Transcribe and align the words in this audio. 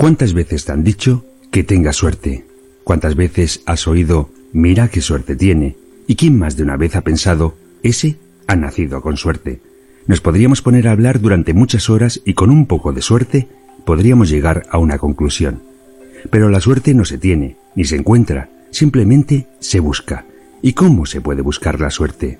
¿Cuántas 0.00 0.32
veces 0.32 0.64
te 0.64 0.72
han 0.72 0.82
dicho 0.82 1.26
que 1.50 1.62
tengas 1.62 1.96
suerte? 1.96 2.46
¿Cuántas 2.84 3.16
veces 3.16 3.60
has 3.66 3.86
oído, 3.86 4.30
mira 4.50 4.88
qué 4.88 5.02
suerte 5.02 5.36
tiene? 5.36 5.76
¿Y 6.06 6.16
quién 6.16 6.38
más 6.38 6.56
de 6.56 6.62
una 6.62 6.78
vez 6.78 6.96
ha 6.96 7.02
pensado, 7.02 7.54
ese 7.82 8.16
ha 8.46 8.56
nacido 8.56 9.02
con 9.02 9.18
suerte? 9.18 9.60
Nos 10.06 10.22
podríamos 10.22 10.62
poner 10.62 10.88
a 10.88 10.92
hablar 10.92 11.20
durante 11.20 11.52
muchas 11.52 11.90
horas 11.90 12.22
y 12.24 12.32
con 12.32 12.48
un 12.48 12.64
poco 12.64 12.94
de 12.94 13.02
suerte 13.02 13.48
podríamos 13.84 14.30
llegar 14.30 14.62
a 14.70 14.78
una 14.78 14.96
conclusión. 14.96 15.60
Pero 16.30 16.48
la 16.48 16.62
suerte 16.62 16.94
no 16.94 17.04
se 17.04 17.18
tiene, 17.18 17.58
ni 17.74 17.84
se 17.84 17.96
encuentra, 17.96 18.48
simplemente 18.70 19.48
se 19.58 19.80
busca. 19.80 20.24
¿Y 20.62 20.72
cómo 20.72 21.04
se 21.04 21.20
puede 21.20 21.42
buscar 21.42 21.78
la 21.78 21.90
suerte? 21.90 22.38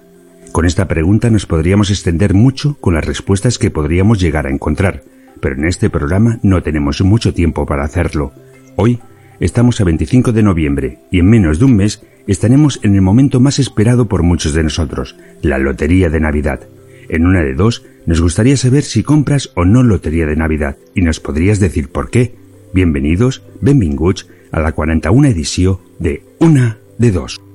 Con 0.52 0.64
esta 0.64 0.88
pregunta 0.88 1.28
nos 1.28 1.44
podríamos 1.44 1.90
extender 1.90 2.32
mucho 2.32 2.78
con 2.80 2.94
las 2.94 3.04
respuestas 3.04 3.58
que 3.58 3.70
podríamos 3.70 4.18
llegar 4.18 4.46
a 4.46 4.50
encontrar, 4.50 5.02
pero 5.40 5.54
en 5.54 5.64
este 5.64 5.90
programa 5.90 6.38
no 6.42 6.62
tenemos 6.62 7.00
mucho 7.02 7.34
tiempo 7.34 7.66
para 7.66 7.84
hacerlo. 7.84 8.32
Hoy 8.76 9.00
estamos 9.40 9.80
a 9.80 9.84
25 9.84 10.32
de 10.32 10.42
noviembre 10.42 10.98
y 11.10 11.20
en 11.20 11.30
menos 11.30 11.58
de 11.58 11.64
un 11.64 11.76
mes 11.76 12.02
estaremos 12.26 12.80
en 12.82 12.94
el 12.94 13.02
momento 13.02 13.40
más 13.40 13.58
esperado 13.58 14.06
por 14.06 14.22
muchos 14.22 14.54
de 14.54 14.62
nosotros, 14.62 15.16
la 15.42 15.58
Lotería 15.58 16.10
de 16.10 16.20
Navidad. 16.20 16.60
En 17.08 17.26
una 17.26 17.42
de 17.42 17.54
dos, 17.54 17.84
nos 18.06 18.20
gustaría 18.20 18.56
saber 18.56 18.82
si 18.82 19.02
compras 19.02 19.50
o 19.56 19.64
no 19.64 19.82
Lotería 19.82 20.26
de 20.26 20.36
Navidad 20.36 20.76
y 20.94 21.02
nos 21.02 21.20
podrías 21.20 21.58
decir 21.60 21.88
por 21.88 22.10
qué. 22.10 22.34
Bienvenidos, 22.72 23.42
benvinguts, 23.60 24.28
a 24.52 24.60
la 24.60 24.72
41 24.72 25.28
edición 25.28 25.78
de 25.98 26.22
Una 26.38 26.78
de 26.98 27.10
Dos. 27.10 27.49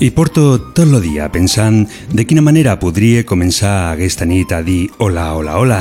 I 0.00 0.10
porto 0.12 0.58
tot 0.72 0.86
el 0.86 1.02
dia 1.04 1.26
pensant 1.28 1.82
de 2.08 2.24
quina 2.24 2.40
manera 2.40 2.72
podria 2.80 3.20
començar 3.28 3.90
aquesta 3.90 4.24
nit 4.24 4.48
a 4.56 4.62
dir 4.64 4.88
hola, 4.96 5.26
hola, 5.36 5.58
hola. 5.60 5.80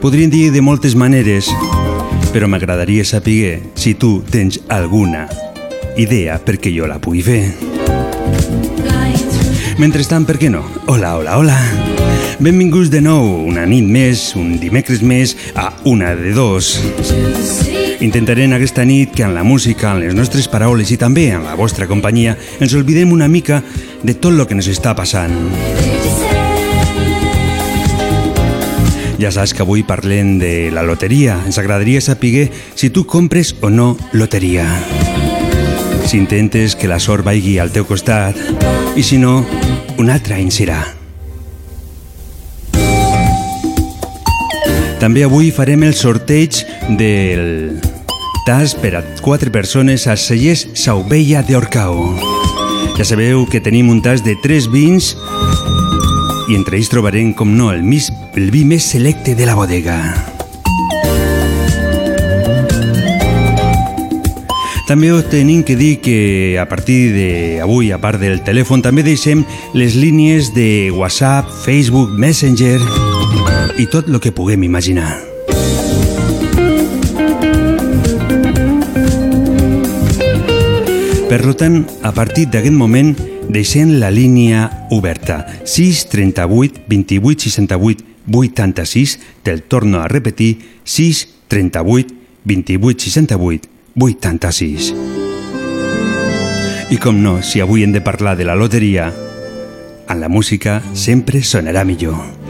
Podrien 0.00 0.32
dir 0.32 0.46
de 0.54 0.62
moltes 0.64 0.96
maneres, 0.96 1.50
però 2.32 2.48
m'agradaria 2.48 3.04
saber 3.04 3.60
si 3.76 3.92
tu 3.92 4.22
tens 4.24 4.56
alguna 4.72 5.26
idea 6.00 6.38
perquè 6.40 6.72
jo 6.72 6.88
la 6.88 6.96
pugui 6.96 7.20
fer. 7.20 7.42
Mentrestant, 9.76 10.24
per 10.24 10.38
què 10.40 10.48
no? 10.48 10.64
Hola, 10.86 11.12
hola, 11.20 11.36
hola. 11.36 11.58
Benvinguts 12.40 12.88
de 12.88 13.04
nou, 13.04 13.28
una 13.52 13.68
nit 13.68 13.84
més, 13.84 14.30
un 14.32 14.56
dimecres 14.64 15.04
més, 15.04 15.36
a 15.60 15.74
una 15.84 16.16
de 16.16 16.32
dos. 16.32 16.72
Intentaré 18.02 18.48
en 18.48 18.52
aquesta 18.56 18.82
nit 18.82 19.12
que 19.14 19.22
en 19.22 19.30
la 19.30 19.44
música, 19.46 19.92
en 19.92 20.00
les 20.02 20.14
nostres 20.18 20.48
paraules 20.50 20.88
i 20.90 20.96
també 20.98 21.28
en 21.30 21.44
la 21.46 21.52
vostra 21.54 21.86
companyia 21.86 22.32
ens 22.58 22.72
oblidem 22.74 23.12
una 23.14 23.28
mica 23.30 23.60
de 24.02 24.16
tot 24.18 24.34
el 24.34 24.42
que 24.50 24.56
ens 24.58 24.66
està 24.72 24.90
passant. 24.98 25.36
Ja 29.22 29.30
saps 29.30 29.52
que 29.54 29.62
avui 29.62 29.84
parlem 29.86 30.32
de 30.40 30.72
la 30.74 30.82
loteria. 30.82 31.36
Ens 31.46 31.60
agradaria 31.62 32.00
saber 32.02 32.48
si 32.74 32.90
tu 32.90 33.06
compres 33.06 33.54
o 33.62 33.70
no 33.70 33.94
loteria. 34.10 34.66
Si 36.02 36.18
intentes 36.18 36.74
que 36.74 36.90
la 36.90 36.98
sort 36.98 37.22
vagi 37.22 37.60
al 37.62 37.70
teu 37.70 37.86
costat 37.86 38.34
i 38.98 39.06
si 39.06 39.22
no, 39.22 39.44
un 40.02 40.10
altre 40.10 40.42
any 40.42 40.50
serà. 40.50 40.82
També 44.98 45.22
avui 45.22 45.54
farem 45.54 45.86
el 45.86 45.94
sorteig 45.94 46.64
del 46.98 47.91
tas 48.44 48.74
per 48.74 48.96
a 48.96 49.02
quatre 49.22 49.50
persones 49.50 50.06
a 50.06 50.16
Cellers 50.16 50.66
Saubella 50.74 51.42
d'Orcau. 51.46 51.94
Ja 52.96 53.06
sabeu 53.06 53.46
que 53.46 53.62
tenim 53.62 53.88
un 53.92 54.02
tas 54.02 54.24
de 54.26 54.34
tres 54.42 54.66
vins 54.70 55.12
i 56.50 56.58
entre 56.58 56.76
ells 56.76 56.90
trobarem, 56.90 57.32
com 57.32 57.54
no, 57.56 57.70
el, 57.72 57.82
mis, 57.86 58.10
el 58.34 58.50
vi 58.50 58.64
més 58.66 58.90
selecte 58.92 59.36
de 59.38 59.46
la 59.46 59.54
bodega. 59.56 59.96
També 64.90 65.12
us 65.14 65.24
tenim 65.32 65.62
que 65.64 65.78
dir 65.78 65.94
que 66.04 66.58
a 66.60 66.66
partir 66.68 67.14
d'avui, 67.14 67.92
a 67.94 68.00
part 68.02 68.20
del 68.20 68.42
telèfon, 68.44 68.82
també 68.84 69.06
deixem 69.06 69.46
les 69.72 69.94
línies 69.96 70.52
de 70.52 70.90
WhatsApp, 70.92 71.48
Facebook, 71.64 72.12
Messenger 72.18 72.80
i 73.78 73.88
tot 73.88 74.10
el 74.10 74.20
que 74.20 74.34
puguem 74.34 74.66
imaginar. 74.66 75.31
Per 81.32 81.54
tant, 81.56 81.78
a 82.04 82.10
partir 82.12 82.42
d'aquest 82.52 82.74
moment, 82.76 83.14
deixem 83.48 83.94
la 83.96 84.10
línia 84.12 84.66
oberta. 84.92 85.38
6 85.64 86.02
38 86.12 86.82
28 86.92 87.46
68 87.48 88.04
86, 88.28 89.14
te'l 89.40 89.62
torno 89.64 90.02
a 90.02 90.10
repetir, 90.12 90.58
6 90.84 91.22
38 91.48 92.12
28 92.44 93.08
68 93.08 93.72
86. 93.96 94.92
I 96.92 97.00
com 97.00 97.24
no, 97.24 97.38
si 97.40 97.64
avui 97.64 97.88
hem 97.88 97.96
de 97.96 98.04
parlar 98.04 98.36
de 98.36 98.44
la 98.44 98.52
loteria, 98.52 99.08
en 100.04 100.20
la 100.20 100.28
música 100.28 100.82
sempre 100.92 101.40
sonarà 101.40 101.88
millor. 101.88 102.41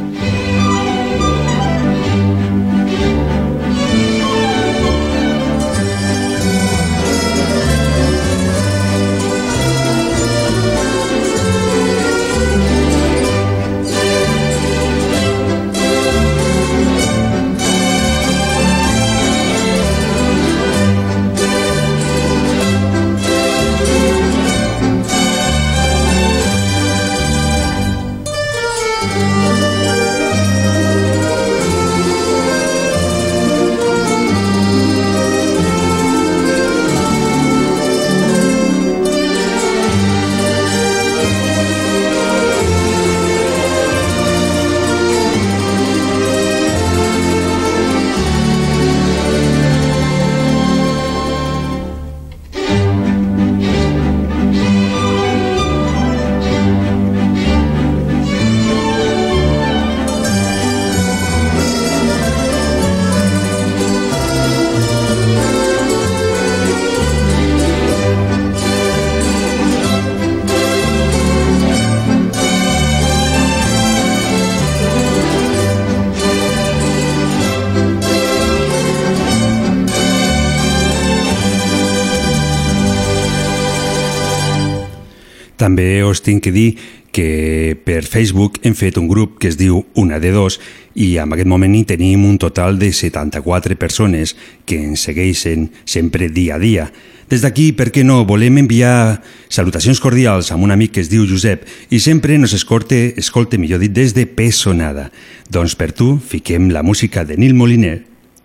També 85.82 86.04
us 86.06 86.20
tinc 86.22 86.44
que 86.44 86.52
dir 86.54 86.76
que 87.10 87.74
per 87.82 88.04
Facebook 88.06 88.60
hem 88.62 88.76
fet 88.78 89.00
un 89.00 89.08
grup 89.10 89.34
que 89.42 89.48
es 89.50 89.56
diu 89.58 89.80
Una 89.98 90.20
de 90.22 90.30
Dos 90.30 90.60
i 90.94 91.16
en 91.18 91.34
aquest 91.34 91.50
moment 91.50 91.74
hi 91.74 91.82
tenim 91.90 92.22
un 92.28 92.38
total 92.38 92.78
de 92.78 92.92
74 92.94 93.74
persones 93.80 94.36
que 94.64 94.78
ens 94.78 95.02
segueixen 95.08 95.72
sempre 95.82 96.30
dia 96.30 96.54
a 96.54 96.62
dia. 96.62 96.86
Des 97.26 97.42
d'aquí, 97.42 97.72
per 97.74 97.90
què 97.90 98.06
no, 98.06 98.22
volem 98.28 98.62
enviar 98.62 99.18
salutacions 99.50 99.98
cordials 99.98 100.54
a 100.54 100.60
un 100.60 100.70
amic 100.70 100.94
que 100.94 101.02
es 101.02 101.10
diu 101.10 101.26
Josep 101.26 101.66
i 101.90 101.98
sempre 101.98 102.38
nos 102.38 102.54
escorte, 102.54 103.08
escolte, 103.18 103.58
millor 103.58 103.82
dit, 103.82 103.90
des 103.90 104.14
de 104.14 104.28
Pessonada. 104.30 105.10
Doncs 105.50 105.74
per 105.74 105.90
tu 105.90 106.14
fiquem 106.22 106.70
la 106.70 106.86
música 106.86 107.26
de 107.26 107.42
Nil 107.42 107.58
Moliner. 107.58 108.04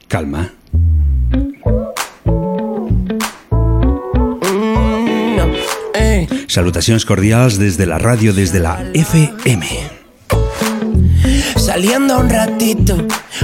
Calma. 0.10 0.57
Salutacions 6.48 7.06
cordials 7.06 7.60
desde 7.60 7.86
la 7.86 7.98
radio, 8.00 8.34
desde 8.34 8.60
la 8.60 8.84
FM. 8.94 9.68
Saliendo 11.68 12.18
un 12.20 12.30
ratito, 12.30 12.96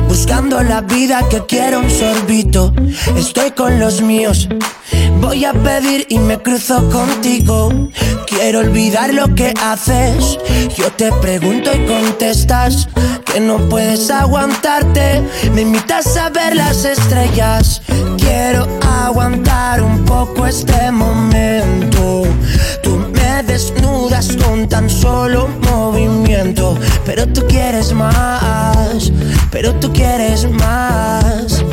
buscando 0.08 0.64
la 0.64 0.80
vida 0.80 1.28
que 1.30 1.46
quiero 1.46 1.82
un 1.82 1.90
sorbito. 1.90 2.74
Estoy 3.18 3.52
con 3.52 3.82
los 3.82 4.02
míos, 4.02 4.48
voy 5.20 5.44
a 5.44 5.52
pedir 5.52 6.08
y 6.08 6.20
me 6.20 6.40
cruzo 6.40 6.90
contigo. 6.90 7.90
Quiero 8.26 8.60
olvidar 8.60 9.14
lo 9.14 9.36
que 9.36 9.54
haces. 9.62 10.40
Yo 10.78 10.90
te 10.94 11.12
pregunto 11.12 11.70
y 11.76 11.86
contestas 11.86 12.88
que 13.26 13.42
no 13.42 13.58
puedes 13.68 14.10
aguantarte. 14.10 15.22
Me 15.54 15.64
invitas 15.64 16.16
a 16.16 16.30
ver 16.30 16.56
las 16.56 16.86
estrellas. 16.86 17.82
Quiero 18.18 18.66
aguantar 19.04 19.84
un 19.84 20.06
poco 20.06 20.48
este 20.48 20.92
momento 20.92 22.24
desnudas 23.42 24.38
con 24.38 24.70
tan 24.70 24.90
solo 24.90 25.48
movimiento. 25.72 26.78
Pero 27.06 27.28
tú 27.28 27.46
quieres 27.48 27.94
más, 27.94 29.12
pero 29.50 29.74
tú 29.76 29.92
quieres 29.92 30.48
más. 30.50 31.64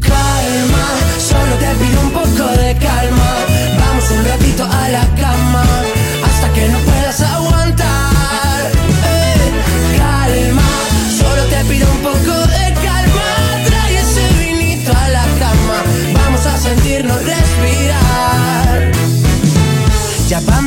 Calma, 0.00 0.86
solo 1.18 1.54
te 1.58 1.74
pido 1.84 2.00
un 2.00 2.10
poco 2.12 2.48
de 2.62 2.74
calma. 2.78 3.34
Vamos 3.78 4.10
un 4.10 4.24
ratito 4.24 4.64
a 4.64 4.88
la 4.88 5.05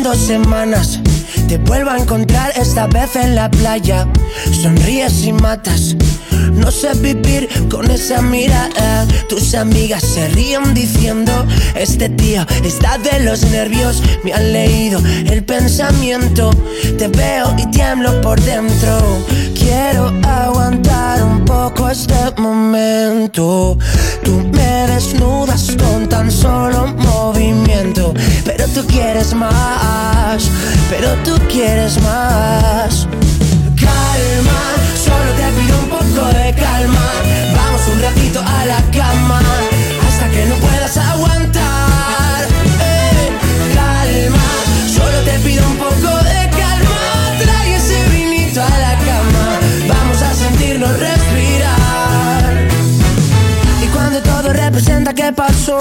dos 0.10 0.18
semanas, 0.18 1.00
te 1.50 1.58
vuelvo 1.58 1.90
a 1.90 1.98
encontrar 1.98 2.54
esta 2.56 2.86
vez 2.86 3.16
en 3.16 3.34
la 3.34 3.50
playa. 3.50 4.08
Sonríes 4.62 5.24
y 5.24 5.34
matas. 5.34 5.96
No 6.54 6.70
sé 6.70 6.94
vivir 6.94 7.50
con 7.72 7.90
esa 7.90 8.22
mirada. 8.22 9.08
Tus 9.28 9.56
amigas 9.56 10.04
se 10.04 10.28
ríen 10.28 10.76
diciendo: 10.76 11.48
Este 11.74 12.08
tío 12.10 12.46
está 12.64 13.00
de 13.00 13.22
los 13.22 13.42
nervios. 13.46 14.04
Me 14.24 14.32
han 14.32 14.54
leído 14.54 15.02
el 15.26 15.44
pensamiento. 15.44 16.52
Te 17.00 17.08
veo 17.08 17.56
y 17.58 17.66
tiemblo 17.72 18.22
por 18.22 18.40
dentro. 18.42 19.00
Quiero 19.56 20.14
aguantar 20.24 21.24
un 21.24 21.46
poco 21.46 21.90
este 21.90 22.14
momento. 22.38 23.76
Tú 24.24 24.48
me 24.54 24.86
desnudas 24.88 25.76
con 25.82 26.08
tan 26.08 26.32
solo 26.32 26.94
movimiento. 26.96 28.14
Pero 28.46 28.68
tú 28.68 28.86
quieres 28.86 29.34
más. 29.34 30.50
Pero 30.90 31.10
tú 31.24 31.39
quieres 31.48 32.02
más. 32.02 33.08
Calma, 33.76 34.62
solo 34.96 35.32
te 35.38 35.62
pido 35.62 35.80
un 35.80 35.90
poco 35.90 36.28
de 36.34 36.54
calma. 36.56 37.29
Qué 55.30 55.34
pasó. 55.34 55.80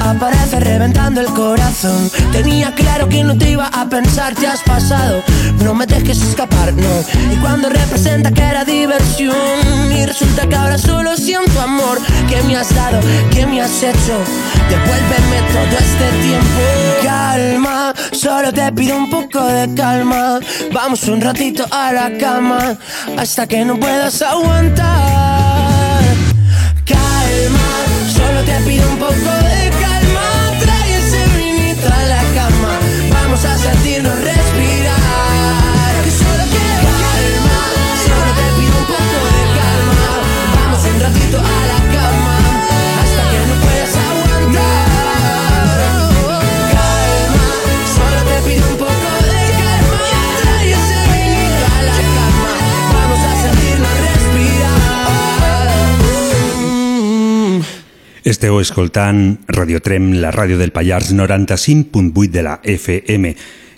Aparece 0.00 0.60
reventando 0.60 1.20
el 1.20 1.28
corazón. 1.28 2.10
Tenía 2.32 2.74
claro 2.74 3.08
que 3.08 3.22
no 3.22 3.36
te 3.36 3.50
iba 3.50 3.66
a 3.66 3.88
pensar, 3.88 4.34
te 4.34 4.46
has 4.46 4.62
pasado. 4.62 5.22
No 5.62 5.74
me 5.74 5.86
dejes 5.86 6.22
escapar, 6.22 6.72
no. 6.72 6.94
Y 7.32 7.36
cuando 7.36 7.68
representa 7.68 8.30
que 8.32 8.42
era 8.42 8.64
diversión. 8.64 9.36
Y 9.92 10.06
resulta 10.06 10.48
que 10.48 10.56
ahora 10.56 10.78
solo 10.78 11.16
siento 11.16 11.60
amor. 11.60 11.98
Que 12.28 12.42
me 12.42 12.56
has 12.56 12.74
dado, 12.74 13.00
que 13.30 13.46
me 13.46 13.60
has 13.60 13.82
hecho. 13.82 14.16
Devuélveme 14.68 15.38
todo 15.54 15.76
este 15.78 16.06
tiempo. 16.22 16.60
Calma, 17.02 17.94
solo 18.12 18.52
te 18.52 18.72
pido 18.72 18.96
un 18.96 19.10
poco 19.10 19.44
de 19.44 19.74
calma. 19.74 20.40
Vamos 20.72 21.06
un 21.08 21.20
ratito 21.20 21.66
a 21.70 21.92
la 21.92 22.18
cama. 22.18 22.76
Hasta 23.16 23.46
que 23.46 23.64
no 23.64 23.78
puedas 23.78 24.20
aguantar. 24.22 25.19
Te 28.44 28.52
pido 28.64 28.88
un 28.88 28.98
poco 28.98 29.59
Esteu 58.30 58.60
escoltant 58.62 59.40
Radio 59.50 59.80
Trem, 59.82 60.12
la 60.22 60.30
ràdio 60.30 60.54
del 60.54 60.70
Pallars 60.70 61.08
95.8 61.10 62.30
de 62.30 62.42
la 62.46 62.60
FM. 62.62 63.32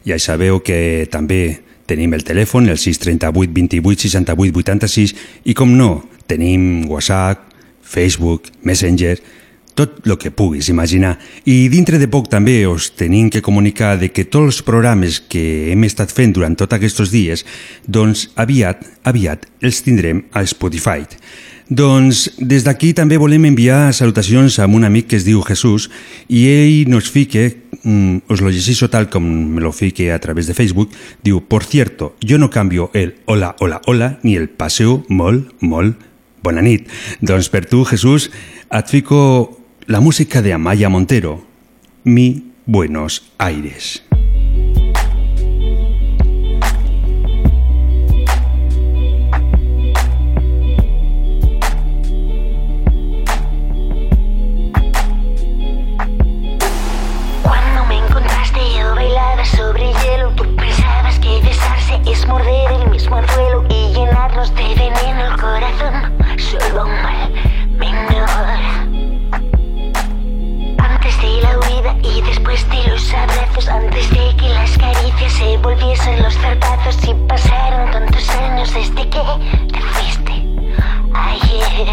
Ja 0.04 0.18
sabeu 0.20 0.58
que 0.60 1.08
també 1.08 1.62
tenim 1.88 2.12
el 2.12 2.20
telèfon, 2.20 2.68
el 2.68 2.76
638 2.76 3.48
28 3.48 4.02
68 4.10 4.60
86 4.60 5.14
i 5.48 5.54
com 5.56 5.72
no, 5.72 6.02
tenim 6.28 6.84
WhatsApp, 6.90 7.46
Facebook, 7.80 8.50
Messenger, 8.68 9.14
tot 9.72 10.04
el 10.04 10.18
que 10.20 10.34
puguis 10.36 10.68
imaginar. 10.68 11.14
I 11.48 11.70
dintre 11.72 11.96
de 11.96 12.10
poc 12.12 12.28
també 12.28 12.58
us 12.68 12.90
tenim 12.92 13.30
que 13.32 13.40
comunicar 13.40 13.94
de 14.02 14.10
que 14.12 14.26
tots 14.26 14.50
els 14.50 14.60
programes 14.66 15.22
que 15.32 15.72
hem 15.72 15.88
estat 15.88 16.12
fent 16.12 16.36
durant 16.36 16.58
tots 16.60 16.76
aquests 16.76 17.08
dies, 17.08 17.46
doncs 17.88 18.28
aviat, 18.36 18.84
aviat 19.08 19.48
els 19.64 19.80
tindrem 19.80 20.26
a 20.36 20.44
Spotify. 20.44 21.08
Doncs 21.72 22.26
des 22.36 22.66
d'aquí 22.66 22.90
també 22.92 23.16
volem 23.16 23.46
enviar 23.48 23.94
salutacions 23.96 24.58
a 24.60 24.66
un 24.68 24.84
amic 24.84 25.06
que 25.08 25.16
es 25.16 25.24
diu 25.24 25.40
Jesús 25.46 25.86
i 26.28 26.42
ell 26.50 26.90
nos 26.92 27.08
fique, 27.08 27.62
mm, 27.80 28.28
os 28.28 28.42
lo 28.44 28.50
llegeixo 28.52 28.90
tal 28.92 29.08
com 29.08 29.24
me 29.24 29.62
lo 29.62 29.72
fique 29.72 30.10
a 30.12 30.18
través 30.18 30.46
de 30.46 30.52
Facebook, 30.52 30.90
diu, 31.24 31.40
por 31.40 31.64
cierto, 31.64 32.14
yo 32.20 32.36
no 32.36 32.50
cambio 32.50 32.90
el 32.92 33.14
hola, 33.24 33.56
hola, 33.58 33.80
hola, 33.86 34.18
ni 34.22 34.36
el 34.36 34.50
paseo 34.50 35.06
molt, 35.08 35.48
molt, 35.60 35.96
bona 36.42 36.60
nit. 36.60 36.90
Doncs 37.22 37.48
per 37.48 37.64
tu, 37.64 37.84
Jesús, 37.84 38.30
et 38.68 38.86
fico 38.88 39.58
la 39.86 40.00
música 40.00 40.42
de 40.42 40.52
Amaya 40.52 40.90
Montero, 40.90 41.46
Mi 42.04 42.52
Buenos 42.66 43.32
Aires. 43.38 44.02
de 64.50 64.74
veneno 64.74 65.26
el 65.26 65.40
corazón, 65.40 66.12
solo 66.36 66.86
un 66.86 67.02
mal 67.02 67.32
menor. 67.78 68.58
Antes 70.78 71.16
de 71.22 71.42
la 71.42 71.58
huida 71.60 71.96
y 72.02 72.20
después 72.22 72.68
de 72.68 72.88
los 72.88 73.14
abrazos, 73.14 73.68
antes 73.68 74.10
de 74.10 74.36
que 74.36 74.48
las 74.48 74.76
caricias 74.78 75.32
se 75.32 75.56
volviesen 75.58 76.20
los 76.20 76.34
zarpazos, 76.34 76.96
y 77.08 77.14
pasaron 77.28 77.92
tantos 77.92 78.28
años 78.30 78.74
desde 78.74 79.08
que 79.08 79.20
te 79.72 79.80
fuiste 79.80 80.32
ayer. 81.14 81.86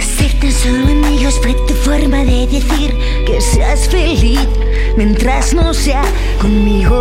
Ser 0.00 0.32
tan 0.40 0.50
solo 0.50 0.84
amigos 0.84 1.38
fue 1.40 1.54
tu 1.68 1.74
forma 1.74 2.24
de 2.24 2.48
decir 2.48 3.24
que 3.24 3.40
seas 3.40 3.88
feliz 3.88 4.48
mientras 4.96 5.54
no 5.54 5.72
sea 5.72 6.02
conmigo. 6.40 6.96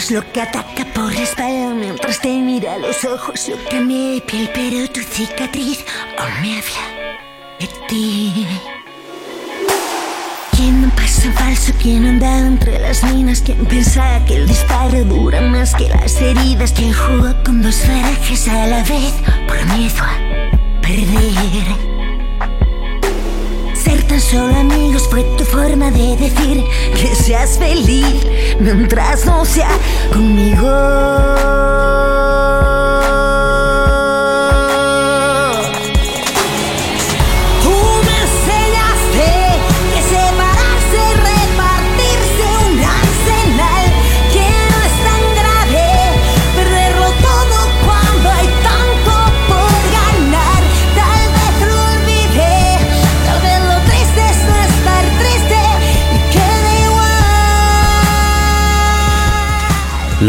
Rojos 0.00 0.10
Lo 0.10 0.32
que 0.32 0.40
ataca 0.40 0.84
por 0.94 1.12
la 1.12 1.22
espalda 1.22 1.74
mientras 1.74 2.20
te 2.20 2.28
mira 2.28 2.74
a 2.74 2.78
los 2.78 3.04
ojos 3.04 3.46
Yo 3.46 3.56
cambié 3.70 4.20
piel 4.22 4.50
pero 4.54 4.88
tu 4.90 5.00
cicatriz 5.00 5.84
aún 6.18 6.42
me 6.42 6.58
habla 6.58 7.18
de 7.58 7.68
ti 7.88 8.46
¿Quién 10.52 10.82
no 10.82 10.90
pasa 10.90 11.32
falso? 11.32 11.72
¿Quién 11.80 12.04
anda 12.04 12.38
entre 12.38 12.78
las 12.80 13.02
minas? 13.04 13.40
¿Quién 13.40 13.64
pensaba 13.64 14.22
que 14.26 14.36
el 14.36 14.46
disparo 14.46 15.04
dura 15.04 15.40
más 15.40 15.74
que 15.74 15.88
las 15.88 16.20
heridas? 16.20 16.72
¿Quién 16.72 16.92
jugó 16.92 17.34
con 17.44 17.62
dos 17.62 17.80
barajas 17.88 18.48
a 18.48 18.66
la 18.66 18.82
vez 18.82 19.14
por 19.48 19.64
miedo 19.74 20.02
a 20.02 20.82
perder? 20.82 21.99
Solo 24.30 24.54
amigos 24.54 25.08
fue 25.08 25.24
tu 25.36 25.44
forma 25.44 25.90
de 25.90 26.16
decir 26.16 26.62
que 26.94 27.16
seas 27.16 27.58
feliz 27.58 28.24
mientras 28.60 29.26
no 29.26 29.44
sea 29.44 29.76
conmigo. 30.12 31.89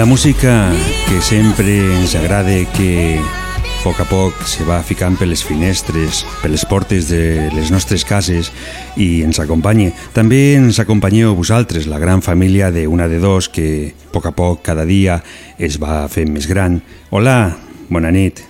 La 0.01 0.07
música 0.07 0.73
que 1.07 1.21
sempre 1.21 1.77
ens 1.77 2.15
agrada 2.17 2.55
que 2.73 3.19
a 3.21 3.83
poc 3.83 3.99
a 4.01 4.07
poc 4.09 4.39
se 4.49 4.65
va 4.65 4.79
ficant 4.81 5.13
per 5.13 5.27
les 5.29 5.43
finestres, 5.45 6.23
per 6.41 6.49
les 6.49 6.63
portes 6.65 7.11
de 7.11 7.51
les 7.53 7.69
nostres 7.69 8.01
cases 8.01 8.49
i 8.97 9.21
ens 9.21 9.37
acompanye. 9.37 9.91
També 10.17 10.55
ens 10.57 10.81
acompanyeu 10.81 11.37
vosaltres, 11.37 11.85
la 11.85 12.01
gran 12.01 12.25
família 12.25 12.71
de 12.73 12.87
una 12.89 13.05
de 13.05 13.21
dos 13.21 13.45
que 13.45 13.93
a 13.93 14.09
poc 14.09 14.25
a 14.25 14.33
poc 14.33 14.65
cada 14.65 14.89
dia 14.89 15.21
es 15.61 15.77
va 15.77 16.07
fent 16.09 16.33
més 16.33 16.49
gran. 16.49 16.81
Hola, 17.13 17.59
bona 17.93 18.09
nit. 18.09 18.41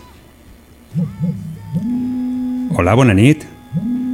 Hola, 2.80 2.96
bona 2.96 3.12
nit. 3.12 3.51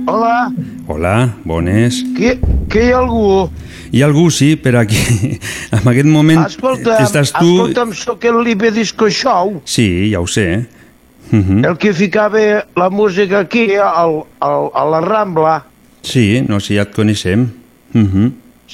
Hola, 0.09 0.53
Hola, 0.87 1.35
bones. 1.43 2.01
que, 2.15 2.39
que 2.71 2.85
hi 2.85 2.91
ha 2.93 2.99
algú? 3.01 3.49
Hi 3.91 4.01
ha 4.01 4.05
algú, 4.07 4.29
sí, 4.31 4.53
però 4.55 4.79
aquí, 4.79 5.01
en 5.75 5.89
aquest 5.91 6.07
moment 6.07 6.45
Escolta'm, 6.45 7.01
estàs 7.03 7.33
tu... 7.35 7.49
escolta'm, 7.57 7.91
sóc 7.91 8.23
el 8.29 8.39
Libe 8.45 8.71
Disco 8.71 9.09
Show, 9.11 9.61
Sí, 9.67 10.07
ja 10.13 10.21
ho 10.23 10.27
sé. 10.27 10.65
Uh 11.27 11.39
-huh. 11.43 11.65
el 11.67 11.75
que 11.77 11.91
ficava 11.93 12.63
la 12.75 12.89
música 12.89 13.39
aquí, 13.39 13.75
al, 13.75 14.23
al, 14.39 14.71
a 14.73 14.85
la 14.85 15.01
Rambla. 15.01 15.65
Sí, 16.01 16.41
no, 16.47 16.61
si 16.61 16.75
ja 16.77 16.83
et 16.83 16.95
coneixem. 16.95 17.49
Uh 17.93 17.99
-huh. 17.99 18.31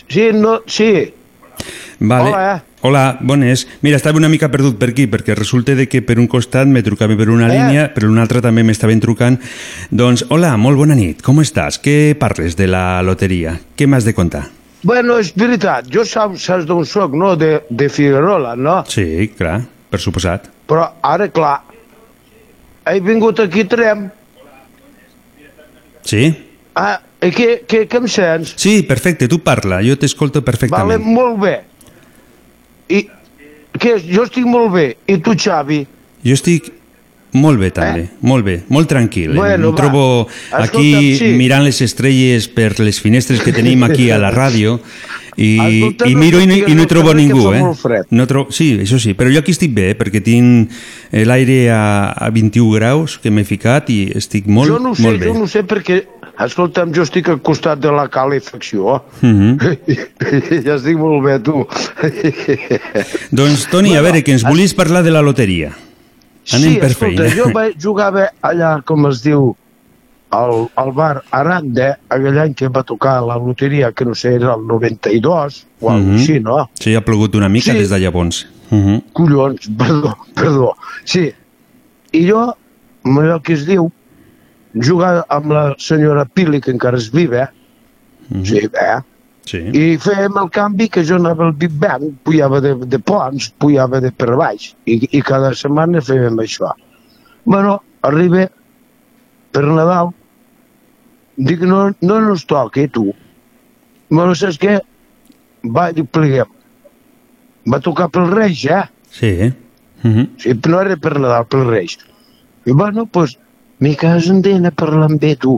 Sí, 0.07 0.29
no, 0.33 0.61
sí, 0.67 1.13
Vale. 1.99 2.29
Hola. 2.29 2.63
Hola, 2.85 3.17
bones. 3.21 3.65
Mira, 3.81 3.95
estava 3.95 4.17
una 4.19 4.27
mica 4.27 4.49
perdut 4.51 4.75
per 4.75 4.89
aquí, 4.91 5.05
perquè 5.07 5.37
resulta 5.37 5.71
de 5.77 5.85
que 5.87 6.01
per 6.03 6.17
un 6.19 6.27
costat 6.27 6.67
me 6.67 6.81
trucava 6.83 7.15
per 7.15 7.29
una 7.31 7.47
Eh? 7.47 7.53
línia, 7.55 7.85
per 7.93 8.03
una 8.09 8.21
altra 8.25 8.41
també 8.43 8.63
m'estaven 8.63 8.99
trucant. 8.99 9.37
Doncs, 9.89 10.25
hola, 10.29 10.57
molt 10.57 10.75
bona 10.77 10.93
nit, 10.95 11.21
com 11.23 11.39
estàs? 11.39 11.79
Què 11.79 12.13
parles 12.19 12.57
de 12.59 12.67
la 12.67 13.01
loteria? 13.01 13.55
Què 13.77 13.87
m'has 13.87 14.03
de 14.03 14.13
contar? 14.13 14.49
Bueno, 14.83 15.15
és 15.17 15.31
veritat, 15.33 15.87
jo 15.87 16.03
saps, 16.03 16.43
saps 16.43 16.65
d'on 16.67 16.83
soc, 16.85 17.13
no? 17.15 17.37
De, 17.39 17.61
de 17.69 17.87
Figuerola, 17.87 18.57
no? 18.59 18.83
Sí, 18.91 19.29
clar, 19.37 19.61
per 19.89 20.01
suposat. 20.03 20.49
Però 20.67 20.89
ara, 21.01 21.29
clar, 21.31 21.61
he 22.91 22.99
vingut 22.99 23.39
aquí 23.39 23.61
a 23.63 23.67
Trem. 23.71 24.09
Sí? 26.03 26.25
Ah, 26.75 26.99
què, 27.21 27.61
què, 27.65 27.85
què 27.87 27.95
em 28.01 28.07
sents? 28.11 28.55
Sí, 28.59 28.81
perfecte, 28.83 29.29
tu 29.31 29.39
parla, 29.39 29.79
jo 29.81 29.95
t'escolto 29.95 30.41
Vale, 30.41 30.51
perfectament. 30.51 30.99
molt 31.05 31.39
bé. 31.39 31.61
I 32.89 33.05
què, 33.79 33.97
jo 34.03 34.23
estic 34.27 34.47
molt 34.47 34.73
bé. 34.73 34.87
I 35.07 35.19
tu, 35.23 35.35
Xavi? 35.39 35.83
Jo 36.23 36.37
estic 36.37 36.71
molt 37.33 37.57
bé, 37.57 37.71
també, 37.73 38.05
molt 38.21 38.45
bé, 38.45 38.59
molt 38.69 38.87
tranquil. 38.89 39.31
Eh? 39.33 39.39
Bueno, 39.39 39.71
em 39.71 39.73
va. 39.73 39.77
trobo 39.79 40.03
aquí 40.53 40.93
Escolta'm, 40.93 41.17
sí. 41.17 41.31
mirant 41.39 41.65
les 41.65 41.81
estrelles 41.81 42.47
per 42.47 42.75
les 42.77 42.99
finestres 43.01 43.41
que 43.41 43.53
tenim 43.55 43.83
aquí 43.87 44.11
a 44.13 44.19
la 44.21 44.29
ràdio 44.33 44.77
i, 45.41 45.49
i 46.05 46.13
miro 46.13 46.37
i 46.43 46.45
no, 46.45 46.59
i 46.69 46.75
no 46.77 46.85
hi 46.85 46.89
trobo 46.91 47.13
ningú, 47.17 47.41
fa 47.47 47.55
eh? 47.57 47.63
molt 47.63 47.79
fred. 47.81 48.11
No 48.13 48.27
trobo, 48.29 48.53
sí, 48.53 48.75
això 48.83 48.99
sí, 49.01 49.15
però 49.17 49.33
jo 49.33 49.41
aquí 49.41 49.55
estic 49.55 49.73
bé, 49.73 49.89
eh, 49.93 49.97
perquè 49.97 50.21
tinc 50.21 50.69
eh, 51.09 51.23
l'aire 51.25 51.57
a, 51.73 51.83
a 52.13 52.29
21 52.33 52.69
graus 52.77 53.17
que 53.23 53.33
m'he 53.33 53.45
ficat 53.49 53.89
i 53.89 54.03
estic 54.19 54.45
molt, 54.45 54.69
jo 54.69 54.77
no 54.83 54.93
ho 54.93 54.99
sé, 54.99 55.07
molt 55.07 55.23
bé. 55.23 55.31
jo 55.31 55.33
no 55.39 55.47
ho 55.47 55.49
sé 55.49 55.65
perquè, 55.65 56.03
escolta'm, 56.39 56.91
jo 56.95 57.03
estic 57.03 57.29
al 57.29 57.41
costat 57.41 57.79
de 57.79 57.91
la 57.91 58.07
calefacció. 58.09 59.01
Mhm. 59.21 59.57
ja 60.65 60.75
estic 60.75 60.97
molt 60.97 61.23
bé, 61.25 61.39
tu. 61.39 61.65
Doncs, 63.31 63.67
Toni, 63.71 63.95
a 63.97 64.01
veure, 64.01 64.23
que 64.23 64.31
ens 64.33 64.43
volies 64.43 64.73
parlar 64.73 65.03
de 65.03 65.11
la 65.11 65.21
loteria. 65.21 65.73
Anem 66.53 66.73
sí, 66.73 66.79
per 66.81 66.89
escolta, 66.91 67.23
feina. 67.23 67.35
jo 67.37 67.51
vaig, 67.55 67.75
jugava 67.85 68.25
allà, 68.43 68.73
com 68.83 69.05
es 69.07 69.21
diu, 69.23 69.53
al, 70.33 70.65
al 70.81 70.91
bar 70.97 71.21
Aranda, 71.31 71.93
aquell 72.09 72.39
any 72.41 72.55
que 72.57 72.67
va 72.73 72.81
tocar 72.83 73.19
la 73.23 73.37
loteria, 73.37 73.91
que 73.93 74.03
no 74.05 74.15
sé, 74.17 74.33
era 74.39 74.55
el 74.57 74.65
92, 74.67 75.65
o 75.79 75.91
Mhm. 75.91 76.03
cosa 76.03 76.17
així, 76.19 76.39
no? 76.41 76.57
Sí, 76.79 76.95
ha 76.95 77.05
plogut 77.05 77.35
una 77.35 77.49
mica 77.49 77.71
Sí. 77.71 77.77
des 77.77 77.89
de 77.89 77.99
llavors. 77.99 78.47
Uh 78.71 78.75
-huh. 78.77 79.03
Collons, 79.13 79.69
perdó, 79.77 80.17
perdó. 80.33 80.75
Sí, 81.05 81.31
i 82.11 82.27
jo, 82.29 82.55
allò 83.03 83.41
que 83.41 83.53
es 83.53 83.65
diu, 83.65 83.91
jugar 84.73 85.23
amb 85.29 85.51
la 85.51 85.63
senyora 85.77 86.25
Pili, 86.25 86.61
que 86.61 86.71
encara 86.71 86.97
és 86.97 87.09
viva, 87.13 87.49
Mhm. 88.29 88.45
sí, 88.45 88.57
eh? 88.57 89.01
Sí. 89.45 89.57
I 89.75 89.97
fèiem 89.99 90.37
el 90.39 90.49
canvi 90.49 90.87
que 90.87 91.03
jo 91.03 91.15
anava 91.15 91.45
al 91.45 91.51
Big 91.53 91.71
Bang, 91.77 92.13
pujava 92.23 92.61
de, 92.61 92.75
de 92.87 92.99
ponts, 92.99 93.49
pujava 93.59 93.99
de 93.99 94.09
per 94.11 94.37
baix, 94.39 94.73
i, 94.85 95.01
i 95.11 95.21
cada 95.21 95.53
setmana 95.53 95.99
fèiem 95.99 96.39
això. 96.39 96.71
Bueno, 97.43 97.81
arriba 98.01 98.47
per 99.51 99.63
Nadal, 99.67 100.13
dic, 101.35 101.59
no, 101.67 101.91
no 102.01 102.17
ens 102.31 102.45
toca, 102.45 102.87
tu. 102.87 103.11
Bueno, 104.09 104.33
saps 104.33 104.57
què? 104.57 104.79
Va, 105.75 105.91
dic, 105.91 106.07
pleguem. 106.15 106.47
Va 107.69 107.79
tocar 107.83 108.07
pel 108.09 108.31
Reis, 108.31 108.63
eh? 108.65 108.83
Sí. 109.11 109.51
Uh 110.03 110.09
-huh. 110.09 110.29
Sí, 110.37 110.53
no 110.67 110.81
era 110.81 110.95
per 110.97 111.19
Nadal, 111.19 111.45
per 111.45 111.65
Reis. 111.67 111.97
I 112.65 112.71
bueno, 112.71 113.03
doncs, 113.03 113.11
pues, 113.11 113.37
mi 113.83 113.95
casa 113.99 114.31
endena 114.31 114.71
parlant 114.71 115.19
bé, 115.19 115.35
tu. 115.35 115.57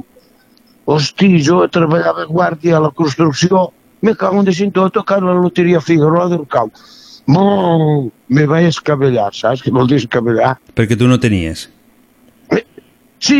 Hosti, 0.90 1.30
jo 1.46 1.64
treballava 1.70 2.26
a 2.26 2.30
guàrdia 2.30 2.78
a 2.78 2.84
la 2.88 2.92
construcció, 2.94 3.68
me 4.02 4.16
cago 4.18 4.40
en 4.40 4.46
de 4.46 4.54
cinto 4.54 4.90
tocar 4.90 5.22
la 5.22 5.34
loteria 5.34 5.82
Figueroa 5.82 6.30
del 6.30 6.46
Cau. 6.50 6.72
Brrr, 7.28 8.12
me 8.30 8.46
vaig 8.50 8.68
escavellar, 8.70 9.32
saps 9.34 9.64
què 9.66 9.74
vol 9.74 9.90
dir 9.90 9.98
escavellar? 10.02 10.56
Perquè 10.78 10.98
tu 10.98 11.10
no 11.10 11.18
tenies. 11.22 11.68
Sí, 13.26 13.40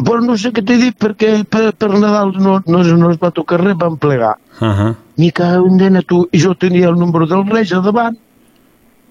però 0.00 0.22
no 0.24 0.36
sé 0.40 0.52
què 0.56 0.64
t'he 0.64 0.78
dit, 0.80 0.96
perquè 0.96 1.34
per, 1.44 1.66
per 1.76 1.90
Nadal 1.92 2.32
no, 2.38 2.58
no, 2.66 2.82
no 3.00 3.10
es 3.12 3.20
va 3.20 3.32
tocar 3.34 3.60
res, 3.60 3.76
vam 3.80 3.98
plegar. 4.00 4.36
Uh 4.60 4.68
-huh. 4.68 4.94
Mi 5.16 5.30
cago 5.30 5.66
en 5.68 5.76
dena, 5.76 6.02
tu, 6.02 6.26
i 6.32 6.40
jo 6.40 6.54
tenia 6.54 6.88
el 6.88 6.96
número 6.96 7.26
del 7.26 7.46
Reis 7.50 7.72
a 7.72 7.80
davant. 7.80 8.16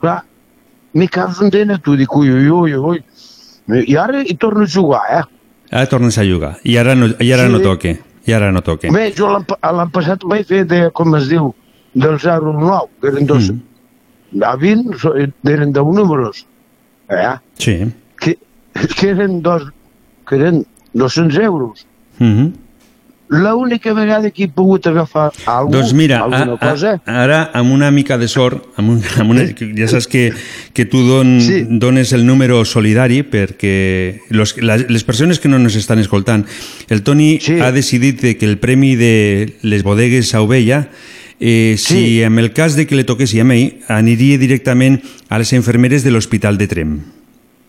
Clar, 0.01 0.23
mi 0.93 1.07
cago 1.07 1.43
en 1.43 1.49
dena, 1.49 1.77
tu, 1.77 1.95
dic, 1.95 2.15
ui, 2.15 2.29
ui, 2.31 2.49
ui, 2.49 2.73
ui. 2.75 3.03
I 3.67 3.95
ara 3.95 4.23
hi 4.23 4.35
torno 4.35 4.63
a 4.63 4.67
jugar, 4.67 5.01
eh? 5.19 5.23
Ara 5.71 5.85
tornes 5.87 6.17
a 6.17 6.23
jugar. 6.25 6.57
I 6.63 6.77
ara 6.77 6.95
no, 6.95 7.07
i 7.19 7.31
ara 7.31 7.45
Sí. 7.47 7.51
no 7.53 7.59
toque. 7.61 7.99
I 8.25 8.33
ara 8.33 8.51
no 8.51 8.61
toque. 8.61 8.91
Bé, 8.91 9.13
jo 9.17 9.29
l'any 9.31 9.45
pa- 9.45 9.71
l'any 9.71 9.89
passat 9.91 10.23
vaig 10.23 10.45
fer, 10.45 10.65
de, 10.67 10.89
com 10.91 11.15
es 11.15 11.27
diu, 11.29 11.53
del 11.93 12.19
0 12.19 12.51
al 12.51 12.59
9, 12.59 12.89
que 13.01 13.07
eren 13.07 13.25
dos... 13.27 13.51
Mm. 13.51 14.43
A 14.43 14.55
20 14.55 14.97
so- 14.99 15.15
eren 15.17 15.73
10 15.73 15.85
números, 15.95 16.45
eh? 17.09 17.35
Sí. 17.57 17.91
Que, 18.19 18.37
que 18.97 19.09
eren 19.09 19.41
dos... 19.41 19.63
que 20.27 20.35
eren 20.35 20.65
200 20.93 21.37
euros. 21.39 21.85
Mhm. 22.19 22.53
L'única 23.31 23.93
vegada 23.95 24.29
que 24.29 24.43
he 24.43 24.47
pogut 24.51 24.85
agafar 24.89 25.29
alguna, 25.45 25.77
Doncs 25.77 25.93
mira, 25.95 26.17
alguna 26.19 26.57
a, 26.57 26.57
a, 26.59 26.69
cosa... 26.73 26.89
ara 27.07 27.37
amb 27.55 27.71
una 27.71 27.87
mica 27.89 28.17
de 28.19 28.27
sort, 28.27 28.65
amb 28.75 28.89
un, 28.91 28.97
amb 29.23 29.31
una, 29.31 29.45
ja 29.77 29.87
saps 29.87 30.09
que, 30.11 30.33
que 30.75 30.83
tu 30.85 30.99
don, 31.07 31.37
Sí. 31.39 31.61
dones 31.69 32.11
el 32.11 32.25
número 32.27 32.65
solidari 32.65 33.21
perquè 33.23 34.19
los, 34.35 34.57
les, 34.59 34.83
les 34.91 35.03
persones 35.07 35.39
que 35.39 35.47
no 35.47 35.59
nos 35.59 35.75
estan 35.79 35.99
escoltant, 36.03 36.43
el 36.89 37.03
Toni 37.07 37.39
Sí. 37.39 37.55
ha 37.61 37.71
decidit 37.71 38.19
de 38.21 38.35
que 38.35 38.45
el 38.45 38.57
premi 38.59 38.97
de 38.99 39.55
les 39.63 39.83
bodegues 39.83 40.35
a 40.35 40.41
Ovella 40.41 40.89
eh, 41.39 41.75
si 41.77 41.95
Sí. 41.95 42.21
en 42.23 42.37
el 42.37 42.51
cas 42.51 42.75
de 42.75 42.85
que 42.85 42.95
le 42.99 43.05
toquessi 43.05 43.39
a 43.39 43.45
mi, 43.47 43.79
aniria 43.87 44.37
directament 44.37 44.99
a 45.29 45.39
les 45.39 45.53
infermeres 45.53 46.03
de 46.03 46.11
l'Hospital 46.11 46.57
de 46.59 46.67
Trem. 46.67 46.99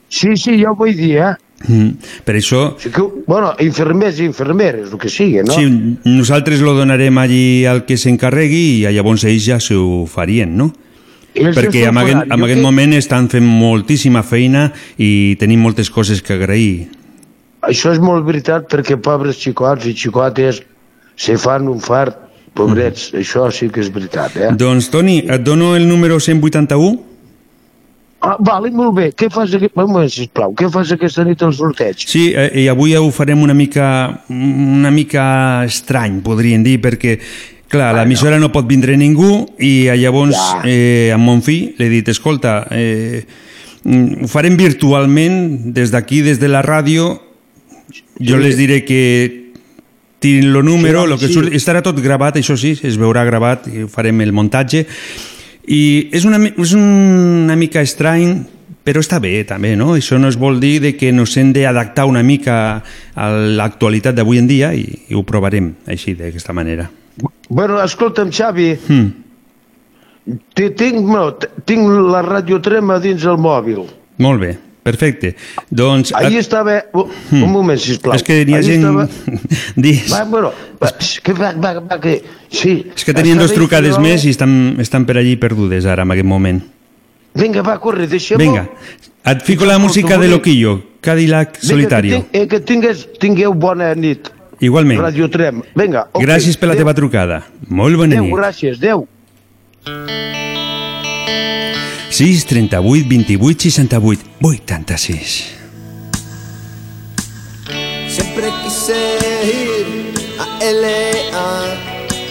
Sí, 0.09 0.37
sí, 0.37 0.59
ja 0.61 0.73
ho 0.73 0.77
vull 0.77 0.93
dir, 0.97 1.17
eh? 1.23 1.33
Mm. 1.69 1.91
Per 2.27 2.35
això, 2.39 2.63
sigui 2.81 2.95
que, 2.97 3.03
bueno, 3.27 3.53
infermers 3.63 4.19
i 4.21 4.25
infermeres, 4.27 4.93
el 4.93 4.99
que 4.99 5.11
sigui, 5.13 5.43
no? 5.47 5.55
sí, 5.55 5.67
nosaltres 6.05 6.61
lo 6.61 6.75
donarem 6.75 7.19
allí 7.19 7.65
al 7.67 7.85
que 7.87 7.97
s'encarregui 7.97 8.83
i 8.83 8.95
llavors 8.95 9.25
ells 9.25 9.47
ja 9.47 9.61
s'ho 9.63 10.07
farien, 10.11 10.57
no? 10.59 10.73
Perquè 11.33 11.87
en 11.89 11.97
aquest, 11.97 12.27
en 12.27 12.43
aquest 12.45 12.59
que- 12.59 12.65
moment 12.65 12.93
estan 12.93 13.29
fent 13.33 13.47
moltíssima 13.47 14.23
feina 14.23 14.67
i 14.99 15.37
tenim 15.41 15.63
moltes 15.65 15.89
coses 15.91 16.21
que 16.21 16.35
agrair. 16.35 16.91
Això 17.63 17.93
és 17.95 18.01
molt 18.03 18.27
veritat 18.27 18.67
perquè 18.69 18.99
pobres 19.01 19.39
xicots 19.39 19.87
i 19.87 19.95
xicotes 19.95 20.61
se 21.17 21.39
fan 21.39 21.69
un 21.71 21.81
fart, 21.81 22.19
pobrets, 22.53 23.13
això 23.17 23.47
sí 23.55 23.71
que 23.73 23.81
és 23.81 23.89
veritat, 23.95 24.37
eh? 24.37 24.51
Doncs, 24.59 24.91
Toni, 24.93 25.23
et 25.25 25.41
dono 25.41 25.75
el 25.77 25.87
número 25.89 26.19
181? 26.21 27.12
Ah, 28.25 28.37
vale, 28.39 28.71
molt 28.71 28.95
bé. 28.95 29.07
Què 29.19 29.27
fas, 29.35 29.51
aquest... 29.57 29.73
un 29.75 29.89
moment, 29.91 30.07
sisplau, 30.09 30.53
què 30.55 30.69
fas 30.71 30.93
aquesta 30.95 31.25
nit 31.27 31.41
al 31.43 31.53
sorteig? 31.59 32.05
Sí, 32.07 32.29
eh, 32.39 32.51
i 32.63 32.69
avui 32.71 32.95
ho 32.95 33.09
farem 33.11 33.41
una 33.43 33.55
mica, 33.59 33.87
una 34.31 34.93
mica 34.95 35.25
estrany, 35.67 36.21
podríem 36.23 36.63
dir, 36.63 36.77
perquè, 36.85 37.17
clar, 37.73 37.89
l'emissora 37.97 38.39
no 38.39 38.53
pot 38.55 38.69
vindre 38.71 38.95
ningú 39.01 39.33
i 39.59 39.89
llavors 39.99 40.37
Ja. 40.39 40.61
eh, 40.69 41.11
amb 41.15 41.25
mon 41.27 41.43
fill 41.43 41.73
li 41.81 41.89
he 41.89 41.91
dit, 41.97 42.09
escolta, 42.15 42.61
eh, 42.71 43.25
mm, 43.83 44.23
ho 44.23 44.29
farem 44.31 44.55
virtualment 44.57 45.73
des 45.75 45.91
d'aquí, 45.91 46.23
des 46.23 46.39
de 46.39 46.47
la 46.53 46.63
ràdio, 46.63 47.19
jo 48.23 48.39
les 48.39 48.55
diré 48.57 48.85
que 48.85 49.51
tirin 50.23 50.45
el 50.55 50.63
número, 50.65 51.03
Sí, 51.03 51.09
lo 51.09 51.19
que 51.19 51.27
sí. 51.27 51.33
surt, 51.35 51.51
estarà 51.53 51.83
tot 51.83 51.99
gravat, 51.99 52.37
això 52.39 52.55
sí, 52.57 52.77
es 52.87 52.95
veurà 52.97 53.25
gravat, 53.27 53.67
i 53.67 53.89
farem 53.91 54.21
el 54.23 54.31
muntatge, 54.31 54.87
i 55.67 56.09
és 56.13 56.25
una, 56.27 56.39
és 56.49 56.73
una 56.75 57.55
mica 57.57 57.81
estrany, 57.85 58.43
però 58.83 58.99
està 58.99 59.21
bé 59.23 59.45
també, 59.47 59.77
no? 59.79 59.93
Això 59.95 60.19
no 60.19 60.27
es 60.29 60.37
vol 60.39 60.59
dir 60.61 60.81
de 60.83 60.97
que 60.99 61.13
nos 61.15 61.37
hem 61.39 61.53
d'adaptar 61.55 62.05
una 62.11 62.23
mica 62.27 62.83
a 63.15 63.29
l'actualitat 63.31 64.17
d'avui 64.19 64.39
en 64.43 64.49
dia 64.51 64.73
i, 64.75 64.87
i 65.09 65.15
ho 65.15 65.23
provarem 65.23 65.73
així, 65.87 66.15
d'aquesta 66.19 66.53
manera. 66.53 66.89
Bueno, 67.49 67.79
escolta'm, 67.85 68.31
Xavi, 68.33 68.73
Mm. 68.89 69.11
te- 70.55 70.71
tinc, 70.71 70.99
no, 71.07 71.37
tinc 71.67 71.87
la 72.11 72.23
radiotrema 72.23 72.99
dins 73.03 73.25
el 73.25 73.39
mòbil. 73.39 73.85
Molt 74.19 74.41
bé, 74.41 74.53
perfecte. 74.83 75.35
Doncs... 75.71 76.13
Ahir 76.19 76.39
estava... 76.41 76.81
Un 76.93 77.49
moment, 77.53 77.79
sisplau. 77.81 78.15
és 78.19 78.25
que 78.27 78.41
n'hi 78.45 78.57
ha 78.57 78.61
Ahir 78.61 78.69
gent... 78.69 78.85
Estava... 78.85 79.09
Dis. 79.87 80.11
Va, 80.13 80.25
bueno, 80.29 80.53
va, 80.83 80.91
que 80.99 81.33
va, 81.39 81.53
va, 81.55 81.73
va, 81.81 82.01
que... 82.03 82.19
Sí. 82.51 82.75
És 82.95 83.07
que 83.07 83.15
tenien 83.17 83.39
dos 83.41 83.55
trucades 83.55 83.97
jo- 83.97 84.03
més 84.05 84.25
i 84.27 84.35
estan, 84.35 84.77
estan 84.83 85.07
per 85.09 85.17
allí 85.23 85.37
perdudes 85.41 85.87
ara, 85.89 86.03
en 86.07 86.13
aquest 86.17 86.29
moment. 86.29 86.61
Vinga, 87.39 87.63
va, 87.65 87.79
corre, 87.81 88.05
deixem-ho. 88.11 88.43
Vinga, 88.43 88.67
et 89.25 89.43
fico 89.47 89.65
la 89.65 89.79
música 89.81 90.19
de 90.21 90.29
Loquillo, 90.29 90.75
Cadillac 91.01 91.57
Solitario. 91.63 92.19
Vinga, 92.19 92.29
que, 92.29 92.37
ting, 92.37 92.43
eh, 92.43 92.49
que 92.51 92.61
tingues, 92.61 93.07
tingueu 93.23 93.55
bona 93.55 93.95
nit. 93.95 94.29
Igualment. 94.61 95.01
Radio 95.01 95.31
Trem. 95.33 95.63
Vinga, 95.75 96.05
ok. 96.13 96.21
Gràcies 96.23 96.59
per 96.61 96.69
la 96.69 96.77
Adéu. 96.77 96.85
teva 96.85 96.95
trucada. 96.95 97.41
Molt 97.69 97.97
bona 97.97 98.13
Adéu, 98.19 98.29
nit. 98.29 98.37
gràcies, 98.37 98.77
adéu. 98.79 99.09
6 102.13 102.45
38 102.45 103.09
28 103.09 103.71
68 103.71 104.23
86. 104.43 105.45
Siempre 108.07 108.53
quise 108.63 108.93
ir 109.47 110.13
a 110.39 110.45
LA, 110.63 111.15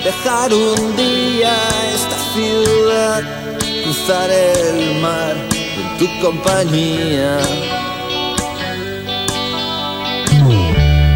dejar 0.04 0.54
un 0.54 0.96
día 0.96 1.58
esta 1.96 2.18
ciudad, 2.32 3.24
cruzar 3.84 4.30
el 4.30 5.02
mar 5.02 5.36
en 5.52 5.98
tu 5.98 6.08
compañía. 6.22 7.40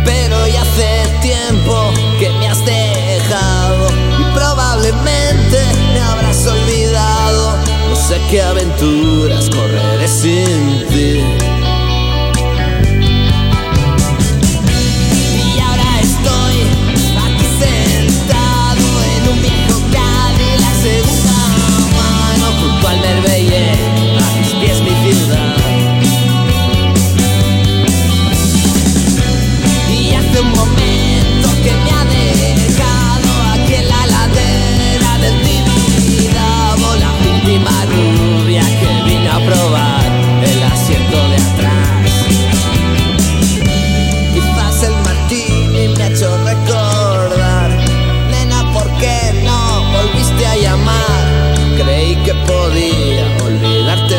Pero 0.04 0.48
ya 0.48 0.64
hace 0.64 1.06
tiempo 1.22 1.94
que 2.18 2.30
me 2.40 2.48
has 2.48 2.66
dejado 2.66 3.90
y 4.20 4.24
probablemente 4.34 5.35
sé 8.08 8.22
qué 8.30 8.40
aventuras 8.40 9.50
correré 9.50 10.08
sin 10.08 10.86
ti. 10.90 11.24
Y 15.56 15.60
ahora 15.60 15.90
estoy 16.02 16.58
aquí 17.26 17.48
sentado 17.64 18.86
en 19.14 19.22
un 19.34 19.42
viejo 19.42 19.82
Cadillac 19.92 20.76
segunda 20.84 21.40
mano 21.98 22.48
junto 22.60 22.88
al 22.88 23.02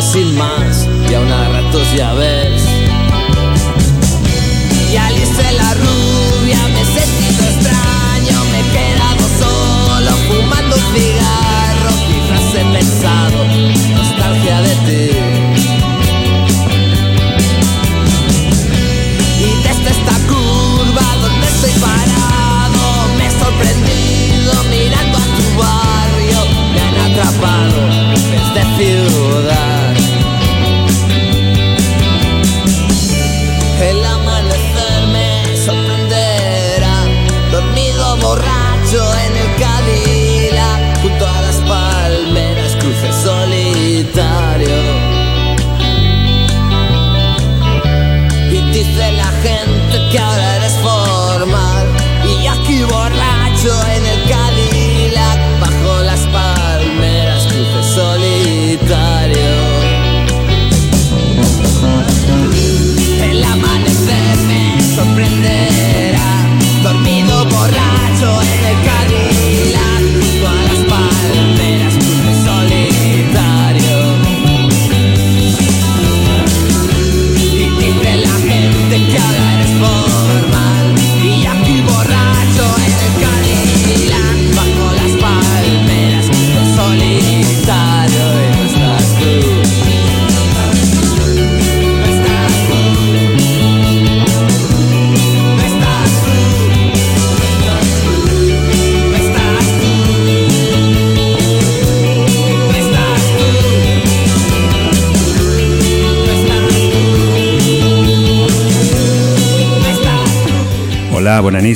sin 0.07 0.37
más. 0.37 0.88
Y 1.11 1.14
a 1.14 1.21
ratos 1.49 1.92
ya 1.97 2.12
ves 2.14 2.56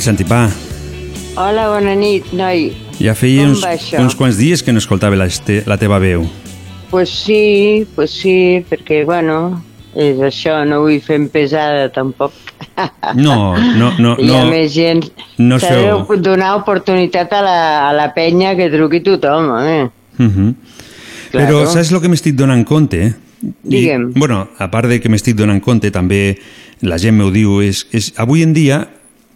nit, 0.01 0.05
Santipà. 0.05 0.49
Hola, 1.37 1.69
bona 1.69 1.93
nit, 1.95 2.31
noi. 2.33 2.71
Ja 3.01 3.13
feia 3.17 3.45
Com 3.45 3.53
uns, 3.53 3.93
uns 3.99 4.15
quants 4.17 4.37
dies 4.37 4.63
que 4.63 4.73
no 4.73 4.81
escoltava 4.81 5.15
la, 5.15 5.27
este, 5.29 5.61
la 5.69 5.77
teva 5.77 5.99
veu. 5.99 6.25
Pues 6.89 7.09
sí, 7.09 7.85
pues 7.95 8.11
sí, 8.11 8.65
perquè, 8.67 9.03
bueno, 9.05 9.61
és 9.95 10.19
això, 10.19 10.61
no 10.65 10.81
vull 10.81 10.99
fer 11.01 11.19
pesada 11.31 11.89
tampoc. 11.93 12.33
No, 13.15 13.55
no, 13.77 13.91
no, 13.99 14.15
Hi 14.21 14.31
ha 14.33 14.43
no. 14.43 14.49
més 14.51 14.73
gent. 14.73 15.05
no 15.37 15.59
S'ha 15.59 15.75
de 15.77 16.17
donar 16.21 16.55
oportunitat 16.57 17.33
a 17.33 17.41
la, 17.45 17.59
a 17.89 17.91
la 17.93 18.11
penya 18.15 18.55
que 18.57 18.69
truqui 18.73 19.01
tothom, 19.05 19.51
eh? 19.61 19.89
Uh 20.17 20.25
-huh. 20.25 20.53
Però 21.31 21.45
Claro. 21.47 21.67
saps 21.67 21.91
el 21.91 22.01
que 22.01 22.09
m'estic 22.09 22.35
donant 22.35 22.65
compte? 22.65 23.13
Digue'm. 23.63 24.13
bueno, 24.15 24.49
a 24.57 24.69
part 24.69 24.87
de 24.87 24.99
que 24.99 25.09
m'estic 25.09 25.35
donant 25.35 25.61
compte, 25.61 25.91
també 25.91 26.37
la 26.81 26.97
gent 26.97 27.17
m'ho 27.17 27.31
diu, 27.31 27.61
és, 27.61 27.87
és 27.91 28.13
avui 28.17 28.43
en 28.43 28.53
dia 28.53 28.87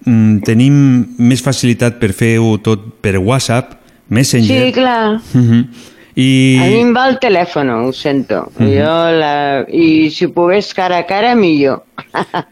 mm, 0.06 0.46
tenim 0.48 0.78
més 1.18 1.44
facilitat 1.44 2.00
per 2.00 2.14
fer-ho 2.14 2.56
tot 2.64 2.86
per 3.02 3.18
WhatsApp, 3.18 3.76
Messenger... 4.10 4.66
Sí, 4.68 4.72
clar. 4.74 5.20
Uh 5.34 5.42
-huh. 5.42 5.92
I... 6.16 6.56
A 6.64 6.68
mi 6.72 6.78
em 6.80 6.94
va 6.96 7.10
el 7.12 7.18
telèfon, 7.20 7.70
ho 7.70 7.92
sento. 7.92 8.46
Mhm. 8.56 8.70
Jo 8.72 8.92
la... 9.20 9.66
I 9.68 10.10
si 10.16 10.30
pogués 10.32 10.74
cara 10.74 11.02
a 11.04 11.06
cara, 11.06 11.34
millor. 11.36 11.84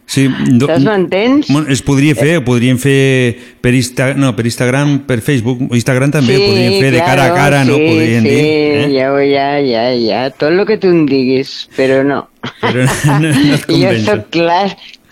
Sí, 0.06 0.28
do- 0.60 0.68
Saps, 0.68 0.84
m'entens? 0.84 1.48
Bueno, 1.48 1.70
es 1.72 1.82
podria 1.82 2.16
fer, 2.16 2.38
ho 2.38 2.44
podríem 2.44 2.78
fer 2.78 3.56
per, 3.64 3.72
Insta, 3.74 4.10
no, 4.20 4.34
per 4.36 4.46
Instagram, 4.50 4.98
per 5.08 5.22
Facebook, 5.24 5.64
Instagram 5.72 6.12
també, 6.12 6.36
ho 6.36 6.50
podríem 6.50 6.76
fer 6.84 6.92
de 6.92 7.00
cara 7.00 7.30
a 7.30 7.34
cara, 7.34 7.64
no? 7.64 7.78
sí, 7.80 7.88
Podríem 7.88 8.28
sí, 8.28 8.30
dir. 8.30 8.44
Eh? 8.44 8.92
ja, 8.98 9.08
ja, 9.24 9.48
ja, 9.64 9.86
ja, 9.96 10.22
tot 10.36 10.52
el 10.52 10.66
que 10.68 10.78
tu 10.78 10.92
em 10.92 11.06
diguis, 11.08 11.70
però 11.78 12.04
no. 12.04 12.26
Però 12.60 12.84
no, 12.84 13.20
no 13.24 13.32
et 13.56 13.68
jo 13.84 13.96
soc 14.04 14.28
clà 14.36 14.62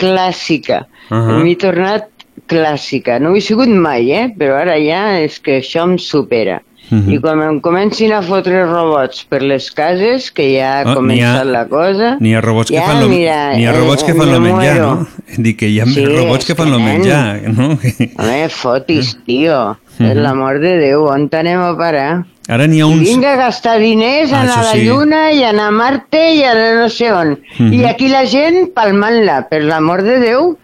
clàssica, 0.01 0.87
uh. 1.07 1.15
-huh. 1.15 1.43
m'he 1.43 1.55
tornat 1.55 2.11
clàssica. 2.47 3.19
No 3.19 3.31
ho 3.31 3.35
he 3.35 3.41
sigut 3.41 3.69
mai, 3.69 4.11
eh? 4.11 4.27
però 4.37 4.57
ara 4.61 4.77
ja 4.81 5.19
és 5.21 5.39
que 5.39 5.59
això 5.61 5.83
em 5.89 5.97
supera. 5.97 6.61
Mhm. 6.91 7.11
I 7.13 7.17
quan 7.23 7.39
em 7.39 7.59
comencin 7.63 8.11
a 8.11 8.19
fotre 8.21 8.65
robots 8.65 9.21
per 9.29 9.41
les 9.47 9.69
cases, 9.71 10.29
que 10.31 10.43
ja 10.57 10.81
ha 10.81 10.95
Oh, 10.97 11.01
n'hi 11.01 11.21
ha- 11.21 11.37
començat 11.37 11.45
la 11.47 11.61
cosa... 11.69 12.17
N'hi 12.19 12.33
ha 12.35 12.41
robots 12.41 12.67
que 12.69 12.75
ja, 12.75 12.83
fan 12.89 12.99
lo, 12.99 13.07
mira, 13.07 13.37
ha 13.51 13.61
eh, 13.61 13.71
robots 13.71 14.03
que 14.03 14.11
eh, 14.11 14.15
fan 14.17 14.31
lo 14.31 14.39
me 14.41 14.51
menjar, 14.51 14.73
muero. 14.75 14.89
no? 14.95 15.07
Dic 15.45 15.57
que 15.61 15.69
hi 15.69 15.79
ha 15.79 15.85
Sí, 15.85 16.03
robots 16.05 16.45
que 16.45 16.55
fan 16.55 16.71
lo 16.71 16.79
menjar, 16.79 17.41
no? 17.47 17.69
Home, 18.19 18.49
fotis, 18.49 19.13
tio. 19.25 19.77
Mhm. 19.99 20.07
Per 20.07 20.15
l'amor 20.17 20.59
de 20.59 20.73
Déu, 20.81 21.05
on 21.07 21.29
anem 21.31 21.61
a 21.63 21.71
parar? 21.77 22.25
Ara 22.49 22.67
n'hi 22.67 22.81
ha 22.81 22.87
I 22.89 22.91
uns... 22.91 23.07
vinga 23.07 23.33
a 23.33 23.39
gastar 23.39 23.77
diners, 23.79 24.33
Ah, 24.33 24.41
anar 24.41 24.57
a 24.59 24.63
la 24.65 24.73
sí. 24.73 24.83
Lluna 24.89 25.21
i 25.31 25.43
anar 25.47 25.69
a 25.69 25.71
Marte 25.71 26.25
i 26.35 26.43
anar 26.43 26.73
no 26.81 26.89
sé 26.89 27.11
on. 27.13 27.37
Mhm. 27.59 27.71
I 27.71 27.85
aquí 27.85 28.09
la 28.09 28.25
gent 28.25 28.73
palmant-la, 28.75 29.47
per 29.47 29.61
l'amor 29.63 30.01
de 30.03 30.19
Déu. 30.19 30.57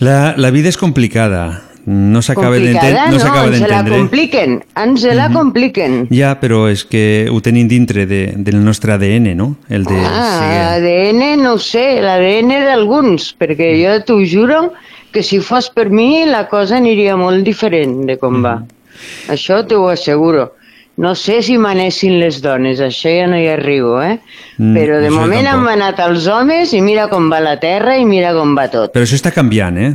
La, 0.00 0.34
la 0.36 0.50
vida 0.50 0.68
és 0.72 0.78
complicada. 0.80 1.62
No 1.90 2.20
s'acaba 2.22 2.54
Complicada, 2.56 2.86
d'enten- 2.90 3.12
no 3.14 3.18
s'acaba 3.18 3.46
ens 3.48 3.60
la 3.60 3.66
d'entendre. 3.66 3.96
compliquen, 3.98 4.62
ens 4.76 5.02
la 5.16 5.30
compliquen. 5.32 5.94
Ja, 6.12 6.34
però 6.38 6.68
és 6.70 6.84
que 6.84 7.26
ho 7.32 7.40
tenim 7.40 7.68
dintre 7.68 8.04
de, 8.06 8.34
del 8.36 8.58
nostre 8.62 8.92
ADN, 8.92 9.32
no? 9.36 9.56
El 9.68 9.84
de... 9.88 9.96
Ah, 9.96 10.76
l'ADN 10.78 11.40
no 11.42 11.54
ho 11.54 11.58
sé, 11.58 12.00
l'ADN 12.04 12.52
d'alguns, 12.68 13.32
perquè 13.40 13.72
jo 13.80 13.96
t'ho 14.04 14.18
juro 14.28 14.72
que 15.10 15.22
si 15.24 15.40
fos 15.40 15.70
per 15.74 15.88
mi 15.90 16.24
la 16.28 16.44
cosa 16.48 16.76
aniria 16.76 17.16
molt 17.16 17.42
diferent 17.44 18.04
de 18.06 18.18
com 18.20 18.42
va. 18.44 18.58
Això 19.32 19.64
t'ho 19.66 19.88
asseguro. 19.88 20.52
No 21.00 21.14
sé 21.16 21.38
si 21.40 21.56
manessin 21.56 22.18
les 22.20 22.42
dones, 22.44 22.80
això 22.84 23.08
ja 23.14 23.26
no 23.30 23.38
hi 23.40 23.46
arribo, 23.48 23.94
eh? 24.04 24.18
Mm, 24.58 24.74
Però 24.76 24.98
de 25.00 25.08
moment 25.08 25.46
tampoc. 25.46 25.54
han 25.54 25.64
manat 25.64 26.02
els 26.04 26.26
homes 26.28 26.74
i 26.76 26.82
mira 26.84 27.08
com 27.08 27.30
va 27.32 27.38
la 27.40 27.56
terra 27.62 27.96
i 27.96 28.04
mira 28.04 28.34
com 28.36 28.52
va 28.58 28.66
tot. 28.68 28.92
Però 28.92 29.06
això 29.06 29.16
està 29.16 29.32
canviant, 29.32 29.78
eh? 29.80 29.94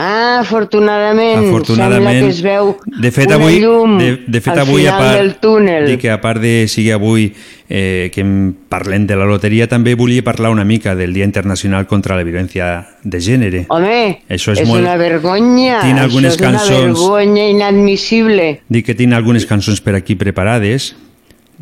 Ah, 0.00 0.38
afortunadament, 0.42 1.48
Afortunadament, 1.48 2.04
sembla 2.06 2.20
que 2.22 2.28
es 2.30 2.42
veu 2.44 2.76
de 3.02 3.10
fet, 3.10 3.26
una 3.26 3.34
avui, 3.34 3.56
llum 3.58 3.96
de, 3.98 4.10
de 4.28 4.40
fet, 4.40 4.56
avui 4.62 4.84
a 4.86 4.92
final 4.92 5.00
part, 5.02 5.16
del 5.18 5.34
túnel. 5.42 5.86
de 5.88 5.96
que 5.98 6.10
a 6.12 6.20
part 6.20 6.40
de 6.40 6.52
sigui 6.70 6.92
avui 6.94 7.32
eh, 7.68 8.08
que 8.14 8.20
em 8.22 8.52
parlem 8.70 9.08
de 9.10 9.16
la 9.18 9.26
loteria, 9.26 9.66
també 9.66 9.96
volia 9.98 10.22
parlar 10.22 10.52
una 10.54 10.64
mica 10.64 10.94
del 10.94 11.12
Dia 11.12 11.24
Internacional 11.26 11.88
contra 11.90 12.14
la 12.14 12.22
Violència 12.22 12.86
de 13.02 13.18
Gènere. 13.20 13.64
Home, 13.74 14.22
Això 14.30 14.52
és 14.54 14.60
és, 14.62 14.68
molt- 14.68 14.82
una 14.86 14.94
vergonya, 14.96 15.80
Tinc 15.82 15.98
algunes 15.98 16.36
això 16.38 16.44
és 16.44 16.48
una 16.48 16.58
cançons- 16.60 17.00
vergonya 17.02 17.48
inadmissible. 17.50 18.60
Dic 18.68 18.86
que 18.86 18.94
tinc 18.94 19.12
algunes 19.18 19.46
cançons 19.46 19.80
per 19.80 19.96
aquí 19.98 20.14
preparades 20.14 20.94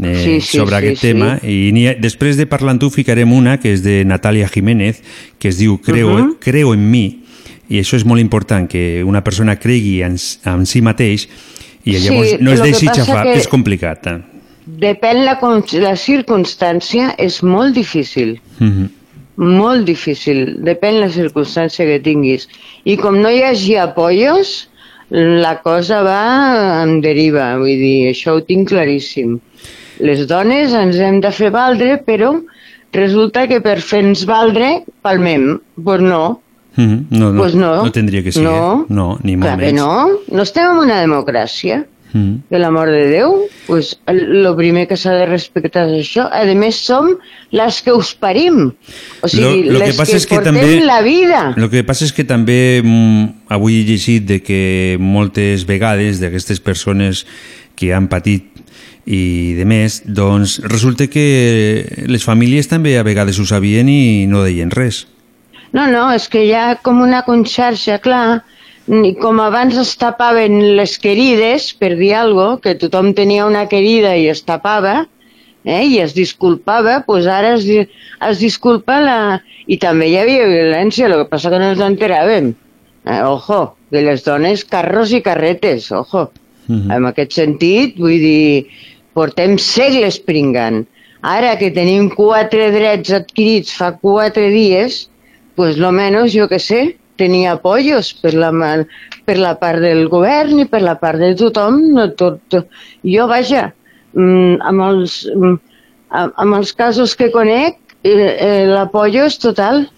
eh, 0.03 0.15
Sí, 0.23 0.41
sí, 0.43 0.59
sobre 0.59 0.77
sí, 0.77 0.83
aquest 0.85 1.01
sí. 1.01 1.07
tema 1.09 1.39
i 1.43 1.87
ha- 1.89 1.95
després 1.97 2.37
de 2.37 2.45
parlar 2.47 2.73
amb 2.77 2.81
tu 2.85 2.91
ficarem 2.91 3.33
una 3.33 3.57
que 3.59 3.73
és 3.73 3.83
de 3.83 4.05
Natalia 4.05 4.47
Jiménez 4.47 5.01
que 5.39 5.49
es 5.49 5.57
diu 5.57 5.81
Creo, 5.81 6.11
uh 6.13 6.19
Mhm. 6.19 6.29
-huh. 6.29 6.37
Creo 6.41 6.75
en 6.75 6.91
mi 6.91 7.23
i 7.69 7.81
això 7.81 7.97
és 7.99 8.05
molt 8.07 8.21
important 8.21 8.69
que 8.71 9.03
una 9.05 9.23
persona 9.25 9.57
cregui 9.59 10.01
en, 10.07 10.17
en 10.47 10.67
si 10.67 10.81
mateix 10.83 11.27
i 11.87 11.95
Sí, 11.97 12.09
llavors 12.09 12.41
no 12.41 12.53
es 12.53 12.63
deixi 12.63 12.87
xafar, 12.89 13.25
que- 13.25 13.37
és 13.41 13.49
complicat. 13.49 14.07
Eh? 14.07 14.19
Depèn 14.67 15.25
la, 15.25 15.37
la 15.83 15.95
circumstància, 15.97 17.15
és 17.19 17.43
molt 17.43 17.75
difícil. 17.75 18.41
Mhm. 18.59 18.89
Molt 19.37 19.85
difícil, 19.85 20.57
depèn 20.65 20.99
la 20.99 21.11
circumstància 21.13 21.85
que 21.85 22.01
tinguis. 22.01 22.49
I 22.89 22.97
com 22.97 23.21
no 23.21 23.29
hi 23.31 23.43
hagi 23.45 23.77
apoyos, 23.77 24.69
la 25.11 25.61
cosa 25.63 26.01
va 26.03 26.83
en 26.83 27.01
deriva, 27.05 27.57
vull 27.61 27.77
dir, 27.79 28.09
això 28.11 28.35
ho 28.39 28.43
tinc 28.43 28.69
claríssim. 28.73 29.39
Les 30.01 30.27
dones 30.27 30.73
ens 30.75 30.97
hem 30.97 31.21
de 31.21 31.31
fer 31.31 31.51
valdre, 31.53 31.99
però 32.05 32.33
resulta 32.93 33.47
que 33.47 33.61
per 33.61 33.79
fer-nos 33.81 34.25
valdre 34.27 34.83
palmem. 35.03 35.61
Pues 35.85 36.01
no, 36.01 36.41
Mhm. 36.77 37.07
No, 37.11 37.33
no, 37.33 37.41
pues 37.43 37.55
no. 37.55 37.85
no 37.85 37.93
tindria 37.93 38.23
que 38.23 38.33
ser. 38.33 38.43
No, 38.45 38.83
eh? 38.83 38.87
no 38.89 39.19
ni 39.23 39.37
molt 39.37 39.49
clar 39.55 39.59
que 39.59 39.67
menys. 39.73 39.81
no. 39.81 40.09
No 40.31 40.43
estem 40.43 40.71
en 40.71 40.77
una 40.79 41.01
democràcia. 41.03 41.87
Mhm. 42.15 42.45
de 42.49 42.59
l'amor 42.59 42.89
de 42.89 43.09
Déu, 43.11 43.43
pues, 43.67 43.99
el 44.07 44.47
primer 44.57 44.87
que 44.89 44.97
s'ha 44.97 45.13
de 45.13 45.27
respectar 45.27 45.83
és 45.91 46.07
això. 46.07 46.29
A 46.33 46.45
més, 46.55 46.77
som 46.77 47.11
les 47.51 47.83
que 47.83 47.93
us 47.93 48.15
parim. 48.15 48.71
O 49.21 49.29
sigui, 49.29 49.65
Lo- 49.65 49.73
lo 49.73 49.79
que 49.81 49.87
les 49.89 49.97
passa 49.97 50.13
que, 50.13 50.17
és 50.17 50.27
que 50.27 50.35
portem 50.37 50.55
també- 50.55 50.85
la 50.87 51.03
vida. 51.03 51.53
El 51.57 51.69
que 51.69 51.83
passa 51.85 52.05
és 52.07 52.13
que 52.15 52.25
també 52.25 52.81
mm, 52.83 53.25
avui 53.51 53.81
he 53.81 53.85
llegit 53.85 54.25
de 54.25 54.41
que 54.41 54.97
moltes 54.99 55.67
vegades 55.67 56.19
d'aquestes 56.21 56.61
persones 56.61 57.27
que 57.75 57.93
han 57.93 58.09
patit 58.09 58.45
i 59.05 59.53
de 59.55 59.65
més, 59.67 60.03
doncs 60.07 60.61
resulta 60.65 61.09
que 61.09 62.07
les 62.07 62.25
famílies 62.25 62.67
també 62.69 62.97
a 62.99 63.03
vegades 63.03 63.39
ho 63.39 63.45
sabien 63.45 63.89
i 63.91 64.27
no 64.27 64.43
deien 64.43 64.71
res. 64.71 65.07
No, 65.77 65.87
no, 65.93 66.07
és 66.17 66.29
que 66.33 66.45
hi 66.47 66.53
ha 66.57 66.77
com 66.81 67.03
una 67.05 67.21
conxarxa, 67.27 67.99
clar, 68.05 68.41
i 68.87 69.13
com 69.19 69.41
abans 69.43 69.77
es 69.83 69.93
tapaven 70.01 70.61
les 70.79 70.95
querides, 71.03 71.73
per 71.77 71.97
dir 71.99 72.15
alguna 72.17 72.55
cosa, 72.55 72.63
que 72.65 72.75
tothom 72.81 73.13
tenia 73.19 73.49
una 73.49 73.67
querida 73.69 74.15
i 74.17 74.29
es 74.33 74.41
tapava, 74.47 75.01
eh, 75.67 75.83
i 75.85 75.99
es 76.01 76.15
disculpava, 76.17 77.01
doncs 77.09 77.27
ara 77.27 77.57
es, 77.59 77.67
es 78.31 78.41
disculpa 78.41 79.01
la... 79.03 79.19
I 79.67 79.81
també 79.83 80.07
hi 80.07 80.15
havia 80.21 80.45
violència, 80.47 81.09
el 81.09 81.17
que 81.19 81.31
passa 81.33 81.51
que 81.51 81.59
no 81.59 81.73
ens 81.73 81.83
enteràvem. 81.83 82.53
Eh, 83.03 83.23
ojo, 83.27 83.75
de 83.91 84.05
les 84.07 84.23
dones 84.23 84.63
carros 84.65 85.11
i 85.11 85.21
carretes, 85.27 85.91
ojo. 85.91 86.29
Mhm. 86.69 86.93
En 86.95 87.09
aquest 87.11 87.35
sentit, 87.35 87.99
vull 87.99 88.23
dir, 88.23 88.71
portem 89.15 89.59
segles 89.59 90.21
pringant. 90.23 90.85
Ara 91.27 91.57
que 91.59 91.73
tenim 91.75 92.09
quatre 92.15 92.71
drets 92.71 93.11
adquirits 93.19 93.75
fa 93.75 93.91
quatre 93.99 94.47
dies, 94.55 95.09
pues 95.57 95.79
lo 95.79 95.91
menos, 95.91 96.33
jo 96.37 96.47
que 96.49 96.59
sé, 96.61 96.99
tenia 97.17 97.57
apoyos 97.57 98.13
per 98.15 98.35
la, 98.37 98.53
per 99.25 99.39
la 99.41 99.55
part 99.59 99.81
del 99.81 100.07
govern 100.13 100.61
i 100.61 100.67
per 100.69 100.83
la 100.85 100.99
part 101.01 101.19
de 101.19 101.33
tothom. 101.35 101.81
No, 101.97 102.11
tot, 102.13 102.43
tot. 102.53 102.69
Jo, 103.03 103.27
vaja, 103.27 103.71
mm, 104.13 104.61
amb, 104.61 104.85
els, 104.91 105.17
mm, 105.35 105.57
amb, 106.13 106.55
els 106.61 106.73
casos 106.77 107.17
que 107.17 107.31
conec, 107.33 107.79
eh, 108.05 108.13
eh, 108.13 108.67
l'apoyo 108.69 109.25
és 109.27 109.39
total. 109.43 109.89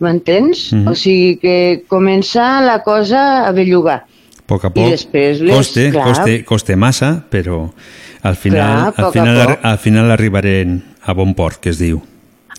M'entens? 0.00 0.70
Mhm. 0.72 0.88
O 0.88 0.94
sigui 0.96 1.36
que 1.42 1.84
comença 1.88 2.60
la 2.64 2.78
cosa 2.82 3.46
a 3.46 3.50
bellugar. 3.52 4.04
A 4.06 4.46
poc 4.46 4.64
a 4.64 4.68
I 4.68 4.70
poc. 4.72 4.88
després 4.90 5.40
les- 5.40 5.54
coste, 5.56 5.90
clar. 5.92 6.06
coste, 6.06 6.44
coste 6.44 6.76
massa, 6.76 7.24
però 7.30 7.70
al 8.22 8.36
final, 8.36 8.92
Clar, 8.94 9.04
al 9.06 9.12
final, 9.12 9.58
al 9.62 9.78
final 9.78 10.10
arribarem 10.10 10.80
a 11.02 11.12
bon 11.12 11.34
port, 11.34 11.60
que 11.60 11.70
es 11.70 11.78
diu. 11.78 12.00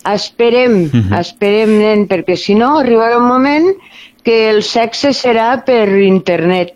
Esperem, 0.04 0.90
Mhm. 0.90 1.12
esperem, 1.18 1.78
nen, 1.78 2.08
perquè 2.08 2.36
si 2.36 2.54
no 2.54 2.78
arribarà 2.80 3.18
un 3.18 3.28
moment 3.28 3.68
que 4.22 4.50
el 4.50 4.62
sexe 4.62 5.12
serà 5.12 5.64
per 5.64 5.88
internet. 6.02 6.74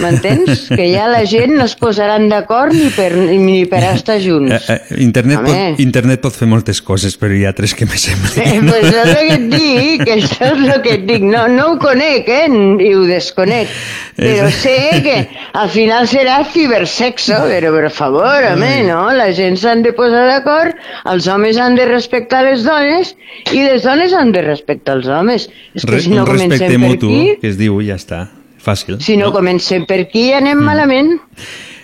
M'entens? 0.00 0.68
Que 0.70 0.86
ja 0.92 1.06
la 1.10 1.24
gent 1.28 1.52
no 1.58 1.64
es 1.68 1.74
posaran 1.78 2.28
d'acord 2.30 2.72
ni 2.74 2.88
per, 2.94 3.10
ni 3.16 3.64
per 3.70 3.82
estar 3.92 4.16
Eh, 4.16 4.22
junts. 4.24 4.68
eh, 4.70 4.78
internet, 5.02 5.40
pot, 5.44 5.80
internet 5.82 6.20
pot 6.22 6.34
fer 6.36 6.48
moltes 6.48 6.80
coses, 6.82 7.16
però 7.20 7.34
hi 7.36 7.44
ha 7.44 7.52
tres 7.52 7.74
que 7.74 7.86
me 7.86 7.94
Eh, 7.94 7.98
semblen. 7.98 8.68
pues 8.68 8.86
és 8.88 8.94
el 8.94 9.14
que 9.14 9.34
et 9.34 9.48
dic, 9.50 10.06
això 10.16 10.50
és 10.54 10.74
el 10.74 10.82
que 10.82 10.94
et 10.94 11.06
dic. 11.06 11.22
No, 11.22 11.46
no 11.48 11.72
ho 11.72 11.78
conec, 11.78 12.28
eh? 12.28 12.46
I 12.48 12.94
ho 12.94 13.02
desconec. 13.08 13.68
Però 14.16 14.48
sé 14.50 14.76
que 15.02 15.16
al 15.58 15.68
final 15.70 16.06
serà 16.08 16.44
cibersexo, 16.46 17.34
però 17.50 17.72
per 17.74 17.90
favor, 17.90 18.44
home, 18.52 18.84
no? 18.86 19.10
La 19.12 19.32
gent 19.34 19.56
s'han 19.58 19.82
de 19.82 19.92
posar 19.92 20.24
d'acord, 20.28 20.76
els 21.10 21.26
homes 21.28 21.58
han 21.58 21.74
de 21.74 21.84
respectar 21.90 22.44
les 22.46 22.62
dones 22.64 23.16
i 23.52 23.64
les 23.66 23.82
dones 23.82 24.12
han 24.14 24.30
de 24.32 24.42
respectar 24.42 24.94
els 25.00 25.08
homes. 25.10 25.48
És 25.74 25.84
que 25.84 26.00
si 26.00 26.10
no 26.10 26.22
un 26.22 26.30
respecte 26.30 26.58
comencem 26.70 26.80
per 26.80 26.88
mutu, 26.88 27.10
aquí, 27.10 27.36
que 27.40 27.48
es 27.48 27.58
diu, 27.58 27.80
ja 27.82 27.96
està. 27.98 28.28
Fàcil. 28.64 29.00
si 29.00 29.16
no 29.20 29.30
comencem 29.32 29.84
per 29.86 30.00
aquí 30.06 30.32
anem 30.32 30.58
malament. 30.64 31.18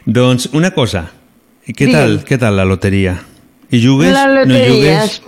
Doncs 0.07 0.49
una 0.57 0.71
cosa, 0.73 1.05
què 1.67 1.87
Digue'm. 1.87 1.93
tal, 1.93 2.19
què 2.25 2.39
tal 2.41 2.57
la 2.57 2.65
loteria? 2.65 3.19
Hi 3.71 3.81
jugues? 3.83 4.13
La 4.13 4.27
No 4.27 4.35
loteria, 4.41 5.05
jugues? 5.07 5.23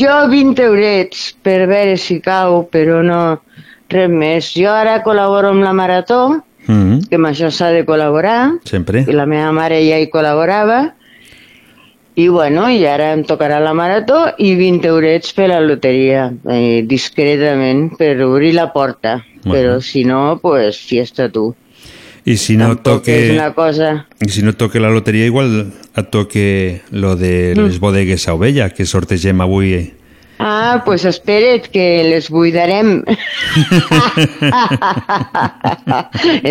jo 0.00 0.14
20 0.30 0.62
eurets 0.62 1.34
per 1.42 1.66
veure 1.66 1.96
si 1.98 2.20
cau, 2.20 2.68
però 2.70 3.02
no 3.04 3.42
res 3.90 4.08
més. 4.08 4.52
Jo 4.54 4.70
ara 4.72 5.02
col·laboro 5.04 5.50
amb 5.50 5.62
la 5.64 5.72
Marató, 5.72 6.42
Mm, 6.68 7.08
que 7.10 7.16
amb 7.18 7.26
això 7.26 7.48
s'ha 7.50 7.72
de 7.74 7.84
col·laborar, 7.84 8.60
sempre. 8.64 9.00
i 9.02 9.12
la 9.12 9.26
meva 9.26 9.50
mare 9.50 9.80
ja 9.84 9.96
hi 9.98 10.06
col·laborava, 10.08 10.92
i 12.14 12.28
bueno, 12.28 12.68
i 12.70 12.84
ara 12.84 13.12
em 13.16 13.22
tocarà 13.24 13.58
la 13.60 13.72
Marató 13.72 14.34
i 14.38 14.54
20 14.58 14.86
eurets 14.88 15.32
per 15.32 15.48
la 15.48 15.60
loteria, 15.64 16.26
eh, 16.52 16.82
discretament, 16.84 17.96
per 17.96 18.20
obrir 18.24 18.52
la 18.54 18.68
porta. 18.72 19.22
Molt 19.44 19.56
Però 19.56 19.80
si 19.80 20.04
no, 20.04 20.38
pues 20.42 20.78
fiesta 20.78 21.28
tu. 21.32 21.54
I 22.24 22.36
si 22.38 22.54
no 22.54 22.76
Tampoc 22.76 23.08
és 23.08 23.24
toque... 23.26 23.32
una 23.34 23.48
cosa... 23.56 23.88
I 24.22 24.28
si 24.30 24.44
no 24.46 24.52
toque 24.54 24.78
la 24.78 24.90
loteria, 24.94 25.26
igual 25.26 25.72
et 25.96 26.10
toque 26.12 26.82
lo 26.90 27.16
de 27.16 27.54
Mm. 27.56 27.64
les 27.66 27.80
bodegues 27.80 28.28
a 28.28 28.34
ovella, 28.34 28.70
que 28.70 28.86
sortegem 28.86 29.40
avui. 29.40 29.92
Eh? 30.42 30.44
Ah, 30.44 30.82
pues 30.84 31.04
espera't, 31.04 31.68
que 31.72 32.02
les 32.04 32.30
buidarem. 32.30 33.04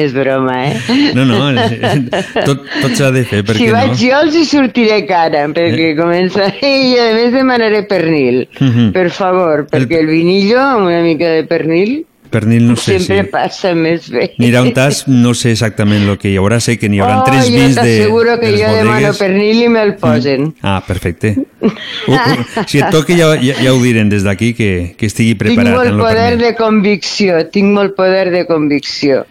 és 0.01 0.13
broma, 0.15 0.55
eh? 0.69 0.75
No, 1.15 1.25
no, 1.25 1.49
eh, 1.51 2.09
tot, 2.45 2.59
tot 2.81 2.95
s'ha 2.97 3.11
de 3.15 3.23
fer, 3.27 3.43
perquè 3.47 3.65
si 3.65 3.69
no? 3.69 3.75
vaig 3.77 3.93
jo 3.99 4.21
els 4.21 4.33
hi 4.37 4.45
sortiré 4.47 4.99
cara, 5.09 5.41
perquè 5.55 5.87
començaré 5.99 6.71
i 6.91 6.93
a 7.01 7.09
més 7.17 7.29
demanaré 7.35 7.81
pernil. 7.89 8.37
Mhm. 8.59 8.91
Per 8.95 9.07
favor, 9.15 9.55
perquè 9.71 9.95
el 10.01 10.07
vinillo 10.11 10.59
amb 10.61 10.87
una 10.87 11.01
mica 11.05 11.27
de 11.35 11.43
pernil 11.49 11.91
Pernil 12.31 12.63
no 12.69 12.77
sé 12.79 12.95
sempre 12.97 13.25
si... 13.25 13.29
passa 13.33 13.73
més 13.75 14.07
bé. 14.09 14.29
Anirà 14.39 14.61
un 14.63 14.71
tas, 14.75 15.03
no 15.11 15.33
sé 15.37 15.51
exactament 15.51 16.07
el 16.07 16.17
que 16.21 16.31
hi 16.31 16.37
haurà, 16.39 16.61
sé 16.63 16.77
que 16.79 16.87
n'hi 16.89 17.01
haurà 17.03 17.19
oh, 17.19 17.25
tres 17.27 17.49
jo 17.49 17.57
vins 17.57 17.75
de, 17.75 17.81
t'asseguro 17.81 18.37
que 18.39 18.51
de 18.53 18.61
jo 18.61 18.69
demano 18.77 19.11
pernil 19.19 19.63
i 19.65 19.71
me'l 19.73 19.95
posen. 19.99 20.53
Ah, 20.63 20.79
perfecte. 20.87 21.33
Uh, 21.59 21.73
uh, 22.15 22.45
si 22.71 22.79
et 22.79 22.87
toca 22.93 23.17
ja, 23.17 23.33
ja, 23.43 23.57
ja 23.59 23.73
ho 23.75 23.81
direm 23.83 24.09
des 24.11 24.23
d'aquí, 24.27 24.53
que, 24.57 24.71
que 24.97 25.11
estigui 25.11 25.35
Tinc 25.35 25.43
preparat. 25.43 25.75
molt 25.75 25.91
en 25.91 25.99
lo 25.99 26.07
poder 26.07 26.29
pernil. 26.29 26.45
de 26.45 26.53
convicció, 26.59 27.41
tinc 27.51 27.75
molt 27.75 27.97
poder 27.99 28.29
de 28.31 28.45
convicció. 28.47 29.25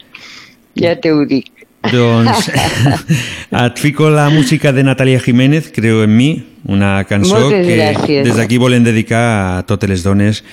Ja 0.78 0.94
te 1.00 1.14
ho 1.16 1.24
dic. 1.24 1.48
Doncs 1.88 2.50
et 3.64 3.78
fico 3.80 4.10
la 4.12 4.28
música 4.28 4.72
de 4.76 4.84
Natalia 4.84 5.20
Jiménez, 5.20 5.72
Creo 5.72 6.02
en 6.04 6.12
mi, 6.16 6.44
una 6.68 7.04
cançó 7.08 7.38
Moltes 7.38 7.64
que 7.66 7.78
gràcies. 7.78 8.24
des 8.28 8.36
d'aquí 8.36 8.60
volem 8.60 8.84
dedicar 8.84 9.24
a 9.56 9.62
totes 9.64 9.88
les 9.88 10.04
dones 10.04 10.44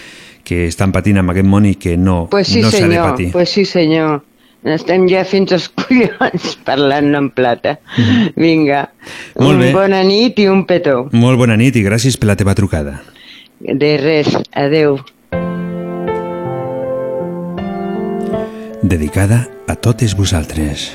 que 0.47 0.63
estan 0.69 0.93
patint 0.95 1.17
amb 1.19 1.33
aquest 1.33 1.47
món 1.51 1.65
i 1.67 1.73
que 1.75 1.97
no, 1.99 2.27
Pues 2.31 2.47
sí, 2.47 2.61
no 2.63 2.71
s'ha 2.71 2.87
de 2.87 2.97
patir. 3.03 3.31
pues 3.33 3.49
sí, 3.51 3.65
senyor. 3.65 4.21
Estem 4.63 5.05
ja 5.07 5.25
fins 5.27 5.51
als 5.53 5.67
collons 5.77 6.55
parlant 6.65 7.13
en 7.15 7.29
plata. 7.35 7.79
Vinga, 8.35 8.89
Mhm. 9.35 9.43
Molt 9.43 9.59
bé. 9.59 9.73
bona 9.73 10.01
nit 10.03 10.39
i 10.39 10.47
un 10.47 10.65
petó. 10.65 11.09
Molt 11.11 11.37
bona 11.37 11.55
nit 11.57 11.75
i 11.75 11.83
gràcies 11.83 12.17
per 12.17 12.27
la 12.31 12.35
teva 12.35 12.55
trucada. 12.55 13.01
De 13.59 13.97
res, 13.97 14.27
adeu. 14.53 14.99
Dedicada 18.81 19.47
a 19.67 19.75
totes 19.75 20.15
vosaltres. 20.15 20.93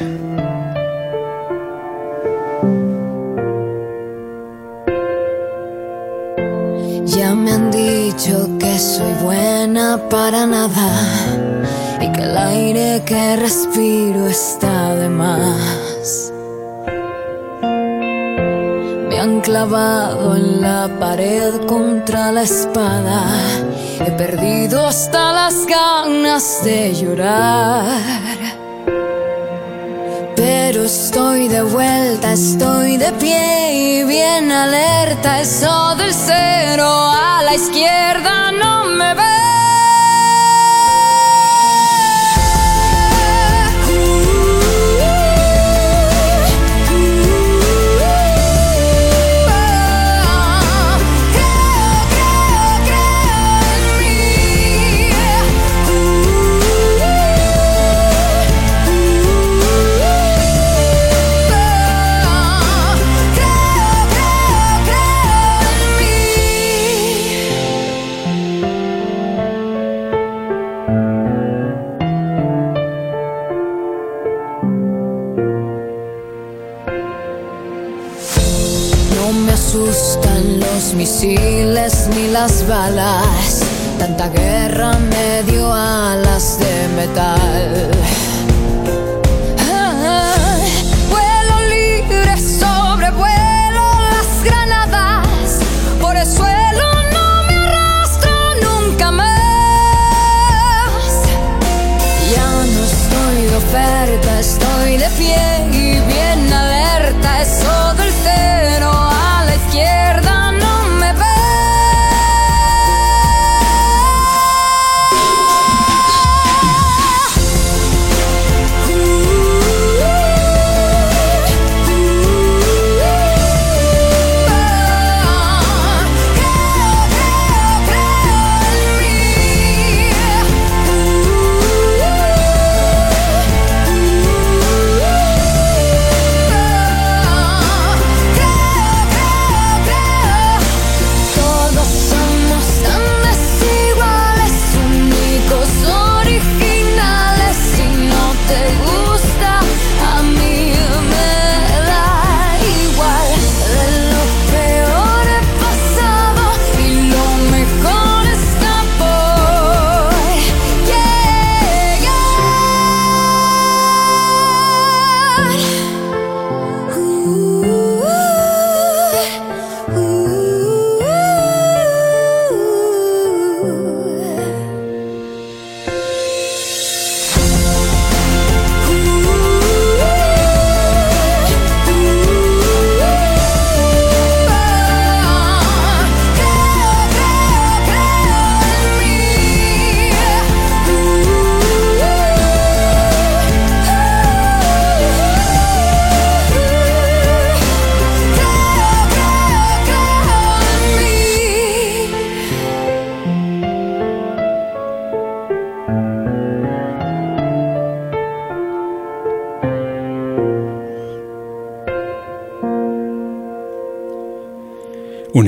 Ya 7.16 7.34
me 7.34 7.52
han 7.52 7.70
dicho 7.70 8.48
que 8.58 8.78
soy 8.78 9.12
buena 9.22 10.00
para 10.08 10.46
nada 10.46 10.90
y 12.00 12.10
que 12.10 12.22
el 12.22 12.36
aire 12.38 13.02
que 13.04 13.36
respiro 13.36 14.28
está 14.28 14.94
de 14.94 15.10
más. 15.10 16.32
Me 19.10 19.20
han 19.20 19.42
clavado 19.42 20.36
en 20.36 20.62
la 20.62 20.88
pared 20.98 21.66
contra 21.66 22.32
la 22.32 22.44
espada. 22.44 23.24
He 24.00 24.10
perdido 24.12 24.86
hasta 24.86 25.34
las 25.34 25.66
ganas 25.66 26.64
de 26.64 26.94
llorar. 26.94 28.61
Pero 30.44 30.82
estoy 30.82 31.46
de 31.46 31.62
vuelta, 31.62 32.32
estoy 32.32 32.96
de 32.96 33.12
pie 33.12 34.00
y 34.00 34.02
bien 34.02 34.50
alerta. 34.50 35.40
Eso 35.40 35.94
del 35.94 36.12
cero 36.12 36.84
a 36.84 37.42
la 37.44 37.54
izquierda 37.54 38.50
no 38.50 38.86
me 38.86 39.14
ve. 39.14 39.31
Misiles 81.12 82.08
ni 82.14 82.28
las 82.28 82.66
balas. 82.66 83.62
Tanta 83.98 84.28
guerra 84.28 84.98
me 84.98 85.42
dio 85.50 85.70
alas 85.72 86.58
de 86.58 86.88
metal. 86.96 88.01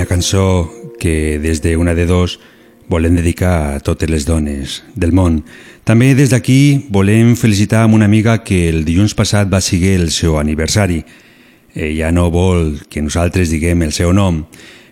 Una 0.05 0.17
cançó 0.17 0.71
que 1.01 1.39
des 1.39 1.63
de 1.63 1.79
una 1.79 1.95
de 1.95 2.05
dos 2.05 2.39
volem 2.93 3.15
dedicar 3.17 3.73
a 3.73 3.81
totes 3.81 4.11
les 4.13 4.27
dones 4.29 4.83
del 4.93 5.15
món. 5.17 5.39
També 5.89 6.11
des 6.13 6.29
d'aquí 6.29 6.91
volem 6.93 7.31
felicitar 7.41 7.87
amb 7.87 7.97
una 7.97 8.05
amiga 8.05 8.43
que 8.45 8.69
el 8.69 8.83
dilluns 8.85 9.15
passat 9.17 9.49
va 9.49 9.63
seguir 9.65 9.95
el 9.97 10.11
seu 10.13 10.37
aniversari. 10.37 10.99
Ella 11.73 12.13
no 12.13 12.27
vol 12.29 12.83
que 12.93 13.01
nosaltres 13.01 13.49
diguem 13.49 13.81
el 13.89 13.97
seu 13.97 14.13
nom, 14.13 14.43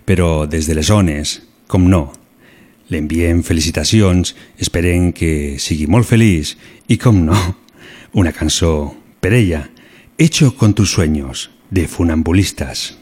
però 0.08 0.46
des 0.48 0.64
de 0.64 0.78
les 0.80 0.88
zones, 0.88 1.42
com 1.68 1.84
no, 1.92 2.06
l'enviem 2.88 3.44
felicitacions, 3.44 4.32
esperem 4.56 5.12
que 5.12 5.60
sigui 5.60 5.90
molt 5.92 6.08
feliç 6.08 6.56
i, 6.88 6.96
com 6.96 7.20
no, 7.28 7.36
una 8.16 8.32
cançó 8.32 8.96
per 9.20 9.36
ella, 9.36 9.66
Hecho 10.16 10.56
con 10.56 10.72
tus 10.72 10.90
sueños, 10.90 11.50
de 11.68 11.86
Funambulistas. 11.86 13.01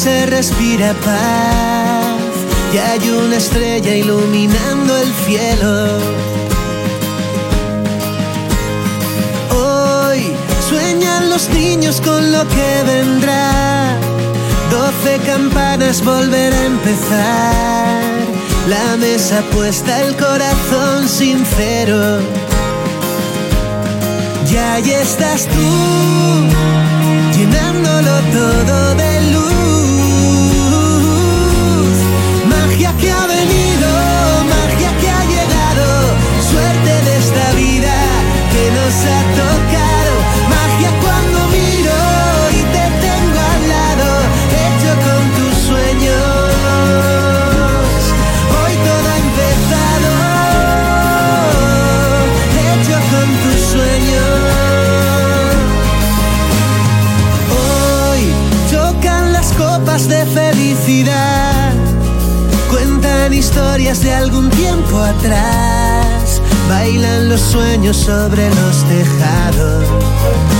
Se 0.00 0.24
respira 0.24 0.94
paz 1.04 2.16
y 2.72 2.78
hay 2.78 3.10
una 3.10 3.36
estrella 3.36 3.94
iluminando 3.94 4.96
el 4.96 5.12
cielo. 5.26 5.98
Hoy 9.50 10.32
sueñan 10.70 11.28
los 11.28 11.50
niños 11.50 12.00
con 12.00 12.32
lo 12.32 12.48
que 12.48 12.82
vendrá, 12.86 13.94
doce 14.70 15.18
campanas 15.26 16.02
volver 16.02 16.54
a 16.54 16.64
empezar, 16.64 18.02
la 18.68 18.96
mesa 18.96 19.42
puesta, 19.52 20.00
el 20.00 20.16
corazón 20.16 21.08
sincero. 21.10 22.20
Y 24.50 24.56
ahí 24.56 24.92
estás 24.92 25.46
tú, 25.46 25.70
llenándolo 27.36 28.14
todo 28.32 28.94
de 28.94 29.19
historias 63.32 64.02
de 64.02 64.12
algún 64.12 64.50
tiempo 64.50 64.98
atrás, 64.98 66.40
bailan 66.68 67.28
los 67.28 67.40
sueños 67.40 67.96
sobre 67.96 68.48
los 68.48 68.84
tejados. 68.88 70.59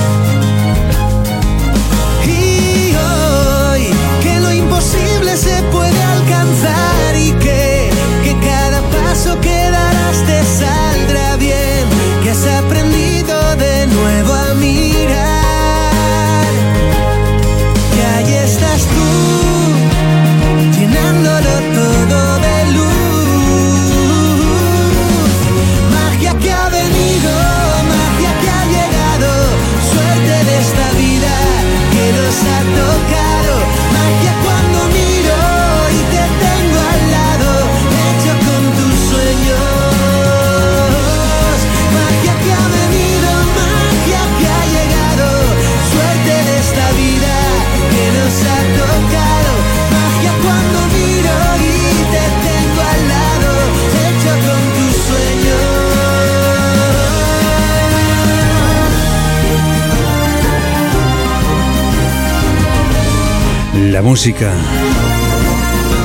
La 63.90 64.02
música, 64.02 64.48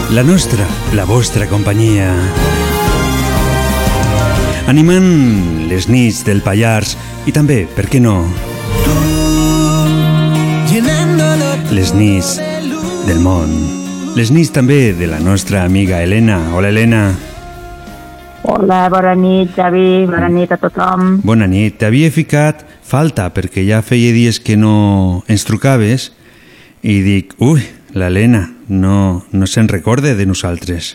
la 0.10 0.24
nostra, 0.24 0.66
la 0.94 1.06
vostra 1.06 1.46
companyia. 1.46 2.08
Animant 4.66 5.70
les 5.70 5.86
nits 5.86 6.24
del 6.26 6.42
Pallars 6.42 6.96
i 7.30 7.36
també, 7.36 7.68
per 7.78 7.86
què 7.86 8.02
no, 8.02 8.24
les 11.78 11.94
nits 11.94 12.40
del 13.06 13.22
món. 13.22 13.54
Les 14.18 14.34
nits 14.34 14.50
també 14.50 14.96
de 14.98 15.06
la 15.06 15.22
nostra 15.22 15.62
amiga 15.70 16.02
Helena. 16.02 16.40
Hola, 16.58 16.74
Helena. 16.74 17.06
Hola, 18.50 18.90
bona 18.90 19.14
nit, 19.14 19.54
Javi, 19.54 20.06
bona 20.10 20.34
nit 20.34 20.58
a 20.58 20.58
tothom. 20.58 21.20
Bona 21.22 21.46
nit. 21.46 21.78
T'havia 21.78 22.10
ficat 22.10 22.66
falta 22.82 23.30
perquè 23.30 23.62
ja 23.70 23.86
feia 23.86 24.10
dies 24.16 24.42
que 24.42 24.58
no 24.58 25.22
ens 25.30 25.46
trucaves 25.46 26.16
i 26.86 27.00
dic, 27.02 27.34
ui, 27.42 27.64
l'Helena 27.98 28.44
no, 28.70 29.24
no 29.34 29.48
se'n 29.50 29.68
recorde 29.72 30.14
de 30.16 30.28
nosaltres. 30.30 30.94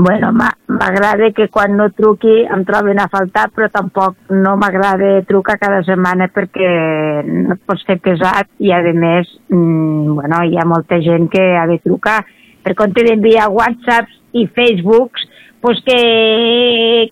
Bueno, 0.00 0.30
ma- 0.32 0.54
m'agrada 0.66 1.28
que 1.36 1.50
quan 1.52 1.74
no 1.76 1.90
truqui 1.92 2.46
em 2.48 2.62
troben 2.64 3.02
a 3.02 3.08
faltar, 3.12 3.50
però 3.52 3.68
tampoc 3.68 4.16
no 4.32 4.54
m'agrada 4.56 5.18
trucar 5.28 5.58
cada 5.60 5.82
setmana 5.84 6.30
perquè 6.32 6.70
no 7.26 7.58
et 7.58 7.60
pots 7.68 7.84
fer 7.84 7.98
pesat 8.00 8.48
i, 8.64 8.72
a 8.72 8.80
més, 8.96 9.28
mm, 9.52 10.14
bueno, 10.16 10.40
hi 10.48 10.56
ha 10.56 10.64
molta 10.64 11.02
gent 11.04 11.28
que 11.28 11.42
ha 11.58 11.66
de 11.68 11.76
trucar. 11.84 12.22
Per 12.64 12.74
compte 12.78 13.04
d'enviar 13.04 13.50
whatsapps 13.52 14.16
i 14.32 14.46
facebooks, 14.46 15.28
pues 15.60 15.82
que, 15.84 16.00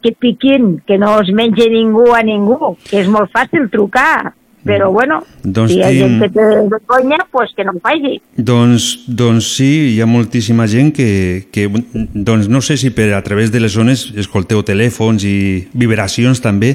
que 0.01 0.15
piquin, 0.17 0.79
que 0.87 0.97
no 0.97 1.19
es 1.21 1.29
mengi 1.29 1.69
ningú 1.69 2.09
a 2.17 2.23
ningú, 2.25 2.79
que 2.89 3.03
és 3.03 3.09
molt 3.13 3.29
fàcil 3.37 3.69
trucar. 3.69 4.33
Però, 4.69 4.91
bueno, 4.93 5.23
Doncs 5.43 5.73
si 5.73 5.79
hi 5.79 5.83
ha 5.83 5.91
gent 5.95 6.19
que 6.21 6.29
té 6.35 6.47
vergonya, 6.69 7.19
pues 7.33 7.55
que 7.57 7.65
no 7.65 7.73
ho 7.77 7.81
faci. 7.83 8.19
Doncs, 8.37 8.89
doncs 9.09 9.49
sí, 9.57 9.69
hi 9.95 10.01
ha 10.05 10.09
moltíssima 10.09 10.67
gent 10.69 10.93
que, 10.97 11.09
que 11.55 11.67
doncs 11.69 12.51
no 12.53 12.61
sé 12.65 12.77
si 12.81 12.93
per 12.95 13.09
a 13.17 13.23
través 13.25 13.53
de 13.55 13.63
les 13.65 13.73
zones 13.73 14.09
escolteu 14.21 14.61
telèfons 14.67 15.25
i 15.25 15.39
vibracions 15.73 16.43
també, 16.45 16.75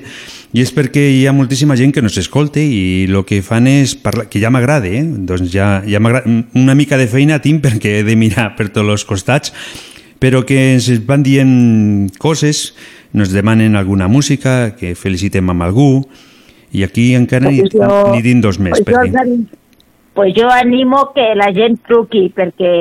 i 0.54 0.62
és 0.62 0.74
perquè 0.74 1.06
hi 1.14 1.24
ha 1.28 1.36
moltíssima 1.36 1.78
gent 1.78 1.94
que 1.94 2.02
no 2.02 2.12
s'escolta 2.14 2.62
i 2.62 3.06
el 3.10 3.22
que 3.30 3.42
fan 3.46 3.70
és 3.70 3.96
parlar, 3.98 4.28
que 4.30 4.42
ja 4.42 4.52
m'agrada, 4.54 4.90
eh? 4.90 5.04
doncs 5.04 5.54
ja, 5.54 5.80
ja 5.86 6.02
una 6.02 6.76
mica 6.78 6.98
de 6.98 7.08
feina 7.10 7.42
tinc 7.42 7.64
perquè 7.64 8.00
he 8.00 8.04
de 8.08 8.18
mirar 8.18 8.52
per 8.58 8.72
tots 8.74 8.90
els 8.90 9.06
costats, 9.06 9.54
però 10.22 10.44
que 10.48 10.60
ens 10.74 10.90
van 11.06 11.24
dient 11.26 12.12
coses, 12.22 12.72
ens 13.14 13.34
demanen 13.34 13.76
alguna 13.76 14.08
música, 14.08 14.72
que 14.78 14.96
felicitem 14.96 15.50
amb 15.52 15.66
algú, 15.66 15.90
i 16.74 16.84
aquí 16.84 17.14
encara 17.16 17.50
ni, 17.50 17.62
Pues 17.70 18.24
din 18.24 18.42
dos 18.42 18.60
més. 18.60 18.82
pues 18.82 18.90
jo, 18.90 19.04
perquè... 19.14 19.60
pues 20.14 20.34
jo 20.36 20.50
animo 20.50 21.12
que 21.16 21.34
la 21.36 21.52
gent 21.54 21.80
truqui 21.88 22.28
perquè 22.36 22.74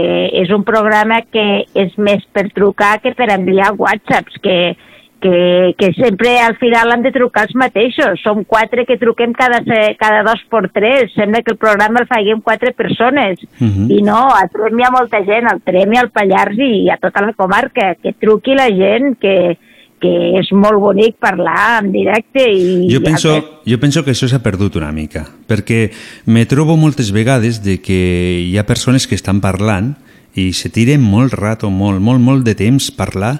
és 0.42 0.50
un 0.50 0.64
programa 0.64 1.22
que 1.30 1.64
és 1.74 1.92
més 1.98 2.24
per 2.32 2.48
trucar 2.52 3.00
que 3.00 3.12
per 3.16 3.30
enviar 3.32 3.72
whatsapps 3.76 4.40
que, 4.42 4.76
que, 5.22 5.74
que 5.78 5.92
sempre 5.94 6.38
al 6.40 6.56
final 6.58 6.90
han 6.92 7.02
de 7.02 7.12
trucar 7.14 7.44
els 7.46 7.54
mateixos. 7.54 8.20
Som 8.24 8.42
quatre 8.44 8.84
que 8.84 8.98
truquem 8.98 9.32
cada, 9.32 9.62
cada 9.96 10.22
dos 10.26 10.42
per 10.50 10.68
tres. 10.74 11.12
Sembla 11.14 11.42
que 11.42 11.52
el 11.54 11.60
programa 11.62 12.02
el 12.02 12.08
faiguem 12.10 12.40
quatre 12.42 12.72
persones. 12.72 13.38
Mhm. 13.60 13.86
I 13.90 14.02
no, 14.02 14.28
a 14.34 14.48
Trem 14.52 14.80
hi 14.80 14.84
ha 14.84 14.90
molta 14.90 15.22
gent, 15.24 15.46
al 15.46 15.60
Trem 15.62 15.92
i 15.94 16.00
al 16.00 16.10
Pallars 16.10 16.58
i 16.58 16.88
a 16.90 16.98
tota 17.00 17.22
la 17.24 17.32
comarca. 17.38 17.94
Que 18.02 18.12
truqui 18.18 18.56
la 18.58 18.66
gent, 18.68 19.14
que, 19.22 19.56
que 20.02 20.12
és 20.40 20.50
molt 20.56 20.80
bonic 20.82 21.16
parlar 21.22 21.80
en 21.80 21.92
directe 21.94 22.44
i... 22.44 22.88
Jo 22.90 23.02
penso, 23.04 23.36
jo 23.68 23.78
penso 23.82 24.02
que 24.04 24.14
això 24.14 24.28
s'ha 24.30 24.42
perdut 24.44 24.76
una 24.80 24.92
mica, 24.94 25.24
perquè 25.48 25.86
me 26.26 26.44
trobo 26.50 26.76
moltes 26.76 27.12
vegades 27.14 27.62
de 27.64 27.78
que 27.84 28.00
hi 28.42 28.56
ha 28.58 28.66
persones 28.68 29.06
que 29.06 29.18
estan 29.18 29.40
parlant 29.44 29.94
i 30.34 30.50
se 30.56 30.72
tiren 30.72 31.02
molt 31.04 31.36
rato, 31.36 31.70
molt, 31.70 32.00
molt, 32.00 32.22
molt 32.22 32.46
de 32.46 32.56
temps 32.58 32.90
parlar, 32.96 33.36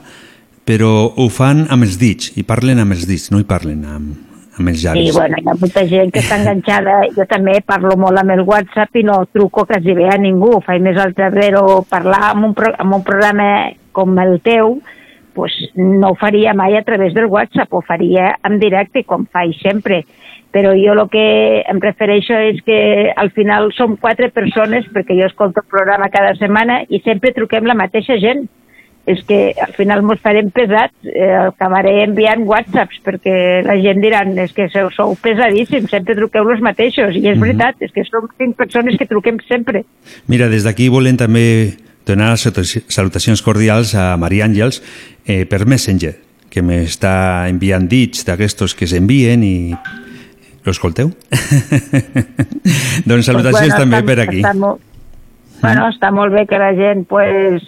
però 0.68 0.92
ho 1.16 1.28
fan 1.32 1.66
amb 1.72 1.88
els 1.88 1.98
dits, 1.98 2.36
i 2.38 2.44
parlen 2.46 2.82
amb 2.82 2.94
els 2.94 3.08
dits, 3.08 3.30
no 3.32 3.40
hi 3.40 3.48
parlen 3.48 3.82
amb, 3.88 4.32
amb 4.58 4.70
els 4.70 4.84
llavis. 4.84 5.10
I 5.10 5.16
bueno, 5.16 5.38
hi 5.40 5.48
ha 5.48 5.56
molta 5.58 5.84
gent 5.88 6.12
que 6.14 6.22
està 6.22 6.38
enganxada. 6.40 6.98
Jo 7.16 7.26
també 7.30 7.58
parlo 7.66 7.96
molt 8.00 8.22
amb 8.22 8.34
el 8.36 8.44
WhatsApp 8.46 9.00
i 9.00 9.04
no 9.06 9.22
truco 9.32 9.66
quasi 9.68 9.96
bé 9.96 10.08
a 10.12 10.18
ningú. 10.20 10.58
Faig 10.66 10.82
més 10.84 10.98
al 11.00 11.14
tablero 11.18 11.82
parlar 11.90 12.32
amb 12.32 12.50
un, 12.50 12.56
pro 12.56 12.72
amb 12.78 12.98
un 13.00 13.06
programa 13.06 13.48
com 13.92 14.16
el 14.22 14.38
teu, 14.44 14.78
pues 15.34 15.52
no 15.74 16.10
ho 16.10 16.14
faria 16.14 16.54
mai 16.54 16.76
a 16.76 16.82
través 16.82 17.14
del 17.14 17.26
WhatsApp, 17.26 17.72
ho 17.72 17.80
faria 17.80 18.38
en 18.44 18.58
directe, 18.58 19.04
com 19.04 19.26
faig 19.26 19.54
sempre. 19.62 20.04
Però 20.52 20.74
jo 20.76 20.92
el 20.92 21.08
que 21.08 21.62
em 21.64 21.78
refereixo 21.80 22.36
és 22.36 22.60
que 22.64 23.12
al 23.16 23.30
final 23.32 23.70
som 23.72 23.96
quatre 23.96 24.28
persones, 24.30 24.84
perquè 24.92 25.16
jo 25.16 25.26
escolto 25.26 25.62
el 25.62 25.70
programa 25.70 26.10
cada 26.12 26.34
setmana 26.36 26.82
i 26.88 27.00
sempre 27.00 27.32
truquem 27.32 27.64
la 27.64 27.74
mateixa 27.78 28.18
gent. 28.20 28.48
És 29.04 29.18
que 29.26 29.52
al 29.58 29.72
final 29.74 30.04
mos 30.06 30.20
farem 30.22 30.52
pesats, 30.54 30.94
eh, 31.02 31.32
acabaré 31.48 32.04
enviant 32.04 32.44
whatsapps 32.46 33.00
perquè 33.02 33.64
la 33.66 33.74
gent 33.82 33.98
diran 33.98 34.36
és 34.38 34.52
que 34.54 34.68
sou, 34.70 34.92
sou 34.94 35.16
pesadíssims, 35.18 35.90
sempre 35.90 36.14
truqueu 36.14 36.46
els 36.52 36.60
mateixos 36.62 37.16
i 37.16 37.26
és 37.26 37.34
Mhm. 37.34 37.40
veritat, 37.40 37.74
és 37.80 37.90
que 37.90 38.04
som 38.04 38.28
cinc 38.38 38.54
persones 38.54 38.96
que 38.96 39.06
truquem 39.06 39.40
sempre. 39.48 39.82
Mira, 40.28 40.48
des 40.48 40.62
d'aquí 40.62 40.88
volen 40.88 41.16
també 41.16 41.72
donar 42.06 42.32
les 42.32 42.44
saluta- 42.44 42.84
salutacions 42.88 43.42
cordials 43.42 43.94
a 43.94 44.16
Maria 44.16 44.46
Àngels 44.48 44.82
eh, 45.26 45.44
per 45.46 45.64
Messenger, 45.66 46.14
que 46.52 46.62
m'està 46.62 47.48
enviant 47.50 47.88
dits 47.88 48.26
d'aquestos 48.28 48.74
que 48.78 48.88
s'envien 48.90 49.44
i... 49.46 49.74
Lo 50.62 50.70
escolteu? 50.70 51.08
doncs 53.10 53.26
salutacions 53.26 53.72
Pues 53.72 53.78
també 53.80 53.98
està, 53.98 54.06
per 54.06 54.18
aquí. 54.22 54.42
Està 54.44 54.52
molt, 54.54 54.82
bueno, 55.62 55.88
està 55.90 56.12
molt 56.14 56.34
bé 56.36 56.44
que 56.46 56.60
la 56.60 56.70
gent 56.78 57.02
pues, 57.10 57.64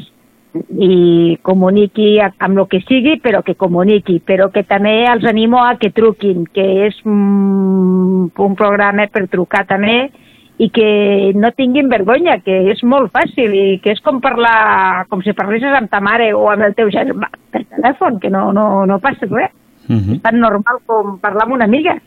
i 0.78 1.34
comuniqui 1.42 2.20
amb 2.22 2.60
el 2.60 2.68
que 2.70 2.80
sigui, 2.86 3.16
però 3.22 3.42
que 3.42 3.56
comuniqui, 3.58 4.20
però 4.22 4.50
que 4.54 4.62
també 4.62 5.08
els 5.10 5.26
animo 5.26 5.58
a 5.64 5.74
que 5.80 5.90
truquin, 5.90 6.46
que 6.54 6.66
és 6.86 7.00
mm, 7.02 8.30
un 8.46 8.54
programa 8.58 9.08
per 9.10 9.26
trucar 9.32 9.64
també 9.66 10.12
i 10.58 10.70
que 10.70 11.32
no 11.34 11.50
tinguin 11.56 11.88
vergonya, 11.90 12.38
que 12.44 12.60
és 12.70 12.82
molt 12.86 13.10
fàcil 13.14 13.54
i 13.58 13.66
que 13.82 13.94
és 13.96 14.00
com 14.04 14.20
parlar, 14.22 15.06
com 15.10 15.22
si 15.24 15.34
parlessis 15.34 15.74
amb 15.74 15.90
ta 15.90 16.00
mare 16.04 16.30
o 16.34 16.46
amb 16.52 16.68
el 16.68 16.76
teu 16.78 16.92
germà 16.94 17.30
per 17.50 17.64
telèfon, 17.74 18.20
que 18.22 18.30
no, 18.30 18.52
no, 18.54 18.84
no 18.86 19.00
passa 19.02 19.26
res. 19.30 19.54
Mhm. 19.88 20.20
Tan 20.24 20.38
normal 20.40 20.78
com 20.86 21.18
parlar 21.20 21.44
amb 21.44 21.58
una 21.58 21.66
amiga. 21.66 21.98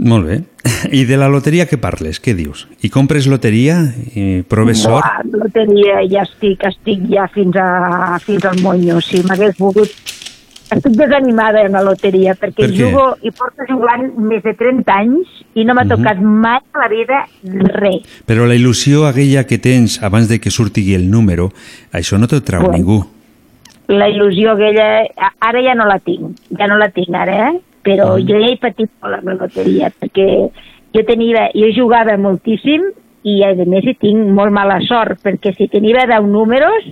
Molt 0.00 0.26
bé. 0.26 0.38
I 0.96 1.04
de 1.04 1.18
la 1.20 1.28
loteria 1.28 1.66
què 1.68 1.76
parles? 1.80 2.22
Què 2.24 2.32
dius? 2.34 2.64
I 2.80 2.88
compres 2.88 3.28
loteria? 3.28 3.76
I 4.16 4.40
proves 4.48 4.80
sort? 4.86 5.04
Buah, 5.04 5.44
loteria, 5.44 6.00
ja 6.08 6.24
estic, 6.24 6.64
estic 6.64 7.04
ja 7.12 7.28
fins, 7.34 7.56
a, 7.60 8.16
fins 8.24 8.48
al 8.48 8.64
monyo. 8.64 9.00
Si 9.04 9.20
m'hagués 9.26 9.60
volgut... 9.60 9.92
Estic 10.70 10.92
desanimada 10.94 11.64
en 11.66 11.72
la 11.72 11.82
loteria 11.82 12.34
perquè 12.38 12.62
Per 12.66 12.70
què? 12.70 12.76
jugo 12.78 13.16
i 13.26 13.30
porto 13.32 13.64
jugant 13.68 14.12
més 14.18 14.42
de 14.44 14.52
30 14.54 14.94
anys 14.94 15.26
i 15.54 15.64
no 15.64 15.74
m'ha 15.74 15.84
Mhm. 15.84 15.90
tocat 15.96 16.20
mai 16.20 16.60
a 16.72 16.78
la 16.78 16.88
vida 16.88 17.26
res. 17.80 18.02
Però 18.26 18.46
la 18.46 18.54
il·lusió 18.54 19.06
aquella 19.08 19.44
que 19.46 19.58
tens 19.58 20.00
abans 20.02 20.28
de 20.28 20.38
que 20.38 20.50
surti 20.50 20.94
el 20.94 21.10
número, 21.10 21.50
això 21.92 22.18
no 22.18 22.26
t'ho 22.28 22.40
trau 22.42 22.62
Bueno. 22.62 22.76
ningú. 22.78 23.04
La 23.88 24.08
il·lusió 24.08 24.52
aquella, 24.52 25.02
ara 25.40 25.60
ja 25.62 25.74
no 25.74 25.84
la 25.86 25.98
tinc, 25.98 26.36
ja 26.56 26.66
no 26.68 26.76
la 26.78 26.88
tinc 26.90 27.12
ara, 27.12 27.50
eh? 27.50 27.60
però 27.82 28.16
Mm. 28.18 28.26
jo 28.28 28.38
ja 28.38 28.46
he 28.46 28.56
patit 28.58 28.90
molt 29.02 29.14
amb 29.18 29.24
la 29.26 29.34
loteria 29.34 29.90
perquè 29.90 30.50
jo 30.94 31.02
tenia, 31.04 31.48
jo 31.54 31.66
jugava 31.74 32.16
moltíssim 32.18 32.82
i 33.24 33.42
a 33.42 33.54
més 33.66 33.84
hi 33.84 33.94
tinc 33.94 34.28
molt 34.28 34.52
mala 34.52 34.78
sort 34.86 35.18
perquè 35.22 35.56
si 35.56 35.66
tenia 35.66 36.06
10 36.06 36.26
números 36.26 36.84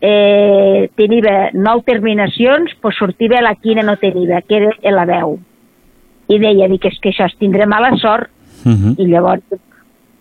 eh, 0.00 0.90
tenia 0.96 1.50
9 1.52 1.82
terminacions 1.84 2.72
pues 2.80 2.96
sortia 2.98 3.40
la 3.42 3.54
quina 3.54 3.82
no 3.82 3.96
tenia, 3.96 4.40
que 4.42 4.56
era 4.56 4.70
la 4.96 5.04
10 5.06 5.38
i 6.28 6.38
deia, 6.38 6.68
dic, 6.68 6.84
és 6.86 6.98
que 7.02 7.10
això 7.10 7.26
es 7.26 7.36
tindré 7.38 7.66
mala 7.66 7.90
sort 7.98 8.30
Mhm. 8.64 8.94
i 8.98 9.06
llavors 9.06 9.42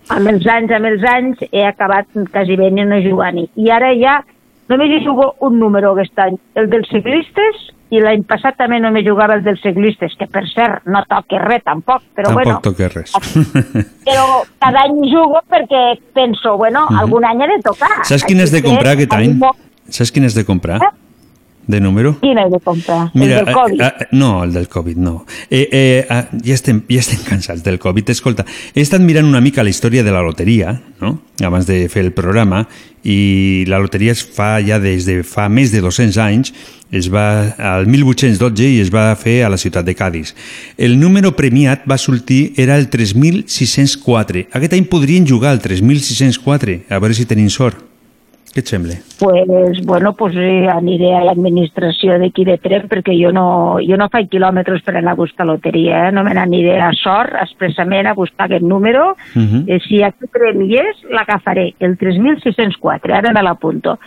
amb 0.10 0.28
els 0.28 0.46
anys, 0.48 0.72
amb 0.72 0.86
els 0.86 1.04
anys 1.04 1.38
he 1.52 1.66
acabat 1.66 2.08
quasi 2.32 2.56
bé 2.56 2.72
no 2.72 3.00
jugant-hi 3.02 3.50
i 3.56 3.70
ara 3.70 3.92
ja 4.00 4.24
només 4.70 4.90
hi 4.90 5.04
jugo 5.06 5.36
un 5.42 5.60
número 5.60 5.92
aquest 5.92 6.18
any, 6.20 6.38
el 6.56 6.70
dels 6.70 6.88
ciclistes 6.90 7.56
i 7.92 8.00
l'any 8.00 8.24
passat 8.24 8.56
també 8.56 8.80
només 8.80 9.04
jugava 9.06 9.34
el 9.36 9.44
dels 9.44 9.60
ciclistes 9.62 10.14
que 10.18 10.28
per 10.28 10.44
cert 10.48 10.86
no 10.86 11.04
toca 11.10 11.40
res 11.44 11.64
tampoc 11.64 12.02
però 12.16 12.30
Tampoc 12.30 12.44
bueno, 12.44 12.60
toques 12.64 12.94
res. 12.94 13.14
però 14.06 14.26
cada 14.60 14.84
any 14.86 15.10
jugo 15.12 15.42
perquè 15.50 16.00
penso, 16.14 16.56
bueno, 16.58 16.86
Mhm. 16.90 16.98
algun 17.00 17.26
any 17.26 17.42
ha 17.44 17.48
de 17.48 17.62
tocar 17.64 18.06
Saps 18.06 18.24
quin 18.26 18.40
has 18.42 18.52
de 18.52 18.62
comprar 18.64 18.94
aquest 18.94 19.12
any? 19.14 19.26
animo- 19.32 19.56
Saps 19.92 20.12
quin 20.12 20.26
has 20.26 20.36
de 20.36 20.46
comprar? 20.46 20.80
De 21.70 21.78
número? 21.80 22.16
Quin 22.18 22.38
he 22.42 22.48
de 22.50 22.58
comprar? 22.66 23.12
Mira, 23.14 23.42
el 23.42 23.46
del 23.46 23.54
Covid. 23.54 23.82
eh, 23.82 23.94
eh, 24.00 24.06
no, 24.12 24.44
el 24.44 24.54
del 24.54 24.68
Covid, 24.68 24.96
no. 24.98 25.26
Eh, 25.52 25.68
eh, 25.72 26.08
ah, 26.10 26.24
ja, 26.44 26.54
estem, 26.56 26.80
ja 26.90 26.98
estem 27.04 27.20
cansats 27.28 27.62
del 27.62 27.78
Covid. 27.78 28.10
Escolta, 28.10 28.46
he 28.74 28.82
estat 28.82 29.04
mirant 29.06 29.28
una 29.30 29.40
mica 29.40 29.62
la 29.62 29.70
història 29.70 30.02
de 30.04 30.12
la 30.12 30.24
loteria, 30.26 30.80
no?, 31.00 31.20
abans 31.46 31.68
de 31.70 31.84
fer 31.88 32.02
el 32.08 32.12
programa, 32.12 32.64
i 33.06 33.66
la 33.70 33.78
loteria 33.80 34.16
es 34.18 34.24
fa 34.26 34.58
ja 34.66 34.80
des 34.82 35.06
de 35.06 35.22
fa 35.24 35.46
més 35.48 35.70
de 35.72 35.84
200 35.86 36.18
anys, 36.26 36.54
es 36.92 37.12
va 37.14 37.54
al 37.62 37.86
1812 37.86 38.66
i 38.66 38.80
es 38.82 38.90
va 38.90 39.14
fer 39.16 39.44
a 39.46 39.52
la 39.54 39.60
ciutat 39.62 39.86
de 39.86 39.94
Cádiz. 39.94 40.34
El 40.76 40.98
número 41.00 41.36
premiat 41.38 41.86
va 41.86 42.00
sortir, 42.02 42.56
era 42.58 42.80
el 42.82 42.90
3.604. 42.90 44.48
Aquest 44.58 44.74
any 44.74 44.90
podrien 44.90 45.28
jugar 45.30 45.54
al 45.54 45.62
3.604, 45.62 46.80
a 46.90 46.98
veure 46.98 47.14
si 47.14 47.30
tenim 47.30 47.54
sort. 47.54 47.89
Què 48.50 48.64
et 48.64 48.72
sembla? 48.72 48.96
pues, 49.20 49.86
bueno, 49.86 50.14
pues 50.14 50.36
eh, 50.36 50.68
aniré 50.72 51.12
a 51.14 51.22
l'administració 51.28 52.16
d'aquí 52.18 52.46
de 52.48 52.58
Trem 52.58 52.88
perquè 52.90 53.14
jo 53.14 53.30
no, 53.36 53.78
jo 53.84 53.98
no 54.00 54.10
faig 54.10 54.30
quilòmetres 54.32 54.82
per 54.86 54.96
anar 54.98 55.14
a 55.14 55.20
buscar 55.20 55.46
loteria, 55.46 56.08
eh? 56.08 56.12
no 56.16 56.24
me 56.26 56.34
n'aniré 56.34 56.80
a 56.82 56.90
sort 56.98 57.36
expressament 57.44 58.10
a 58.10 58.16
buscar 58.18 58.48
aquest 58.48 58.66
número. 58.66 59.14
Mhm. 59.36 59.66
Eh, 59.68 59.80
si 59.86 60.02
aquí 60.04 60.32
Trem 60.34 60.64
hi 60.66 60.80
és, 60.82 61.06
l'agafaré, 61.14 61.74
el 61.80 61.98
3604, 61.98 63.14
ara 63.22 63.34
me 63.36 63.46
l'apunto. 63.46 64.00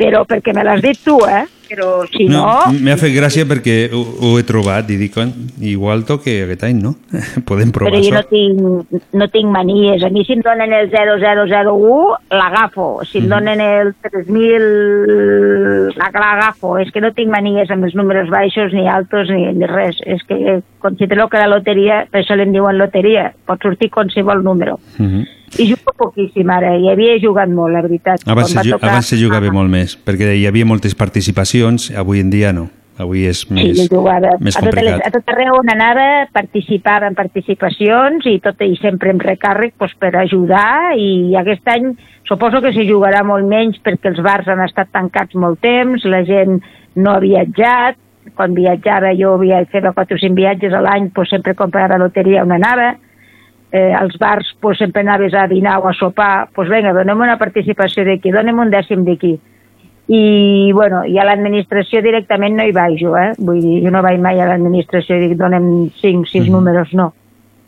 Però 0.00 0.24
perquè 0.24 0.54
me 0.56 0.64
l'has 0.64 0.80
dit 0.80 1.04
tu, 1.04 1.18
eh? 1.28 1.44
Però 1.70 2.02
si 2.10 2.24
no... 2.26 2.40
No, 2.42 2.72
m'ha 2.82 2.96
fet 2.98 3.12
gràcia 3.14 3.44
perquè 3.46 3.76
ho, 3.94 4.00
ho 4.26 4.30
he 4.40 4.42
trobat 4.42 4.88
i 4.90 4.96
dic, 4.98 5.12
"Con, 5.14 5.30
igual 5.62 6.02
toque 6.04 6.32
aquest 6.42 6.64
any, 6.66 6.80
no? 6.82 6.96
Podem 7.48 7.70
provar 7.70 7.92
però 7.94 8.02
jo 8.02 8.14
no 8.16 8.22
tinc, 8.26 9.04
no 9.14 9.28
tinc 9.30 9.46
manies. 9.54 10.02
A 10.02 10.10
mi 10.10 10.24
si 10.26 10.34
em 10.34 10.42
donen 10.42 10.72
el 10.74 10.90
0001, 10.90 12.16
l'agafo. 12.34 12.88
Si 13.06 13.18
em 13.18 13.24
Mhm. 13.24 13.30
donen 13.30 13.60
el 13.60 13.94
3000, 14.02 15.94
la- 15.96 16.10
l'agafo. 16.12 16.76
És 16.78 16.90
que 16.92 17.00
no 17.00 17.12
tinc 17.14 17.30
manies 17.30 17.70
amb 17.70 17.84
els 17.84 17.94
números 17.94 18.28
baixos, 18.30 18.72
ni 18.72 18.88
altos, 18.88 19.28
ni, 19.30 19.46
ni 19.52 19.66
res. 19.66 19.96
És 20.06 20.22
que 20.26 20.60
considero 20.80 21.28
que 21.28 21.38
la 21.38 21.46
loteria, 21.46 22.06
per 22.10 22.24
això 22.24 22.34
l'en 22.36 22.52
diuen 22.52 22.78
loteria, 22.80 23.30
pot 23.46 23.62
sortir 23.62 23.90
qualsevol 23.90 24.42
número. 24.42 24.80
Mhm. 24.98 25.22
I 25.58 25.66
jugo 25.68 25.92
poquíssim 25.98 26.48
ara, 26.50 26.76
i 26.78 26.88
havia 26.88 27.16
jugat 27.22 27.48
molt, 27.50 27.72
la 27.74 27.82
veritat. 27.82 28.20
Abans, 28.26 28.50
se, 28.52 28.62
tocar- 28.70 28.90
abans 28.90 29.06
se 29.06 29.16
jugava 29.18 29.50
molt 29.52 29.68
més, 29.70 29.96
perquè 29.98 30.34
hi 30.38 30.46
havia 30.46 30.64
moltes 30.64 30.94
participacions, 30.94 31.90
avui 31.96 32.20
en 32.20 32.30
dia 32.30 32.52
no. 32.52 32.68
Avui 33.00 33.24
és 33.24 33.46
més, 33.50 33.78
sí, 33.78 33.86
jugava 33.88 34.34
més 34.44 34.56
a 34.56 34.60
tot, 34.60 34.74
complicat. 34.74 35.06
a 35.06 35.10
tot 35.14 35.30
arreu 35.32 35.54
on 35.56 35.70
anava 35.72 36.26
participava 36.34 37.06
en 37.08 37.14
participacions 37.16 38.26
i 38.28 38.34
tot 38.44 38.60
i 38.60 38.74
sempre 38.76 39.14
amb 39.14 39.22
recàrrec 39.24 39.72
doncs, 39.80 39.94
per 39.98 40.10
ajudar 40.20 40.92
i 41.00 41.34
aquest 41.40 41.66
any 41.72 41.94
suposo 42.28 42.60
que 42.60 42.74
s'hi 42.74 42.84
jugarà 42.90 43.22
molt 43.24 43.48
menys 43.48 43.80
perquè 43.82 44.12
els 44.12 44.20
bars 44.20 44.48
han 44.52 44.60
estat 44.66 44.90
tancats 44.92 45.34
molt 45.34 45.62
temps, 45.64 46.04
la 46.04 46.20
gent 46.28 46.60
no 46.94 47.14
ha 47.14 47.20
viatjat, 47.24 47.96
quan 48.40 48.56
viatjava 48.56 49.12
jo 49.18 49.34
havia 49.36 49.60
fet 49.68 49.84
4 49.84 50.16
o 50.16 50.24
5 50.24 50.34
viatges 50.38 50.72
a 50.72 50.80
l'any 50.80 51.10
doncs 51.12 51.34
sempre 51.36 51.52
comprava 51.58 52.00
loteria 52.00 52.42
on 52.46 52.56
anava 52.56 52.94
eh, 53.70 53.92
als 53.92 54.16
bars 54.18 54.54
doncs, 54.62 54.80
sempre 54.80 55.04
anaves 55.04 55.36
a 55.36 55.46
dinar 55.50 55.78
o 55.84 55.88
a 55.88 55.94
sopar, 55.94 56.48
doncs 56.56 56.72
vinga, 56.72 56.96
donem 56.96 57.20
una 57.20 57.36
participació 57.38 58.06
d'aquí, 58.08 58.32
donem 58.32 58.64
un 58.64 58.72
dècim 58.72 59.04
d'aquí 59.04 59.36
i, 60.10 60.72
bueno, 60.74 61.04
i 61.06 61.20
a 61.20 61.24
l'administració 61.28 62.00
directament 62.02 62.56
no 62.58 62.64
hi 62.66 62.72
vaig 62.74 62.96
jo, 62.98 63.12
eh? 63.14 63.30
Vull 63.38 63.60
dir, 63.62 63.76
jo 63.84 63.92
no 63.94 64.00
vaig 64.02 64.18
mai 64.18 64.40
a 64.42 64.48
l'administració 64.48 65.14
i 65.20 65.28
dic, 65.28 65.36
donem 65.38 65.90
5, 66.00 66.26
6 66.26 66.48
Mhm. 66.48 66.52
números, 66.56 66.94
no. 66.98 67.12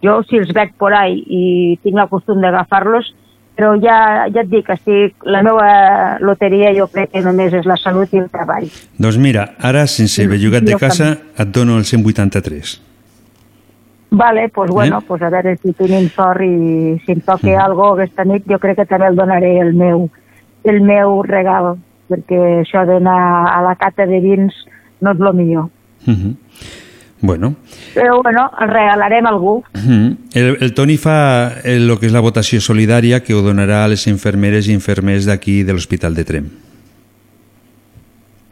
Jo, 0.03 0.23
si 0.27 0.41
els 0.41 0.51
veig 0.53 0.73
por 0.77 0.93
ahí 0.93 1.23
i 1.29 1.79
tinc 1.85 1.95
la 1.95 2.09
costum 2.11 2.41
d'agafar-los, 2.43 3.13
però 3.57 3.75
ja, 3.81 4.29
ja 4.33 4.41
et 4.43 4.49
dic, 4.51 4.69
estic, 4.73 5.15
la 5.29 5.43
meva 5.45 6.19
loteria 6.21 6.73
jo 6.77 6.87
crec 6.93 7.13
que 7.13 7.21
només 7.25 7.53
és 7.53 7.67
la 7.69 7.77
salut 7.77 8.13
i 8.15 8.23
el 8.23 8.31
treball. 8.33 8.71
Doncs 8.99 9.19
mira, 9.21 9.51
ara, 9.61 9.87
sense 9.87 10.25
haver 10.25 10.41
jugat 10.41 10.65
de 10.65 10.79
casa, 10.81 11.13
et 11.37 11.53
dono 11.53 11.77
el 11.79 11.85
183. 11.85 12.81
Vale, 14.15 14.49
pues 14.51 14.71
bueno, 14.71 14.99
Eh? 14.99 15.05
pues 15.07 15.23
a 15.23 15.31
veure 15.31 15.57
si 15.57 15.73
tenim 15.73 16.09
sort 16.11 16.43
i 16.45 16.99
si 17.05 17.13
em 17.13 17.21
toque 17.25 17.57
algo 17.57 17.95
aquesta 17.95 18.25
nit, 18.25 18.45
jo 18.45 18.59
crec 18.61 18.77
que 18.77 18.85
també 18.87 19.07
el 19.09 19.17
donaré 19.17 19.59
el 19.61 19.73
meu, 19.73 20.11
el 20.65 20.83
meu 20.85 21.23
regal, 21.23 21.79
perquè 22.11 22.61
això 22.61 22.85
d'anar 22.85 23.49
a 23.55 23.63
la 23.65 23.75
cata 23.81 24.05
de 24.07 24.21
vins 24.21 24.53
no 25.01 25.13
és 25.13 25.19
lo 25.19 25.33
millor. 25.33 25.69
Mhm. 26.07 26.37
Bueno, 27.25 27.55
Però 27.95 28.21
bueno, 28.23 28.51
el 28.61 28.69
regalarem 28.69 29.27
a 29.27 29.31
algú. 29.31 29.63
mhm. 29.75 30.17
el, 30.35 30.57
el 30.61 30.75
Toni 30.75 30.97
fa 30.99 31.53
el, 31.63 31.87
lo 31.87 31.99
que 32.01 32.07
és 32.07 32.13
la 32.13 32.21
votació 32.21 32.61
solidària 32.61 33.23
que 33.23 33.33
ho 33.35 33.43
donarà 33.43 33.85
a 33.85 33.89
les 33.89 34.07
infermeres 34.11 34.67
i 34.69 34.73
infermers 34.75 35.25
d'aquí 35.25 35.63
de 35.63 35.73
l'Hospital 35.73 36.15
de 36.19 36.25
Trem. 36.25 36.51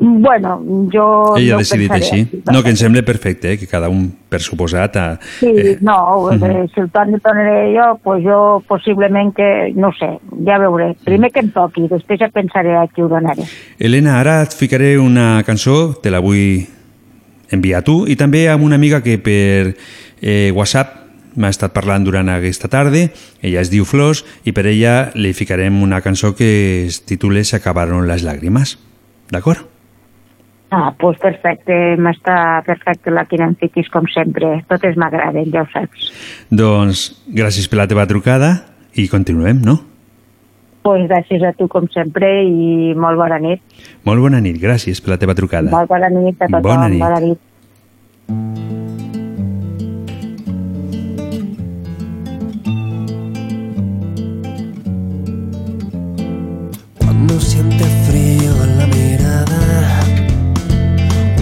Bueno, 0.03 0.63
jo... 0.91 1.35
Ella 1.37 1.51
no 1.53 1.57
ha 1.57 1.59
decidit 1.61 1.91
pensaré 1.91 2.07
així. 2.07 2.21
així, 2.23 2.43
No, 2.55 2.63
que 2.63 2.71
em 2.73 2.77
sembla 2.81 3.03
perfecte, 3.05 3.53
eh? 3.53 3.59
que 3.59 3.67
cada 3.69 3.91
un, 3.93 4.07
per 4.31 4.41
suposat, 4.41 4.97
a, 4.97 5.19
Sí, 5.41 5.51
eh, 5.51 5.77
no, 5.83 6.31
Mhm. 6.31 6.45
eh, 6.45 6.69
si 6.73 6.81
el 6.81 6.91
Toni 6.91 7.19
tornaré 7.21 7.75
jo, 7.77 7.99
pues 8.03 8.25
jo 8.25 8.63
possiblement 8.67 9.35
que, 9.35 9.73
no 9.75 9.93
sé, 9.93 10.19
ja 10.47 10.57
veuré. 10.59 10.95
Primer 11.05 11.31
que 11.31 11.41
em 11.41 11.51
toqui, 11.51 11.87
després 11.89 12.19
ja 12.19 12.31
pensaré 12.33 12.77
a 12.79 12.87
qui 12.89 13.03
ho 13.03 13.09
donaré. 13.09 13.43
Helena, 13.79 14.21
ara 14.21 14.43
et 14.43 14.55
ficaré 14.55 14.97
una 14.99 15.43
cançó, 15.45 15.95
te 16.01 16.11
la 16.11 16.21
vull 16.21 16.67
enviar 17.51 17.81
a 17.81 17.87
tu, 17.87 18.05
i 18.09 18.17
també 18.17 18.49
amb 18.49 18.65
una 18.65 18.79
amiga 18.79 19.03
que 19.03 19.19
per 19.19 19.75
eh, 20.21 20.51
WhatsApp 20.55 21.01
m'ha 21.37 21.51
estat 21.53 21.75
parlant 21.75 22.05
durant 22.05 22.29
aquesta 22.33 22.69
tarda, 22.71 23.07
ella 23.43 23.61
es 23.63 23.71
diu 23.71 23.87
Flors, 23.87 24.25
i 24.45 24.55
per 24.57 24.67
ella 24.71 25.11
li 25.15 25.33
ficarem 25.37 25.83
una 25.83 26.01
cançó 26.03 26.35
que 26.37 26.87
es 26.87 27.03
titula 27.07 27.45
Se 27.45 27.57
acabaron 27.57 28.09
las 28.09 28.23
lágrimas. 28.23 28.79
D'acord? 29.31 29.67
Ah, 30.71 30.93
doncs 30.99 31.19
perfecte, 31.19 31.77
m'està 31.99 32.63
perfecte 32.67 33.11
la 33.11 33.25
que 33.27 33.39
em 33.43 33.57
fiquis 33.59 33.89
com 33.91 34.07
sempre. 34.11 34.61
Totes 34.71 34.99
m'agraden, 34.99 35.51
ja 35.51 35.65
ho 35.65 35.71
saps. 35.73 36.11
Doncs 36.51 37.07
gràcies 37.27 37.67
per 37.71 37.81
la 37.81 37.89
teva 37.91 38.07
trucada 38.11 38.53
i 38.95 39.09
continuem, 39.11 39.63
no? 39.67 39.81
Doncs 40.81 41.11
gràcies 41.11 41.43
a 41.45 41.53
tu 41.53 41.69
com 41.69 41.85
sempre 41.93 42.27
i 42.41 42.95
molt 42.97 43.21
bona 43.21 43.37
nit. 43.43 43.61
Molt 44.09 44.25
bona 44.25 44.41
nit, 44.41 44.57
gràcies 44.63 45.03
per 45.05 45.13
la 45.15 45.21
teva 45.21 45.37
trucada. 45.37 45.69
Molt 45.73 45.91
bona 45.91 46.09
nit 46.15 46.41
a 46.41 46.49
tothom. 46.49 46.63
Bona 46.65 46.89
nit. 46.89 47.01
Bona 47.05 47.21
nit. 47.21 47.39
Cuando 56.99 57.41
sientes 57.41 57.93
frío 58.09 58.53
en 58.65 58.79
la 58.79 58.87
mirada, 58.87 59.61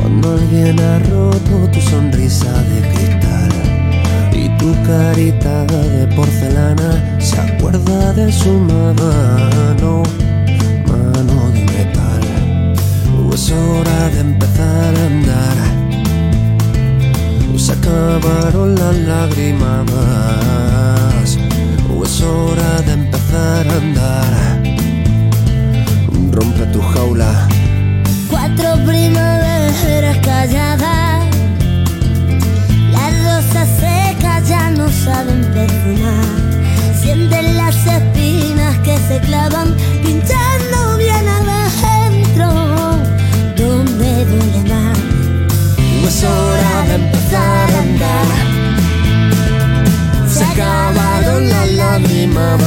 cuando 0.01 0.33
alguien 0.33 0.81
ha 0.81 0.99
roto 1.11 1.71
tu 1.73 1.81
sonrisa 1.81 2.53
de 2.71 2.81
cristal 2.91 3.18
tu 4.69 4.75
carita 4.83 5.65
de 5.65 6.07
porcelana 6.15 6.91
se 7.19 7.41
acuerda 7.41 8.13
de 8.13 8.31
su 8.31 8.53
mano, 8.71 10.03
mano 10.89 11.37
de 11.55 11.63
metal. 11.73 12.25
Oh, 13.17 13.35
Es 13.35 13.51
hora 13.51 14.01
de 14.15 14.21
empezar 14.21 14.91
a 15.01 15.07
andar. 15.13 15.57
Se 17.57 17.73
acabaron 17.73 18.75
las 18.75 18.97
lágrimas. 19.11 19.87
Oh, 21.91 22.05
Es 22.05 22.21
hora 22.21 22.73
de 22.87 22.93
empezar 22.93 23.67
a 23.69 23.77
andar 23.85 24.33
rompe 26.33 26.65
tu 26.75 26.81
jaula. 26.93 27.49
Cuatro 28.31 28.69
primaveras 28.87 30.19
calladas, 30.19 31.25
las 32.93 33.45
secas 33.45 33.81
ya 33.81 33.98
no 34.89 34.95
saben 34.95 35.41
perfumar. 35.53 36.25
Sienten 37.01 37.57
las 37.57 37.77
espinas 37.77 38.79
que 38.79 38.97
se 39.09 39.21
clavan, 39.21 39.75
pinchando 40.03 40.97
bien 40.97 41.27
adentro, 41.39 42.49
donde 43.57 44.25
duele 44.25 44.63
más. 44.73 44.99
Es 46.09 46.25
hora 46.25 46.75
de 46.89 46.95
empezar 46.95 47.71
a 47.71 47.79
andar. 47.87 48.29
Se 50.35 50.45
acabaron 50.45 51.49
las 51.49 51.71
lágrimas. 51.73 52.61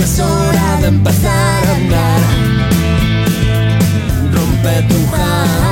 Es 0.00 0.18
hora 0.18 0.78
de 0.80 0.88
empezar 0.88 1.62
a 1.68 1.72
andar. 1.80 2.20
Rompe 4.34 4.74
tu 4.88 4.98
jaula 5.10 5.69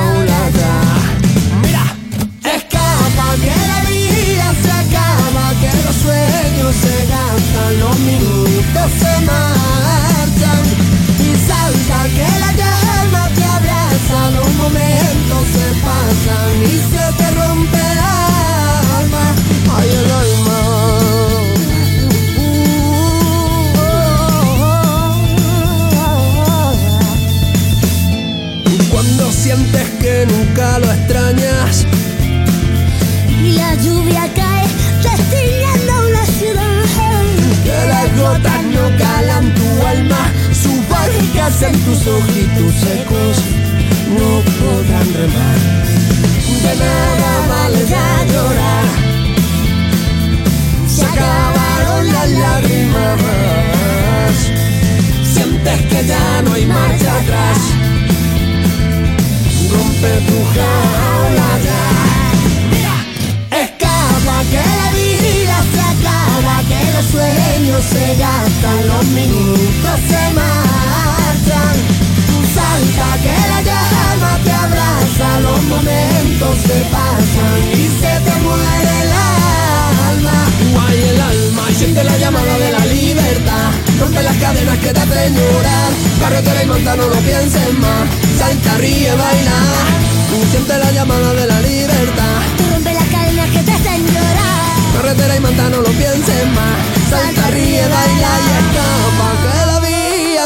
los 7.73 7.99
minutos 7.99 8.87
se 8.99 9.25
marchan. 9.25 10.63
Y 11.19 11.35
salta 11.47 11.97
que 12.15 12.39
la 12.39 12.51
llama 12.53 13.29
te 13.35 13.43
abraza, 13.43 14.31
los 14.31 14.51
momentos 14.55 15.41
se 15.53 15.67
pasan 15.85 16.63
y 16.63 16.75
se 16.91 17.05
te 17.17 17.31
rompe 17.31 17.77
el 17.77 17.99
alma. 17.99 19.35
Ay, 19.77 19.89
el 19.89 20.11
alma. 20.11 20.38
En 41.49 41.73
tus 41.83 42.05
ojitos 42.05 42.73
secos 42.75 43.37
No 44.07 44.41
podrán 44.59 45.13
remar. 45.13 45.57
De 46.63 46.75
nada 46.75 47.31
vale 47.49 47.85
ya 47.87 48.25
llorar. 48.31 48.85
Se 50.87 51.05
acabaron 51.05 52.13
las 52.13 52.29
lágrimas. 52.29 53.19
Sientes 55.33 55.81
que 55.89 56.05
ya 56.05 56.41
no 56.43 56.53
hay 56.53 56.65
marcha 56.67 57.17
atrás. 57.17 57.57
Rompe 59.71 60.11
tu 60.27 60.37
jaula 60.53 61.51
ya. 61.67 61.83
Escapa 63.63 64.37
que 64.51 64.63
la 64.79 64.89
vida 65.01 65.57
se 65.73 65.81
acaba, 65.93 66.55
que 66.69 66.81
los 66.95 67.05
sueños 67.05 67.83
se 67.93 68.05
gastan, 68.17 68.87
los 68.87 69.05
minutos 69.07 69.99
se 70.07 70.33
marchan. 70.35 70.78
Salta 72.79 73.07
que 73.23 73.35
la 73.51 73.61
llama 73.61 74.39
te 74.43 74.51
abraza, 74.51 75.39
los 75.41 75.61
momentos 75.63 76.53
se 76.65 76.79
pasan 76.95 77.59
y 77.73 77.83
se 77.99 78.13
te 78.25 78.35
muere 78.39 78.93
el 79.03 79.11
alma. 80.09 80.37
Guay 80.73 81.03
el 81.11 81.21
alma 81.21 81.63
y 81.69 81.75
siente 81.75 82.03
la 82.03 82.17
llamada 82.17 82.57
de 82.57 82.71
la 82.71 82.85
libertad. 82.85 83.71
Rompe 83.99 84.23
las 84.23 84.37
cadenas 84.37 84.77
que 84.77 84.93
te 84.93 84.99
hacen 84.99 85.35
llorar. 85.35 85.91
Carretera 86.21 86.63
y 86.63 86.67
monta, 86.67 86.95
no 86.95 87.07
lo 87.07 87.15
pienses 87.15 87.73
más. 87.79 88.03
Salta, 88.39 88.77
ríe, 88.77 89.11
baila. 89.11 89.59
Siente 90.51 90.77
la 90.77 90.91
llamada 90.91 91.33
de 91.33 91.47
la 91.47 91.59
libertad. 91.61 92.37
Rompe 92.71 92.93
las 92.93 93.07
cadenas 93.09 93.49
que 93.49 93.59
te 93.59 93.71
hacen 93.71 94.07
llorar. 94.07 94.59
Carretera 94.95 95.35
y 95.35 95.39
manta, 95.39 95.69
no 95.69 95.77
lo 95.81 95.91
pienses 95.91 96.45
más. 96.55 96.75
Salta, 97.09 97.47
ríe, 97.51 97.81
baila 97.81 98.31
y 98.45 98.49
escapa. 98.59 99.68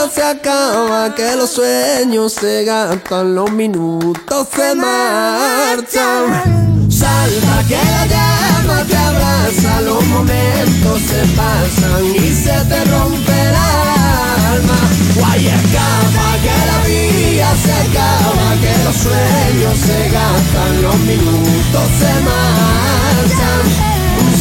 Vida 0.04 0.12
se 0.12 0.24
acaba, 0.24 1.16
que 1.16 1.36
los 1.36 1.52
sueños 1.52 2.34
se 2.34 2.66
gastan, 2.66 3.36
los 3.36 3.52
minutos 3.52 4.48
se 4.54 4.76
marchan. 4.76 6.90
Salta, 6.90 7.64
que 7.68 7.76
la 7.76 8.06
llama 8.08 8.84
te 8.88 8.98
abraza, 8.98 9.82
los 9.82 10.04
momentos 10.08 11.02
se 11.02 11.26
pasan 11.38 12.06
y 12.16 12.34
se 12.34 12.66
te 12.70 12.86
rompe 12.86 13.32
el 13.32 13.56
alma. 13.56 14.80
Guay, 15.16 15.48
escapa, 15.48 16.38
que 16.44 16.56
la 16.72 16.80
vida 16.86 17.56
se 17.64 17.72
acaba, 17.72 18.48
que 18.62 18.74
los 18.84 18.96
sueños 18.96 19.78
se 19.78 20.10
gastan, 20.10 20.82
los 20.82 20.98
minutos 21.00 21.88
se 22.00 22.14
marchan. 22.28 23.64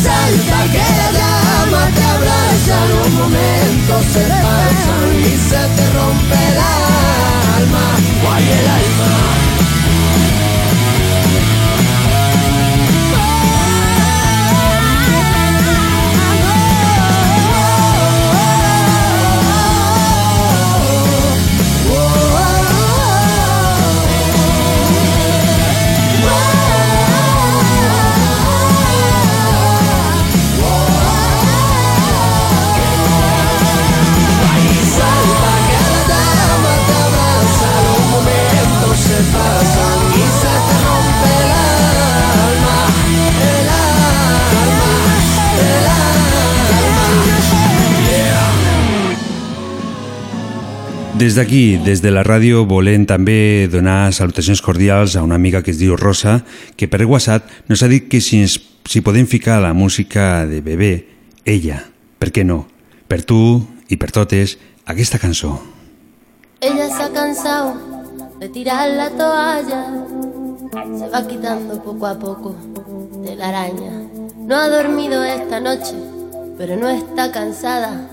Salta 0.03 0.59
que 0.73 0.85
la 0.99 1.09
llama 1.19 1.83
te 1.95 2.03
abraza, 2.03 2.77
los 2.87 3.09
momentos 3.11 4.03
se 4.13 4.23
se 5.53 5.69
te 5.77 5.91
rompe 5.93 6.35
el 6.35 6.59
alma, 7.61 7.85
guay 8.23 8.43
el 8.43 8.69
alma. 8.69 9.22
Des 51.23 51.37
d'aquí, 51.37 51.77
des 51.79 52.01
de 52.03 52.11
la 52.11 52.25
ràdio, 52.27 52.64
volem 52.66 53.05
també 53.07 53.68
donar 53.70 54.11
salutacions 54.11 54.59
cordials 54.59 55.14
a 55.14 55.20
una 55.23 55.37
amiga 55.39 55.61
que 55.62 55.70
es 55.70 55.79
diu 55.79 55.95
Rosa, 55.95 56.41
que 56.75 56.89
per 56.91 57.07
WhatsApp 57.07 57.47
nos 57.70 57.85
ha 57.85 57.87
dit 57.87 58.09
que 58.11 58.18
si, 58.18 58.41
ens, 58.43 58.57
si 58.91 59.05
podem 59.07 59.29
ficar 59.31 59.61
la 59.62 59.70
música 59.70 60.49
de 60.51 60.59
bebè, 60.66 60.91
ella, 61.47 61.77
per 62.18 62.33
què 62.35 62.43
no? 62.43 62.64
Per 63.07 63.20
tu 63.23 63.39
i 63.87 64.01
per 64.03 64.11
totes, 64.11 64.57
aquesta 64.83 65.20
cançó. 65.23 65.53
Ella 66.59 66.91
se 66.91 67.05
ha 67.05 67.12
cansado 67.14 67.79
de 68.41 68.49
tirar 68.49 68.91
la 68.91 69.09
toalla, 69.14 69.85
se 70.99 71.07
va 71.07 71.23
quitando 71.29 71.79
poco 71.85 72.07
a 72.09 72.18
poco 72.18 72.57
de 73.23 73.37
la 73.37 73.51
araña. 73.55 73.95
No 74.43 74.57
ha 74.57 74.66
dormido 74.66 75.23
esta 75.23 75.61
noche, 75.61 75.95
pero 76.59 76.75
no 76.75 76.91
está 76.91 77.31
cansada. 77.31 78.11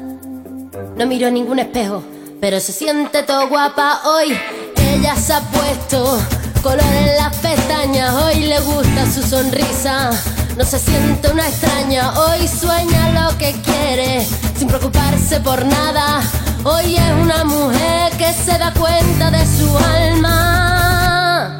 No 0.95 1.07
miró 1.07 1.32
ningún 1.32 1.57
espejo, 1.57 2.03
pero 2.42 2.60
se 2.60 2.72
siente 2.72 3.24
todo 3.24 3.48
guapa 3.50 4.02
hoy. 4.06 4.38
Ella 4.78 5.16
se 5.16 5.34
ha 5.34 5.42
puesto 5.42 6.20
color 6.64 6.82
en 6.82 7.16
las 7.18 7.36
pestañas, 7.38 8.14
hoy 8.16 8.46
le 8.46 8.60
gusta 8.62 9.06
su 9.12 9.22
sonrisa. 9.22 10.10
No 10.58 10.66
se 10.66 10.80
siente 10.80 11.30
una 11.32 11.48
extraña, 11.48 12.12
hoy 12.20 12.48
sueña 12.48 13.12
lo 13.12 13.38
que 13.38 13.54
quiere, 13.62 14.26
sin 14.58 14.68
preocuparse 14.68 15.40
por 15.40 15.66
nada. 15.66 16.22
Hoy 16.64 16.96
es 16.96 17.12
una 17.22 17.44
mujer 17.46 18.12
que 18.18 18.34
se 18.34 18.58
da 18.58 18.74
cuenta 18.74 19.32
de 19.32 19.46
su 19.46 19.78
alma. 19.78 21.56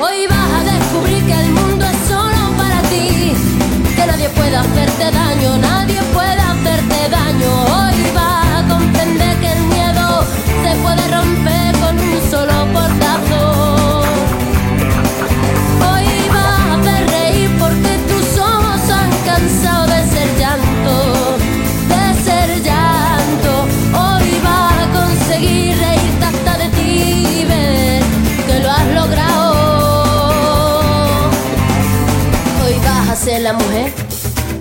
Hoy 0.00 0.26
vas 0.26 0.52
a 0.60 0.64
descubrir 0.64 1.24
que 1.26 1.32
el 1.32 1.50
mundo 1.50 1.86
es 1.86 1.96
solo 2.08 2.56
para 2.56 2.82
ti, 2.90 3.32
que 3.96 4.06
nadie 4.06 4.28
puede 4.30 4.56
hacerte 4.56 5.10
daño, 5.10 5.56
nadie 5.58 6.02
puede 6.12 6.40
hacerte 6.40 7.08
daño. 7.08 7.64
Hoy 7.76 7.89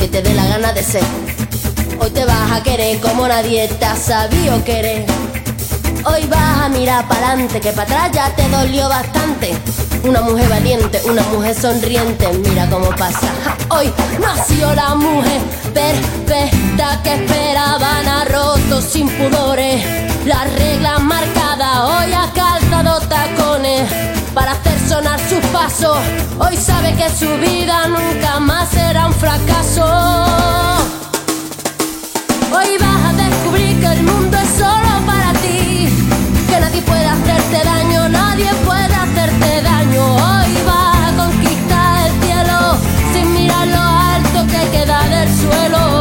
te 0.10 0.22
dé 0.22 0.34
la 0.34 0.46
gana 0.46 0.74
de 0.74 0.84
ser. 0.84 1.04
Hoy 2.00 2.10
te 2.12 2.26
vas 2.26 2.52
a 2.52 2.64
querer 2.64 3.00
como 3.00 3.28
nadie 3.28 3.68
te 3.68 3.86
ha 3.86 3.96
sabido 3.96 4.64
querer. 4.64 5.06
Hoy 6.06 6.26
vas 6.28 6.62
a 6.62 6.70
mirar 6.70 7.08
para 7.08 7.30
adelante, 7.30 7.60
que 7.60 7.72
para 7.72 7.84
atrás 7.84 8.12
ya 8.14 8.36
te 8.36 8.48
dolió 8.50 8.90
bastante. 8.90 9.56
Una 10.04 10.22
mujer 10.22 10.50
valiente, 10.50 11.02
una 11.06 11.22
mujer 11.24 11.56
sonriente, 11.56 12.28
mira 12.46 12.68
cómo 12.70 12.90
pasa. 12.92 13.30
Hoy 13.70 13.92
nació 14.20 14.74
la 14.74 14.96
mujer 14.96 15.42
perfecta 15.74 17.02
que 17.04 17.16
esperaban 17.16 18.08
a 18.08 18.26
roto 18.26 18.82
sin 18.82 19.10
pudores. 19.10 19.84
Las 20.26 20.52
reglas 20.54 21.02
marcadas, 21.02 21.80
hoy 21.82 22.14
ha 22.14 22.32
calzado 22.34 23.00
tacones 23.08 24.19
para 24.40 24.54
hacer 24.54 24.80
sonar 24.88 25.20
sus 25.28 25.44
pasos. 25.48 25.98
Hoy 26.40 26.56
sabe 26.56 26.94
que 26.96 27.10
su 27.10 27.30
vida 27.40 27.88
nunca 27.88 28.40
más 28.40 28.70
será 28.70 29.08
un 29.08 29.14
fracaso. 29.14 29.86
Hoy 32.56 32.78
vas 32.80 33.02
a 33.10 33.14
descubrir 33.26 33.78
que 33.82 33.88
el 33.88 34.04
mundo 34.04 34.38
es 34.38 34.50
solo 34.64 34.92
para 35.06 35.34
ti, 35.44 35.90
que 36.50 36.58
nadie 36.58 36.82
puede 36.84 37.06
hacerte 37.06 37.66
daño, 37.66 38.08
nadie 38.08 38.50
puede 38.66 38.96
hacerte 39.06 39.62
daño. 39.62 40.04
Hoy 40.06 40.52
vas 40.70 40.98
a 41.08 41.12
conquistar 41.18 42.08
el 42.08 42.14
cielo 42.24 42.58
sin 43.12 43.34
mirar 43.34 43.68
lo 43.68 43.84
alto 44.16 44.40
que 44.54 44.62
queda 44.78 45.00
del 45.16 45.30
suelo. 45.44 45.99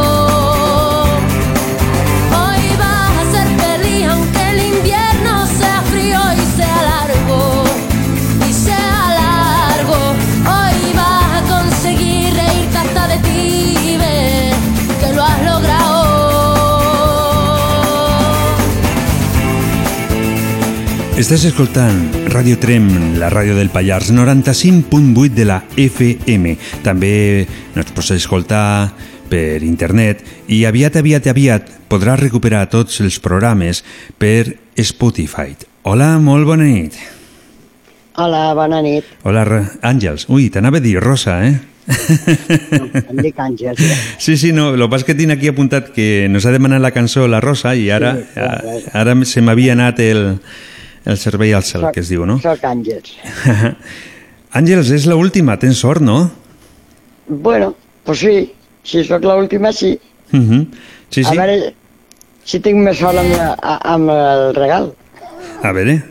Estàs 21.19 21.41
escoltant 21.49 21.97
Ràdio 22.31 22.55
Trem, 22.63 22.85
la 23.19 23.27
ràdio 23.27 23.51
del 23.57 23.67
Pallars, 23.73 24.07
95.8 24.15 25.33
de 25.35 25.43
la 25.49 25.57
FM. 25.75 26.53
També 26.79 27.09
ens 27.75 27.89
pots 27.91 28.13
escoltar 28.15 28.87
per 29.27 29.59
internet 29.67 30.23
i 30.47 30.61
aviat, 30.69 30.95
aviat, 31.01 31.27
aviat 31.27 31.67
podràs 31.91 32.21
recuperar 32.23 32.61
tots 32.71 33.01
els 33.03 33.19
programes 33.19 33.83
per 34.15 34.55
Spotify. 34.79 35.57
Hola, 35.83 36.13
molt 36.23 36.47
bona 36.47 36.69
nit. 36.69 36.95
Hola, 38.15 38.53
bona 38.55 38.79
nit. 38.85 39.11
Hola, 39.27 39.43
Àngels. 39.83 40.29
Ui, 40.31 40.47
t'anava 40.47 40.79
a 40.79 40.87
dir 40.87 40.95
Rosa, 41.03 41.41
eh? 41.43 41.59
Em 43.11 43.19
dic 43.19 43.35
Àngels. 43.35 43.83
Sí, 44.23 44.37
sí, 44.39 44.53
no, 44.55 44.71
el 44.71 44.87
que 44.87 44.91
passa 44.95 45.11
que 45.11 45.19
tinc 45.19 45.35
aquí 45.35 45.51
apuntat 45.51 45.91
que 45.91 46.29
nos 46.31 46.47
ha 46.47 46.55
demanat 46.55 46.79
la 46.79 46.95
cançó 46.95 47.27
la 47.27 47.43
Rosa 47.43 47.75
i 47.75 47.89
ara, 47.91 48.15
Sí, 48.15 48.27
clar, 48.39 48.57
clar. 48.63 48.81
ara 49.03 49.19
se 49.27 49.43
m'havia 49.43 49.75
anat 49.75 49.99
el, 49.99 50.37
el 51.05 51.17
servei 51.17 51.53
al 51.53 51.63
cel, 51.63 51.87
que 51.93 52.01
es 52.03 52.09
diu, 52.11 52.25
no? 52.25 52.39
Soc 52.43 52.63
Àngels. 52.67 53.15
Àngels, 54.59 54.91
és 54.95 55.05
l'última, 55.09 55.57
tens 55.61 55.79
sort, 55.79 56.01
no? 56.01 56.29
Bueno, 57.27 57.75
pues 58.03 58.19
sí, 58.19 58.53
si 58.83 59.03
sóc 59.05 59.23
l'última, 59.23 59.71
sí. 59.71 59.99
Uh 60.31 60.39
-huh. 60.39 60.67
Sí, 61.09 61.23
sí. 61.23 61.29
A 61.29 61.33
veure 61.35 61.73
si 62.43 62.59
tinc 62.59 62.77
més 62.77 62.97
sort 62.97 63.17
amb, 63.17 63.33
amb 63.61 64.09
el 64.09 64.55
regal. 64.55 64.93
A 65.63 65.71
veure, 65.71 66.03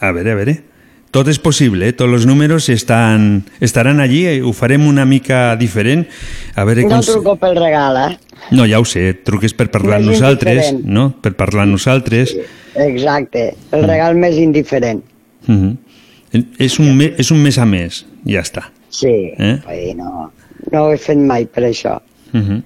a 0.00 0.12
veure, 0.12 0.32
a 0.32 0.34
veure. 0.34 0.62
Tot 1.10 1.28
és 1.28 1.38
possible, 1.38 1.86
eh? 1.88 1.92
tots 1.96 2.12
els 2.12 2.26
números 2.26 2.68
estan, 2.68 3.44
estaran 3.60 4.00
allí, 4.00 4.26
eh? 4.26 4.42
ho 4.42 4.52
farem 4.52 4.86
una 4.86 5.06
mica 5.06 5.56
diferent. 5.56 6.06
A 6.54 6.64
veure 6.64 6.82
No 6.82 6.88
com... 6.88 7.00
truco 7.00 7.36
pel 7.36 7.56
regal, 7.56 7.96
eh? 7.96 8.18
No, 8.50 8.66
ja 8.66 8.78
ho 8.78 8.84
sé, 8.84 9.14
truques 9.24 9.54
per 9.56 9.70
parlar 9.72 9.96
amb 9.96 10.10
nosaltres, 10.10 10.72
indiferent. 10.72 10.84
no? 10.84 11.14
Per 11.22 11.32
parlar 11.38 11.62
amb 11.64 11.72
nosaltres. 11.72 12.34
Exacte, 12.76 13.54
el 13.72 13.82
Mm. 13.82 13.86
regal 13.86 14.14
més 14.16 14.36
indiferent. 14.36 15.02
-huh. 15.46 15.76
és, 16.58 16.78
un 16.78 16.96
me, 16.96 17.14
és 17.18 17.30
un 17.30 17.38
mes 17.42 17.58
a 17.58 17.64
mes, 17.66 18.04
ja 18.26 18.40
està. 18.40 18.70
Sí, 18.90 19.32
Eh? 19.38 19.94
no, 19.96 20.32
no 20.72 20.82
ho 20.84 20.92
he 20.92 20.98
fet 20.98 21.18
mai 21.18 21.46
per 21.46 21.64
això. 21.64 22.00
Uh 22.32 22.40
-huh. 22.40 22.62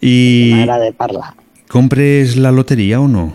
I 0.00 0.52
M'agrada 0.54 0.92
parlar. 0.92 1.34
compres 1.68 2.36
la 2.36 2.50
loteria 2.52 3.00
o 3.00 3.08
no? 3.08 3.32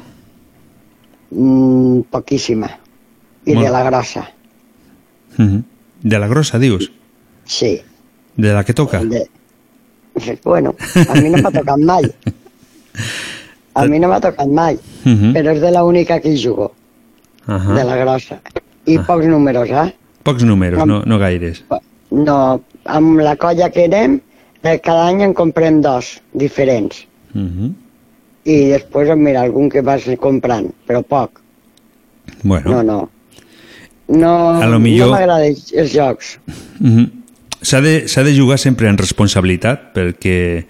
Mm, 1.31 2.01
poquíssima. 2.09 2.69
I 3.45 3.53
Molt. 3.53 3.65
de 3.65 3.71
la 3.71 3.83
grossa, 3.83 4.29
Uh 5.37 5.45
-huh. 5.45 5.63
De 6.03 6.19
la 6.19 6.27
grossa, 6.27 6.59
dius? 6.59 6.91
sí. 7.45 7.81
De 8.35 8.53
la 8.53 8.63
que 8.63 8.73
toca? 8.73 9.03
De... 9.03 9.27
Bueno, 10.43 10.75
a 11.09 11.13
mi 11.21 11.29
no 11.29 11.37
m'ha 11.37 11.51
tocat 11.51 11.77
mai. 11.79 12.03
A 13.73 13.85
mi 13.87 13.99
no 13.99 14.07
m'ha 14.09 14.19
tocat 14.19 14.47
mai, 14.47 14.75
Uh 15.05 15.11
-huh. 15.11 15.33
però 15.33 15.53
és 15.55 15.61
de 15.61 15.71
la 15.71 15.83
única 15.83 16.19
que 16.19 16.29
hi 16.29 16.37
jugo, 16.43 16.71
Uh 17.47 17.53
-huh. 17.55 17.75
de 17.75 17.83
la 17.83 17.95
grossa. 17.97 18.39
I 18.85 18.97
pocs 18.99 19.25
números, 19.25 19.69
eh? 19.69 19.93
Pocs 20.23 20.43
números, 20.43 20.85
no, 20.85 21.01
no 21.05 21.17
gaires. 21.19 21.63
No, 22.11 22.61
amb 22.85 23.19
la 23.19 23.35
colla 23.35 23.69
que 23.69 23.85
anem, 23.85 24.19
eh, 24.63 24.79
cada 24.79 25.07
any 25.07 25.21
en 25.21 25.33
comprem 25.33 25.81
dos 25.81 26.21
diferents. 26.33 27.07
Uh 27.33 27.41
-huh. 27.41 27.73
I 28.43 28.69
després, 28.69 29.15
mira, 29.17 29.41
algun 29.41 29.69
que 29.69 29.81
vas 29.81 30.03
comprant, 30.17 30.71
però 30.87 31.03
poc. 31.03 31.39
Bueno. 32.43 32.71
No, 32.71 32.83
no. 32.83 33.09
No, 34.07 34.61
A 34.61 34.65
lo 34.67 34.79
millor- 34.79 35.07
no 35.07 35.13
m'agraden 35.13 35.55
els 35.73 35.93
jocs. 35.93 36.39
Mhm. 36.79 37.11
S'ha 37.61 37.79
de, 37.81 38.07
de 38.23 38.35
jugar 38.37 38.57
sempre 38.57 38.89
en 38.89 38.97
responsabilitat, 38.97 39.93
perquè 39.93 40.65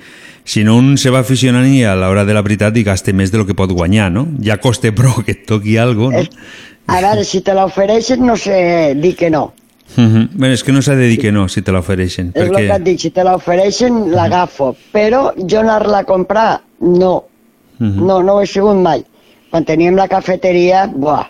si 0.46 0.64
no 0.64 0.76
un 0.78 0.98
se 0.98 1.10
va 1.10 1.20
aficionant 1.20 1.68
i 1.68 1.84
a 1.84 1.96
l'hora 1.96 2.26
de 2.26 2.34
la 2.34 2.42
veritat 2.42 2.76
i 2.78 2.84
gaste 2.84 3.14
més 3.14 3.32
de 3.32 3.38
lo 3.38 3.46
que 3.46 3.54
pot 3.56 3.72
guanyar, 3.72 4.12
no? 4.12 4.28
Ja 4.42 4.58
costa 4.58 4.92
prou 5.00 5.24
que 5.26 5.32
et 5.38 5.46
toqui 5.46 5.78
algo, 5.78 6.12
no? 6.12 6.24
A 6.88 7.00
veure, 7.02 7.24
si 7.24 7.42
te 7.42 7.54
l'ofereixen, 7.54 8.26
no 8.26 8.36
sé 8.36 8.96
dir 9.00 9.16
que 9.16 9.30
no. 9.30 9.54
Mhm. 9.98 10.30
Bueno, 10.34 10.54
és 10.54 10.64
que 10.64 10.72
no 10.72 10.82
s'ha 10.82 10.96
de 10.96 11.08
dir 11.08 11.20
que 11.20 11.32
no, 11.32 11.48
si 11.50 11.62
te 11.62 11.72
l'ofereixen. 11.72 12.32
És 12.34 12.44
el 12.48 12.56
que 12.56 12.64
et 12.66 12.70
Perquè... 12.72 12.84
dic, 12.84 13.00
si 13.00 13.10
te 13.12 13.24
l'ofereixen, 13.24 14.10
l'agafo. 14.12 14.74
Però 14.92 15.34
jo 15.38 15.60
anar-la 15.60 16.00
a 16.00 16.04
comprar, 16.08 16.62
no. 16.80 17.26
Mhm. 17.80 18.06
No, 18.08 18.22
no 18.24 18.34
ho 18.38 18.42
he 18.42 18.48
sigut 18.48 18.76
mai. 18.80 19.04
Quan 19.52 19.66
teníem 19.68 19.96
la 20.00 20.08
cafeteria, 20.08 20.86
buah, 20.88 21.28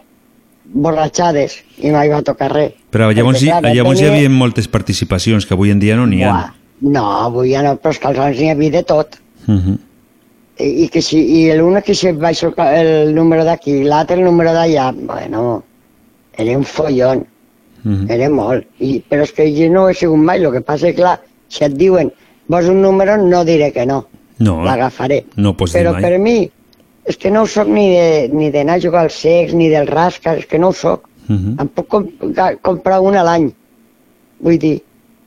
borratxades, 0.74 1.58
i 1.82 1.90
mai 1.92 2.10
va 2.12 2.22
tocar 2.24 2.52
res. 2.54 2.74
Però 2.94 3.10
llavors, 3.12 3.42
hi, 3.42 3.48
Perquè, 3.50 3.60
clar, 3.62 3.74
llavors 3.76 4.00
hi 4.00 4.04
tenia- 4.06 4.18
havia 4.18 4.30
moltes 4.30 4.68
participacions, 4.68 5.46
que 5.46 5.54
avui 5.54 5.72
en 5.72 5.80
dia 5.80 5.96
no 5.98 6.06
n'hi 6.08 6.24
ha. 6.24 6.32
Buah, 6.32 6.54
no, 6.82 7.04
avui 7.28 7.52
ja 7.54 7.62
no, 7.64 7.76
però 7.78 7.92
és 7.94 8.00
que 8.00 8.08
als 8.08 8.20
anys 8.20 8.40
n'hi 8.40 8.50
havia 8.52 8.72
de 8.72 8.84
tot. 8.84 9.18
Mhm. 9.48 9.78
I, 10.62 10.70
i 10.84 10.88
que 10.94 11.02
si, 11.02 11.18
i 11.18 11.54
l'una 11.58 11.82
que 11.82 11.96
si 11.96 12.12
baixo 12.12 12.52
el, 12.58 12.88
el 12.88 13.16
número 13.16 13.44
d'aquí 13.46 13.84
l'altre 13.84 14.18
el 14.18 14.24
número 14.26 14.52
d'allà, 14.54 14.92
bueno, 14.94 15.64
era 16.38 16.58
un 16.58 16.64
follon, 16.64 17.26
Mhm. 17.84 18.12
era 18.12 18.30
molt. 18.30 18.68
I, 18.80 19.02
però 19.10 19.24
és 19.24 19.32
que 19.34 19.48
jo 19.56 19.68
no 19.74 19.84
ho 19.86 19.90
he 19.90 19.94
sigut 19.96 20.18
mai, 20.22 20.44
el 20.44 20.52
que 20.52 20.62
passa 20.62 20.90
és 20.90 20.96
clar, 20.96 21.20
si 21.50 21.64
et 21.66 21.74
diuen 21.74 22.12
vols 22.48 22.68
un 22.70 22.82
número, 22.82 23.18
no 23.18 23.44
diré 23.46 23.72
que 23.72 23.86
no, 23.88 24.06
No, 24.40 24.64
l'agafaré. 24.64 25.26
no 25.38 25.56
pots 25.58 25.74
dir 25.74 25.80
Però 25.82 25.94
mai. 25.94 26.02
per 26.02 26.20
mi, 26.20 26.52
és 27.06 27.18
que 27.18 27.32
no 27.32 27.42
ho 27.42 27.48
soc 27.48 27.68
ni 27.68 27.90
de- 27.96 28.30
ni 28.34 28.52
d'anar 28.52 28.76
a 28.76 28.80
jugar 28.82 29.02
al 29.02 29.10
sex, 29.10 29.54
ni 29.56 29.68
del 29.70 29.88
rasca, 29.88 30.36
és 30.38 30.46
que 30.46 30.60
no 30.60 30.68
ho 30.70 30.74
soc. 30.74 31.08
Mhm. 31.28 31.56
Em 31.60 31.68
puc 31.70 31.88
com, 31.88 32.06
ga- 32.22 32.56
comprar 32.62 33.00
un 33.02 33.16
a 33.16 33.24
l'any. 33.24 33.52
Vull 34.42 34.60
dir, 34.60 34.84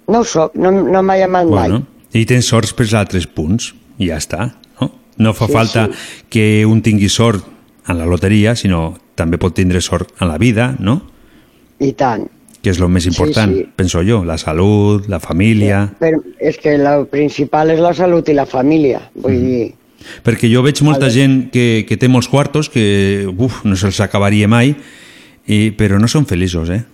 no 0.09 0.21
ho 0.21 0.25
soc, 0.25 0.55
no, 0.57 0.71
no 0.71 1.03
m'ha 1.03 1.17
llamat 1.19 1.47
mai. 1.47 1.69
Bueno, 1.71 1.83
i 2.13 2.25
tens 2.27 2.47
sorts 2.47 2.73
pels 2.77 2.95
altres 2.95 3.27
punts, 3.27 3.73
i 3.99 4.09
ja 4.11 4.19
està. 4.21 4.53
No, 4.81 4.91
no 5.19 5.33
fa 5.35 5.47
Sí, 5.47 5.53
falta 5.53 5.87
sí. 5.91 6.25
que 6.29 6.45
un 6.67 6.83
tingui 6.83 7.09
sort 7.09 7.45
en 7.89 7.99
la 7.99 8.07
loteria, 8.07 8.55
sinó 8.57 8.95
també 9.15 9.39
pot 9.39 9.55
tindre 9.55 9.81
sort 9.81 10.11
en 10.21 10.29
la 10.29 10.39
vida, 10.39 10.75
no? 10.81 11.01
I 11.81 11.93
tant. 11.93 12.29
Que 12.65 12.71
és 12.73 12.79
el 12.81 12.89
més 12.89 13.05
Sí, 13.05 13.11
important, 13.11 13.53
sí. 13.53 13.67
penso 13.77 14.01
jo, 14.03 14.23
la 14.25 14.39
salut, 14.39 15.07
la 15.13 15.21
família... 15.21 15.83
Però 16.01 16.21
és 16.41 16.57
que 16.57 16.75
el 16.79 17.07
principal 17.13 17.71
és 17.75 17.81
la 17.81 17.93
salut 17.95 18.29
i 18.29 18.35
la 18.35 18.47
família. 18.47 19.11
Vull 19.15 19.33
Mhm. 19.35 19.45
dir, 19.47 19.75
Perquè 20.25 20.51
jo 20.53 20.61
veig 20.63 20.83
molta 20.83 21.09
gent 21.09 21.51
que, 21.51 21.87
que 21.89 21.97
té 21.97 22.09
molts 22.09 22.29
quartos, 22.29 22.69
que 22.69 23.25
uf, 23.39 23.63
no 23.65 23.75
se'ls 23.77 24.01
acabaria 24.05 24.47
mai, 24.49 24.75
i, 25.47 25.71
però 25.73 25.99
no 25.99 26.09
són 26.09 26.27
feliços, 26.27 26.69
eh? 26.71 26.85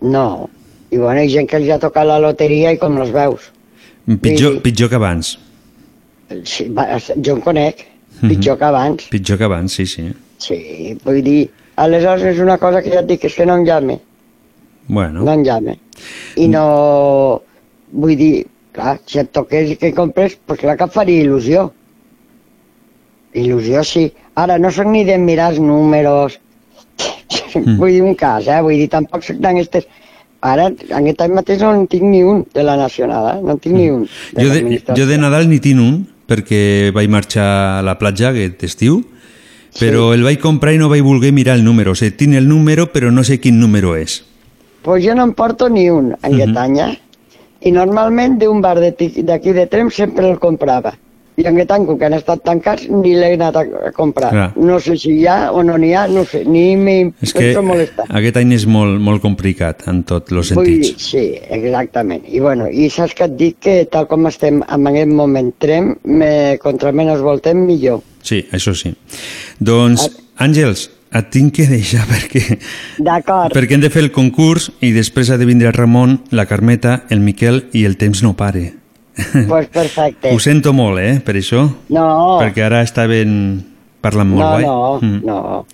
no. 0.00 0.48
I 0.94 0.98
bueno, 1.00 1.20
hi 1.22 1.26
ha 1.26 1.32
gent 1.40 1.48
que 1.50 1.58
els 1.58 1.70
ha 1.74 1.80
tocat 1.82 2.06
la 2.06 2.20
loteria 2.22 2.70
i 2.74 2.78
com 2.78 2.96
els 3.02 3.10
veus. 3.14 3.50
Pitjor, 4.06 4.54
Sí. 4.58 4.60
pitjor 4.68 4.90
que 4.92 4.98
abans. 5.00 5.32
Sí, 6.44 6.68
va, 6.76 6.86
jo 7.00 7.34
en 7.36 7.40
conec, 7.42 7.84
Mhm. 8.20 8.28
pitjor 8.30 8.58
que 8.58 8.64
abans. 8.64 9.08
Pitjor 9.10 9.38
que 9.38 9.44
abans, 9.48 9.72
sí, 9.72 9.86
sí. 9.86 10.04
Sí, 10.38 10.58
vull 11.04 11.22
dir, 11.24 11.50
aleshores 11.76 12.24
és 12.34 12.40
una 12.40 12.58
cosa 12.58 12.82
que 12.82 12.90
ja 12.92 13.00
et 13.00 13.06
dic, 13.08 13.24
és 13.24 13.34
que 13.34 13.46
no 13.46 13.56
em 13.56 13.64
llame, 13.66 14.00
Bueno, 14.86 15.22
no 15.24 15.32
em 15.32 15.42
llame. 15.42 15.78
I 16.36 16.46
no, 16.48 17.40
vull 17.90 18.16
dir, 18.20 18.46
clar, 18.72 18.98
si 19.06 19.18
et 19.18 19.30
toqués 19.32 19.70
i 19.70 19.76
que 19.80 19.94
compres, 19.96 20.36
doncs 20.46 20.60
clar 20.60 20.76
que 20.76 20.86
faria 20.92 21.22
il·lusió. 21.24 21.70
Il·lusió 23.34 23.82
sí. 23.82 24.12
Ara, 24.36 24.58
no 24.58 24.70
sóc 24.70 24.86
ni 24.90 25.04
de 25.04 25.16
mirar 25.18 25.52
els 25.54 25.60
números, 25.60 26.38
Mm. 27.54 27.76
vull 27.80 27.90
dir 27.94 28.02
un 28.02 28.14
cas, 28.18 28.46
eh? 28.50 28.60
vull 28.62 28.74
dir, 28.78 28.88
tampoc 28.90 29.22
soc 29.22 29.36
d'aquestes... 29.42 29.86
Ara, 30.44 30.66
en 30.68 30.98
aquest 31.00 31.22
any 31.24 31.32
mateix 31.32 31.62
no 31.64 31.70
en 31.72 31.86
tinc 31.88 32.02
ni 32.04 32.20
un 32.22 32.42
de 32.52 32.62
la 32.66 32.76
Nacional, 32.76 33.30
eh? 33.32 33.40
no 33.42 33.54
en 33.56 33.60
tinc 33.64 33.74
ni 33.78 33.88
un. 33.88 34.02
Mm. 34.04 34.42
jo 34.42 34.48
de, 34.52 34.82
jo 34.98 35.06
de 35.08 35.16
Nadal 35.18 35.48
ni 35.48 35.56
tinc 35.64 35.80
un, 35.80 36.02
perquè 36.28 36.90
vaig 36.92 37.08
marxar 37.08 37.46
a 37.78 37.82
la 37.86 37.94
platja 38.00 38.28
aquest 38.28 38.62
estiu, 38.68 39.00
però 39.80 40.12
el 40.14 40.22
vaig 40.22 40.38
comprar 40.42 40.74
i 40.76 40.78
no 40.78 40.90
vaig 40.92 41.00
voler 41.02 41.32
mirar 41.32 41.56
el 41.56 41.64
número. 41.64 41.92
O 41.92 41.98
sigui, 41.98 42.12
tinc 42.20 42.36
el 42.36 42.46
número, 42.48 42.90
però 42.92 43.10
no 43.10 43.24
sé 43.24 43.40
quin 43.40 43.56
número 43.58 43.96
és. 43.96 44.20
Pues 44.84 45.00
jo 45.04 45.14
no 45.16 45.24
em 45.24 45.32
porto 45.32 45.70
ni 45.72 45.88
un 45.90 46.12
en 46.12 46.32
Mhm. 46.32 46.34
aquest 46.34 46.56
any, 46.56 46.78
eh? 46.78 46.98
I 47.64 47.72
normalment 47.72 48.36
d'un 48.38 48.60
bar 48.60 48.78
de 48.78 48.92
d'aquí 48.92 49.52
de 49.52 49.66
Trem 49.66 49.88
sempre 49.90 50.28
el 50.30 50.38
comprava. 50.38 50.92
I 51.36 51.42
en 51.48 51.56
aquest 51.56 51.70
any, 51.74 51.84
com 51.88 51.96
que 51.98 52.06
han 52.06 52.14
estat 52.14 52.44
tancats, 52.46 52.84
ni 52.88 53.14
l'he 53.18 53.32
anat 53.34 53.56
a 53.58 53.64
a 53.88 53.92
comprar. 53.92 54.30
Clar. 54.30 54.52
No 54.56 54.78
sé 54.80 54.94
si 54.96 55.10
hi 55.18 55.26
ha 55.26 55.50
o 55.52 55.62
no 55.66 55.76
n'hi 55.78 55.92
ha, 55.98 56.06
no 56.06 56.22
sé, 56.24 56.44
ni 56.46 56.76
m'hi 56.76 57.12
És 57.22 57.32
que 57.32 57.40
penso 57.48 57.62
molestar. 57.66 58.06
aquest 58.08 58.36
any 58.38 58.52
és 58.54 58.66
molt, 58.66 59.00
molt 59.00 59.20
complicat 59.22 59.82
en 59.90 60.04
tots 60.04 60.30
els 60.32 60.52
Vull 60.54 60.64
dir, 60.66 60.84
sentits. 60.84 61.08
sí, 61.10 61.24
exactament. 61.50 62.22
I 62.28 62.38
bueno, 62.40 62.68
i 62.70 62.88
saps 62.88 63.14
que 63.18 63.24
et 63.24 63.34
dic 63.36 63.58
que 63.66 63.84
tal 63.90 64.06
com 64.06 64.26
estem 64.30 64.62
en 64.62 64.86
aquest 64.86 65.10
moment 65.10 65.52
Trem, 65.58 65.96
me, 66.04 66.56
contra 66.62 66.92
menys 66.92 67.20
voltem 67.20 67.64
millor. 67.66 68.00
Sí, 68.22 68.44
això 68.52 68.74
sí. 68.74 68.94
Doncs, 69.60 70.08
Àngels, 70.38 70.88
et 71.14 71.28
tinc 71.30 71.52
que 71.54 71.66
deixar 71.70 72.06
perquè, 72.12 72.58
D'acord, 72.98 73.52
perquè 73.54 73.74
hem 73.76 73.82
de 73.84 73.90
fer 73.90 74.02
el 74.06 74.12
concurs 74.14 74.70
i 74.80 74.92
després 74.94 75.30
ha 75.30 75.36
de 75.38 75.46
vindre 75.46 75.68
el 75.68 75.74
Ramon, 75.74 76.20
la 76.30 76.46
Carmeta, 76.46 77.04
el 77.10 77.20
Miquel 77.20 77.64
i 77.72 77.84
el 77.84 77.96
temps 77.98 78.22
no 78.22 78.34
pare. 78.38 78.72
pues 79.48 79.68
perfecte. 79.68 80.32
Ho 80.34 80.38
sento 80.40 80.72
molt, 80.72 80.98
eh, 81.00 81.20
per 81.24 81.36
això. 81.36 81.68
No, 81.88 82.38
Perquè 82.40 82.64
ara 82.66 82.82
estaven 82.82 83.62
parlant 84.00 84.28
molt 84.30 84.42
no, 84.42 84.50
guai. 84.50 84.62
no, 84.64 84.98
Mm. 85.00 85.20
no. 85.24 85.66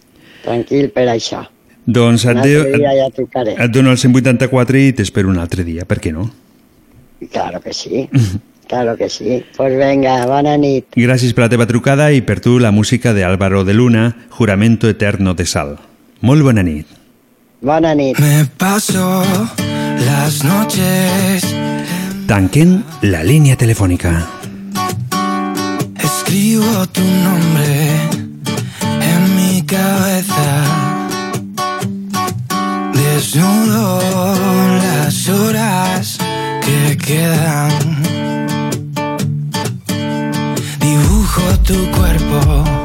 Tranquil 0.44 0.90
per 0.90 1.08
això. 1.08 1.42
Doncs 1.86 2.24
et, 2.28 2.38
de, 2.44 2.78
ja 2.78 3.08
trucaré. 3.10 3.54
et 3.58 3.70
dono 3.72 3.90
el 3.90 3.98
184 3.98 4.78
i 4.78 4.92
t'espero 4.92 5.28
un 5.28 5.38
altre 5.38 5.64
dia, 5.64 5.84
per 5.88 5.98
què 6.00 6.12
no? 6.12 6.30
Claro 7.32 7.60
que 7.60 7.72
sí, 7.72 8.08
claro 8.68 8.96
que 8.96 9.08
sí. 9.08 9.42
Pues 9.56 9.76
venga, 9.76 10.24
bona 10.26 10.56
nit. 10.56 10.86
Gràcies 10.96 11.34
per 11.34 11.44
la 11.44 11.50
teva 11.50 11.66
trucada 11.66 12.12
i 12.12 12.20
per 12.22 12.38
tu 12.40 12.58
la 12.60 12.70
música 12.70 13.12
de 13.12 13.24
Álvaro 13.24 13.64
de 13.64 13.74
Luna, 13.74 14.26
Juramento 14.30 14.88
Eterno 14.88 15.34
de 15.34 15.46
Sal. 15.46 15.78
Molt 16.20 16.42
bona 16.42 16.62
nit. 16.62 16.86
Bona 17.60 17.94
nit. 17.94 18.18
Me 18.20 18.46
paso 18.56 19.22
las 20.06 20.44
noches 20.44 21.44
Tanquen 22.30 22.84
la 23.02 23.24
línia 23.26 23.56
telefònica. 23.58 24.12
Escribo 25.98 26.86
tu 26.94 27.02
nombre 27.02 28.06
en 29.02 29.34
mi 29.34 29.62
cabeza. 29.66 30.46
Desnudo 32.94 33.98
las 34.78 35.28
horas 35.28 36.18
que 36.64 36.96
quedan. 36.96 37.72
Dibujo 40.78 41.42
tu 41.66 41.78
cuerpo 41.90 42.79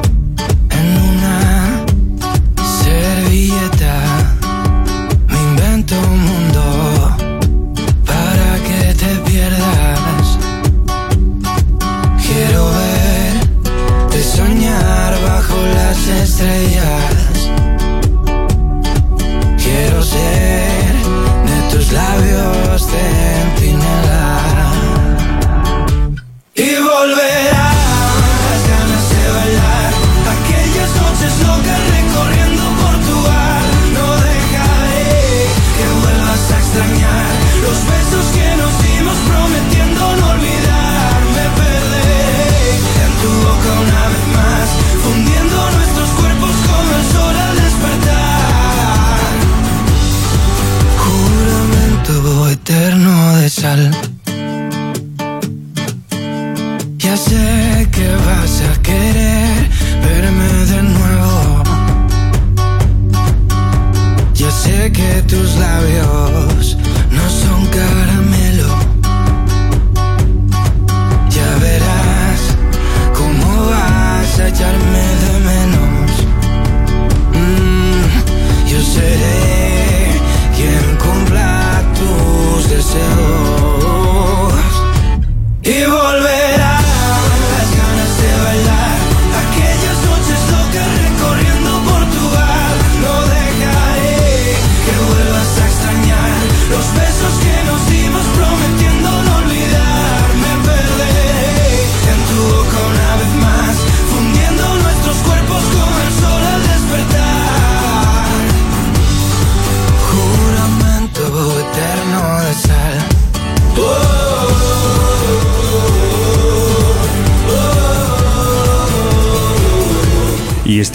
Ya 57.00 57.18
sé 57.18 57.90
que 57.92 58.08
vas 58.28 58.62
a 58.62 58.82
querer 58.84 59.70
verme 60.04 60.50
de 60.72 60.84
nuevo. 60.84 61.64
Ya 64.36 64.52
sé 64.52 64.92
que 64.92 65.24
tus 65.24 65.56
labios 65.56 66.05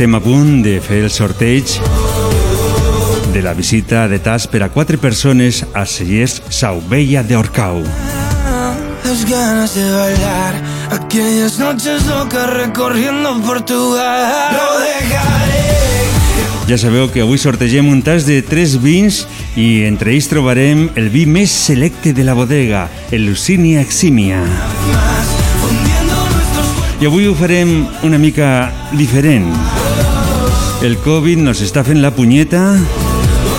estem 0.00 0.14
a 0.16 0.20
punt 0.24 0.62
de 0.64 0.78
fer 0.80 1.02
el 1.04 1.10
sorteig 1.12 1.74
de 3.34 3.42
la 3.44 3.52
visita 3.52 4.06
de 4.08 4.16
tas 4.16 4.46
per 4.48 4.62
a 4.64 4.70
quatre 4.72 4.96
persones 4.96 5.58
a 5.76 5.82
Cellers 5.84 6.38
Sauvella 6.48 7.20
de 7.22 7.36
Orcau. 7.36 7.82
Las 9.04 9.26
ganas 9.28 9.74
de 9.74 9.84
bailar 9.84 10.54
aquellas 10.88 11.58
noches 11.58 12.06
locas 12.06 12.48
recorriendo 12.48 13.42
Portugal. 13.42 14.56
Lo 14.56 14.80
dejaré. 14.80 15.68
Ja 16.64 16.80
sabeu 16.80 17.12
que 17.12 17.20
avui 17.20 17.36
sortegem 17.36 17.92
un 17.92 18.00
tas 18.00 18.24
de 18.24 18.40
tres 18.40 18.78
vins 18.80 19.26
i 19.52 19.84
entre 19.84 20.14
ells 20.14 20.30
trobarem 20.32 20.86
el 20.96 21.12
vi 21.12 21.26
més 21.28 21.52
selecte 21.52 22.14
de 22.16 22.24
la 22.24 22.32
bodega, 22.32 22.88
el 23.12 23.28
Lucinia 23.28 23.84
Eximia. 23.84 24.40
I 27.04 27.12
avui 27.12 27.28
ho 27.28 27.36
farem 27.36 27.84
una 28.00 28.16
mica 28.16 28.70
diferent. 28.96 29.52
El 30.80 30.94
Covid 31.04 31.36
nos 31.44 31.58
està 31.60 31.82
fent 31.84 31.98
la 32.00 32.08
punyeta 32.16 32.60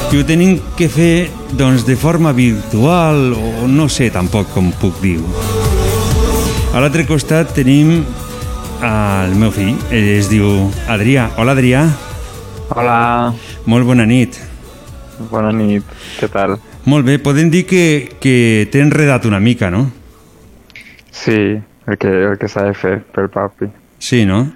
i 0.10 0.18
ho 0.18 0.24
tenim 0.26 0.56
que 0.74 0.88
fer 0.90 1.30
doncs, 1.54 1.84
de 1.86 1.94
forma 1.94 2.32
virtual 2.34 3.36
o 3.38 3.68
no 3.70 3.86
sé 3.94 4.08
tampoc 4.10 4.50
com 4.56 4.72
puc 4.82 4.98
dir 5.04 5.20
A 6.74 6.82
l'altre 6.82 7.06
costat 7.06 7.52
tenim 7.54 7.92
el 8.82 9.36
meu 9.38 9.54
fill, 9.54 9.76
ell 9.94 10.08
es 10.16 10.32
diu 10.32 10.48
Adrià. 10.90 11.28
Hola, 11.38 11.54
Adrià. 11.54 11.84
Hola. 12.74 12.98
Molt 13.70 13.86
bona 13.86 14.08
nit. 14.10 14.40
Bona 15.30 15.52
nit, 15.54 15.86
què 16.18 16.26
tal? 16.26 16.56
Molt 16.90 17.06
bé, 17.06 17.20
podem 17.22 17.52
dir 17.54 17.68
que, 17.70 17.84
que 18.18 18.66
t'he 18.74 18.82
enredat 18.82 19.30
una 19.30 19.38
mica, 19.38 19.70
no? 19.70 19.84
Sí, 21.14 21.38
el 21.86 22.02
que, 22.02 22.16
el 22.32 22.42
que 22.42 22.50
s'ha 22.50 22.66
de 22.72 22.74
fer 22.74 22.96
pel 23.14 23.30
papi. 23.30 23.70
Sí, 24.02 24.24
no? 24.26 24.48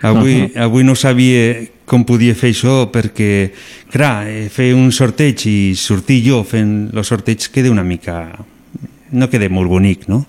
Avui, 0.00 0.36
uh 0.36 0.46
-huh. 0.46 0.62
avui 0.62 0.84
no 0.84 0.94
sabia 0.94 1.66
com 1.90 2.04
podia 2.06 2.36
fer 2.38 2.52
això 2.54 2.84
perquè, 2.94 3.50
clar, 3.90 4.28
eh, 4.30 4.46
fer 4.52 4.70
un 4.78 4.92
sorteig 4.94 5.42
i 5.50 5.74
sortir 5.74 6.20
jo 6.22 6.44
fent 6.46 6.90
el 6.94 7.06
sorteig 7.06 7.48
queda 7.50 7.72
una 7.72 7.82
mica... 7.82 8.22
no 9.10 9.26
queda 9.26 9.48
molt 9.50 9.66
bonic, 9.66 10.06
no? 10.06 10.20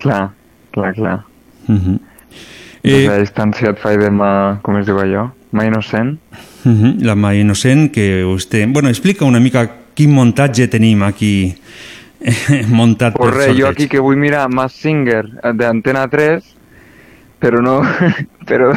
Clar, 0.00 0.30
clar, 0.72 0.94
clar. 0.96 1.18
Uh 1.68 1.74
-huh. 1.76 1.98
Eh... 2.82 3.06
La 3.06 3.18
distància 3.20 3.70
et 3.70 3.78
fa 3.78 3.92
de 3.96 4.08
mà, 4.10 4.60
com 4.62 4.76
es 4.78 4.86
diu 4.86 4.96
allò? 4.96 5.30
Mà 5.52 5.66
innocent? 5.66 6.18
Uh 6.64 6.72
-huh. 6.72 7.04
La 7.04 7.14
mà 7.14 7.34
innocent 7.34 7.92
que 7.92 8.24
vostè... 8.24 8.64
Bueno, 8.72 8.88
explica 8.88 9.24
una 9.24 9.40
mica 9.40 9.68
quin 9.94 10.10
muntatge 10.12 10.68
tenim 10.68 11.02
aquí 11.02 11.54
eh, 12.20 12.64
muntat 12.68 13.14
Pues 13.16 13.30
per 13.30 13.42
sorteig. 13.42 13.60
jo 13.60 13.68
aquí 13.68 13.88
que 13.88 13.98
vull 14.00 14.16
mirar 14.16 14.48
Mass 14.48 14.72
Singer 14.72 15.26
d'Antena 15.54 16.08
3, 16.08 16.42
però 17.38 17.60
no... 17.60 17.82
però 18.48 18.72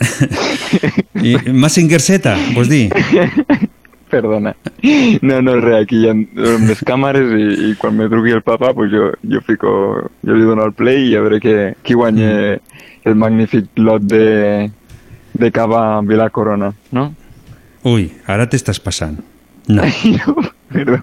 I 1.30 1.36
Massinger 1.52 2.00
Z, 2.00 2.34
vols 2.54 2.70
dir? 2.70 2.88
Perdona. 4.10 4.56
No, 5.22 5.38
no, 5.38 5.54
res, 5.62 5.84
aquí 5.84 6.00
hi 6.02 6.08
ha 6.10 6.14
les 6.66 6.80
càmeres 6.86 7.30
i, 7.36 7.46
i 7.68 7.74
quan 7.78 7.94
me 7.94 8.08
truqui 8.10 8.34
el 8.34 8.42
papa, 8.42 8.72
pues 8.74 8.90
jo, 8.90 9.12
jo 9.22 9.42
fico, 9.46 9.72
jo 10.26 10.34
li 10.34 10.48
dono 10.48 10.66
el 10.66 10.74
play 10.74 11.12
i 11.12 11.14
a 11.14 11.22
veure 11.22 11.38
que, 11.42 11.56
qui 11.86 11.94
guanya 11.94 12.32
el 13.06 13.14
magnífic 13.14 13.70
lot 13.78 14.02
de, 14.02 14.70
de 15.38 15.52
cava 15.54 16.00
Vila 16.02 16.26
Corona, 16.34 16.72
no? 16.96 17.06
Ui, 17.86 18.10
ara 18.26 18.48
t'estàs 18.50 18.82
passant. 18.82 19.20
No. 19.70 19.86
Perdó. 20.74 20.98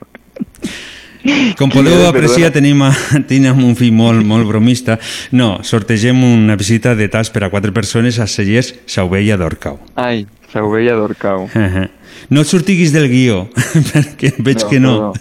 Com 1.58 1.72
podeu 1.74 2.06
apreciar, 2.08 2.52
tenim, 2.56 2.82
a, 2.86 2.92
tenim 3.30 3.64
un 3.66 3.76
fill 3.76 3.94
molt, 3.96 4.24
molt 4.26 4.48
bromista. 4.48 4.98
No, 5.32 5.58
sortegem 5.64 6.24
una 6.24 6.56
visita 6.60 6.96
de 6.96 7.10
tas 7.12 7.32
per 7.34 7.44
a 7.48 7.52
quatre 7.54 7.74
persones 7.76 8.20
a 8.20 8.28
Cellers 8.28 8.74
Sauvella 8.88 9.38
d'Orcau. 9.40 9.80
Ai, 9.96 10.26
Sauvella 10.54 10.96
d'Orcau. 10.96 11.46
Uh 11.46 11.52
-huh. 11.52 11.90
No 12.30 12.42
et 12.42 12.48
sortiguis 12.48 12.92
del 12.92 13.08
guió, 13.10 13.48
perquè 13.94 14.34
veig 14.38 14.64
No, 14.64 14.70
que 14.70 14.80
no, 14.80 14.94
no. 15.00 15.14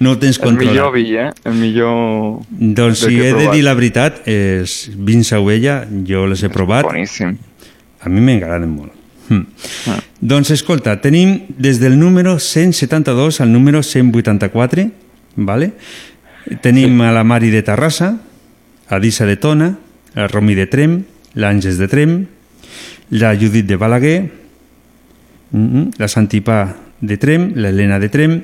no 0.00 0.10
ho 0.12 0.18
tens 0.18 0.38
El 0.38 0.52
millor 0.54 0.92
controlat. 0.92 0.94
vi, 0.94 1.16
eh? 1.16 1.30
El 1.44 1.54
millor... 1.54 2.42
Doncs 2.50 2.98
si 2.98 3.16
que 3.16 3.28
he 3.28 3.34
de 3.34 3.50
dir 3.50 3.64
la 3.64 3.74
veritat, 3.74 4.22
els 4.26 4.90
vins 4.96 5.26
Sauvella 5.26 5.86
jo 6.06 6.26
les 6.26 6.42
he 6.42 6.48
provat. 6.48 6.84
Boníssim. 6.84 7.36
A 8.00 8.08
mi 8.08 8.20
m'agraden 8.20 8.70
molt. 8.70 8.92
Hm. 9.28 9.46
Ah. 9.88 10.00
Doncs 10.20 10.50
escolta, 10.50 11.00
tenim 11.00 11.42
des 11.48 11.80
del 11.80 11.98
número 11.98 12.38
172 12.38 13.40
al 13.40 13.52
número 13.52 13.82
184, 13.82 14.90
vale? 15.36 15.72
tenim 16.60 17.00
a 17.00 17.12
la 17.12 17.24
Mari 17.24 17.50
de 17.50 17.62
Terrassa, 17.62 18.20
a 18.88 18.98
Dissa 19.00 19.24
de 19.26 19.36
Tona, 19.36 19.78
el 20.14 20.28
Romi 20.28 20.54
de 20.54 20.66
Trem, 20.68 20.98
l'Àngels 21.34 21.78
de 21.80 21.88
Trem, 21.88 22.16
la 23.16 23.34
Judit 23.38 23.66
de 23.66 23.76
Balaguer, 23.76 24.18
mm, 25.50 25.96
la 25.98 26.08
Santipà 26.08 26.76
de 27.00 27.16
Trem, 27.16 27.52
l'Helena 27.56 27.98
de 27.98 28.08
Trem, 28.08 28.42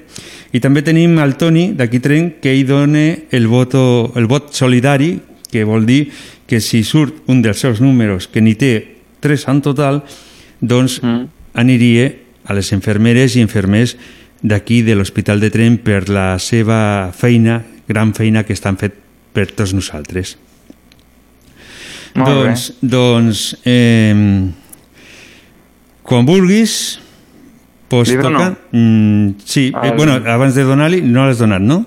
i 0.53 0.61
també 0.61 0.82
tenim 0.82 1.18
el 1.18 1.36
Toni 1.36 1.72
d'aquí 1.76 2.01
Trem 2.01 2.32
que 2.41 2.55
hi 2.55 2.64
dona 2.64 3.16
el, 3.30 3.47
voto, 3.47 4.12
el 4.16 4.26
vot 4.26 4.55
solidari, 4.55 5.20
que 5.51 5.64
vol 5.64 5.86
dir 5.86 6.11
que 6.47 6.61
si 6.61 6.82
surt 6.84 7.28
un 7.28 7.43
dels 7.43 7.59
seus 7.59 7.80
números, 7.80 8.26
que 8.26 8.41
n'hi 8.41 8.55
té 8.55 8.72
tres 9.20 9.47
en 9.49 9.61
total, 9.62 10.03
doncs 10.61 11.01
mm. 11.03 11.26
aniria 11.55 12.11
a 12.45 12.55
les 12.55 12.72
infermeres 12.72 13.36
i 13.36 13.45
infermers 13.45 13.97
d'aquí 14.43 14.82
de 14.82 14.97
l'Hospital 14.97 15.41
de 15.41 15.51
Trem 15.53 15.76
per 15.82 16.09
la 16.09 16.38
seva 16.38 17.11
feina, 17.16 17.61
gran 17.88 18.14
feina 18.16 18.45
que 18.45 18.55
estan 18.57 18.78
fet 18.80 18.97
per 19.34 19.51
tots 19.53 19.74
nosaltres. 19.76 20.36
Molt 22.14 22.26
bé. 22.26 22.34
doncs, 22.34 22.64
doncs 22.82 23.43
eh, 23.64 24.51
quan 26.03 26.26
vulguis 26.26 26.99
pots 27.91 28.11
Li 28.11 28.18
tocar 28.18 28.49
mm, 28.72 29.36
sí, 29.45 29.68
eh, 29.70 29.91
Al- 29.91 29.97
bueno, 29.97 30.16
abans 30.26 30.57
de 30.59 30.64
donar-li 30.66 31.03
no 31.07 31.26
l'has 31.26 31.38
donat, 31.38 31.62
no? 31.62 31.84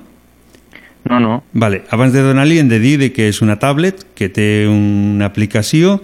No, 1.03 1.19
no. 1.19 1.41
Vale, 1.51 1.81
abans 1.91 2.13
de 2.15 2.23
donar-li 2.23 2.61
hem 2.61 2.69
de 2.71 2.79
dir 2.79 2.95
de 3.01 3.11
que 3.11 3.27
és 3.27 3.41
una 3.43 3.57
tablet 3.59 4.05
que 4.15 4.29
té 4.31 4.63
una 4.71 5.27
aplicació 5.27 5.97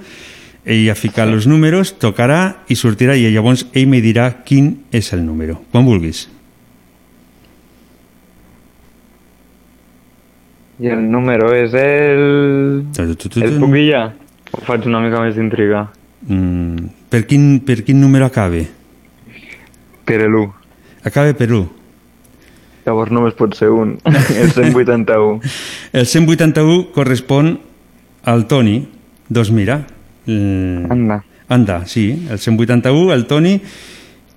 ell 0.70 0.90
ha 0.92 0.96
ficat 1.00 1.32
els 1.32 1.48
números, 1.48 1.96
tocarà 1.98 2.66
i 2.68 2.76
sortirà 2.76 3.16
i 3.16 3.30
llavors 3.32 3.66
ell 3.74 3.88
me 3.88 4.04
dirà 4.04 4.28
quin 4.46 4.74
és 4.92 5.14
el 5.16 5.24
número, 5.26 5.62
quan 5.72 5.88
vulguis. 5.88 6.28
I 10.80 10.88
el 10.94 11.02
número 11.12 11.50
és 11.56 11.74
el... 11.76 12.86
El 13.00 13.16
puc 13.60 13.74
dir 13.74 13.90
ja? 13.90 14.04
O 14.56 14.62
faig 14.64 14.86
una 14.88 15.02
mica 15.04 15.20
més 15.22 15.36
d'intriga? 15.36 15.90
Mm, 16.28 16.88
per, 17.12 17.26
quin, 17.28 17.50
per 17.68 17.82
quin 17.84 18.00
número 18.00 18.30
acabe? 18.30 18.64
Per 20.08 20.22
l'1. 20.24 20.48
Acabe 21.06 21.36
per 21.36 21.50
1. 21.52 21.68
Llavors 22.88 23.12
només 23.14 23.36
pot 23.38 23.54
ser 23.60 23.70
un. 23.76 23.98
el 24.08 24.52
181. 24.56 25.52
El 25.94 26.08
181 26.08 26.80
correspon 26.96 27.58
al 28.24 28.48
Toni. 28.48 28.80
Doncs 29.30 29.52
mira. 29.54 29.82
mm, 30.26 30.92
Anda. 30.96 31.20
Anda, 31.50 31.86
sí. 31.86 32.28
El 32.30 32.40
181, 32.40 33.14
el 33.14 33.26
Toni, 33.28 33.60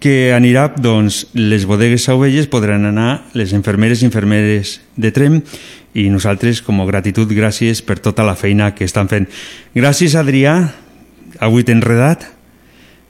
que 0.02 0.32
anirà, 0.34 0.66
doncs, 0.82 1.28
les 1.38 1.64
bodegues 1.68 2.08
Sauvelles 2.08 2.48
podran 2.50 2.88
anar 2.88 3.22
les 3.38 3.54
infermeres 3.54 4.02
i 4.02 4.08
infermeres 4.08 4.80
de 4.98 5.12
Trem 5.14 5.40
i 5.94 6.08
nosaltres, 6.10 6.62
com 6.66 6.82
a 6.82 6.88
gratitud, 6.88 7.30
gràcies 7.30 7.84
per 7.86 8.00
tota 8.02 8.26
la 8.26 8.34
feina 8.34 8.72
que 8.74 8.88
estan 8.88 9.10
fent. 9.12 9.28
Gràcies, 9.76 10.16
Adrià. 10.18 10.56
Avui 11.42 11.64
t'he 11.64 11.74
enredat, 11.76 12.26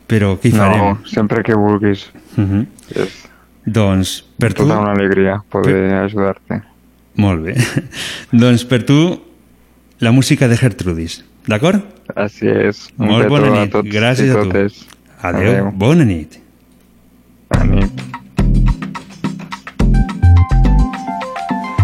però 0.08 0.36
què 0.36 0.50
hi 0.50 0.56
farem? 0.56 0.84
No, 0.84 0.98
sempre 1.08 1.42
que 1.46 1.56
vulguis. 1.58 2.06
Uh 2.36 2.44
-huh. 2.44 2.66
És 2.94 3.22
Doncs, 3.64 4.24
per 4.38 4.52
tu... 4.52 4.64
tota 4.64 4.80
una 4.80 4.92
alegria 4.92 5.38
poder 5.48 5.92
ajudar-te. 6.02 6.62
Molt 7.22 7.44
bé. 7.46 7.54
doncs 8.42 8.64
per 8.66 8.82
tu, 8.82 8.98
la 10.02 10.10
música 10.10 10.48
de 10.48 10.56
Gertrudis, 10.58 11.20
d'acord? 11.46 11.84
Gràcies. 12.10 12.88
Un 12.98 13.12
Molt 13.12 13.28
bona 13.30 13.52
a 13.54 13.64
nit. 13.64 13.76
Gràcies 13.86 14.34
a 14.34 14.42
tu. 14.42 14.50
Adéu. 14.50 15.50
Adéu. 15.52 15.70
Bona 15.78 16.04
nit. 16.04 16.41
Bona 17.52 17.64
nit. 17.68 18.02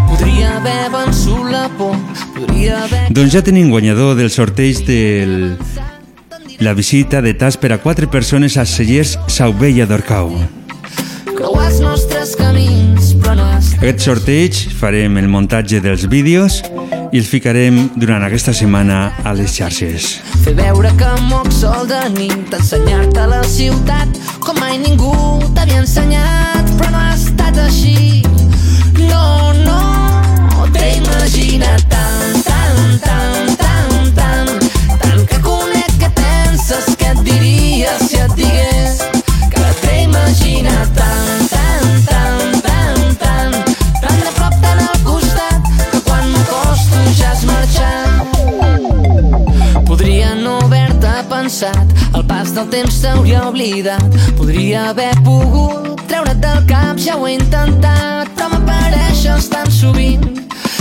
Podria 0.09 0.57
haver 0.57 0.89
vençut 0.95 1.51
la 1.53 1.66
por, 1.77 1.97
podria 2.37 2.85
haver... 2.87 3.03
Doncs 3.12 3.35
ja 3.37 3.43
tenim 3.45 3.69
guanyador 3.73 4.16
del 4.16 4.31
sorteig 4.33 4.81
de 4.89 5.01
la 6.64 6.73
visita 6.75 7.21
de 7.23 7.35
tas 7.39 7.59
per 7.61 7.75
a 7.77 7.79
quatre 7.83 8.09
persones 8.09 8.57
a 8.57 8.64
Cellers 8.66 9.19
Sauvella 9.29 9.87
d'Orcau. 9.87 10.33
creuar 11.39 11.69
els 11.69 11.79
nostres 11.85 12.35
camins, 12.35 13.12
però 13.21 13.37
no 13.39 13.45
has... 13.53 13.75
Aquest 13.79 14.03
sorteig 14.09 14.64
farem 14.81 15.21
el 15.21 15.29
muntatge 15.31 15.79
dels 15.85 16.09
vídeos 16.11 16.62
i 17.13 17.21
els 17.21 17.29
ficarem 17.31 17.89
durant 17.97 18.25
aquesta 18.25 18.53
setmana 18.57 18.99
a 19.25 19.33
les 19.37 19.55
xarxes. 19.55 20.09
Fer 20.45 20.55
veure 20.59 20.91
que 21.01 21.11
moc 21.29 21.51
sol 21.55 21.87
de 21.89 22.01
nit, 22.17 22.53
ensenyar-te 22.59 23.27
la 23.31 23.43
ciutat 23.49 24.19
com 24.45 24.59
mai 24.61 24.79
ningú 24.83 25.15
t'havia 25.57 25.83
ensenyat, 25.83 26.73
però 26.79 26.91
no 26.93 27.01
ha 27.03 27.15
estat 27.15 27.59
així. 27.65 28.23
No, 29.09 29.53
no, 29.65 29.81
t'he 30.75 30.91
imaginat 30.99 31.87
tant, 31.93 32.43
tant, 32.49 32.99
tant, 33.07 33.55
tant, 33.63 34.13
tant, 34.19 34.69
tant 35.05 35.25
que 35.33 35.41
conec 35.47 35.97
que 36.03 36.13
penses 36.21 36.93
que 36.99 37.15
et 37.15 37.25
diria 37.31 37.97
si 38.05 38.21
et 38.25 38.37
digués 38.43 39.03
que 39.55 39.73
t'he 39.83 40.03
imaginat 40.05 40.95
tant. 40.97 41.28
Passat, 51.49 51.89
el 52.15 52.25
pas 52.29 52.51
del 52.53 52.67
temps 52.69 52.93
s'hauria 53.01 53.47
oblidat. 53.49 54.17
Podria 54.37 54.91
haver 54.91 55.15
pogut 55.25 56.03
treure't 56.07 56.41
del 56.43 56.61
cap, 56.69 56.99
ja 57.01 57.17
ho 57.17 57.25
he 57.27 57.39
intentat, 57.39 58.29
però 58.37 58.51
m'apareixes 58.53 59.49
tan 59.49 59.71
sovint 59.73 60.27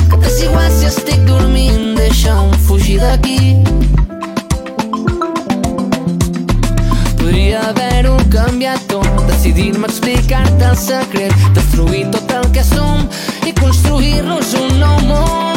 que 0.09 0.19
t'és 0.19 0.41
igual 0.43 0.67
si 0.75 0.89
estic 0.89 1.23
dormint, 1.29 1.95
deixa'm 1.95 2.51
fugir 2.67 2.99
d'aquí. 2.99 3.55
Podria 7.15 7.63
haver-ho 7.69 8.17
canviat 8.35 8.83
tot, 8.91 9.11
decidir-me 9.31 9.87
explicar-te 9.87 10.71
el 10.73 10.79
secret, 10.83 11.47
destruir 11.55 12.09
tot 12.11 12.35
el 12.41 12.51
que 12.51 12.67
som 12.67 13.07
i 13.47 13.55
construir-nos 13.55 14.51
un 14.59 14.81
nou 14.83 14.99
món, 15.07 15.56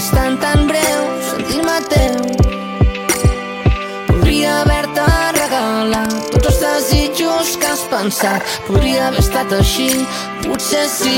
imaginat 0.00 0.39
pensat, 8.00 8.42
podria 8.66 9.08
haver 9.08 9.20
estat 9.20 9.52
així, 9.52 9.90
potser 10.46 10.86
sí. 10.88 11.16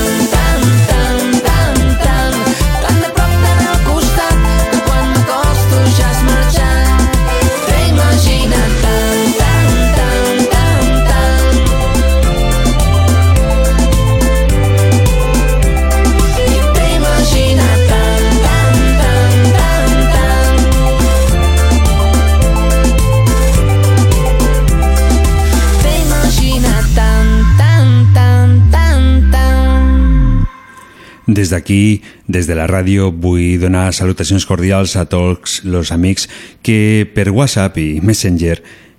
Des 31.45 31.51
d'aquí, 31.51 32.01
des 32.27 32.47
de 32.49 32.55
la 32.57 32.65
ràdio, 32.65 33.11
vull 33.13 33.61
donar 33.61 33.91
salutacions 33.93 34.47
cordials 34.49 34.95
a 34.97 35.03
tots 35.05 35.59
els 35.69 35.91
amics 35.93 36.25
que 36.65 37.05
per 37.13 37.27
WhatsApp 37.37 37.77
i 37.83 38.01
Messenger 38.01 38.55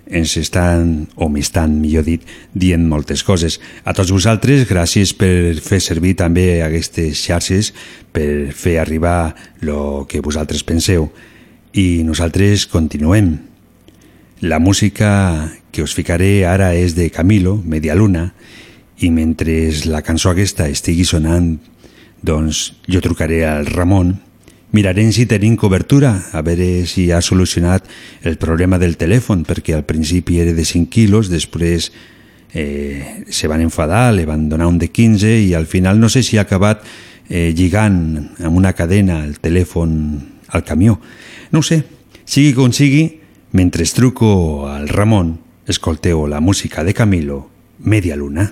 ens 0.06 0.36
estan, 0.38 1.08
o 1.18 1.26
m'estan, 1.26 1.74
millor 1.82 2.06
dit, 2.06 2.22
dient 2.54 2.86
moltes 2.86 3.26
coses. 3.26 3.58
A 3.82 3.96
tots 3.98 4.14
vosaltres, 4.14 4.62
gràcies 4.70 5.10
per 5.18 5.58
fer 5.58 5.82
servir 5.82 6.14
també 6.22 6.62
aquestes 6.62 7.18
xarxes 7.18 7.72
per 8.14 8.54
fer 8.54 8.78
arribar 8.78 9.34
el 9.58 10.06
que 10.06 10.22
vosaltres 10.22 10.62
penseu. 10.62 11.10
I 11.74 12.06
nosaltres 12.06 12.68
continuem. 12.70 13.40
La 14.46 14.62
música 14.62 15.50
que 15.74 15.82
us 15.82 15.98
ficaré 15.98 16.46
ara 16.46 16.76
és 16.78 16.94
de 16.94 17.10
Camilo, 17.10 17.58
Media 17.58 17.98
Luna, 17.98 18.28
i 19.02 19.10
mentre 19.10 19.64
la 19.90 20.06
cançó 20.06 20.30
aquesta 20.30 20.70
estigui 20.70 21.02
sonant, 21.04 21.56
doncs 22.22 22.74
jo 22.88 23.00
trucaré 23.04 23.44
al 23.46 23.66
Ramon, 23.66 24.16
mirarem 24.72 25.12
si 25.12 25.26
tenim 25.26 25.56
cobertura, 25.56 26.28
a 26.32 26.42
veure 26.44 26.86
si 26.86 27.10
ha 27.10 27.22
solucionat 27.22 27.86
el 28.22 28.36
problema 28.36 28.78
del 28.78 28.96
telèfon, 29.00 29.44
perquè 29.48 29.76
al 29.76 29.86
principi 29.88 30.40
era 30.42 30.52
de 30.52 30.64
5 30.64 30.90
quilos, 30.92 31.30
després 31.32 31.90
eh, 32.52 33.24
se 33.28 33.48
van 33.48 33.60
enfadar, 33.60 34.12
le 34.14 34.26
van 34.26 34.48
donar 34.48 34.66
un 34.66 34.78
de 34.78 34.90
15 34.90 35.38
i 35.46 35.54
al 35.54 35.66
final 35.66 36.00
no 36.00 36.08
sé 36.08 36.22
si 36.22 36.36
ha 36.36 36.44
acabat 36.44 36.84
eh, 37.28 37.52
lligant 37.56 38.36
amb 38.40 38.56
una 38.56 38.72
cadena 38.72 39.22
el 39.24 39.38
telèfon 39.40 39.92
al 40.48 40.64
camió. 40.64 41.00
No 41.52 41.62
sé, 41.62 41.82
sigui 42.24 42.52
com 42.54 42.72
sigui, 42.72 43.20
mentre 43.52 43.84
truco 43.88 44.68
al 44.68 44.88
Ramon, 44.88 45.38
escolteu 45.66 46.26
la 46.26 46.40
música 46.40 46.84
de 46.84 46.94
Camilo, 46.94 47.48
Media 47.78 48.16
Luna. 48.16 48.50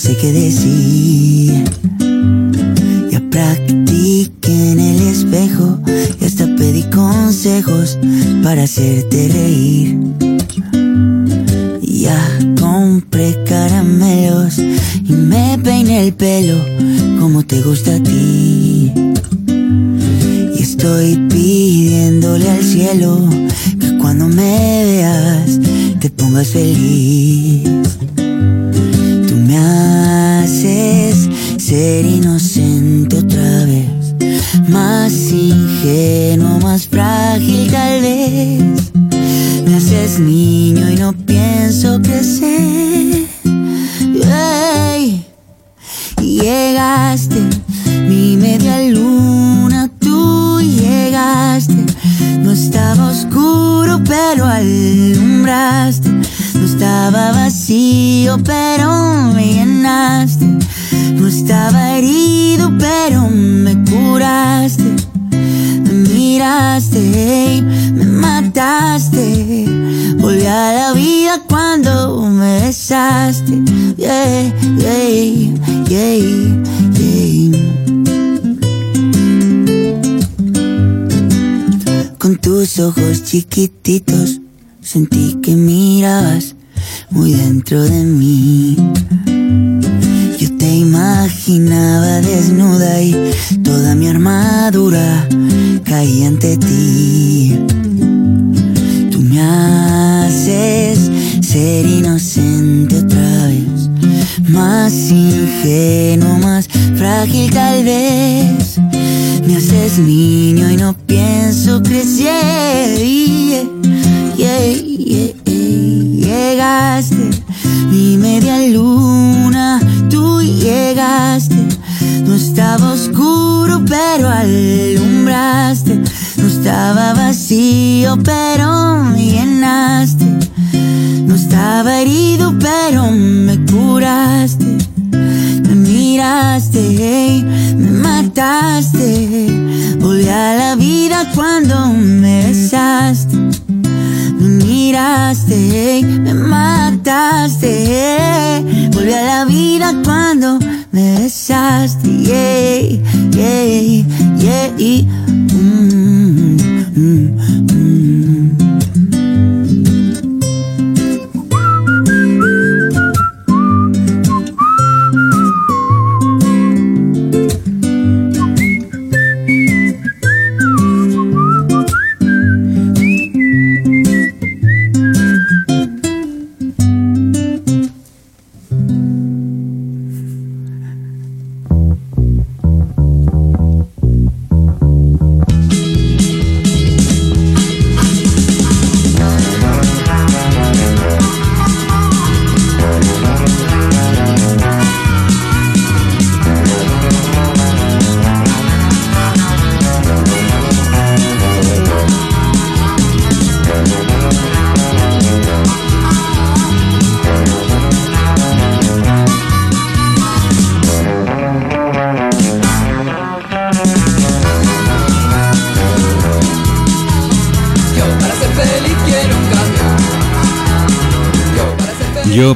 Sé 0.00 0.16
qué 0.16 0.32
decir. 0.32 1.64
Ya 3.10 3.20
practiqué 3.30 4.72
en 4.72 4.80
el 4.80 5.00
espejo 5.02 5.78
y 6.18 6.24
hasta 6.24 6.46
pedí 6.56 6.84
consejos 6.84 7.98
para 8.42 8.62
hacerte 8.62 9.28
reír. 9.28 9.98
Ya 11.82 12.18
compré 12.58 13.36
caramelos 13.44 14.58
y 14.58 15.12
me 15.12 15.58
peiné 15.62 16.06
el 16.06 16.14
pelo 16.14 16.56
como 17.20 17.44
te 17.44 17.60
gusta 17.60 17.96
a 17.96 18.02
ti. 18.02 18.90
Y 20.56 20.62
estoy 20.62 21.16
pidiéndole 21.28 22.48
al 22.48 22.64
cielo 22.64 23.28
que 23.78 23.98
cuando 23.98 24.28
me 24.28 24.84
veas 24.84 25.60
te 26.00 26.08
pongas 26.08 26.48
feliz. 26.48 27.69
Yeah. 35.82 36.29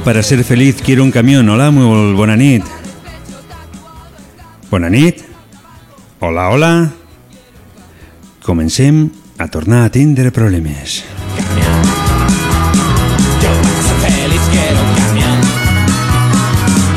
Para 0.03 0.21
ser 0.21 0.43
feliz 0.43 0.81
quiero 0.83 1.03
un 1.03 1.11
camión. 1.11 1.47
Hola, 1.47 1.71
muy 1.71 2.13
bona 2.13 2.35
nit. 2.35 2.63
Bona 4.69 4.89
nit. 4.89 5.21
Hola, 6.19 6.49
hola. 6.49 6.91
Comencem 8.43 9.09
a 9.37 9.47
tornar 9.47 9.85
a 9.85 9.89
tindre 9.89 10.31
problemes. 10.31 11.03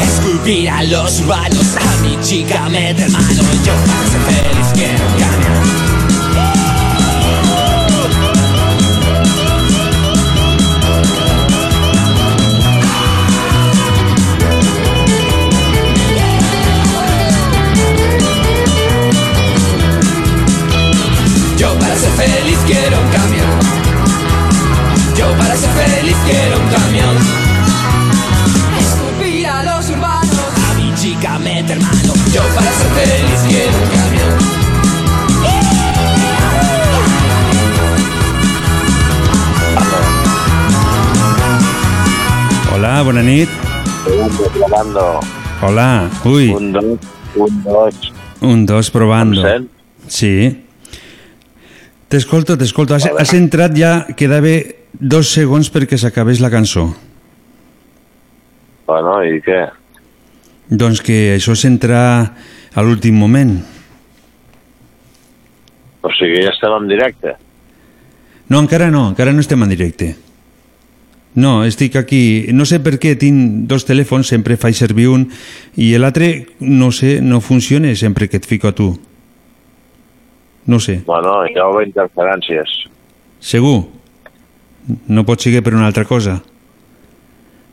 Escupir 0.03 0.69
a 0.69 0.83
los 0.83 1.21
urbanos 1.21 1.77
A 1.77 2.03
mi 2.03 2.19
chica 2.23 2.69
mete 2.69 3.09
mano 3.09 3.43
Yo 3.65 3.73
para 3.87 4.09
ser 4.09 4.21
feliz 4.21 4.67
quiero 4.75 5.05
camión 5.19 5.68
quiero 22.69 23.01
un 23.01 23.09
camión 23.09 23.59
Yo 25.17 25.27
para 25.39 25.57
ser 25.57 25.71
feliz 25.71 26.17
quiero 26.27 26.59
un 26.61 26.69
camión 26.69 27.17
Escupir 28.79 29.47
a 29.47 29.63
los 29.65 29.89
urbanos 29.89 30.47
A 30.71 30.75
mi 30.75 30.95
chica 30.95 31.39
meter 31.39 31.81
mano 31.81 32.13
Yo 32.33 32.43
para 32.55 32.71
ser 32.79 32.89
feliz 32.99 33.41
quiero 33.49 33.73
un 33.83 33.89
camión 33.99 34.39
Hola, 42.75 43.03
bona 43.03 43.23
nit. 43.23 43.49
Probando, 44.05 44.45
probando. 44.55 45.21
Hola. 45.63 46.11
Ui, 46.25 46.51
Un, 46.51 46.73
dos, 46.73 46.85
un, 47.35 47.63
dos. 47.65 48.13
un, 48.41 48.67
dos, 48.67 48.91
probando. 48.91 49.41
Em 49.41 49.47
sent? 49.47 49.71
Sí. 50.07 50.65
T'escolto, 52.09 52.57
t'escolto. 52.57 52.97
Has, 52.97 53.05
has 53.05 53.35
entrat 53.37 53.75
ja, 53.77 54.07
quedava 54.17 54.55
dos 54.93 55.29
segons 55.35 55.69
perquè 55.73 55.99
s'acabés 56.01 56.41
la 56.41 56.51
cançó. 56.53 56.87
Bueno, 58.89 59.19
i 59.29 59.43
què? 59.45 59.67
Doncs 60.69 61.03
que 61.05 61.19
això 61.35 61.53
és 61.57 61.65
entrar 61.69 62.05
a 62.73 62.85
l'últim 62.85 63.17
moment. 63.17 63.59
O 66.01 66.13
sigui, 66.17 66.41
ja 66.45 66.55
estem 66.55 66.73
en 66.79 66.89
directe. 66.89 67.35
No, 68.49 68.63
encara 68.63 68.89
no, 68.89 69.11
encara 69.13 69.35
no 69.37 69.45
estem 69.45 69.61
en 69.65 69.75
directe. 69.75 70.15
No, 71.39 71.61
estic 71.69 71.99
aquí... 72.01 72.49
No 72.57 72.65
sé 72.65 72.81
per 72.81 72.97
què 72.99 73.13
tinc 73.21 73.69
dos 73.69 73.85
telèfons, 73.87 74.31
sempre 74.33 74.57
faig 74.57 74.75
servir 74.79 75.11
un, 75.13 75.27
i 75.77 75.93
l'altre, 76.01 76.49
no 76.65 76.89
sé, 76.91 77.19
no 77.21 77.43
funciona 77.45 77.93
sempre 77.95 78.31
que 78.33 78.41
et 78.41 78.49
fico 78.49 78.73
a 78.73 78.75
tu. 78.75 78.95
No 80.69 80.79
sé. 80.79 81.01
Bueno, 81.07 81.47
hi 81.49 81.57
ha 81.57 81.69
interferències. 81.81 82.73
Segur? 83.41 83.87
No 85.09 85.25
pot 85.25 85.41
ser 85.41 85.63
per 85.65 85.73
una 85.73 85.87
altra 85.89 86.05
cosa? 86.05 86.39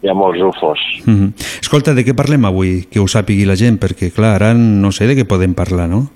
Hi 0.02 0.12
ha 0.12 0.14
molts 0.16 0.40
ufos. 0.42 0.80
Mm 1.06 1.16
-hmm. 1.16 1.34
Escolta, 1.62 1.94
de 1.94 2.06
què 2.06 2.16
parlem 2.16 2.46
avui? 2.46 2.88
Que 2.90 3.00
ho 3.00 3.08
sàpigui 3.08 3.46
la 3.46 3.56
gent, 3.56 3.80
perquè, 3.82 4.14
clar, 4.14 4.36
ara 4.36 4.54
no 4.54 4.92
sé 4.92 5.08
de 5.08 5.16
què 5.16 5.26
podem 5.28 5.54
parlar, 5.54 5.90
no? 5.90 6.08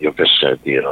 Jo 0.00 0.10
què 0.12 0.24
sé, 0.40 0.56
tio, 0.62 0.82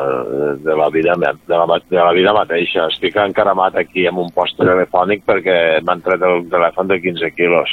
de 0.58 0.76
la 0.76 0.88
vida, 0.90 1.14
de 1.16 1.56
la, 1.56 1.80
de 1.90 1.96
la 1.96 2.12
vida 2.12 2.32
mateixa. 2.32 2.86
Estic 2.88 3.16
encaramat 3.16 3.76
aquí 3.76 4.06
amb 4.06 4.18
un 4.18 4.30
post 4.30 4.56
telefònic 4.56 5.24
perquè 5.24 5.80
m'han 5.82 6.00
tret 6.02 6.22
el 6.22 6.48
telèfon 6.50 6.88
de 6.88 7.00
15 7.00 7.30
quilos. 7.36 7.70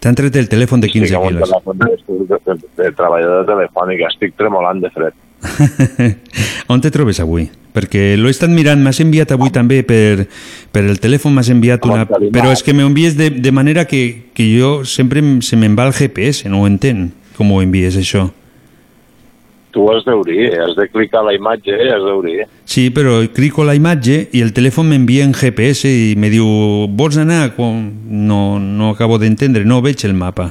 T'han 0.00 0.14
tret 0.14 0.36
el 0.36 0.48
telèfon 0.48 0.80
de 0.80 0.88
15 0.88 1.04
Estic 1.04 1.16
amb 1.16 1.24
un 1.24 1.28
quilos. 1.28 1.50
telèfon 1.50 1.78
de, 1.78 1.86
de, 2.28 2.38
de, 2.46 2.54
de 2.76 2.92
treballador 2.92 3.46
telefònic. 3.46 4.00
Estic 4.00 4.34
tremolant 4.36 4.80
de 4.80 4.90
fred. 4.90 5.14
On 6.72 6.80
te 6.80 6.90
trobes 6.90 7.20
avui? 7.22 7.48
Perquè 7.72 8.18
l'he 8.20 8.30
estat 8.32 8.52
mirant, 8.52 8.80
m'has 8.84 9.00
enviat 9.00 9.32
avui 9.32 9.48
també 9.52 9.80
per, 9.86 10.26
per 10.74 10.82
el 10.84 11.00
telèfon, 11.00 11.32
m'has 11.32 11.48
enviat 11.52 11.86
una... 11.88 12.04
Però 12.04 12.52
és 12.52 12.60
que 12.64 12.74
m'envies 12.76 13.16
de, 13.16 13.30
de 13.32 13.52
manera 13.54 13.86
que, 13.88 14.28
que 14.36 14.50
jo 14.52 14.82
sempre 14.84 15.22
em- 15.24 15.40
se 15.40 15.56
me'n 15.56 15.76
va 15.78 15.88
el 15.88 15.96
GPS, 15.96 16.50
no 16.52 16.62
ho 16.62 16.68
entenc, 16.68 17.14
com 17.38 17.52
ho 17.52 17.62
envies 17.64 17.96
això. 17.96 18.26
Tu 19.72 19.86
has 19.88 20.04
d'obrir, 20.04 20.50
has 20.60 20.76
de 20.76 20.84
clicar 20.92 21.22
la 21.24 21.32
imatge 21.32 21.72
i 21.72 21.88
has 21.88 22.04
d'obrir. 22.04 22.42
Sí, 22.68 22.90
però 22.92 23.22
clico 23.32 23.64
la 23.64 23.72
imatge 23.72 24.26
i 24.36 24.42
el 24.44 24.52
telèfon 24.52 24.90
m'envia 24.92 25.24
en 25.24 25.32
GPS 25.32 25.88
i 25.88 26.10
me 26.20 26.28
diu, 26.28 26.44
vols 26.92 27.16
anar? 27.16 27.54
No, 27.56 28.58
no 28.60 28.90
acabo 28.92 29.16
d'entendre, 29.16 29.64
no 29.64 29.80
veig 29.80 30.04
el 30.04 30.12
mapa. 30.12 30.50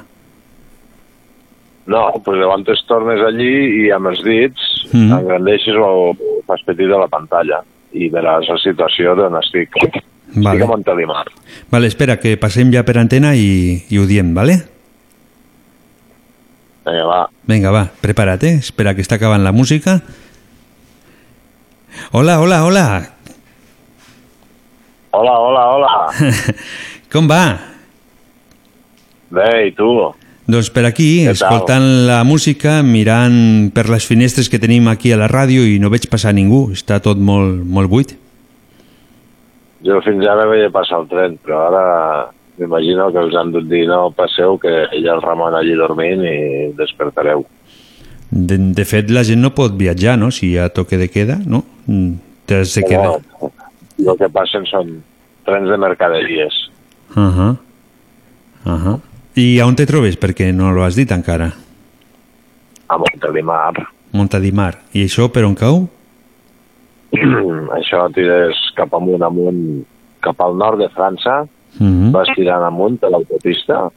No, 1.90 2.03
doncs 2.14 2.38
llavors 2.38 2.84
tornes 2.90 3.22
allí 3.26 3.53
i 3.82 3.91
amb 3.94 4.12
els 4.12 4.22
dits 4.26 4.68
mm. 4.91 5.10
engrandeixes 5.18 5.78
o 5.82 6.14
fas 6.48 6.62
petit 6.68 6.91
a 6.91 7.02
la 7.02 7.10
pantalla 7.10 7.62
i 7.98 8.10
veràs 8.14 8.48
la 8.48 8.58
situació 8.62 9.16
d'on 9.18 9.38
estic. 9.41 9.74
Vale. 10.32 10.53
Estic 10.53 10.64
a 10.64 10.70
Montelimar. 10.70 11.26
Vale, 11.74 11.90
espera, 11.91 12.20
que 12.22 12.38
passem 12.40 12.72
ja 12.72 12.86
per 12.88 12.95
antena 13.02 13.34
i, 13.36 13.82
i 13.91 13.99
ho 13.99 14.06
diem, 14.08 14.32
vale? 14.38 14.60
Vinga, 16.86 17.06
va. 17.06 17.22
Vinga, 17.49 17.74
va, 17.74 17.84
prepara't, 18.02 18.45
eh? 18.48 18.60
Espera, 18.62 18.95
que 18.95 19.03
està 19.03 19.20
acabant 19.20 19.44
la 19.44 19.52
música. 19.52 19.99
Hola, 22.16 22.40
hola, 22.40 22.64
hola. 22.66 22.86
Hola, 25.12 25.36
hola, 25.36 25.66
hola. 25.76 25.91
Com 27.12 27.28
va? 27.28 27.44
Bé, 29.32 29.52
i 29.68 29.76
tu? 29.76 29.91
Doncs 30.50 30.72
per 30.74 30.86
aquí, 30.90 31.22
Què 31.22 31.34
tal? 31.34 31.38
escoltant 31.38 31.86
la 32.08 32.24
música, 32.24 32.82
mirant 32.82 33.70
per 33.76 33.88
les 33.90 34.06
finestres 34.08 34.50
que 34.50 34.60
tenim 34.60 34.88
aquí 34.90 35.12
a 35.14 35.20
la 35.20 35.30
ràdio 35.30 35.64
i 35.68 35.78
no 35.80 35.92
veig 35.94 36.10
passar 36.10 36.34
ningú, 36.34 36.72
està 36.74 37.00
tot 37.00 37.18
molt, 37.18 37.62
molt 37.64 37.90
buit. 37.92 38.16
Jo 39.86 40.02
fins 40.06 40.26
ara 40.30 40.48
veia 40.50 40.70
passar 40.74 41.02
el 41.02 41.08
tren, 41.10 41.38
però 41.42 41.68
ara 41.70 41.86
m'imagino 42.58 43.12
que 43.14 43.24
us 43.26 43.38
han 43.38 43.52
dut 43.54 43.70
dir 43.70 43.88
no 43.90 44.12
passeu, 44.14 44.58
que 44.62 44.70
ha 44.86 45.14
el 45.14 45.22
Ramon 45.22 45.56
allí 45.58 45.74
dormint 45.78 46.26
i 46.26 46.38
despertareu. 46.78 47.46
De, 48.32 48.58
de 48.58 48.86
fet, 48.86 49.10
la 49.12 49.24
gent 49.28 49.42
no 49.44 49.54
pot 49.56 49.74
viatjar, 49.78 50.18
no?, 50.18 50.32
si 50.32 50.52
hi 50.52 50.58
ha 50.58 50.70
toque 50.70 50.98
de 50.98 51.10
queda, 51.12 51.40
no? 51.46 51.64
T'has 52.48 52.76
de 52.78 52.84
quedar. 52.88 53.18
No, 53.42 53.52
el 54.00 54.18
que 54.20 54.30
passen 54.32 54.66
són 54.70 55.00
trens 55.48 55.70
de 55.70 55.78
mercaderies. 55.78 56.60
Uh 57.16 57.28
-huh. 57.28 57.58
Uh 58.66 58.78
-huh. 58.86 59.00
I 59.36 59.60
a 59.60 59.66
on 59.66 59.76
te 59.76 59.86
trobes? 59.86 60.18
Perquè 60.20 60.52
no 60.53 60.72
l'ho 60.72 60.84
has 60.84 60.95
dit 60.95 61.12
encara. 61.12 61.52
A 62.88 62.98
Montelimar. 62.98 63.88
Montadimar. 64.12 64.76
I 64.94 65.06
això 65.08 65.30
per 65.32 65.45
on 65.48 65.56
cau? 65.56 65.86
Això 67.78 68.03
tires 68.16 68.60
cap 68.76 68.94
amunt, 68.94 69.24
amunt, 69.24 69.86
cap 70.24 70.40
al 70.44 70.58
nord 70.60 70.80
de 70.80 70.90
França, 70.91 71.45
Uh 71.80 71.88
-huh. 71.88 72.12
vas 72.12 72.28
tirant 72.36 72.64
amunt 72.64 73.02
a 73.03 73.10
l'autopista 73.10 73.90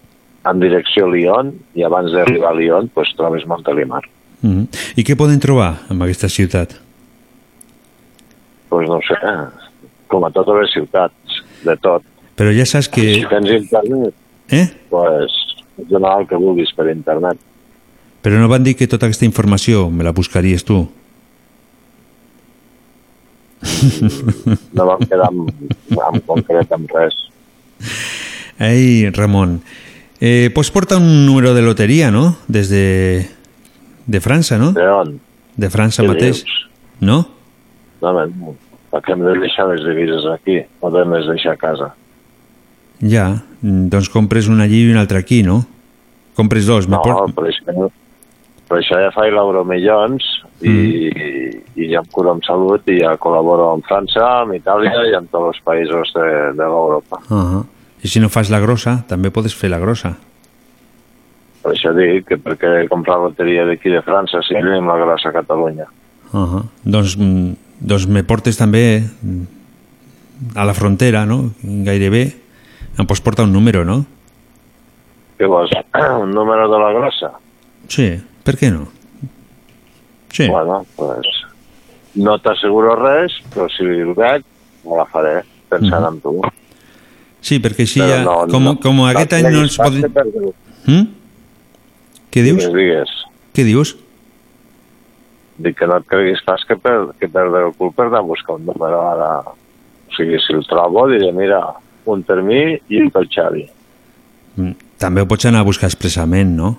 en 0.44 0.60
direcció 0.60 1.06
a 1.06 1.10
Lyon 1.10 1.52
i 1.74 1.82
abans 1.82 2.12
d'arribar 2.12 2.50
a 2.50 2.54
Lyon 2.54 2.88
pues, 2.94 3.08
trobes 3.16 3.44
Montelimar. 3.46 4.04
Uh 4.42 4.50
-huh. 4.50 4.66
I 4.96 5.02
què 5.02 5.16
poden 5.16 5.40
trobar 5.40 5.80
en 5.90 6.02
aquesta 6.02 6.28
ciutat? 6.28 6.80
Pues 8.68 8.88
no 8.88 9.00
sé, 9.00 9.16
com 10.06 10.24
a 10.24 10.30
totes 10.30 10.54
les 10.60 10.72
ciutats, 10.72 11.44
de 11.64 11.76
tot. 11.76 12.02
Però 12.36 12.50
ja 12.56 12.64
saps 12.64 12.88
que... 12.88 13.14
Si 13.14 13.26
tens 13.26 13.50
internet, 13.50 14.14
Eh? 14.50 14.68
pues, 14.90 15.32
donar 15.88 16.20
el 16.20 16.28
que 16.28 16.36
vulguis 16.36 16.72
per 16.76 16.90
internet. 16.92 17.38
Però 18.24 18.38
no 18.40 18.48
van 18.48 18.64
dir 18.64 18.76
que 18.76 18.88
tota 18.88 19.08
aquesta 19.08 19.26
informació 19.28 19.88
me 19.90 20.04
la 20.04 20.14
buscaries 20.16 20.64
tu. 20.64 20.84
No 24.76 24.86
vam 24.88 25.02
quedar 25.04 25.28
amb, 25.30 25.48
amb 25.96 26.26
concret 26.28 26.72
amb 26.74 26.90
res. 26.92 27.16
Ei, 28.60 29.10
Ramon, 29.14 29.58
eh, 30.20 30.50
pots 30.54 30.70
portar 30.72 30.98
un 31.00 31.26
número 31.26 31.54
de 31.56 31.62
loteria, 31.64 32.10
no? 32.14 32.36
Des 32.48 32.70
de, 32.70 33.26
de 34.06 34.20
França, 34.20 34.58
no? 34.60 34.72
De 34.76 34.86
on? 34.88 35.16
De 35.56 35.70
França 35.70 36.04
Què 36.04 36.10
mateix. 36.12 36.44
dius? 36.44 36.60
No? 37.00 37.18
No, 38.02 38.12
no, 38.12 38.54
perquè 38.92 39.14
hem 39.14 39.24
de 39.26 39.34
deixar 39.42 39.66
les 39.72 39.82
divises 39.84 40.26
aquí, 40.32 40.60
o 40.80 40.92
hem 40.92 41.16
de 41.16 41.22
deixar 41.32 41.56
a 41.56 41.60
casa. 41.60 41.92
Ja, 43.00 43.42
mm, 43.62 43.88
doncs 43.92 44.08
compres 44.08 44.48
un 44.48 44.60
allí 44.60 44.84
i 44.84 44.92
un 44.92 44.98
altre 44.98 45.18
aquí, 45.18 45.42
no? 45.42 45.64
Compres 46.34 46.66
dos. 46.66 46.88
No, 46.88 47.00
però 47.02 47.46
això, 47.46 47.90
però 48.68 48.80
això 48.80 48.98
ja 48.98 49.10
fa 49.14 49.26
l'Euromillons 49.28 50.24
i, 50.60 50.70
Mm. 50.70 51.62
i 51.76 51.88
ja 51.92 52.00
em 52.00 52.10
curo 52.10 52.30
amb 52.32 52.44
salut 52.44 52.86
i 52.88 53.00
ja 53.00 53.16
col·laboro 53.16 53.72
amb 53.72 53.84
França, 53.86 54.42
amb 54.42 54.54
Itàlia 54.54 55.06
i 55.10 55.14
amb 55.14 55.30
tots 55.30 55.52
els 55.52 55.64
països 55.64 56.12
de, 56.14 56.28
de 56.56 56.64
l'Europa. 56.64 57.20
Uh 57.28 57.36
-huh. 57.36 57.64
I 58.02 58.08
si 58.08 58.20
no 58.20 58.28
fas 58.28 58.50
la 58.50 58.60
grossa, 58.60 59.04
també 59.08 59.30
podes 59.30 59.54
fer 59.54 59.70
la 59.70 59.78
grossa. 59.78 60.16
Per 61.62 61.72
això 61.72 61.94
dic 61.96 62.26
que 62.28 62.36
perquè 62.36 62.88
comprar 62.88 63.16
loteria 63.18 63.64
d'aquí 63.64 63.90
de 63.90 64.02
França 64.02 64.42
si 64.42 64.54
tenim 64.54 64.86
la 64.86 64.98
grossa 64.98 65.28
a 65.30 65.32
Catalunya. 65.32 65.86
Uh 66.32 66.40
-huh. 66.40 66.62
doncs, 66.84 67.16
mm, 67.16 67.52
doncs 67.80 68.06
me 68.06 68.22
portes 68.22 68.56
també 68.56 69.02
mm, 69.22 69.42
a 70.54 70.64
la 70.64 70.74
frontera, 70.74 71.24
no? 71.24 71.50
Gairebé. 71.62 72.43
Em 72.98 73.06
pots 73.06 73.20
portar 73.20 73.44
un 73.46 73.52
número, 73.52 73.84
no? 73.84 74.04
Què 75.38 75.46
vols? 75.50 75.72
Un 76.22 76.30
número 76.34 76.68
de 76.70 76.78
la 76.78 76.92
grossa? 76.94 77.32
Sí, 77.90 78.06
per 78.46 78.54
què 78.60 78.70
no? 78.72 78.86
Sí. 80.34 80.46
Bueno, 80.50 80.84
pues, 80.96 81.26
no 82.18 82.36
t'asseguro 82.42 82.94
res, 82.98 83.34
però 83.54 83.66
si 83.70 83.84
el 83.86 84.12
veig, 84.18 84.44
me 84.84 84.98
la 84.98 85.06
faré, 85.10 85.40
pensant 85.70 86.04
Mhm. 86.04 86.12
en 86.12 86.20
tu. 86.20 86.36
Sí, 87.44 87.58
perquè 87.60 87.84
així 87.84 88.00
Però 88.00 88.14
ja... 88.14 88.22
no- 88.24 88.46
com, 88.50 88.62
no- 88.64 88.78
com 88.80 89.02
aquest 89.10 89.32
no 89.34 89.38
any 89.38 89.52
no 89.54 89.62
ens 89.66 89.76
perdre- 89.78 90.54
Mm? 90.86 91.04
Què 92.30 92.42
dius? 92.42 92.64
Digues, 92.66 92.74
digues. 92.74 93.10
Què 93.54 93.64
dius? 93.64 93.96
Dic 95.58 95.76
que 95.78 95.86
no 95.86 95.96
et 96.00 96.06
creguis 96.10 96.40
pas 96.44 96.64
que, 96.66 96.74
per, 96.76 97.12
que 97.20 97.28
perdre 97.28 97.66
el 97.68 97.72
cul 97.78 97.92
per 97.94 98.06
anar 98.08 98.18
a 98.18 98.26
buscar 98.26 98.56
un 98.56 98.66
número 98.66 99.00
ara. 99.06 99.28
O 99.46 99.54
sigui, 100.16 100.38
si 100.42 100.52
el 100.52 100.66
trobo, 100.66 101.06
diré, 101.08 101.30
mira, 101.32 101.60
un 102.10 102.22
per 102.22 102.40
mi 102.42 102.62
i 102.88 103.00
un 103.00 103.10
pel 103.10 103.28
Xavi. 103.30 103.64
Mm, 104.56 104.74
També 105.00 105.22
ho 105.22 105.28
pots 105.28 105.46
anar 105.48 105.64
a 105.64 105.68
buscar 105.68 105.90
expressament, 105.90 106.54
no? 106.56 106.76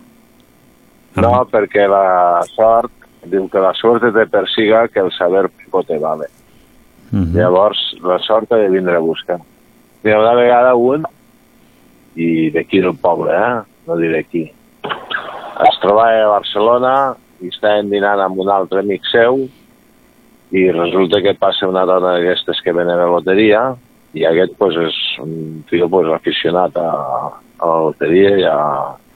No, 1.15 1.31
perquè 1.51 1.85
la 1.87 2.43
sort, 2.51 2.91
diu 3.25 3.47
que 3.51 3.61
la 3.63 3.73
sort 3.77 4.03
te 4.15 4.25
persiga 4.27 4.87
que 4.87 4.99
el 4.99 5.11
saber 5.15 5.47
poco 5.49 5.83
te 5.83 5.97
vale. 5.99 6.27
Mhm. 7.11 7.35
Llavors, 7.37 7.79
la 8.03 8.19
sort 8.19 8.51
ha 8.51 8.57
de 8.57 8.69
vindre 8.69 8.95
a 8.95 8.99
buscar. 8.99 9.39
Mira, 10.03 10.19
una 10.19 10.33
vegada 10.35 10.75
un, 10.75 11.05
i 12.15 12.51
d'aquí 12.51 12.81
del 12.81 12.95
poble, 12.95 13.31
eh? 13.31 13.61
no 13.87 13.97
diré 13.97 14.23
qui, 14.23 14.43
es 15.63 15.77
trobava 15.81 16.23
a 16.23 16.31
Barcelona 16.33 16.93
i 17.43 17.51
estàvem 17.51 17.89
dinant 17.91 18.19
amb 18.23 18.39
un 18.43 18.49
altre 18.51 18.81
amic 18.83 19.05
seu 19.11 19.45
i 20.55 20.63
resulta 20.71 21.21
que 21.23 21.35
passa 21.39 21.69
una 21.69 21.85
dona 21.87 22.15
d'aquestes 22.15 22.61
que 22.63 22.73
venen 22.75 22.99
a 22.99 23.07
loteria 23.09 23.61
i 24.15 24.23
aquest 24.25 24.55
pues, 24.57 24.77
és 24.79 24.95
un 25.23 25.63
tio 25.69 25.89
pues, 25.91 26.07
aficionat 26.15 26.75
a, 26.79 26.89
a 27.59 27.67
la 27.67 27.79
loteria 27.89 28.31
i, 28.39 28.45
a, 28.47 28.57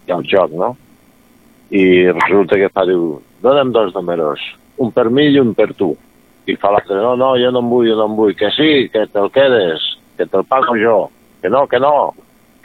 i 0.07 0.11
al 0.15 0.25
joc, 0.27 0.51
no? 0.59 0.73
I 1.71 2.09
resulta 2.11 2.57
que 2.59 2.69
fa, 2.73 2.83
diu, 2.89 3.19
dona'm 3.43 3.71
dos 3.71 3.93
números, 3.95 4.41
un 4.81 4.91
per 4.91 5.07
mi 5.13 5.27
i 5.29 5.39
un 5.39 5.53
per 5.55 5.71
tu. 5.77 5.93
I 6.49 6.55
fa 6.57 6.71
l'altre, 6.73 6.97
no, 6.97 7.13
no, 7.19 7.35
jo 7.37 7.51
no 7.53 7.61
en 7.61 7.69
vull, 7.69 7.87
jo 7.91 7.95
no 7.99 8.07
en 8.09 8.15
vull, 8.17 8.33
que 8.35 8.49
sí, 8.55 8.89
que 8.91 9.05
te'l 9.13 9.29
quedes, 9.31 9.83
que 10.17 10.25
te'l 10.25 10.47
pago 10.49 10.73
jo, 10.79 10.97
que 11.43 11.51
no, 11.53 11.67
que 11.69 11.79
no, 11.79 12.11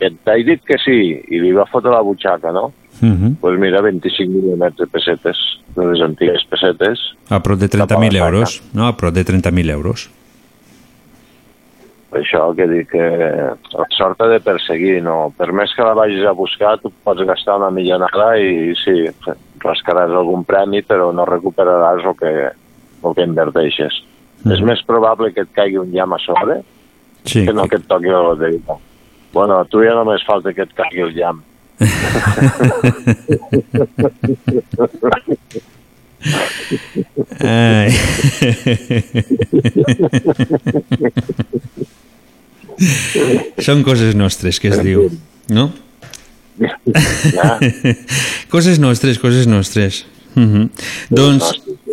que 0.00 0.08
t'he 0.24 0.38
dit 0.46 0.62
que 0.64 0.78
sí, 0.80 0.96
i 1.28 1.38
li 1.42 1.52
va 1.54 1.66
fotre 1.70 1.92
la 1.92 2.00
butxaca, 2.02 2.52
no? 2.52 2.72
Mhm. 3.00 3.34
pues 3.40 3.58
mira, 3.58 3.80
25 3.82 4.30
milions 4.30 4.76
de 4.78 4.86
pessetes, 4.86 5.36
de 5.74 5.86
les 5.90 6.00
antigues 6.00 6.44
pessetes. 6.48 7.00
A 7.28 7.42
prop 7.42 7.58
de 7.58 7.68
Cap 7.68 7.90
a 7.90 7.94
la 7.94 8.00
30.000 8.00 8.12
saca. 8.12 8.24
euros. 8.24 8.62
No, 8.72 8.86
a 8.86 8.96
prop 8.96 9.12
de 9.12 9.24
30.000 9.26 9.70
euros. 9.70 10.10
Per 12.14 12.20
això 12.22 12.44
que 12.54 12.68
dic 12.70 12.92
que 12.92 13.06
la 13.74 13.84
sort 13.90 14.20
ha 14.22 14.28
de 14.30 14.36
perseguir, 14.38 15.00
no? 15.02 15.32
Per 15.34 15.48
més 15.50 15.72
que 15.74 15.82
la 15.82 15.96
vagis 15.98 16.22
a 16.30 16.34
buscar, 16.38 16.76
tu 16.78 16.92
pots 17.02 17.24
gastar 17.26 17.56
una 17.58 17.72
millonada 17.74 18.36
i 18.38 18.70
sí, 18.78 18.94
rascaràs 19.64 20.14
algun 20.14 20.44
premi, 20.46 20.84
però 20.86 21.08
no 21.10 21.26
recuperaràs 21.26 22.06
el 22.06 22.14
que, 22.20 22.30
el 22.54 23.16
que 23.18 23.26
inverteixes. 23.26 23.98
És 24.46 24.62
més 24.62 24.78
probable 24.86 25.32
que 25.34 25.42
et 25.42 25.50
caigui 25.58 25.82
un 25.82 25.90
llamp 25.90 26.14
a 26.14 26.22
sobre 26.22 26.60
Sí. 27.24 27.46
que 27.46 27.52
no 27.56 27.66
que 27.66 27.76
et 27.80 27.88
toqui 27.88 28.12
la 28.12 28.22
loteria. 28.22 28.76
Bueno, 29.32 29.58
a 29.58 29.64
tu 29.64 29.82
ja 29.82 29.94
només 29.98 30.22
falta 30.28 30.52
que 30.54 30.62
et 30.68 30.74
caigui 30.78 31.02
el 31.08 31.14
llamp. 31.18 31.42
Ai. 37.40 37.92
Són 43.64 43.84
coses 43.86 44.14
nostres, 44.18 44.58
que 44.60 44.68
es 44.72 44.80
diu, 44.82 45.08
no? 45.52 45.70
coses 48.54 48.78
nostres, 48.78 49.18
coses 49.18 49.46
nostres. 49.46 50.06
Mm 50.34 50.48
-hmm. 50.50 50.70
Doncs 51.10 51.44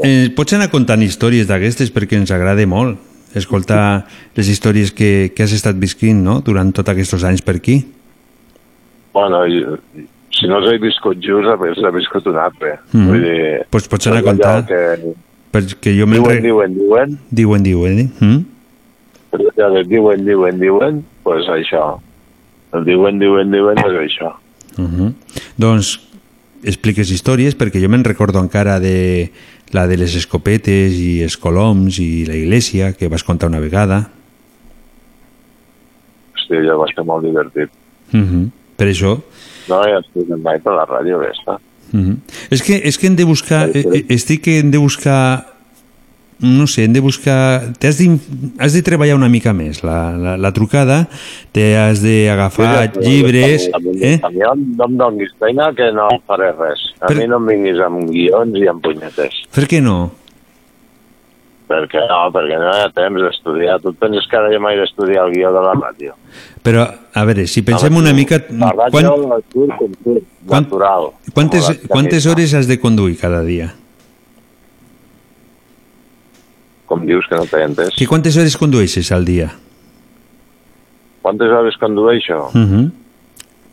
eh, 0.03 0.29
pots 0.35 0.53
anar 0.53 0.69
contant 0.71 1.01
històries 1.01 1.47
d'aquestes 1.47 1.93
perquè 1.93 2.17
ens 2.17 2.31
agrada 2.31 2.65
molt 2.65 2.97
escoltar 3.35 4.07
les 4.35 4.47
històries 4.47 4.91
que, 4.91 5.31
que 5.35 5.43
has 5.43 5.53
estat 5.53 5.75
visquint 5.79 6.23
no? 6.23 6.41
durant 6.41 6.71
tots 6.71 6.89
aquests 6.89 7.23
anys 7.23 7.41
per 7.41 7.55
aquí. 7.55 7.85
Bueno, 9.13 9.45
si 10.31 10.47
no 10.47 10.57
els 10.59 10.71
he 10.71 10.77
viscut 10.77 11.19
just, 11.23 11.47
els 11.47 11.83
he 11.83 11.91
viscut 11.91 12.27
un 12.27 12.37
altre. 12.37 12.77
Mhm. 12.93 13.07
Vull 13.07 13.21
dir... 13.21 13.65
Pues 13.69 13.87
pots 13.87 14.07
anar 14.07 14.19
a 14.19 14.23
contar. 14.23 14.65
Que 14.65 15.13
Perquè 15.51 15.91
jo 15.97 16.05
diuen, 16.07 16.23
re- 16.29 16.41
diuen, 16.41 16.73
diuen, 16.73 17.17
Diuen, 17.29 17.63
diuen, 17.63 17.99
eh? 17.99 18.09
Mm? 18.19 18.45
però 19.31 19.67
allò 19.67 19.81
diuen, 19.87 20.25
diuen, 20.25 20.59
diuen, 20.59 21.03
pues 21.23 21.47
això. 21.47 21.99
El 22.75 22.83
diuen, 22.87 23.19
diuen, 23.19 23.51
diuen, 23.51 23.77
és 23.79 23.97
això. 23.99 24.33
Uh 24.77 24.87
-huh. 24.87 25.13
Doncs 25.57 25.99
expliques 26.63 27.09
històries 27.11 27.57
perquè 27.57 27.81
jo 27.81 27.89
me'n 27.89 28.03
recordo 28.03 28.39
encara 28.39 28.79
de 28.79 29.31
la 29.71 29.87
de 29.87 29.97
les 29.97 30.15
escopetes 30.15 30.93
i 30.93 31.21
els 31.23 31.37
coloms 31.37 31.99
i 31.99 32.25
la 32.25 32.35
iglesia 32.35 32.93
que 32.93 33.07
vas 33.07 33.23
contar 33.23 33.49
una 33.49 33.59
vegada. 33.59 34.09
Hosti, 36.35 36.55
allò 36.55 36.77
va 36.79 36.87
ser 36.93 37.03
molt 37.05 37.23
divertit. 37.23 37.69
Uh 38.13 38.19
-huh. 38.19 38.49
Per 38.81 38.89
això 38.89 39.19
No, 39.69 39.77
ja 39.85 40.01
estic 40.01 40.33
mai 40.41 40.57
per 40.59 40.73
la 40.73 40.87
ràdio 40.89 41.21
aquesta. 41.21 41.59
Uh 41.91 41.99
-huh. 41.99 42.17
és, 42.49 42.61
que, 42.63 42.81
és 42.83 42.97
que 42.97 43.07
hem 43.07 43.15
de 43.15 43.23
buscar, 43.23 43.69
eh, 43.69 43.85
eh, 43.85 44.05
estic 44.09 44.41
que 44.41 44.57
hem 44.59 44.71
de 44.71 44.77
buscar 44.77 45.51
no 46.41 46.65
sé, 46.65 46.85
hem 46.85 46.93
de 46.93 46.99
buscar... 46.99 47.71
T'has 47.77 47.97
de, 47.99 48.17
has 48.57 48.73
de 48.73 48.81
treballar 48.81 49.15
una 49.15 49.29
mica 49.29 49.53
més 49.53 49.83
la, 49.83 50.17
la, 50.17 50.37
la 50.37 50.51
trucada, 50.51 51.07
te 51.53 51.77
has 51.77 52.01
d'agafar 52.01 52.91
llibres... 52.97 53.69
Eh? 54.01 54.19
A 54.23 54.29
mi 54.29 54.41
no 54.41 54.87
em 54.87 54.97
donis 54.97 55.29
feina 55.37 55.69
que 55.77 55.91
no 55.93 56.07
faré 56.25 56.51
res. 56.57 56.81
A 56.99 57.05
Per- 57.05 57.17
mi 57.19 57.27
no 57.29 57.37
em 57.37 57.45
vinguis 57.45 57.79
amb 57.85 58.09
guions 58.09 58.57
i 58.57 58.67
amb 58.67 58.81
punyetes. 58.81 59.43
Per 59.53 59.67
què 59.69 59.81
no? 59.85 60.11
Perquè 61.71 62.01
no, 62.09 62.17
perquè 62.35 62.57
no 62.59 62.71
hi 62.75 62.81
ha 62.83 62.89
temps 62.91 63.21
d'estudiar. 63.23 63.77
Tu 63.79 63.91
et 63.93 63.99
penses 64.01 64.25
que 64.27 64.37
ara 64.37 64.49
jo 64.51 64.59
m'he 64.59 64.73
d'estudiar 64.75 65.25
el 65.27 65.31
guió 65.35 65.51
de 65.55 65.61
la 65.63 65.73
ràdio? 65.77 66.15
Però, 66.65 66.83
a 67.15 67.23
veure, 67.29 67.45
si 67.47 67.63
pensem 67.63 67.95
una 67.95 68.11
mica... 68.17 68.41
La 68.51 68.73
ràdio 68.75 69.13
Quan, 69.15 69.77
com 69.77 69.93
quan- 70.03 70.65
natural. 70.65 71.11
quantes, 71.33 71.69
quantes 71.87 72.27
hores 72.27 72.53
has 72.59 72.67
de 72.67 72.77
conduir 72.81 73.15
cada 73.21 73.39
dia? 73.47 73.69
Com 76.91 77.05
dius 77.07 77.27
que 77.29 77.37
no 77.39 77.45
t'he 77.47 77.61
entès? 77.63 77.93
Que 77.95 78.07
quantes 78.09 78.35
hores 78.37 78.57
condueixes 78.59 79.11
al 79.15 79.23
dia? 79.25 79.47
Quantes 81.23 81.53
hores 81.55 81.77
condueixo? 81.79 82.49
Uh 82.51 82.65
-huh. 82.67 82.91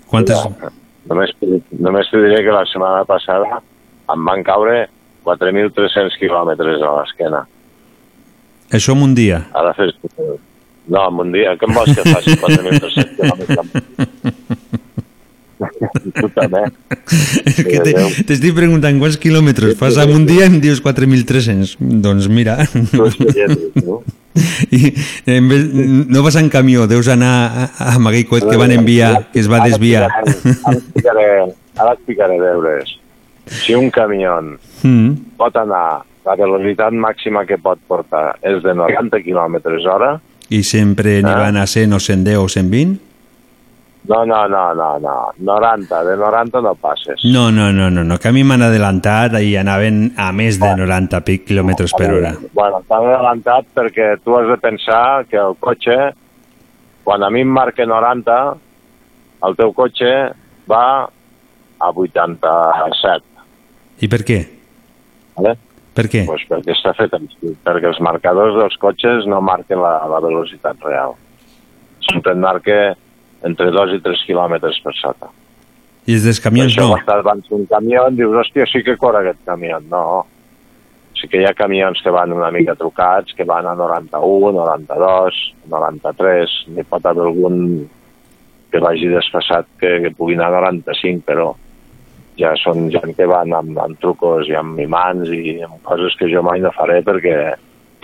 Quantes... 0.06 0.38
Ja, 0.38 0.70
només, 1.08 1.34
només 1.72 2.10
te 2.10 2.20
diré 2.22 2.44
que 2.44 2.52
la 2.52 2.64
setmana 2.66 3.04
passada 3.04 3.60
em 4.14 4.24
van 4.24 4.42
caure 4.44 4.88
4.300 5.24 6.16
quilòmetres 6.20 6.80
a 6.82 6.92
l'esquena. 7.00 7.46
Això 8.72 8.92
en 8.96 9.02
un 9.08 9.14
dia. 9.16 9.42
Ara 9.56 9.72
fes... 9.78 9.94
No, 10.88 11.02
en 11.10 11.18
un 11.20 11.32
dia. 11.32 11.54
Què 11.60 11.68
em 11.68 11.74
vols 11.76 11.94
que 11.96 12.04
faci 12.08 12.34
4.300 12.40 13.14
quilòmetres? 13.16 13.66
tu 16.20 16.28
també. 16.36 16.60
És 17.44 17.56
que 17.66 17.80
te- 17.82 17.94
t'estic 18.28 18.54
preguntant 18.56 18.98
quants 19.02 19.16
quilòmetres 19.20 19.74
fas 19.80 19.98
en 20.00 20.12
un 20.14 20.24
dia 20.28 20.46
i 20.46 20.50
em 20.52 20.58
dius 20.62 20.80
4.300. 20.84 21.76
Doncs 22.04 22.28
mira... 22.32 22.58
I 24.70 24.92
en 25.34 25.48
vez, 25.50 25.64
no 26.06 26.22
vas 26.22 26.36
en 26.38 26.46
camió, 26.52 26.84
deus 26.86 27.08
anar 27.10 27.32
a- 27.66 27.88
amb 27.96 28.06
aquell 28.12 28.28
coet 28.30 28.46
que 28.46 28.60
van 28.60 28.70
enviar, 28.76 29.24
que 29.32 29.40
es 29.42 29.48
va 29.50 29.58
desviar. 29.64 30.04
Ara 30.06 30.22
et 30.76 30.84
ficaré, 30.94 31.26
ara 31.74 31.92
et 31.96 32.04
ficaré 32.06 32.36
deures. 32.38 32.92
Si 33.64 33.74
un 33.74 33.88
camió 33.90 34.36
Mm. 34.82 35.36
pot 35.36 35.56
anar, 35.56 36.02
la 36.24 36.34
velocitat 36.36 36.92
màxima 36.92 37.44
que 37.46 37.58
pot 37.58 37.78
portar 37.88 38.36
és 38.42 38.62
de 38.62 38.74
90 38.74 39.22
km 39.24 39.56
hora, 39.86 40.20
I 40.50 40.62
sempre 40.62 41.20
n'hi 41.22 41.30
Ah. 41.30 41.38
van 41.38 41.56
a 41.56 41.66
100 41.66 41.92
o 41.92 41.98
110 42.00 42.36
o 42.38 42.48
120? 42.48 42.98
no, 44.08 44.24
no, 44.24 44.48
no, 44.48 44.74
no, 44.74 44.98
no, 44.98 45.32
90, 45.38 46.04
de 46.04 46.16
90 46.16 46.60
no 46.62 46.74
passes. 46.74 47.20
No, 47.24 47.50
no, 47.52 47.70
no, 47.72 47.90
no, 47.90 48.02
no, 48.04 48.18
que 48.18 48.28
a 48.28 48.32
mi 48.32 48.42
m'han 48.42 48.62
adelantat 48.62 49.34
i 49.42 49.54
anaven 49.60 50.14
a 50.16 50.30
més 50.32 50.58
de 50.58 50.70
90 50.76 51.20
pic 51.26 51.44
quilòmetres 51.44 51.92
per 51.92 52.08
hora. 52.14 52.32
Bueno, 52.54 52.80
t'han 52.88 53.04
adelantat 53.04 53.66
perquè 53.74 54.16
tu 54.24 54.36
has 54.38 54.48
de 54.48 54.56
pensar 54.56 55.26
que 55.28 55.36
el 55.36 55.56
cotxe, 55.60 56.14
quan 57.04 57.22
a 57.22 57.28
mi 57.30 57.42
em 57.44 57.48
marca 57.52 57.84
90, 57.84 58.56
el 59.44 59.56
teu 59.56 59.72
cotxe 59.76 60.32
va 60.70 61.04
a 61.04 61.90
87. 61.92 63.24
I 64.00 64.08
per 64.08 64.24
què? 64.24 64.57
Vale? 65.38 65.56
Per 65.98 66.06
què? 66.10 66.22
Pues 66.28 66.44
perquè 66.46 66.74
està 66.74 66.92
fet 66.94 67.14
així, 67.16 67.54
perquè 67.66 67.88
els 67.90 67.98
marcadors 68.04 68.54
dels 68.58 68.76
cotxes 68.78 69.26
no 69.30 69.40
marquen 69.42 69.80
la, 69.82 69.96
la 70.10 70.20
velocitat 70.22 70.78
real. 70.86 71.16
Sempre 72.06 72.34
et 72.36 72.42
marca 72.42 72.78
entre 73.48 73.70
2 73.74 73.96
i 73.96 74.00
3 74.04 74.24
quilòmetres 74.28 74.78
per 74.84 74.94
sota. 74.98 75.30
I 76.08 76.16
els 76.16 76.24
dels 76.24 76.40
camions 76.40 76.72
Per 76.72 76.82
això 76.82 76.88
no. 76.88 76.98
estàs 77.02 77.22
davant 77.22 77.42
d'un 77.48 77.66
camió 77.68 78.06
dius, 78.14 78.36
hòstia, 78.44 78.66
sí 78.70 78.84
que 78.86 78.96
corre 78.96 79.24
aquest 79.24 79.42
camió. 79.46 79.80
No. 79.90 80.24
Sí 81.18 81.26
que 81.26 81.42
hi 81.42 81.46
ha 81.48 81.54
camions 81.58 82.00
que 82.04 82.14
van 82.14 82.32
una 82.32 82.50
mica 82.54 82.76
trucats, 82.78 83.34
que 83.34 83.44
van 83.44 83.66
a 83.66 83.74
91, 83.74 84.54
92, 84.54 85.40
93, 85.66 86.58
n'hi 86.76 86.86
pot 86.86 87.06
haver 87.10 87.26
algun 87.26 87.88
que 88.70 88.80
vagi 88.84 89.08
desfassat 89.10 89.66
que, 89.80 89.98
que 90.04 90.14
pugui 90.14 90.36
anar 90.38 90.52
a 90.52 90.70
95, 90.70 91.24
però 91.26 91.50
ja 92.38 92.54
són 92.62 92.88
gent 92.94 93.14
que 93.16 93.26
van 93.28 93.52
amb, 93.56 93.78
amb 93.82 93.98
trucos 94.02 94.48
i 94.48 94.56
amb 94.58 94.78
imants 94.80 95.30
i 95.34 95.58
amb 95.66 95.80
coses 95.86 96.14
que 96.18 96.30
jo 96.30 96.42
mai 96.46 96.62
no 96.62 96.72
faré 96.76 97.00
perquè 97.06 97.38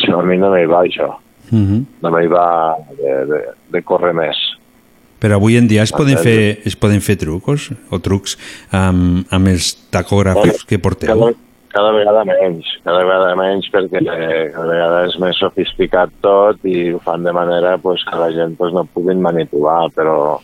si 0.02 0.11
no, 0.11 0.20
a 0.20 0.27
mi 0.27 0.39
no 0.39 0.51
m'hi 0.52 0.66
va 0.66 0.82
això, 0.85 1.15
Uh 1.52 1.61
-huh. 1.61 1.85
no 2.01 2.11
m'hi 2.11 2.27
va 2.27 2.77
de, 2.97 3.27
de, 3.27 3.39
de 3.69 3.82
córrer 3.82 4.15
més. 4.15 4.36
Però 5.20 5.35
avui 5.35 5.56
en 5.56 5.69
dia 5.69 5.82
es 5.82 5.93
poden, 5.93 6.19
fer, 6.19 6.59
es 6.65 6.77
poden 6.77 7.01
fer 7.01 7.16
trucos 7.16 7.70
o 7.90 7.98
trucs 7.98 8.36
amb, 8.70 9.27
amb 9.31 9.48
els 9.48 9.74
tacògrafs 9.90 10.65
que 10.69 10.78
porteu. 10.78 11.09
Cada, 11.09 11.32
cada 11.69 11.93
vegada 11.93 12.24
menys, 12.24 12.66
cada 12.85 13.05
vegada 13.05 13.36
menys 13.36 13.70
perquè 13.73 14.02
cada 14.05 14.66
vegada 14.69 15.06
és 15.06 15.16
més 15.19 15.36
sofisticat 15.36 16.11
tot 16.20 16.61
i 16.65 16.93
ho 16.93 16.98
fan 16.98 17.24
de 17.24 17.32
manera 17.32 17.78
pues, 17.78 18.05
que 18.05 18.16
la 18.16 18.31
gent 18.32 18.56
pues, 18.56 18.73
no 18.73 18.85
puguin 18.85 19.23
manipular, 19.23 19.89
però 19.94 20.40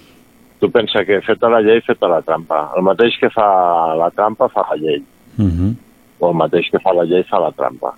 tu 0.60 0.70
pensa 0.70 1.04
que 1.04 1.20
feta 1.22 1.48
la 1.48 1.60
llei, 1.62 1.80
feta 1.80 2.08
la 2.08 2.20
trampa. 2.22 2.70
El 2.76 2.82
mateix 2.82 3.16
que 3.18 3.30
fa 3.30 3.94
la 3.96 4.10
trampa 4.10 4.48
fa 4.48 4.66
la 4.70 4.76
llei, 4.76 5.02
Uh 5.38 5.44
-huh. 5.46 5.74
o 6.20 6.28
el 6.30 6.34
mateix 6.36 6.70
que 6.70 6.78
fa 6.78 6.92
la 6.92 7.04
llei 7.04 7.22
fa 7.24 7.38
la 7.40 7.52
trampa. 7.52 7.94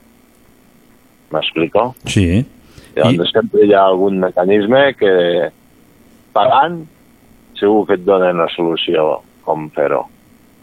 M'explico? 1.32 1.94
Sí. 2.06 2.44
Llavors 2.94 3.30
I... 3.30 3.32
sempre 3.32 3.64
hi 3.66 3.72
ha 3.74 3.84
algun 3.86 4.18
mecanisme 4.20 4.94
que 4.98 5.50
pagant 6.34 6.82
segur 7.58 7.86
que 7.86 7.94
et 7.94 8.04
donen 8.04 8.36
la 8.36 8.48
solució 8.54 9.20
com 9.44 9.70
fer-ho. 9.70 10.04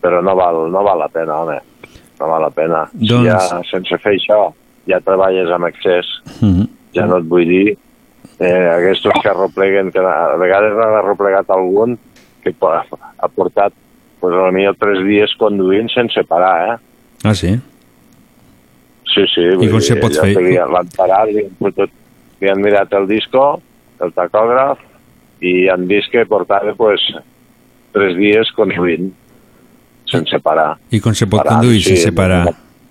Però 0.01 0.21
no 0.23 0.35
val, 0.35 0.69
no 0.71 0.84
val 0.84 0.99
la 0.99 1.07
pena, 1.09 1.41
home. 1.41 1.59
No 2.19 2.27
val 2.30 2.41
la 2.41 2.49
pena. 2.49 2.85
Doncs- 2.93 3.23
Si 3.23 3.26
ja, 3.27 3.63
sense 3.71 3.97
fer 3.97 4.13
això, 4.15 4.53
ja 4.88 4.99
treballes 5.01 5.49
amb 5.51 5.65
excés, 5.65 6.05
Uh 6.41 6.47
-huh. 6.47 6.67
ja 6.93 7.05
no 7.05 7.17
et 7.17 7.26
vull 7.26 7.45
dir 7.47 7.77
eh, 8.39 8.67
aquests 8.75 9.07
que 9.23 9.29
arropleguen, 9.29 9.91
que 9.91 9.99
a 9.99 10.35
vegades 10.39 10.73
han 10.77 10.95
arroplegat 11.01 11.49
algun 11.55 11.97
que 12.43 12.53
ha 12.61 13.27
portat 13.35 13.73
pues, 14.19 14.33
a 14.35 14.51
millor 14.51 14.75
tres 14.79 15.01
dies 15.07 15.33
conduint 15.39 15.89
sense 15.93 16.23
parar, 16.27 16.73
eh? 16.73 16.77
Ah, 17.23 17.33
sí? 17.35 17.53
Sí, 19.13 19.25
sí. 19.33 19.45
vull 19.57 19.71
com 19.73 19.81
se 19.81 19.95
pot 19.99 20.13
fer? 20.15 20.35
li- 20.37 20.55
L'han 20.59 20.89
parat, 20.95 21.31
li 21.33 21.45
han, 21.47 21.55
fotut, 21.59 21.91
li 22.41 22.49
han 22.51 22.61
mirat 22.61 22.93
el 22.93 23.07
disco, 23.09 23.61
el 23.99 24.13
tacògraf, 24.15 24.79
i 25.41 25.67
han 25.71 25.87
vist 25.89 26.11
que 26.13 26.25
portava 26.29 26.73
pues, 26.77 27.01
tres 27.95 28.15
dies 28.19 28.51
conduint 28.55 29.09
sense 30.09 30.39
parar. 30.45 30.75
I 30.91 30.99
com 31.03 31.13
se 31.15 31.25
pot 31.29 31.41
Parant, 31.43 31.59
conduir 31.61 31.81
sí, 31.83 31.95
sense 31.95 32.11
parar? 32.15 32.43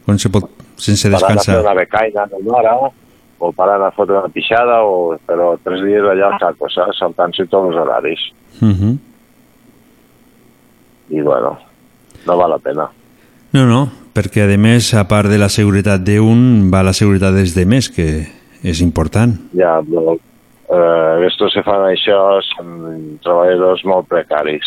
Com 0.06 0.18
se 0.18 0.30
pot, 0.32 0.48
sense 0.80 1.08
Parant 1.08 1.22
a 1.22 1.28
fer 1.28 1.36
descansar? 1.36 1.60
una 1.64 1.74
becaina 1.78 2.26
d'una 2.32 2.56
hora, 2.60 2.74
o 3.38 3.52
parant 3.52 3.84
a 3.86 3.90
fotre 3.94 4.18
una 4.18 4.30
pixada, 4.34 4.82
o, 4.82 5.16
però 5.26 5.52
tres 5.62 5.82
dies 5.86 6.04
allà 6.04 6.32
al 6.32 6.38
saco, 6.42 6.68
saps? 6.72 6.98
Saltant-se 6.98 7.46
tots 7.46 7.70
els 7.70 7.78
horaris. 7.78 8.24
Uh 8.60 8.68
-huh. 8.68 8.96
I 11.10 11.20
bueno, 11.22 11.58
no 12.26 12.36
val 12.36 12.50
la 12.50 12.58
pena. 12.58 12.88
No, 13.52 13.64
no, 13.64 13.88
perquè 14.14 14.44
a 14.44 14.58
més, 14.58 14.92
a 14.94 15.06
part 15.08 15.28
de 15.28 15.38
la 15.38 15.48
seguretat 15.48 16.00
d'un, 16.00 16.70
va 16.72 16.82
la 16.82 16.92
seguretat 16.92 17.34
dels 17.34 17.54
demés, 17.54 17.88
que 17.88 18.26
és 18.62 18.80
important. 18.80 19.32
Ja, 19.54 19.80
però, 19.80 20.18
eh, 20.68 21.26
estos 21.26 21.54
que 21.54 21.62
fan 21.62 21.86
això 21.88 22.42
són 22.42 23.18
treballadors 23.22 23.84
molt 23.84 24.08
precaris. 24.08 24.64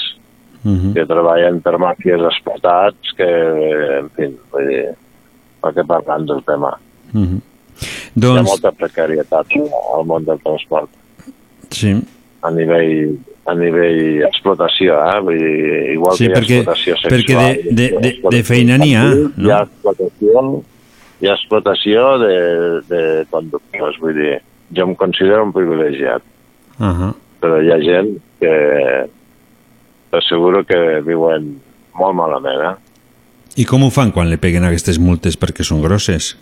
Uh 0.63 0.71
-huh. 0.71 0.93
que 0.93 1.07
treballen 1.07 1.59
per 1.61 1.79
màfies 1.79 2.21
explotats, 2.21 3.13
que, 3.17 3.27
en 3.99 4.09
fi, 4.09 4.27
vull 4.51 4.67
dir, 4.67 4.93
que 5.73 5.83
parlant 5.83 6.27
del 6.27 6.43
tema. 6.43 6.77
Uh 7.13 7.21
-huh. 7.21 7.41
Hi 7.81 7.87
ha 7.87 8.21
Doncs, 8.21 8.47
molta 8.49 8.71
precarietat 8.71 9.47
al 9.57 10.05
món 10.05 10.25
del 10.25 10.39
transport, 10.43 10.89
sí, 11.71 11.93
a 12.41 12.51
nivell, 12.51 13.15
a 13.45 13.53
nivell 13.55 14.23
explotació, 14.27 14.95
eh? 15.01 15.19
Vull 15.25 15.37
dir, 15.39 15.93
igual 15.93 16.17
Sí, 16.17 16.25
que 16.25 16.29
hi 16.29 16.33
ha 16.33 16.37
perquè- 16.39 16.59
explotació 16.61 16.95
sexual. 16.97 17.15
perquè 17.15 17.63
de- 17.63 17.71
de- 17.71 17.99
de- 18.01 18.35
de 18.35 18.43
feina 18.43 18.77
n'hi 18.77 18.93
ha, 18.95 19.03
no? 19.13 19.47
Hi 19.47 19.51
ha 19.51 19.61
explotació, 19.63 20.63
hi 21.21 21.27
ha 21.27 21.33
explotació 21.33 22.05
de, 22.19 22.35
de 22.89 23.01
conductors, 23.29 23.97
vull 24.01 24.13
dir, 24.15 24.41
jo 24.75 24.83
em 24.83 24.95
considero 24.95 25.43
un 25.43 25.51
privilegiat, 25.53 26.21
uh 26.79 26.85
-huh. 26.85 27.13
però 27.41 27.61
hi 27.63 27.71
ha 27.71 27.79
gent 27.79 28.17
que 28.39 29.09
t'asseguro 30.11 30.63
que 30.65 31.01
viuen 31.05 31.55
molt 31.97 32.15
malament, 32.15 32.61
eh? 32.71 32.75
I 33.61 33.65
com 33.65 33.83
ho 33.83 33.89
fan 33.91 34.11
quan 34.11 34.29
li 34.29 34.37
peguen 34.37 34.63
aquestes 34.63 34.97
multes 34.99 35.37
perquè 35.39 35.63
són 35.63 35.81
grosses? 35.81 36.37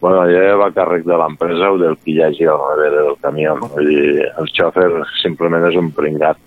Bueno, 0.00 0.24
ja 0.32 0.56
va 0.56 0.70
càrrec 0.72 1.04
de 1.04 1.16
l'empresa 1.20 1.68
o 1.74 1.78
del 1.78 1.98
qui 2.00 2.14
hi 2.16 2.22
hagi 2.24 2.46
al 2.48 2.62
darrere 2.62 3.02
del 3.04 3.18
camió. 3.20 3.56
Vull 3.60 3.88
dir, 3.90 4.24
el 4.40 4.48
xòfer 4.56 4.88
simplement 5.20 5.66
és 5.68 5.76
un 5.76 5.90
pringat. 5.96 6.40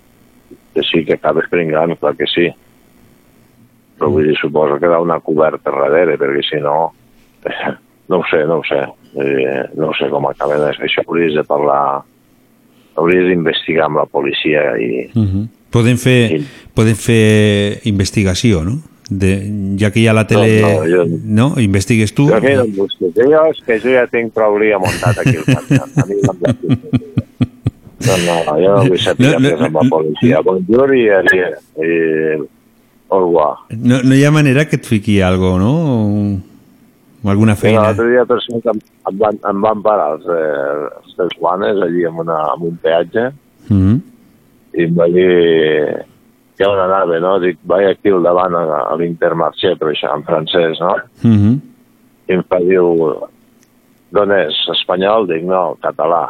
Que 0.73 0.81
sí, 0.81 1.03
que 1.05 1.19
acabes 1.19 1.45
pringant, 1.51 1.93
clar 2.01 2.15
que 2.17 2.25
sí. 2.31 2.47
Però 3.99 4.09
vull 4.09 4.25
dir, 4.25 4.37
suposo 4.39 4.79
que 4.81 4.89
hi 4.89 4.95
ha 4.95 5.03
una 5.03 5.19
coberta 5.21 5.71
darrere, 5.71 6.17
perquè 6.21 6.45
si 6.49 6.61
no... 6.63 6.77
No 8.11 8.17
ho 8.19 8.23
sé, 8.27 8.41
no 8.43 8.57
ho 8.59 8.63
sé. 8.67 8.81
Dir, 9.15 9.43
no 9.79 9.87
ho 9.87 9.93
sé 9.95 10.09
com 10.11 10.25
acaben 10.27 10.59
això. 10.67 11.05
Hauries 11.07 11.37
de 11.37 11.43
parlar... 11.47 12.03
Hauries 12.99 13.29
d'investigar 13.29 13.85
amb 13.87 14.01
la 14.01 14.05
policia 14.05 14.73
i... 14.75 15.05
Uh 15.15 15.23
-huh. 15.23 15.45
Poden 15.71 15.97
fer, 15.97 16.43
poden 16.75 16.95
fer 16.99 17.79
investigació, 17.89 18.61
no?, 18.67 18.75
De, 19.19 19.31
ja 19.79 19.91
que 19.93 19.99
hi 20.01 20.07
ha 20.07 20.13
la 20.17 20.25
tele... 20.27 20.47
No, 20.61 20.71
no, 20.85 21.05
No, 21.23 21.49
jo- 21.55 21.61
Investigues 21.61 22.13
tu. 22.15 22.27
Jo 22.29 22.39
que 22.41 22.55
no 22.55 22.65
busquis. 22.77 23.13
Jo 23.15 23.43
és 23.51 23.59
que 23.65 23.79
jo 23.83 23.93
ja 23.93 24.07
tinc 24.11 24.33
prou 24.33 24.57
lío 24.61 24.79
muntat 24.81 25.19
aquí 25.21 25.35
al 25.37 25.45
Pantan. 25.49 25.89
A 26.01 26.05
mi 26.07 26.15
no. 26.21 26.33
No, 28.03 28.15
no, 28.25 28.55
jo 28.59 28.71
no 28.71 28.79
vull 28.89 28.99
saber 28.99 29.27
No, 29.27 29.39
no, 29.39 29.49
no, 29.49 29.57
no, 29.57 29.65
amb 29.65 29.77
la 29.81 29.85
policia. 29.89 30.41
Bonjour 30.43 30.95
i, 30.95 31.05
i, 31.07 31.43
i. 31.87 31.91
No, 33.13 33.99
no 34.03 34.15
hi 34.15 34.23
ha 34.25 34.31
manera 34.33 34.65
que 34.65 34.79
et 34.79 34.85
fiqui 34.89 35.19
algo, 35.21 35.53
no? 35.61 35.71
O, 37.23 37.29
alguna 37.29 37.55
feina. 37.55 37.83
L'altre 37.85 38.09
dia 38.09 38.25
per 38.25 38.39
cert, 38.43 38.65
em, 38.73 38.79
van, 39.21 39.37
em 39.49 39.61
van 39.63 39.83
parar 39.85 40.15
els, 40.17 40.25
eh, 40.25 40.87
els 41.03 41.15
tres 41.19 41.35
guanes 41.39 41.79
allí 41.85 42.03
en, 42.09 42.17
una, 42.25 42.39
en 42.55 42.67
un 42.71 42.79
peatge 42.81 43.31
Mm 43.69 43.79
-hmm. 43.79 43.99
i 44.75 44.83
em 44.83 44.95
va 44.97 45.05
dir 45.07 46.03
que 46.57 46.65
on 46.67 46.79
anava, 46.79 47.19
no? 47.19 47.37
Dic, 47.41 47.57
vaig 47.69 47.87
aquí 47.89 48.11
al 48.13 48.23
davant 48.23 48.55
a, 48.55 48.63
a 48.91 48.95
l'Intermarché, 48.99 49.75
però 49.79 49.91
això 49.93 50.11
en 50.15 50.23
francès, 50.27 50.79
no? 50.79 50.95
Mm 51.23 51.37
-hmm. 51.39 51.59
I 52.29 52.33
em 52.33 52.43
fa, 52.49 52.59
diu, 52.59 52.93
d'on 54.11 54.31
és? 54.31 54.55
Espanyol? 54.71 55.27
Dic, 55.27 55.43
no, 55.43 55.75
català. 55.81 56.29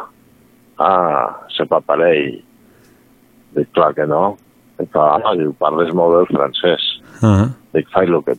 Ah, 0.78 1.46
se 1.56 1.66
paparell. 1.66 2.42
Dic, 3.54 3.68
clar 3.72 3.94
que 3.94 4.06
no. 4.06 4.36
Dic, 4.78 4.88
ah, 4.96 5.34
diu, 5.36 5.52
parles 5.58 5.92
molt 5.94 6.14
bé 6.14 6.20
el 6.20 6.26
francès. 6.36 6.82
Ah, 7.22 7.48
Dic, 7.74 7.88
fai 7.90 8.06
el 8.06 8.22
que... 8.24 8.34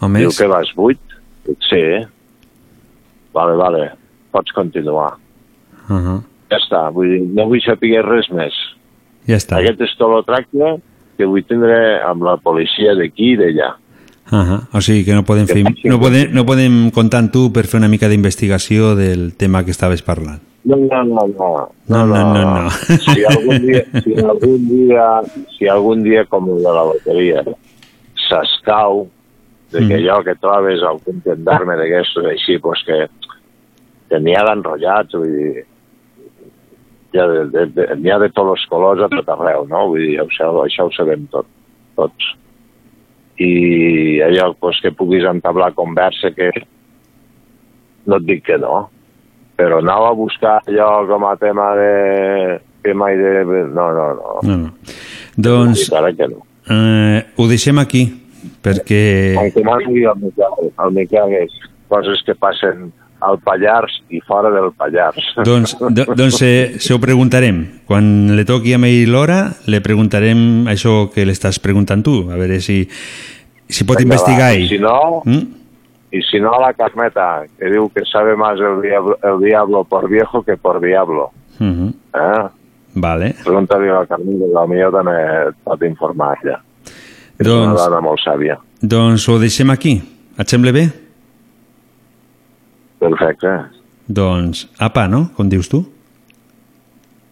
home, 0.00 0.18
Diu 0.18 0.28
és- 0.28 0.38
que 0.38 0.46
vas 0.48 0.72
buit? 0.76 1.00
Dic, 1.46 1.58
sí. 1.68 2.06
Vale, 3.34 3.56
vale, 3.56 3.90
pots 4.30 4.52
continuar. 4.52 5.14
ah, 5.88 6.20
Ja 6.50 6.58
està, 6.58 6.90
vull 6.92 7.08
dir, 7.08 7.20
no 7.34 7.46
vull 7.48 7.60
saber 7.64 8.02
res 8.04 8.28
més. 8.30 8.52
Ja 9.28 9.38
està. 9.38 9.58
Aquest 9.60 9.80
és 9.86 9.94
tot 9.98 10.16
el 10.16 10.24
tracte 10.28 10.76
que 11.18 11.28
vull 11.28 11.44
tindre 11.44 12.00
amb 12.08 12.24
la 12.26 12.36
policia 12.40 12.94
d'aquí 12.98 13.32
i 13.34 13.40
d'allà. 13.40 13.72
Ah, 14.32 14.62
o 14.72 14.80
sigui 14.80 15.04
que 15.04 15.12
no 15.12 15.26
podem, 15.28 15.44
fer, 15.50 15.60
no, 15.62 15.98
podem, 16.00 16.30
no 16.32 16.46
podem 16.48 16.76
comptar 16.94 17.20
amb 17.20 17.32
tu 17.34 17.50
per 17.52 17.66
fer 17.68 17.80
una 17.82 17.90
mica 17.92 18.08
d'investigació 18.08 18.94
del 18.96 19.34
tema 19.36 19.60
que 19.66 19.74
estaves 19.74 20.00
parlant. 20.02 20.40
No, 20.64 20.76
no, 20.78 21.02
no, 21.04 21.26
no. 21.26 21.48
No, 21.90 22.06
no, 22.06 22.20
no, 22.32 22.42
no. 22.62 22.70
Si 23.02 23.24
algun 23.28 23.66
dia, 23.66 23.82
si 24.04 24.14
algun 24.22 24.68
dia, 24.70 25.06
si 25.58 25.68
algun 25.68 26.04
dia 26.06 26.24
com 26.30 26.48
el 26.54 26.62
de 26.62 26.72
la 26.78 26.84
loteria, 26.86 27.42
s'escau 28.28 29.08
de 29.72 29.78
que 29.80 29.96
Mm. 29.96 30.00
allò 30.00 30.22
que 30.24 30.34
trobes 30.36 30.82
algun 30.84 31.20
gendarme 31.24 31.76
d'aquestos 31.76 32.26
així, 32.28 32.58
pues 32.58 32.82
que, 32.86 33.08
que 34.08 34.20
n'hi 34.20 34.34
ha 34.36 34.44
d'enrotllats, 34.44 35.16
vull 35.16 35.32
dir, 35.32 35.64
hi 37.12 37.20
ha 37.20 37.26
de, 37.28 37.42
de, 37.52 37.66
de, 37.76 37.88
n'hi 38.00 38.12
ha 38.12 38.18
de 38.22 38.30
tots 38.32 38.54
els 38.56 38.64
colors 38.70 39.02
a 39.04 39.10
tot 39.12 39.28
arreu, 39.34 39.66
no? 39.68 39.86
Vull 39.92 40.06
dir, 40.06 40.16
això, 40.22 40.50
això 40.64 40.88
ho 40.88 40.94
sabem 40.96 41.26
tot, 41.32 41.48
tots. 41.98 42.32
I 43.42 44.20
allò 44.24 44.52
pues, 44.60 44.80
que 44.84 44.92
puguis 44.96 45.24
entablar 45.28 45.72
conversa 45.76 46.30
que 46.36 46.50
no 48.06 48.18
et 48.18 48.26
dic 48.28 48.44
que 48.46 48.58
no, 48.60 48.86
però 49.58 49.80
anava 49.82 50.10
a 50.10 50.18
buscar 50.18 50.58
allò 50.66 50.90
com 51.10 51.26
a 51.28 51.36
tema 51.40 51.72
de 51.78 51.92
tema 52.82 53.10
de... 53.10 53.44
No, 53.72 53.92
no, 53.92 54.08
no. 54.14 54.38
No, 54.42 54.56
no. 54.56 54.72
Doncs 55.36 55.88
que 55.88 56.28
no. 56.28 56.42
eh, 56.68 57.24
ho 57.36 57.46
deixem 57.48 57.78
aquí, 57.78 58.02
perquè... 58.62 59.36
Aunque 59.38 59.62
no 59.64 59.78
digui 59.84 60.04
el 60.04 60.18
Miquel, 60.20 60.72
el 60.72 60.96
Miquel 60.96 61.36
és 61.44 61.54
coses 61.92 62.24
que 62.26 62.34
passen 62.34 62.90
al 63.22 63.38
Pallars 63.40 64.00
i 64.10 64.20
fora 64.26 64.50
del 64.50 64.70
Pallars. 64.76 65.22
Doncs, 65.48 65.76
do, 65.80 66.04
doncs 66.18 66.38
se, 66.42 66.52
se 66.82 66.92
ho 66.94 66.98
preguntarem. 67.02 67.62
Quan 67.86 68.34
le 68.36 68.44
toqui 68.48 68.74
a 68.74 68.80
ell 68.82 69.10
l'hora, 69.10 69.52
le 69.66 69.80
preguntarem 69.80 70.66
això 70.70 71.08
que 71.14 71.24
l'estàs 71.28 71.58
preguntant 71.62 72.02
tu, 72.02 72.28
a 72.30 72.36
veure 72.40 72.58
si, 72.60 72.82
si 73.68 73.84
pot 73.88 73.98
Vinga, 74.02 74.10
investigar 74.14 74.50
va. 74.50 74.54
ell. 74.56 74.64
I 74.66 74.68
si 74.68 74.78
no, 74.82 75.22
Mm? 75.24 75.44
y 76.12 76.20
si 76.28 76.38
no 76.40 76.50
la 76.60 76.74
Carmeta, 76.74 77.44
que 77.58 77.70
diu 77.72 77.88
que 77.88 78.02
sabe 78.04 78.36
más 78.36 78.58
el 78.60 78.82
diablo, 78.82 79.16
el 79.22 79.38
diablo 79.40 79.84
por 79.84 80.10
viejo 80.10 80.42
que 80.42 80.58
por 80.58 80.78
diablo. 80.80 81.30
Mhm. 81.58 81.88
Eh? 82.12 82.48
Vale. 82.94 83.34
Pregunta-li 83.42 83.88
a 83.88 84.00
la 84.02 84.06
Carmeta, 84.06 84.44
que 84.44 84.52
potser 84.52 84.90
també 84.92 85.16
pot 85.64 85.82
informar 85.88 86.36
ella. 86.42 86.58
És 87.38 87.46
una 87.48 87.54
Doncs, 87.72 87.80
dona 87.80 88.00
molt 88.04 88.20
sàvia. 88.20 88.58
doncs 88.82 89.24
ho 89.28 89.38
deixem 89.38 89.70
aquí. 89.70 89.94
Et 90.38 90.48
sembla 90.48 90.72
bé? 90.72 90.84
Perfecte. 93.02 93.50
Doncs, 94.06 94.68
apa, 94.78 95.08
no? 95.10 95.26
Com 95.34 95.50
dius 95.50 95.66
tu? 95.72 95.82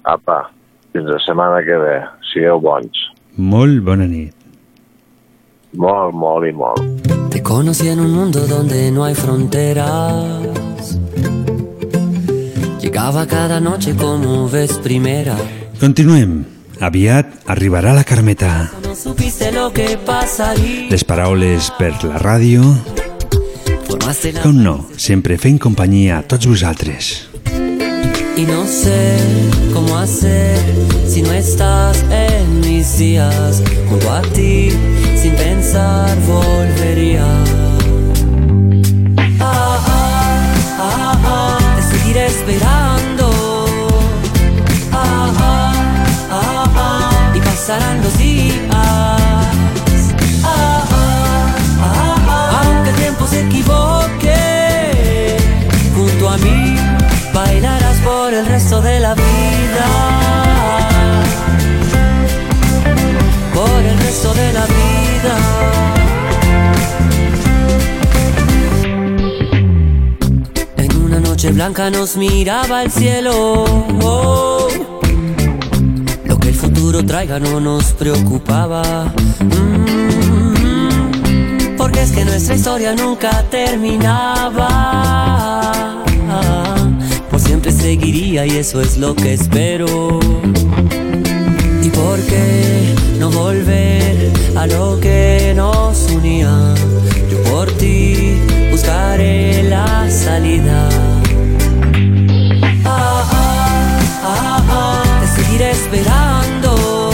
Apa, 0.02 0.42
fins 0.90 1.06
la 1.06 1.18
setmana 1.22 1.62
que 1.62 1.76
ve. 1.78 1.96
Sigueu 2.32 2.58
bons. 2.62 3.06
Molt 3.38 3.82
bona 3.86 4.08
nit. 4.10 4.34
Molt, 5.78 6.16
molt 6.18 6.48
i 6.48 6.52
molt. 6.56 7.10
Te 7.30 7.42
conocí 7.46 7.86
en 7.88 8.00
un 8.02 8.10
mundo 8.10 8.46
donde 8.50 8.90
no 8.90 9.04
hay 9.04 9.14
fronteras. 9.14 10.98
Llegaba 12.80 13.26
cada 13.26 13.60
noche 13.60 13.94
como 13.94 14.48
ves 14.48 14.78
primera. 14.82 15.36
Continuem. 15.78 16.42
Aviat 16.80 17.44
arribarà 17.46 17.92
la 17.94 18.04
Carmeta. 18.04 18.70
No 18.82 18.96
supiste 18.96 19.52
lo 19.52 19.70
que 19.70 19.98
pasaría. 20.06 20.88
Les 20.90 21.04
paraules 21.04 21.70
per 21.78 21.92
la 22.02 22.18
ràdio. 22.18 22.64
Com 24.42 24.52
no, 24.52 24.86
sempre 24.96 25.36
fent 25.36 25.58
companyia 25.58 26.18
a 26.18 26.22
tots 26.22 26.46
vosaltres. 26.46 27.28
Y 28.36 28.44
no 28.44 28.64
sé 28.66 29.18
cómo 29.72 29.98
hacer 29.98 30.58
si 31.06 31.22
no 31.22 31.32
estás 31.32 32.04
en 32.10 32.60
mis 32.60 32.98
días. 32.98 33.62
Junto 33.88 34.12
a 34.12 34.22
ti, 34.22 34.70
sin 35.20 35.34
pensar, 35.34 36.16
volvería. 36.26 37.26
Ah, 39.40 39.78
ah, 39.86 40.54
ah, 40.78 41.18
ah, 41.24 41.58
te 41.76 41.82
seguiré 41.96 42.26
esperando. 42.26 43.30
Ah, 44.92 45.32
ah, 45.38 45.72
ah, 46.30 46.72
ah, 46.76 47.32
y 47.34 47.40
pasarán 47.40 48.02
los 48.02 48.16
días. 48.18 48.79
El 58.40 58.46
resto 58.46 58.80
de 58.80 59.00
la 59.00 59.14
vida. 59.14 59.86
Por 63.52 63.82
el 63.82 63.98
resto 63.98 64.32
de 64.34 64.52
la 64.52 64.64
vida. 64.78 65.36
En 70.76 70.96
una 71.02 71.20
noche 71.20 71.52
blanca 71.52 71.90
nos 71.90 72.16
miraba 72.16 72.82
el 72.82 72.90
cielo. 72.90 73.66
Lo 76.24 76.38
que 76.38 76.48
el 76.48 76.54
futuro 76.54 77.04
traiga 77.04 77.38
no 77.38 77.60
nos 77.60 77.92
preocupaba. 77.92 79.12
Mm, 79.40 80.96
porque 81.76 82.02
es 82.02 82.12
que 82.12 82.24
nuestra 82.24 82.54
historia 82.54 82.94
nunca 82.94 83.44
terminaba. 83.50 85.10
Siempre 87.50 87.72
seguiría 87.72 88.46
y 88.46 88.58
eso 88.58 88.80
es 88.80 88.96
lo 88.96 89.12
que 89.16 89.32
espero. 89.34 90.20
¿Y 91.82 91.90
por 91.90 92.20
qué 92.20 92.94
no 93.18 93.28
volver 93.28 94.30
a 94.54 94.68
lo 94.68 95.00
que 95.00 95.52
nos 95.56 96.08
unía? 96.12 96.48
Yo 97.28 97.42
por 97.50 97.68
ti 97.72 98.36
buscaré 98.70 99.64
la 99.64 100.08
salida. 100.08 100.88
Ah, 102.84 103.24
ah, 104.22 104.62
ah, 104.70 105.02
te 105.20 105.42
seguiré 105.42 105.72
esperando. 105.72 107.10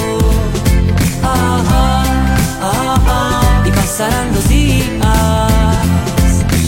Y 3.64 3.70
pasarán 3.70 4.34
los 4.34 4.46
días. 4.50 4.86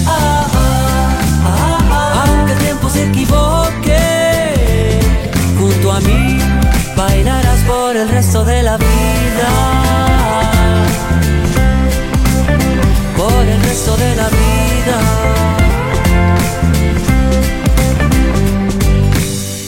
Ah, 0.06 0.46
aunque 2.24 2.52
el 2.54 2.58
tiempo 2.60 2.88
se 2.88 3.06
equivoque, 3.08 3.57
mí 6.00 6.38
bailarás 6.96 7.60
por 7.60 7.96
el 7.96 8.08
resto 8.08 8.44
de 8.44 8.62
la 8.62 8.76
vida. 8.76 9.48
Por 13.16 13.44
el 13.44 13.62
resto 13.62 13.96
de 13.96 14.16
la 14.16 14.28
vida. 14.28 14.48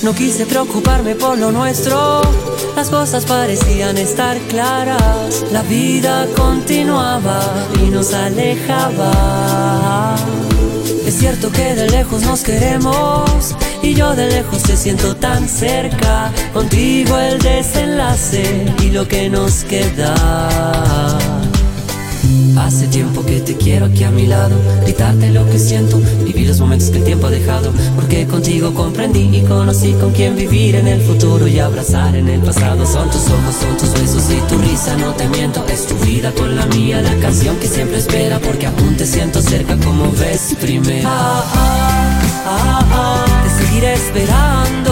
No 0.02 0.14
quise 0.14 0.46
preocuparme 0.46 1.14
por 1.14 1.38
lo 1.38 1.52
nuestro, 1.52 2.22
las 2.74 2.88
cosas 2.88 3.26
parecían 3.26 3.98
estar 3.98 4.38
claras, 4.48 5.44
la 5.52 5.62
vida 5.62 6.26
continuaba 6.36 7.40
y 7.80 7.90
nos 7.90 8.14
alejaba. 8.14 9.12
Es 11.06 11.18
cierto 11.18 11.52
que 11.52 11.74
de 11.74 11.88
lejos 11.90 12.22
nos 12.22 12.42
queremos 12.42 13.54
y 13.82 13.94
yo 13.94 14.14
de 14.14 14.28
lejos 14.28 14.62
te 14.62 14.76
siento 14.76 15.16
tan 15.16 15.48
cerca, 15.48 16.30
contigo 16.52 17.18
el 17.18 17.38
desenlace 17.38 18.66
y 18.82 18.90
lo 18.90 19.06
que 19.08 19.28
nos 19.30 19.64
queda. 19.64 21.18
Hace 22.58 22.86
tiempo 22.88 23.24
que 23.24 23.40
te 23.40 23.56
quiero 23.56 23.86
aquí 23.86 24.04
a 24.04 24.10
mi 24.10 24.26
lado, 24.26 24.54
gritarte 24.82 25.30
lo 25.30 25.48
que 25.48 25.58
siento, 25.58 25.98
vivir 26.24 26.46
los 26.46 26.60
momentos 26.60 26.90
que 26.90 26.98
el 26.98 27.04
tiempo 27.04 27.26
ha 27.26 27.30
dejado, 27.30 27.72
porque 27.96 28.26
contigo 28.26 28.74
comprendí 28.74 29.36
y 29.36 29.42
conocí 29.42 29.92
con 29.94 30.12
quién 30.12 30.36
vivir 30.36 30.74
en 30.74 30.86
el 30.86 31.00
futuro 31.00 31.48
y 31.48 31.58
abrazar 31.58 32.14
en 32.14 32.28
el 32.28 32.40
pasado. 32.40 32.86
Son 32.86 33.10
tus 33.10 33.26
ojos, 33.28 33.54
son 33.60 33.76
tus 33.78 33.92
besos 33.94 34.24
y 34.30 34.40
tu 34.48 34.58
risa, 34.58 34.96
no 34.98 35.12
te 35.14 35.26
miento, 35.28 35.64
es 35.68 35.86
tu 35.86 35.94
vida 36.04 36.32
con 36.32 36.54
la 36.54 36.66
mía, 36.66 37.00
la 37.00 37.14
canción 37.16 37.56
que 37.56 37.66
siempre 37.66 37.98
espera, 37.98 38.38
porque 38.38 38.66
aún 38.66 38.96
te 38.96 39.06
siento 39.06 39.40
cerca 39.40 39.76
como 39.78 40.12
ves 40.12 40.54
primero. 40.60 41.08
Ah, 41.08 41.44
ah, 42.46 42.86
ah, 42.92 43.29
ah, 43.80 43.86
te 43.86 43.86
seguiré 43.86 43.92
esperando, 43.94 44.10
te 44.10 44.18
seguiré 44.18 44.18
esperando. 44.26 44.89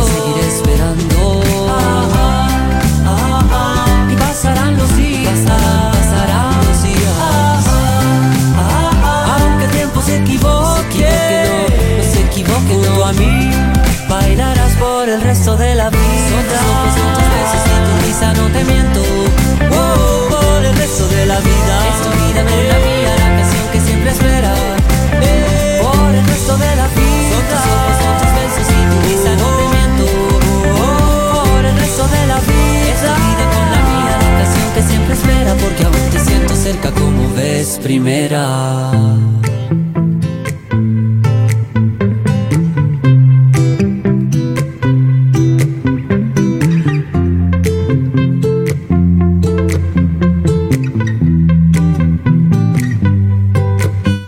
Ves 37.58 37.78
primera. 37.82 38.44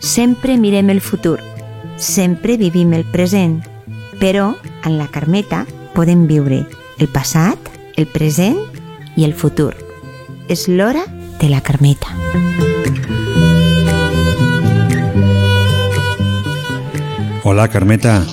Sempre 0.00 0.56
mirem 0.56 0.90
el 0.90 1.00
futur, 1.00 1.38
sempre 1.96 2.56
vivim 2.56 2.92
el 2.94 3.04
present, 3.04 3.62
però 4.18 4.56
en 4.84 4.98
la 4.98 5.06
Carmeta 5.06 5.66
podem 5.94 6.26
viure 6.26 6.64
el 6.98 7.06
passat, 7.06 7.70
el 7.96 8.10
present 8.10 8.58
i 9.14 9.22
el 9.22 9.38
futur. 9.38 9.76
És 10.48 10.66
l'hora 10.66 11.06
de 11.38 11.54
la 11.54 11.62
Carmeta. 11.62 12.69
Hola, 17.44 17.68
Carmeta. 17.68 18.24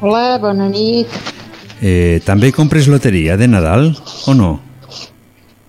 Hola, 0.00 0.38
bona 0.40 0.68
nit. 0.68 1.08
Eh, 1.82 2.20
també 2.26 2.50
compres 2.52 2.88
loteria 2.90 3.36
de 3.38 3.46
Nadal 3.48 3.90
o 4.26 4.34
no? 4.34 4.50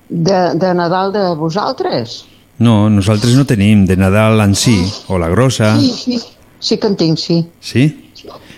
De, 0.10 0.40
de 0.58 0.72
Nadal 0.74 1.12
de 1.14 1.24
vosaltres? 1.38 2.24
No, 2.60 2.90
nosaltres 2.90 3.36
no 3.38 3.46
tenim 3.48 3.86
de 3.88 3.96
Nadal 3.98 4.42
en 4.44 4.56
si, 4.56 4.78
o 5.08 5.20
la 5.22 5.30
grossa. 5.30 5.76
Sí, 5.80 5.92
sí, 5.94 6.20
sí 6.60 6.78
que 6.78 6.88
en 6.88 6.96
tinc, 6.98 7.18
sí. 7.20 7.40
Sí? 7.60 7.86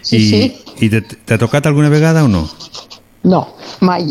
Sí, 0.02 0.18
I, 0.18 0.22
sí. 0.30 0.42
I 0.88 0.90
t'ha- 0.90 1.38
tocat 1.38 1.68
alguna 1.70 1.90
vegada 1.90 2.24
o 2.26 2.28
no? 2.32 2.46
No, 3.24 3.44
mai. 3.82 4.08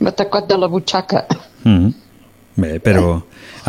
M'ha 0.00 0.10
tocat 0.16 0.48
de 0.50 0.56
la 0.58 0.66
butxaca. 0.66 1.26
Mm. 1.64 1.92
Bé, 2.60 2.78
però 2.82 3.20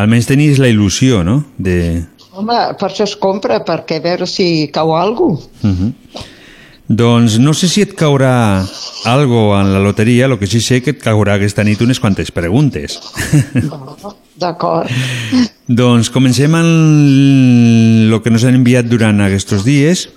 almenys 0.02 0.26
tenies 0.32 0.58
la 0.60 0.72
il·lusió, 0.72 1.22
no? 1.28 1.42
De... 1.58 2.02
Home, 2.32 2.58
per 2.80 2.88
això 2.88 3.04
es 3.04 3.16
compra, 3.20 3.60
perquè 3.68 3.98
a 4.00 4.04
veure 4.04 4.28
si 4.28 4.70
cau 4.72 4.96
algú. 4.96 5.34
Mm 5.62 5.76
-hmm. 5.76 5.94
Doncs 6.88 7.38
no 7.40 7.54
sé 7.54 7.70
si 7.72 7.82
et 7.82 7.94
caurà 7.96 8.68
algo 9.06 9.60
en 9.60 9.72
la 9.72 9.80
loteria, 9.80 10.26
el 10.26 10.38
que 10.38 10.48
sí 10.48 10.60
sé 10.60 10.82
que 10.82 10.92
et 10.92 11.00
caurà 11.00 11.36
aquesta 11.36 11.64
nit 11.64 11.80
unes 11.82 12.00
quantes 12.00 12.32
preguntes. 12.32 13.00
D'acord. 14.36 14.90
doncs 15.82 16.10
comencem 16.10 16.56
amb 16.56 18.12
el 18.12 18.22
que 18.22 18.30
nos 18.30 18.44
han 18.44 18.56
enviat 18.56 18.90
durant 18.92 19.22
aquests 19.22 19.64
dies 19.64 20.10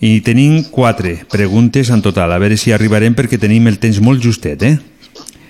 i 0.00 0.20
tenim 0.20 0.64
quatre 0.70 1.24
preguntes 1.30 1.88
en 1.88 2.02
total. 2.02 2.32
A 2.32 2.38
veure 2.38 2.58
si 2.60 2.72
arribarem 2.72 3.16
perquè 3.16 3.40
tenim 3.40 3.66
el 3.66 3.78
temps 3.78 4.00
molt 4.04 4.20
justet, 4.20 4.62
eh? 4.62 4.76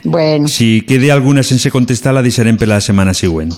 Bueno, 0.05 0.49
Si 0.49 0.83
queda 0.87 1.15
alguna 1.15 1.43
sense 1.43 1.71
contestar 1.71 2.13
la 2.15 2.23
deixarem 2.23 2.59
per 2.61 2.69
la 2.69 2.81
setmana 2.81 3.15
següent. 3.15 3.51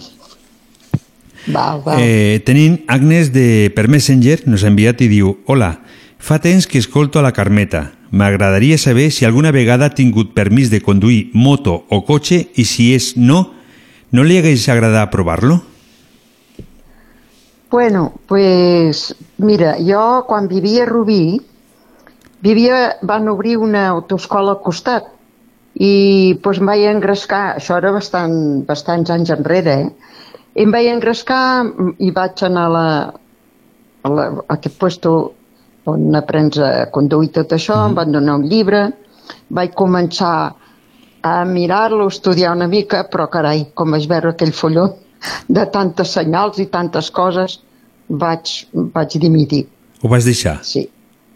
Val, 1.47 1.83
val. 1.85 2.01
Eh, 2.01 2.43
tenim 2.47 2.81
Agnes 2.87 3.33
de 3.33 3.73
per 3.75 3.89
Messenger, 3.89 4.43
nos 4.47 4.65
ha 4.65 4.73
enviat 4.73 5.03
i 5.03 5.11
diu 5.13 5.37
Hola, 5.47 5.79
fa 6.19 6.41
temps 6.43 6.67
que 6.67 6.79
escolto 6.79 7.19
a 7.19 7.25
la 7.27 7.33
Carmeta. 7.33 7.93
M'agradaria 8.11 8.79
saber 8.79 9.11
si 9.11 9.25
alguna 9.25 9.51
vegada 9.51 9.87
ha 9.87 9.95
tingut 9.95 10.33
permís 10.35 10.71
de 10.71 10.81
conduir 10.81 11.31
moto 11.35 11.85
o 11.91 12.05
cotxe 12.07 12.47
i 12.55 12.65
si 12.65 12.93
és 12.95 13.15
no, 13.17 13.51
no 14.13 14.23
li 14.23 14.39
hagués 14.39 14.69
agradat 14.71 15.11
provar-lo? 15.11 15.61
Bueno, 17.71 18.15
pues 18.27 19.15
mira, 19.39 19.75
jo 19.83 20.25
quan 20.29 20.47
vivia 20.49 20.85
a 20.85 20.87
Rubí, 20.87 21.43
vivia, 22.41 22.97
van 23.03 23.29
obrir 23.29 23.57
una 23.59 23.89
autoescola 23.89 24.55
al 24.55 24.63
costat 24.63 25.11
i 25.75 26.39
pues, 26.43 26.63
em 26.63 26.71
vaig 26.71 26.87
engrescar, 26.89 27.57
això 27.59 27.77
era 27.77 27.91
bastant, 27.93 28.65
bastants 28.69 29.11
anys 29.13 29.35
enrere, 29.35 29.75
eh? 29.83 30.15
I 30.57 30.65
em 30.65 30.73
vaig 30.73 30.89
engrescar 30.89 31.41
i 32.01 32.11
vaig 32.17 32.43
anar 32.47 32.67
a, 32.67 32.73
la, 32.73 32.87
a, 34.03 34.09
la, 34.09 34.29
a 34.47 34.55
aquest 34.57 34.79
puesto 34.81 35.17
on 35.87 36.17
aprens 36.19 36.59
a 36.59 36.89
conduir 36.95 37.31
tot 37.35 37.53
això, 37.55 37.77
em 37.87 37.95
van 37.95 38.15
donar 38.15 38.39
un 38.41 38.47
llibre, 38.51 38.87
vaig 39.55 39.75
començar 39.79 40.37
a 41.27 41.35
mirar-lo, 41.45 42.09
estudiar 42.09 42.55
una 42.57 42.67
mica, 42.71 43.05
però 43.11 43.29
carai, 43.31 43.67
com 43.75 43.95
vaig 43.95 44.09
veure 44.11 44.33
aquell 44.33 44.55
folló 44.55 44.89
de 45.49 45.65
tantes 45.75 46.15
senyals 46.17 46.59
i 46.63 46.69
tantes 46.73 47.11
coses, 47.15 47.61
vaig, 48.09 48.53
vaig 48.95 49.17
dimitir. 49.23 49.65
Ho 50.03 50.11
vas 50.13 50.27
deixar? 50.29 50.59
Sí, 50.67 50.87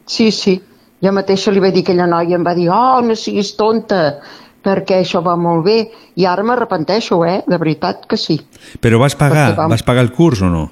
sí, 0.07 0.31
sí. 0.35 0.61
Jo 1.01 1.15
mateixa 1.17 1.53
li 1.53 1.63
vaig 1.63 1.75
dir 1.75 1.83
a 1.85 1.89
aquella 1.89 2.07
noia, 2.11 2.37
em 2.37 2.45
va 2.45 2.55
dir, 2.55 2.69
oh, 2.75 3.01
no 3.05 3.17
siguis 3.17 3.55
tonta, 3.57 4.21
perquè 4.65 5.01
això 5.01 5.23
va 5.25 5.37
molt 5.41 5.65
bé. 5.65 5.79
I 6.21 6.27
ara 6.29 6.43
m'arrepenteixo, 6.45 7.23
eh? 7.25 7.41
De 7.49 7.59
veritat 7.59 8.05
que 8.11 8.17
sí. 8.21 8.41
Però 8.81 8.99
vas 9.01 9.15
pagar, 9.17 9.55
vam- 9.57 9.71
vas 9.73 9.83
pagar 9.87 10.05
el 10.05 10.13
curs 10.13 10.43
o 10.43 10.51
no? 10.53 10.67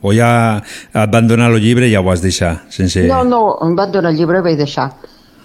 O 0.00 0.12
ja 0.14 0.62
et 0.94 1.10
van 1.10 1.26
donar 1.26 1.50
el 1.50 1.60
llibre 1.60 1.88
i 1.88 1.92
ja 1.92 2.00
ho 2.00 2.06
vas 2.06 2.22
deixar? 2.22 2.62
Sense... 2.70 3.02
No, 3.10 3.24
no, 3.26 3.58
em 3.66 3.74
van 3.76 3.90
donar 3.92 4.12
el 4.14 4.16
llibre 4.20 4.38
i 4.38 4.46
vaig 4.46 4.56
deixar. 4.60 4.92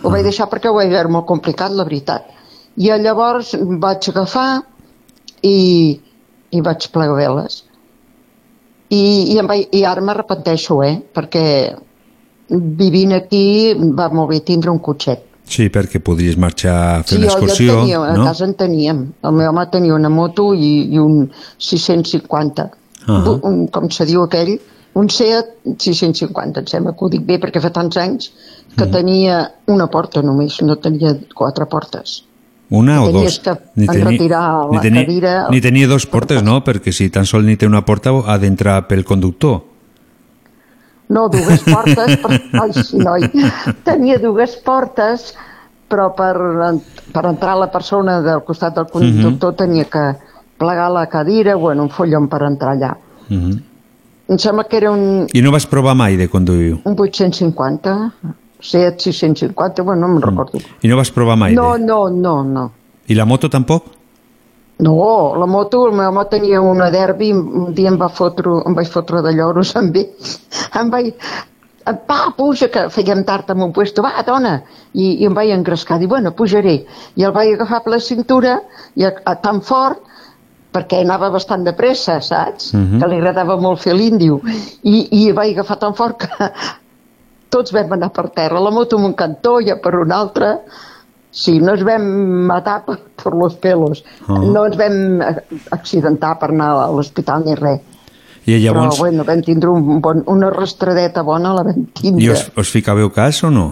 Ho 0.04 0.12
vaig 0.14 0.24
deixar 0.28 0.50
perquè 0.52 0.70
ho 0.70 0.76
vaig 0.78 0.92
veure 0.94 1.10
molt 1.10 1.26
complicat, 1.26 1.72
la 1.74 1.86
veritat. 1.88 2.28
I 2.78 2.90
llavors 3.02 3.54
vaig 3.82 4.10
agafar 4.12 4.62
i, 5.42 6.00
i 6.52 6.62
vaig 6.62 6.88
plegar 6.94 7.16
veles. 7.18 7.64
I, 8.94 9.34
i, 9.34 9.38
em 9.42 9.48
vaig, 9.50 9.68
i 9.74 9.84
ara 9.90 10.02
m'arrepenteixo, 10.06 10.84
eh? 10.86 11.00
Perquè 11.16 11.46
vivint 12.54 13.14
aquí 13.18 13.74
va 13.98 14.10
molt 14.14 14.30
bé 14.30 14.42
tindre 14.46 14.70
un 14.70 14.80
cotxet. 14.86 15.24
Sí, 15.50 15.68
perquè 15.70 16.00
podries 16.00 16.38
marxar 16.40 16.76
a 16.76 17.04
fer 17.04 17.18
Sí, 17.18 17.22
una 17.22 17.28
jo, 17.28 17.34
jo 17.34 17.46
excursió, 17.46 17.80
tenia, 17.82 18.00
a 18.00 18.18
no? 18.18 18.26
casa 18.26 18.46
en 18.46 18.54
teníem. 18.60 19.02
El 19.24 19.34
meu 19.38 19.50
home 19.52 19.66
tenia 19.72 19.94
una 19.96 20.10
moto 20.10 20.54
i, 20.54 20.72
i 20.94 21.00
un 21.00 21.30
650. 21.58 22.70
Ah. 23.06 23.18
un, 23.44 23.68
com 23.68 23.90
se 23.92 24.06
diu 24.08 24.24
aquell, 24.24 24.56
un 24.96 25.10
Seat 25.10 25.50
650, 25.66 26.62
em 26.62 26.68
sembla 26.70 26.94
que 26.96 27.04
ho 27.04 27.10
dic 27.12 27.26
bé 27.28 27.40
perquè 27.42 27.60
fa 27.60 27.74
tants 27.76 27.98
anys 28.00 28.30
que 28.78 28.86
tenia 28.90 29.42
una 29.68 29.90
porta 29.92 30.22
només, 30.24 30.62
no 30.62 30.78
tenia 30.82 31.12
quatre 31.36 31.68
portes. 31.70 32.22
Una 32.74 33.04
o 33.04 33.10
Tenies 33.12 33.42
dos? 33.44 33.58
que 33.76 33.84
enretirar 33.86 34.70
la 34.72 34.82
tenia, 34.82 35.04
cadira. 35.04 35.34
Ni 35.52 35.60
tenia 35.62 35.88
dos 35.88 36.08
portes, 36.10 36.42
no? 36.42 36.64
Perquè 36.66 36.94
si 36.96 37.10
tan 37.14 37.28
sol 37.30 37.46
ni 37.46 37.58
té 37.58 37.68
una 37.70 37.84
porta 37.86 38.14
ha 38.26 38.38
d'entrar 38.42 38.88
pel 38.88 39.04
conductor. 39.06 39.62
No, 41.14 41.28
dues 41.30 41.62
portes, 41.68 42.16
per... 42.24 42.38
ai, 42.62 42.72
sí, 42.74 42.98
noi. 42.98 43.28
Tenia 43.86 44.18
dues 44.22 44.56
portes, 44.66 45.32
però 45.88 46.10
per, 46.18 46.34
per 47.14 47.26
entrar 47.30 47.58
la 47.60 47.70
persona 47.74 48.20
del 48.26 48.42
costat 48.48 48.80
del 48.80 48.88
conductor 48.90 49.54
tenia 49.60 49.86
que 49.86 50.06
plegar 50.58 50.90
la 50.92 51.06
cadira, 51.12 51.56
bueno, 51.56 51.86
un 51.86 51.92
follon 51.94 52.28
per 52.32 52.42
entrar 52.48 52.74
allà. 52.74 52.96
Uh 53.30 53.36
-huh. 53.36 53.62
Em 54.30 54.38
sembla 54.40 54.64
que 54.64 54.78
era 54.78 54.90
un, 54.92 55.28
I 55.34 55.42
no 55.42 55.52
vas 55.52 55.66
provar 55.68 55.96
mai 55.96 56.16
de 56.18 56.28
conduir? 56.30 56.80
un 56.84 56.96
850, 56.98 58.14
Seat 58.64 59.00
650, 59.02 59.84
bueno, 59.84 60.08
no 60.08 60.14
me'n 60.14 60.22
recordo. 60.22 60.60
I 60.82 60.88
no 60.88 60.96
vas 60.96 61.12
provar 61.12 61.38
mai? 61.38 61.54
No, 61.54 61.74
De... 61.78 61.84
no, 61.86 62.10
no, 62.10 62.44
no. 62.44 62.72
I 63.08 63.14
la 63.14 63.26
moto 63.26 63.50
tampoc? 63.50 63.84
No, 64.80 65.36
la 65.38 65.46
moto, 65.46 65.86
el 65.88 65.94
meu 65.96 66.10
home 66.10 66.26
tenia 66.32 66.62
una 66.62 66.90
derbi, 66.92 67.32
un 67.34 67.74
dia 67.78 67.92
em 67.92 67.98
va 68.00 68.10
fotre, 68.10 68.56
em 68.68 68.76
vaig 68.76 68.90
fotre 68.90 69.22
de 69.22 69.34
lloros 69.36 69.76
amb 69.80 69.98
ell. 70.02 70.32
Em 70.80 70.90
vaig... 70.94 71.14
Va, 71.84 72.18
puja, 72.38 72.70
que 72.72 72.86
fèiem 72.96 73.26
tard 73.28 73.50
en 73.52 73.62
un 73.66 73.74
puesto, 73.76 74.02
va, 74.06 74.16
dona! 74.26 74.54
I, 74.94 75.20
i 75.20 75.28
em 75.28 75.36
vaig 75.36 75.52
engrescar, 75.52 75.98
dic, 76.00 76.10
bueno, 76.10 76.32
pujaré. 76.32 76.78
I 77.20 77.26
el 77.28 77.34
vaig 77.36 77.54
agafar 77.54 77.82
per 77.84 77.92
la 77.92 78.00
cintura, 78.00 78.54
i 78.96 79.04
a, 79.04 79.12
a, 79.28 79.36
tan 79.44 79.60
fort, 79.68 80.00
perquè 80.74 81.02
anava 81.04 81.30
bastant 81.34 81.68
de 81.68 81.76
pressa, 81.78 82.18
saps? 82.24 82.72
Mhm. 82.74 83.02
Que 83.02 83.12
li 83.12 83.20
agradava 83.20 83.60
molt 83.62 83.84
fer 83.84 83.94
l'índio. 84.00 84.40
I, 84.48 84.96
I 85.20 85.28
vaig 85.36 85.54
agafar 85.54 85.78
tan 85.84 85.94
fort 86.00 86.24
que 86.24 86.50
tots 87.54 87.76
vam 87.76 87.94
anar 87.94 88.14
per 88.16 88.30
terra. 88.34 88.64
La 88.64 88.72
moto 88.74 88.98
en 88.98 89.12
un 89.12 89.14
cantó, 89.20 89.60
ja 89.62 89.78
per 89.84 89.94
un 90.00 90.16
altre. 90.16 90.56
Sí, 91.34 91.58
no 91.60 91.74
ens 91.74 91.82
vam 91.86 92.04
matar 92.48 92.84
per, 92.86 93.00
per 93.18 93.34
los 93.34 93.56
pelos. 93.58 94.04
Ah. 94.28 94.38
No 94.38 94.68
ens 94.70 94.78
vam 94.78 95.24
accidentar 95.74 96.38
per 96.40 96.52
anar 96.54 96.70
a 96.86 96.90
l'hospital 96.94 97.48
ni 97.48 97.58
res. 97.58 97.82
I 98.46 98.58
llavors, 98.60 98.98
Però, 98.98 99.06
bueno, 99.08 99.24
vam 99.24 99.40
tindre 99.42 99.72
un 99.72 100.02
bon, 100.04 100.20
una 100.28 100.50
rastradeta 100.52 101.24
bona, 101.24 101.54
la 101.56 101.64
vam 101.64 101.86
tindre. 101.96 102.22
i 102.22 102.30
us, 102.30 102.50
us 102.60 102.72
ficàveu 102.76 103.10
cas 103.16 103.40
o 103.48 103.50
no? 103.54 103.70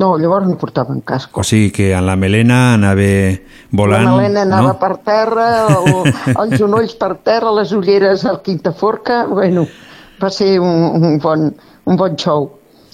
No, 0.00 0.14
llavors 0.16 0.46
no 0.48 0.56
portaven 0.60 1.00
casc. 1.04 1.32
O 1.36 1.44
sigui 1.44 1.70
que 1.76 1.90
en 1.92 2.06
la 2.06 2.14
melena 2.16 2.74
anava 2.76 3.08
volant... 3.76 4.06
la 4.06 4.14
melena 4.16 4.44
anava 4.46 4.74
no? 4.74 4.78
per 4.80 4.94
terra, 5.04 5.48
el, 5.74 6.12
els 6.44 6.54
genolls 6.56 6.94
per 7.00 7.14
terra, 7.24 7.52
les 7.58 7.72
ulleres 7.76 8.24
al 8.28 8.40
quintaforca, 8.44 9.24
bueno, 9.28 9.66
va 10.22 10.30
ser 10.32 10.54
un, 10.60 10.86
un, 11.00 11.18
bon, 11.20 11.50
un 11.84 12.00
bon 12.00 12.16
show. 12.20 12.48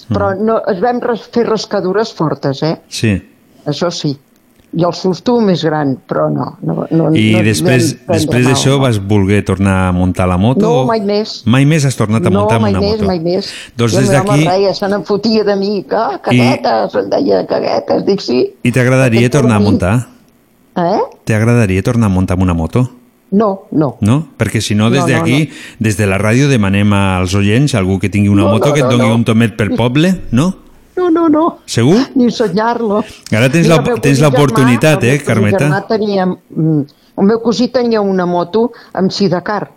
Però 0.09 0.31
Mm. 0.35 0.45
no, 0.45 0.61
es 0.71 0.79
vam 0.81 1.01
fer 1.31 1.45
rascadures 1.47 2.13
fortes, 2.13 2.63
eh? 2.63 2.77
Sí. 2.87 3.21
Això 3.65 3.91
sí. 3.91 4.17
I 4.77 4.83
el 4.83 4.91
susto 4.93 5.39
més 5.41 5.61
gran, 5.63 5.93
però 6.07 6.25
no. 6.29 6.57
no, 6.61 6.85
no 6.91 7.05
I 7.15 7.31
no 7.37 7.41
després, 7.41 7.93
després 8.05 8.45
d'això 8.45 8.73
no. 8.75 8.79
vas 8.83 8.99
voler 8.99 9.39
tornar 9.47 9.87
a 9.87 9.91
muntar 9.95 10.27
la 10.27 10.35
moto? 10.37 10.59
No, 10.67 10.85
mai 10.85 10.99
més. 10.99 11.41
Mai 11.47 11.65
més 11.65 11.85
has 11.87 11.95
tornat 11.95 12.25
a 12.27 12.29
no, 12.29 12.41
muntar 12.41 12.59
mai 12.59 12.71
una 12.75 12.81
més, 12.81 12.97
moto? 12.97 13.05
mai 13.07 13.19
més. 13.23 13.47
Doncs 13.79 13.93
I 13.93 13.95
el 13.97 14.01
des 14.03 14.11
meu 14.11 14.19
home 14.21 14.29
d'aquí- 14.43 14.47
reia, 14.49 14.73
se 14.73 14.87
n'enfotia 14.91 15.43
de 15.47 15.55
mi, 15.55 15.83
que 15.87 16.03
caguetes, 16.21 16.93
I... 16.93 16.97
em 16.99 17.09
deia 17.09 17.45
caguetes, 17.47 18.05
dic 18.05 18.21
sí. 18.21 18.41
I 18.63 18.71
t'agradaria 18.75 19.29
tornar 19.29 19.55
a 19.55 19.59
muntar? 19.59 19.95
Eh? 20.75 20.99
T'agradaria 21.25 21.81
tornar 21.81 22.07
a 22.11 22.13
muntar 22.13 22.35
amb 22.35 22.43
una 22.43 22.53
moto? 22.53 22.89
No, 23.31 23.67
no. 23.71 23.97
No? 23.99 24.17
Perquè 24.39 24.61
si 24.63 24.75
no, 24.75 24.89
des 24.89 25.03
No, 25.03 25.07
no, 25.07 25.13
d'aquí, 25.13 25.49
des 25.83 25.97
de 25.97 26.05
la 26.07 26.17
ràdio, 26.17 26.47
demanem 26.47 26.93
als 26.95 27.35
oients, 27.35 27.75
algú 27.75 27.99
que 27.99 28.09
tingui 28.09 28.29
una 28.31 28.43
No, 28.43 28.53
moto, 28.53 28.69
no, 28.69 28.73
que 28.73 28.79
et 28.79 28.85
no, 28.85 28.95
doni 28.95 29.09
no. 29.09 29.15
un 29.15 29.25
tomet 29.27 29.57
per 29.57 29.73
poble, 29.75 30.13
no? 30.31 30.53
No, 30.97 31.09
no, 31.11 31.27
no. 31.29 31.59
Segur? 31.69 31.99
Ni 32.15 32.31
soñar-lo. 32.31 33.03
Ara 33.35 33.49
tens 33.53 33.67
l'oportunitat, 33.67 35.03
eh, 35.03 35.11
el 35.11 35.19
meu 35.19 35.19
cosí 35.19 35.25
Carmeta? 35.25 35.59
germà 35.65 35.81
Tenia, 35.87 36.25
mm, 36.25 36.81
el 37.17 37.25
meu 37.25 37.41
cosí 37.43 37.67
tenia 37.67 38.01
una 38.01 38.25
moto 38.25 38.71
amb 38.93 39.11
sidecar. 39.11 39.69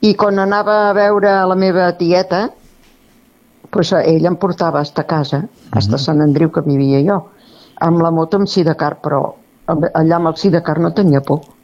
I 0.00 0.14
quan 0.14 0.38
anava 0.38 0.88
a 0.88 0.92
veure 0.92 1.30
la 1.46 1.54
meva 1.54 1.92
tieta, 1.96 2.50
pues, 3.70 3.92
ell 3.92 4.26
em 4.26 4.36
portava 4.36 4.80
hasta 4.80 5.04
casa, 5.04 5.44
hasta 5.70 5.98
Sant 5.98 6.20
Andreu, 6.20 6.50
que 6.50 6.62
vivia 6.62 7.02
jo, 7.04 7.28
amb 7.80 8.00
la 8.02 8.10
moto 8.10 8.36
amb 8.36 8.48
sidecar, 8.48 8.96
però 9.02 9.34
allà 9.66 10.16
amb 10.16 10.28
el 10.28 10.36
sidecar 10.36 10.78
no 10.78 10.92
tenia 10.94 11.20
por. 11.20 11.55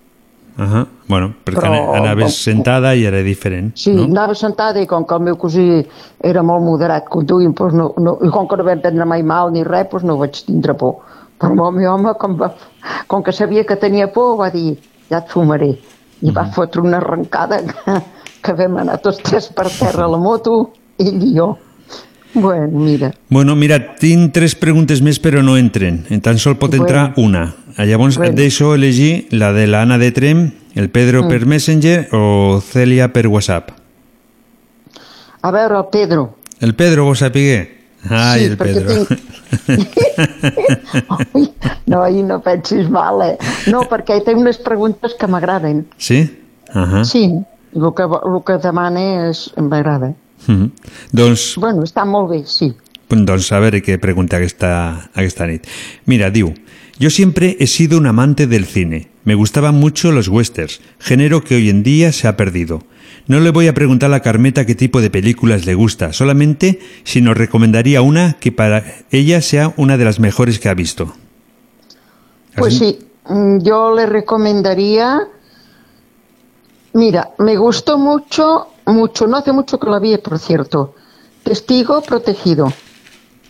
Uh 0.58 0.64
-huh. 0.64 0.86
Bueno, 1.08 1.32
perquè 1.44 1.60
Però- 1.60 1.94
anaves 1.96 2.34
sentada 2.42 2.94
i 2.94 3.04
era 3.04 3.22
diferent, 3.22 3.72
Sí, 3.74 3.92
no? 3.92 4.04
anava 4.04 4.34
sentada 4.34 4.80
i 4.80 4.86
com 4.86 5.04
que 5.04 5.14
el 5.14 5.20
meu 5.20 5.36
cosí 5.36 5.86
era 6.20 6.42
molt 6.42 6.62
moderat 6.62 7.08
conduint, 7.08 7.54
doncs 7.54 7.74
no, 7.74 7.94
no, 7.98 8.18
i 8.22 8.28
com 8.30 8.46
que 8.48 8.56
no 8.56 8.64
vam 8.64 8.80
prendre 8.80 9.04
mai 9.04 9.22
mal 9.22 9.50
ni 9.52 9.64
res, 9.64 9.88
doncs 9.90 10.04
no 10.04 10.18
vaig 10.18 10.44
tindre 10.46 10.74
por. 10.74 10.96
Però 11.38 11.68
el 11.68 11.74
meu 11.74 11.92
home, 11.92 12.14
com, 12.18 12.36
va, 12.36 12.52
com 13.08 13.22
que 13.22 13.32
sabia 13.32 13.64
que 13.64 13.76
tenia 13.76 14.12
por, 14.12 14.38
va 14.38 14.50
dir, 14.50 14.78
ja 15.10 15.18
et 15.18 15.28
fumaré. 15.28 15.78
I 16.22 16.30
va 16.30 16.44
fotre 16.44 16.80
una 16.80 16.98
arrencada 16.98 17.58
que, 17.62 18.02
que 18.42 18.52
vam 18.52 18.76
anar 18.76 19.00
tots 19.02 19.18
tres 19.18 19.48
per 19.48 19.68
terra 19.68 20.04
a 20.04 20.08
la 20.08 20.18
moto, 20.18 20.70
ell 20.98 21.22
i 21.22 21.34
jo. 21.36 21.56
Bueno, 22.34 22.78
mira, 22.78 23.12
Bueno, 23.28 23.54
mira, 23.56 23.96
tinc 23.96 24.32
tres 24.32 24.54
preguntes 24.54 25.02
més 25.02 25.18
però 25.20 25.42
no 25.44 25.56
entren. 25.58 26.06
En 26.10 26.20
tan 26.24 26.38
sol 26.38 26.56
pot 26.56 26.72
entrar 26.74 27.12
una. 27.16 27.54
Ah, 27.76 27.84
Llavors 27.84 28.16
Bueno. 28.16 28.32
et 28.32 28.36
deixo 28.38 28.74
elegir 28.74 29.26
la 29.30 29.52
de 29.52 29.66
l'Anna 29.66 29.98
de 29.98 30.10
Trem, 30.12 30.50
el 30.74 30.88
Pedro 30.90 31.24
Mm. 31.24 31.28
per 31.28 31.46
Messenger 31.46 32.08
o 32.12 32.60
Celia 32.60 33.12
per 33.12 33.26
WhatsApp. 33.28 33.70
a 35.42 35.50
veure, 35.50 35.76
el 35.76 35.86
Pedro, 35.90 36.36
El 36.60 36.74
Pedro 36.76 37.08
ho 37.08 37.14
sapigué? 37.16 37.78
Ai, 38.08 38.38
Sí, 38.40 38.44
el 38.46 38.56
Pedro. 38.56 39.06
no, 41.86 42.06
i 42.08 42.22
no 42.22 42.40
pensis 42.42 42.88
mal, 42.90 43.22
eh? 43.26 43.36
No, 43.70 43.82
perquè 43.90 44.20
té 44.24 44.34
unes 44.38 44.58
preguntes 44.62 45.14
que 45.18 45.26
m'agraden. 45.26 45.84
Sí? 45.98 46.22
Uh 46.74 46.78
-huh. 46.86 47.04
Sí, 47.04 47.24
el 47.74 47.92
que, 47.96 48.02
el 48.02 48.42
que 48.46 48.58
demana 48.62 49.28
és, 49.28 49.50
m'agrada. 49.56 50.14
Doncs, 51.12 51.56
Bueno, 51.56 51.84
està 51.84 52.04
molt 52.04 52.30
bé, 52.30 52.42
sí. 52.46 52.72
doncs 53.08 53.52
a 53.52 53.60
veure 53.60 53.82
què 53.84 53.98
pregunta 54.00 54.38
aquesta, 54.38 55.10
aquesta 55.14 55.46
nit. 55.46 55.66
Mira, 56.06 56.30
diu, 56.30 56.54
yo 56.98 57.10
siempre 57.10 57.56
he 57.60 57.66
sido 57.66 57.98
un 57.98 58.06
amante 58.06 58.46
del 58.46 58.64
cine. 58.64 59.08
Me 59.24 59.34
gustaban 59.34 59.74
mucho 59.74 60.12
los 60.12 60.28
westerns, 60.28 60.80
género 60.98 61.44
que 61.44 61.56
hoy 61.56 61.68
en 61.68 61.82
día 61.82 62.12
se 62.12 62.26
ha 62.28 62.36
perdido. 62.36 62.82
No 63.26 63.38
le 63.38 63.50
voy 63.50 63.68
a 63.68 63.74
preguntar 63.74 64.12
a 64.12 64.20
Carmeta 64.20 64.66
qué 64.66 64.74
tipo 64.74 65.00
de 65.00 65.10
películas 65.10 65.64
le 65.64 65.74
gusta, 65.74 66.12
solamente 66.12 66.80
si 67.04 67.20
nos 67.20 67.36
recomendaría 67.36 68.02
una 68.02 68.34
que 68.40 68.50
para 68.50 68.84
ella 69.10 69.40
sea 69.40 69.72
una 69.76 69.96
de 69.96 70.04
las 70.04 70.18
mejores 70.18 70.58
que 70.58 70.68
ha 70.68 70.74
visto. 70.74 71.12
Pues 72.56 72.78
sí, 72.78 72.98
mm, 73.28 73.58
yo 73.58 73.94
le 73.94 74.06
recomendaría. 74.06 75.28
Mira, 76.94 77.30
me 77.38 77.56
gustó 77.56 77.96
mucho, 77.98 78.68
mucho, 78.92 79.26
no 79.26 79.36
hace 79.36 79.52
mucho 79.52 79.78
que 79.78 79.88
la 79.88 79.98
vi, 79.98 80.16
por 80.18 80.38
cierto. 80.38 80.94
Testigo 81.42 82.00
protegido. 82.02 82.72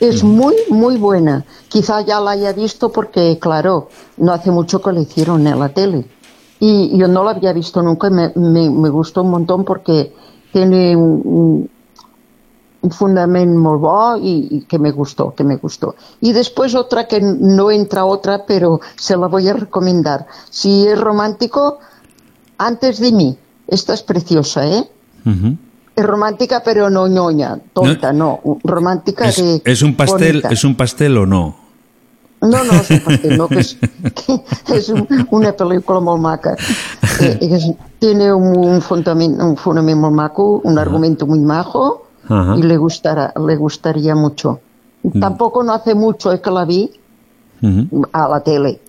Es 0.00 0.24
muy, 0.24 0.54
muy 0.70 0.96
buena. 0.96 1.44
Quizá 1.68 2.00
ya 2.00 2.18
la 2.20 2.32
haya 2.32 2.52
visto 2.52 2.90
porque, 2.90 3.38
claro, 3.38 3.88
no 4.16 4.32
hace 4.32 4.50
mucho 4.50 4.80
que 4.80 4.92
la 4.92 5.00
hicieron 5.00 5.46
en 5.46 5.58
la 5.58 5.68
tele. 5.68 6.06
Y 6.58 6.96
yo 6.96 7.08
no 7.08 7.22
la 7.24 7.32
había 7.32 7.52
visto 7.52 7.82
nunca 7.82 8.08
y 8.08 8.10
me, 8.10 8.32
me, 8.34 8.70
me 8.70 8.88
gustó 8.88 9.22
un 9.22 9.30
montón 9.30 9.64
porque 9.64 10.14
tiene 10.52 10.96
un, 10.96 11.22
un, 11.24 11.70
un 12.82 12.90
fundamento 12.90 13.58
muy 13.58 14.18
y, 14.20 14.48
y 14.50 14.60
que 14.62 14.78
me 14.78 14.90
gustó, 14.90 15.34
que 15.34 15.44
me 15.44 15.56
gustó. 15.56 15.94
Y 16.20 16.32
después 16.32 16.74
otra 16.74 17.06
que 17.06 17.20
no 17.20 17.70
entra 17.70 18.04
otra, 18.04 18.44
pero 18.46 18.80
se 18.96 19.16
la 19.16 19.28
voy 19.28 19.48
a 19.48 19.54
recomendar. 19.54 20.26
Si 20.50 20.86
es 20.86 21.00
romántico, 21.00 21.78
antes 22.58 22.98
de 22.98 23.12
mí. 23.12 23.38
Esta 23.66 23.94
es 23.94 24.02
preciosa, 24.02 24.66
¿eh? 24.66 24.90
Es 25.94 26.06
romántica, 26.06 26.62
pero 26.64 26.88
no 26.88 27.06
ñoña, 27.06 27.58
tonta, 27.72 28.12
no. 28.12 28.40
Romántica 28.64 29.28
¿Es, 29.28 29.36
de. 29.36 29.62
es 29.64 29.82
un 29.82 29.94
pastel, 29.94 30.36
bonita. 30.36 30.48
¿Es 30.48 30.64
un 30.64 30.74
pastel 30.74 31.18
o 31.18 31.26
no? 31.26 31.56
No, 32.40 32.64
no, 32.64 32.72
és 32.74 32.90
un 32.90 33.00
pastel, 33.04 33.36
no, 33.38 33.46
que 33.46 33.60
és, 33.60 33.76
que 34.18 34.92
un, 34.96 35.06
una 35.30 35.52
pel·lícula 35.54 36.00
molt 36.02 36.20
maca. 36.22 36.56
Eh, 37.22 37.76
tiene 38.00 38.32
un, 38.32 38.56
un, 38.56 38.80
fundament, 38.82 39.36
un 39.44 39.52
fonament 39.54 40.00
molt 40.00 40.14
maco, 40.16 40.60
un 40.64 40.78
argumento 40.78 41.26
muy 41.26 41.38
majo 41.38 42.08
y 42.56 42.62
le, 42.62 42.76
gustará, 42.76 43.32
le 43.46 43.54
gustaría 43.56 44.16
mucho. 44.16 44.58
Mm. 45.04 45.20
Tampoco 45.20 45.62
no 45.62 45.72
hace 45.72 45.94
mucho 45.94 46.32
es 46.32 46.40
que 46.40 46.50
la 46.50 46.64
vi 46.64 46.90
a 48.12 48.28
la 48.28 48.40
tele. 48.42 48.80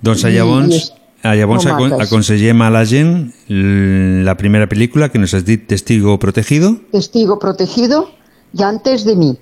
Doncs 0.00 0.24
I- 0.24 0.32
llavors, 0.34 0.72
i 0.72 0.76
és 0.80 0.88
llavors 1.34 1.64
molt 1.64 1.74
acon 1.74 1.90
maques. 1.90 2.06
aconsellem 2.06 2.62
a 2.62 2.70
la 2.70 2.84
gent 2.84 3.32
la 3.48 4.36
primera 4.36 4.68
pel·lícula 4.68 5.10
que 5.10 5.18
nos 5.18 5.34
has 5.34 5.44
dit 5.44 5.66
Testigo 5.66 6.18
Protegido 6.18 6.76
Testigo 6.92 7.38
protegido 7.38 8.08
y 8.52 8.62
antes 8.62 9.04
de 9.04 9.16
mí. 9.16 9.38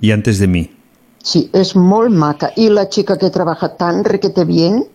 i 0.00 0.10
Antes 0.12 0.38
de 0.38 0.46
mi. 0.46 0.70
Sí, 1.22 1.50
es 1.52 1.74
molt 1.76 2.10
maca. 2.10 2.52
Y 2.56 2.70
la 2.70 2.88
chica 2.88 3.18
que 3.18 3.30
trabaja 3.30 3.76
tan 3.76 4.04
requete 4.04 4.44
bien, 4.44 4.86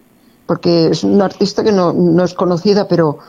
porque 0.45 0.88
es 0.88 1.03
una 1.03 1.26
artista 1.26 1.64
que 1.64 1.72
no, 1.72 1.93
no 1.93 2.23
es 2.23 2.34
conocida, 2.34 2.88
pero 2.88 3.19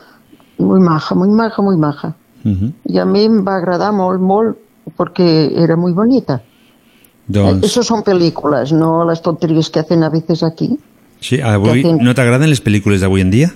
muy 0.57 0.79
maja, 0.79 1.15
muy 1.15 1.29
maja, 1.29 1.61
muy 1.61 1.77
maja. 1.77 2.15
Ujú. 2.43 2.73
Y 2.85 2.97
a 2.97 3.05
mí 3.05 3.23
em 3.23 3.45
va 3.45 3.57
agradar 3.57 3.91
molt, 3.91 4.21
molt, 4.21 4.57
porque 4.95 5.51
era 5.55 5.75
muy 5.75 5.93
bonita. 5.93 6.41
Doncs, 7.27 7.65
Eso 7.65 7.83
son 7.83 8.03
películas, 8.03 8.71
no 8.71 9.03
las 9.03 9.21
tonterías 9.21 9.69
que 9.69 9.79
hacen 9.79 10.03
a 10.03 10.09
veces 10.09 10.43
aquí. 10.43 10.79
Sí, 11.19 11.39
avui, 11.41 11.81
que 11.81 11.87
hacen- 11.89 12.03
no 12.03 12.13
t'agraden 12.15 12.49
les 12.49 12.61
pel·lícules 12.63 13.01
d'avui 13.01 13.21
en 13.21 13.31
dia? 13.31 13.51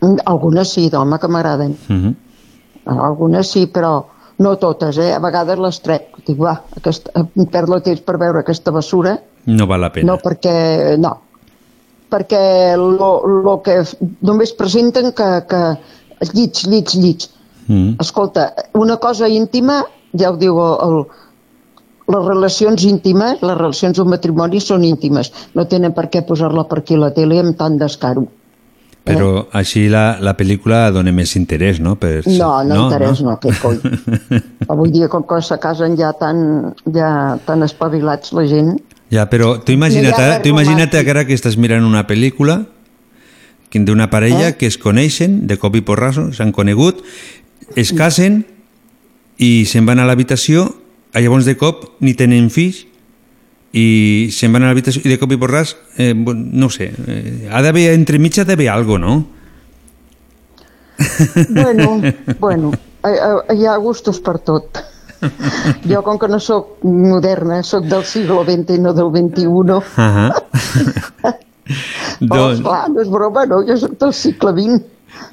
Mm, 0.00 0.18
Algunes 0.26 0.72
sí, 0.72 0.88
d'home, 0.90 1.18
que 1.18 1.28
m'agraden. 1.28 1.76
Ujú. 1.88 2.14
Algunes 2.86 3.48
sí, 3.50 3.66
però 3.72 4.04
no 4.38 4.56
totes, 4.58 4.98
eh? 4.98 5.12
A 5.14 5.20
vegades 5.22 5.58
les 5.58 5.80
trec. 5.80 6.10
Dic, 6.26 6.38
va, 6.40 6.58
aquesta, 6.76 7.10
em 7.36 7.46
perdo 7.46 7.76
el 7.78 7.82
temps 7.82 8.00
per 8.04 8.18
veure 8.18 8.40
aquesta 8.42 8.70
basura. 8.74 9.18
No 9.46 9.66
val 9.66 9.80
la 9.80 9.92
pena. 9.92 10.12
No, 10.12 10.18
perquè... 10.18 10.96
No. 10.98 11.20
Perquè 12.10 12.76
lo, 12.78 13.08
lo 13.26 13.56
que 13.64 13.80
només 14.22 14.52
presenten 14.54 15.12
que, 15.16 15.28
que 15.50 15.62
llits, 16.34 16.66
llits, 16.70 16.94
llits. 16.94 17.30
Mm. 17.66 17.96
Escolta, 18.00 18.52
una 18.74 18.98
cosa 19.02 19.26
íntima, 19.28 19.80
ja 20.14 20.30
ho 20.30 20.36
diu 20.38 20.60
el, 20.62 20.74
el, 20.84 20.98
les 22.10 22.24
relacions 22.26 22.84
íntimes, 22.84 23.42
les 23.42 23.56
relacions 23.58 23.96
d'un 23.96 24.08
matrimoni 24.12 24.60
són 24.60 24.84
íntimes. 24.84 25.32
No 25.54 25.66
tenen 25.70 25.94
per 25.96 26.08
què 26.12 26.24
posar-la 26.26 26.66
per 26.68 26.82
aquí 26.82 26.98
a 26.98 27.04
la 27.06 27.12
tele 27.16 27.40
amb 27.40 27.56
tant 27.56 27.78
descaro. 27.80 28.26
Però 29.04 29.50
així 29.52 29.84
la, 29.92 30.16
la 30.24 30.32
pel·lícula 30.32 30.86
dona 30.92 31.12
més 31.12 31.34
interès, 31.36 31.76
no? 31.80 31.96
Per, 32.00 32.22
No, 32.24 32.62
no, 32.64 32.86
interès, 32.86 33.20
no, 33.20 33.36
què 33.40 33.52
coi. 33.60 33.76
Avui 34.72 34.92
dia, 34.94 35.10
com 35.12 35.26
que 35.28 35.42
se 35.44 35.58
casen 35.60 35.96
ja 36.00 36.14
tan, 36.16 36.72
ja 36.88 37.36
tan 37.44 37.62
espavilats 37.68 38.32
la 38.32 38.46
gent, 38.48 38.78
Ja, 39.12 39.28
però 39.30 39.60
tu 39.62 39.70
imagina't, 39.70 40.16
No 40.16 40.40
tu 40.42 40.48
imagina't 40.48 40.88
romàntic. 40.88 41.10
ara 41.12 41.26
que 41.28 41.36
estàs 41.36 41.58
mirant 41.60 41.84
una 41.84 42.06
pel·lícula 42.08 42.64
d'una 43.74 44.08
parella 44.08 44.52
que 44.54 44.66
es 44.70 44.78
coneixen 44.78 45.48
de 45.48 45.56
cop 45.58 45.74
i 45.74 45.80
porrasso, 45.82 46.28
s'han 46.32 46.52
conegut, 46.54 47.00
es 47.74 47.90
casen 47.90 48.44
i 49.36 49.64
se'n 49.66 49.82
van 49.86 49.98
a 49.98 50.06
l'habitació, 50.06 50.68
llavors 51.22 51.44
de 51.46 51.56
cop 51.56 51.84
ni 52.00 52.14
tenen 52.18 52.50
fills 52.50 52.84
i 53.74 54.28
se'n 54.30 54.52
van 54.54 54.62
a 54.62 54.70
l'habitació 54.70 55.02
i 55.04 55.10
de 55.10 55.18
cop 55.18 55.32
i 55.34 55.38
porràs, 55.38 55.74
eh, 55.98 56.12
no 56.14 56.66
ho 56.66 56.70
sé, 56.70 56.92
eh, 56.94 57.48
ha 57.50 57.62
d'haver, 57.62 57.88
entre 57.94 58.18
mig 58.22 58.38
ha 58.38 58.44
d'haver 58.46 58.68
algo, 58.70 58.98
no? 59.02 59.16
Bueno, 61.50 62.00
bueno, 62.38 62.72
hi 63.04 63.66
ha 63.66 63.76
gustos 63.82 64.20
per 64.22 64.38
tot. 64.46 64.78
Jo, 65.88 66.02
com 66.04 66.18
que 66.20 66.28
no 66.28 66.38
sóc 66.42 66.82
moderna, 66.84 67.62
sóc 67.64 67.86
del 67.88 68.04
segle 68.04 68.42
XX 68.44 68.76
i 68.76 68.80
no 68.82 68.92
del 68.92 69.08
XXI, 69.14 69.78
Ah 69.96 70.28
oh, 71.24 72.26
doncs, 72.28 72.58
esclar, 72.58 72.90
no 72.92 73.00
és 73.00 73.08
broma, 73.08 73.46
no, 73.48 73.62
jo 73.64 73.76
sóc 73.80 73.94
del 74.02 74.12
segle 74.12 74.52
XX. 74.52 74.82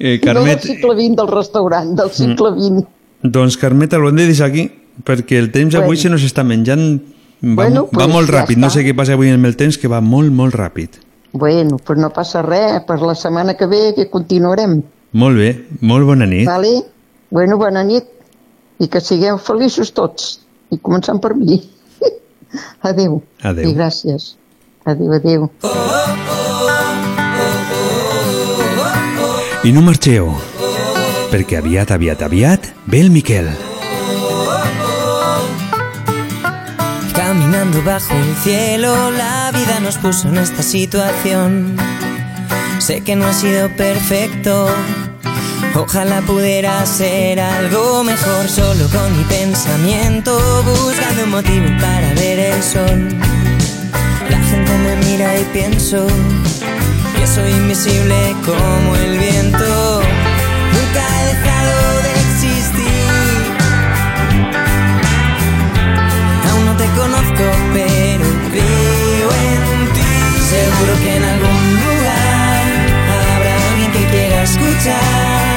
No 0.00 0.08
del 0.08 0.20
Carmet, 0.24 0.64
segle 0.64 0.94
XX 0.96 1.18
del 1.20 1.28
restaurant, 1.28 1.92
del 1.98 2.10
segle 2.16 2.54
XX. 2.56 2.86
doncs 3.22 3.58
Carmeta, 3.60 4.00
ho 4.00 4.08
hem 4.08 4.16
de 4.16 4.26
deixar 4.32 4.48
aquí, 4.48 4.70
perquè 5.04 5.38
el 5.38 5.50
temps 5.52 5.74
avui 5.74 5.96
Bueno. 5.96 6.02
se 6.02 6.08
nos 6.10 6.22
està 6.24 6.44
menjant... 6.44 7.00
Va, 7.42 7.64
Bueno, 7.64 7.86
va 7.90 8.04
pues 8.04 8.08
molt 8.12 8.30
ja 8.30 8.42
ràpid, 8.44 8.56
no 8.56 8.68
està. 8.68 8.74
sé 8.78 8.84
què 8.86 8.94
passa 8.94 9.14
avui 9.16 9.28
amb 9.34 9.44
el 9.48 9.56
temps, 9.56 9.76
que 9.78 9.88
va 9.90 10.00
molt, 10.00 10.30
molt 10.30 10.54
ràpid. 10.54 11.00
Bueno, 11.32 11.78
pues 11.82 11.98
no 11.98 12.10
passa 12.14 12.42
res, 12.42 12.82
per 12.86 13.00
la 13.02 13.14
setmana 13.16 13.54
que 13.56 13.66
ve 13.66 13.94
que 13.96 14.08
continuarem, 14.10 14.82
Molt 15.12 15.36
bé, 15.36 15.48
molt 15.80 16.06
bona 16.06 16.24
nit. 16.26 16.46
vale? 16.46 16.84
Bueno, 17.30 17.56
bona 17.58 17.82
nit 17.82 18.04
i 18.78 18.86
que 18.88 19.00
sigueu 19.00 19.38
feliços 19.38 19.90
tots, 19.92 20.40
i 20.70 20.78
començant 20.78 21.18
per 21.20 21.34
mi. 21.34 21.58
adeu. 22.82 23.22
Adeu. 23.42 23.70
I 23.70 23.74
gràcies. 23.74 24.36
Adeu, 24.84 25.12
adeu. 25.12 25.50
I 29.64 29.70
no 29.72 29.82
marxeu, 29.82 30.30
perquè 31.30 31.58
aviat, 31.58 31.90
aviat, 31.90 32.22
aviat 32.22 32.72
ve 32.86 33.00
el 33.00 33.10
Miquel. 33.10 33.48
Caminando 37.62 37.88
bajo 37.88 38.12
el 38.16 38.34
cielo, 38.42 39.12
la 39.12 39.52
vida 39.52 39.78
nos 39.78 39.96
puso 39.96 40.26
en 40.26 40.36
esta 40.38 40.64
situación. 40.64 41.76
Sé 42.80 43.02
que 43.02 43.14
no 43.14 43.24
ha 43.24 43.32
sido 43.32 43.68
perfecto. 43.76 44.66
Ojalá 45.76 46.22
pudiera 46.22 46.84
ser 46.86 47.38
algo 47.38 48.02
mejor 48.02 48.48
solo 48.48 48.88
con 48.88 49.16
mi 49.16 49.22
pensamiento, 49.24 50.36
buscando 50.64 51.22
un 51.22 51.30
motivo 51.30 51.66
para 51.80 52.12
ver 52.14 52.40
el 52.40 52.62
sol. 52.64 53.08
La 54.28 54.38
gente 54.38 54.78
me 54.78 54.96
mira 55.06 55.38
y 55.38 55.44
pienso 55.52 56.04
que 57.16 57.26
soy 57.28 57.52
invisible 57.52 58.34
como 58.44 58.96
el 58.96 59.18
viento. 59.18 60.01
Conozco, 66.96 67.44
pero 67.72 68.26
creo 68.50 69.28
en 69.48 69.92
ti. 69.94 70.12
Seguro 70.52 70.92
que 71.02 71.16
en 71.16 71.24
algún 71.24 71.64
lugar 71.84 72.64
habrá 73.34 73.68
alguien 73.70 73.92
que 73.92 74.04
quiera 74.10 74.42
escuchar 74.42 75.51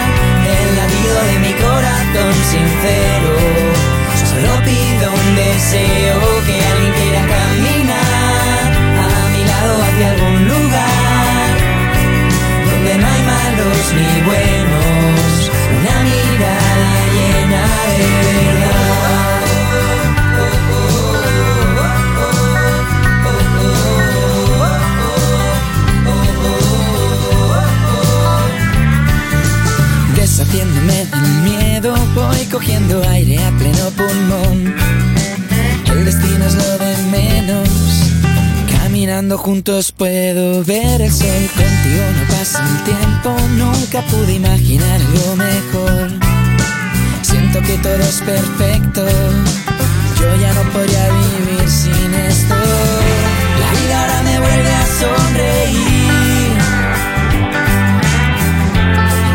juntos 39.45 39.91
puedo 39.91 40.63
ver 40.63 41.01
el 41.03 41.11
sol. 41.11 41.27
Contigo 41.55 42.03
no 42.17 42.35
pasa 42.35 42.65
el 42.67 42.83
tiempo, 42.83 43.29
nunca 43.51 44.01
pude 44.09 44.33
imaginar 44.33 44.99
algo 44.99 45.35
mejor. 45.35 46.09
Siento 47.21 47.61
que 47.61 47.77
todo 47.77 47.93
es 47.93 48.21
perfecto. 48.21 49.05
Yo 50.19 50.35
ya 50.41 50.51
no 50.51 50.63
podría 50.71 51.09
vivir 51.09 51.69
sin 51.69 52.11
esto. 52.15 52.55
La 53.61 53.69
vida 53.79 54.01
ahora 54.01 54.21
me 54.23 54.39
vuelve 54.39 54.73
a 54.73 54.85
sonreír. 55.01 56.57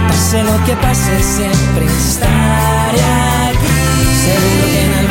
Pase 0.09 0.43
lo 0.43 0.65
que 0.65 0.74
pase, 0.74 1.23
siempre 1.23 1.87
estaré 1.87 3.05
aquí. 3.47 3.78
Seguro 4.24 4.65
que 4.73 4.81
en 4.87 4.93
algún 4.95 5.10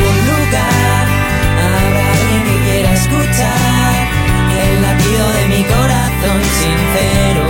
corazón 5.89 6.41
sincero. 6.61 7.45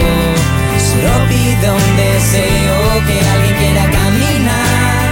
Solo 0.90 1.28
pido 1.28 1.76
un 1.76 1.98
deseo 1.98 2.78
que 3.08 3.18
alguien 3.34 3.56
quiera 3.60 3.84
caminar 4.00 5.08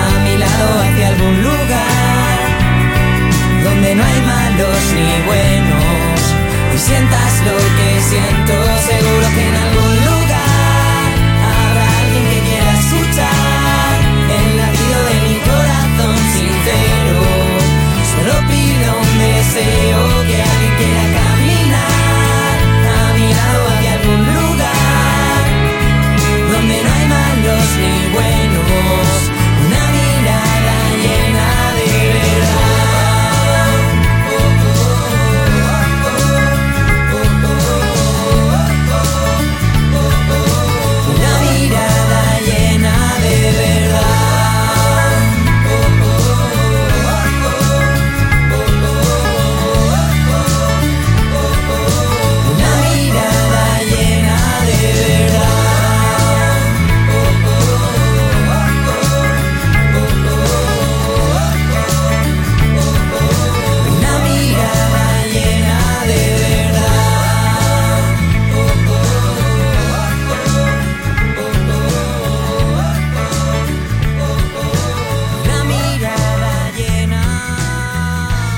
a 0.00 0.18
mi 0.24 0.36
lado 0.38 0.66
hacia 0.82 1.08
algún 1.08 1.42
lugar 1.42 2.38
donde 3.64 3.94
no 3.94 4.02
hay 4.04 4.20
malos 4.34 4.80
ni 4.96 5.10
buenos. 5.26 6.20
Y 6.74 6.78
sientas 6.78 7.32
lo 7.46 7.56
que 7.76 7.90
siento, 8.10 8.54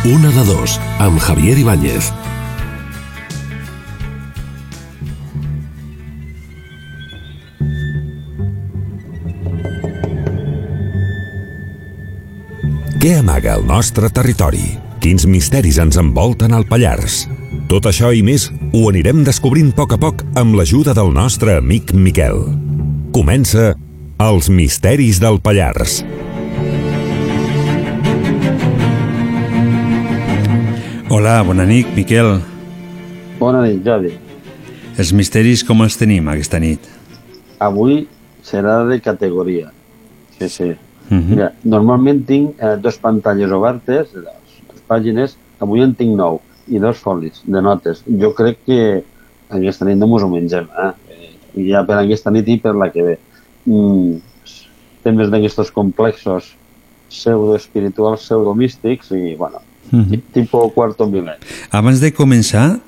Una 0.03 0.31
de 0.31 0.45
dos, 0.47 0.81
amb 0.97 1.21
Javier 1.21 1.59
Ibáñez. 1.61 2.07
Què 12.97 13.19
amaga 13.19 13.59
el 13.59 13.67
nostre 13.69 14.09
territori? 14.09 14.79
Quins 15.05 15.27
misteris 15.29 15.77
ens 15.77 16.01
envolten 16.01 16.57
al 16.57 16.65
Pallars? 16.65 17.27
Tot 17.69 17.85
això 17.85 18.15
i 18.17 18.25
més 18.25 18.49
ho 18.73 18.87
anirem 18.89 19.21
descobrint 19.29 19.69
a 19.75 19.79
poc 19.83 19.93
a 19.99 20.01
poc 20.01 20.25
amb 20.41 20.57
l'ajuda 20.57 20.97
del 20.97 21.13
nostre 21.13 21.59
amic 21.61 21.93
Miquel. 21.93 22.41
Comença 23.13 23.75
Els 24.17 24.49
misteris 24.49 25.21
del 25.21 25.43
Pallars. 25.45 26.01
Hola, 31.11 31.41
bona 31.43 31.65
nit, 31.67 31.89
Miquel. 31.97 32.37
Bona 33.41 33.65
nit, 33.65 33.81
Jordi. 33.83 34.13
Els 34.95 35.09
misteris 35.11 35.65
com 35.67 35.81
els 35.83 35.97
tenim 35.99 36.29
aquesta 36.31 36.61
nit? 36.63 36.85
Avui 37.67 38.05
serà 38.47 38.77
de 38.87 39.01
categoria. 39.03 39.73
Sí, 40.37 40.47
sí. 40.47 40.69
Mhm. 41.09 41.25
Mira, 41.33 41.49
normalment 41.65 42.21
tinc 42.29 42.63
eh, 42.63 42.77
dos 42.79 43.01
pantalles 43.03 43.51
obertes, 43.51 44.13
dos, 44.15 44.61
dos 44.69 44.85
pàgines, 44.87 45.35
avui 45.59 45.83
en 45.83 45.97
tinc 45.99 46.15
nou, 46.15 46.39
i 46.71 46.79
dos 46.79 47.03
folis 47.03 47.43
de 47.43 47.63
notes. 47.67 48.05
Jo 48.07 48.31
crec 48.39 48.63
que 48.69 48.79
aquesta 49.59 49.89
nit 49.89 49.99
no 49.99 50.07
mos 50.07 50.23
ho 50.23 50.29
mengem, 50.31 50.69
eh? 50.85 50.93
eh 51.11 51.65
ja 51.73 51.83
per 51.89 51.97
aquesta 51.99 52.31
nit 52.31 52.47
i 52.47 52.61
per 52.63 52.77
la 52.79 52.93
que 52.95 53.09
ve. 53.09 53.17
Mm, 53.67 54.23
temes 55.03 55.35
d'aquestos 55.35 55.75
complexos 55.75 56.53
pseudoespirituals, 57.11 58.23
pseudomístics 58.23 59.11
i, 59.11 59.35
bueno, 59.35 59.59
Mhm. 59.91 60.23
tipo 60.33 60.71
cuarto 60.73 61.09
miler. 61.09 61.39
Abans 61.71 62.01
de 62.01 62.13
començar, 62.15 62.81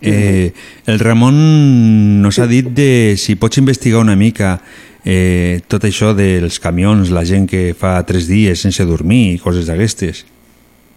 eh, 0.00 0.52
el 0.86 0.98
Ramon 0.98 2.22
nos 2.22 2.38
ha 2.38 2.46
dit 2.46 2.66
de 2.66 3.16
si 3.16 3.36
pots 3.36 3.58
investigar 3.58 4.00
una 4.00 4.16
mica 4.16 4.60
eh, 5.04 5.60
tot 5.68 5.84
això 5.84 6.14
dels 6.14 6.58
camions, 6.60 7.10
la 7.10 7.24
gent 7.24 7.48
que 7.48 7.74
fa 7.76 8.02
tres 8.06 8.28
dies 8.28 8.60
sense 8.60 8.84
dormir 8.84 9.34
i 9.34 9.38
coses 9.38 9.66
d'aquestes. 9.66 10.24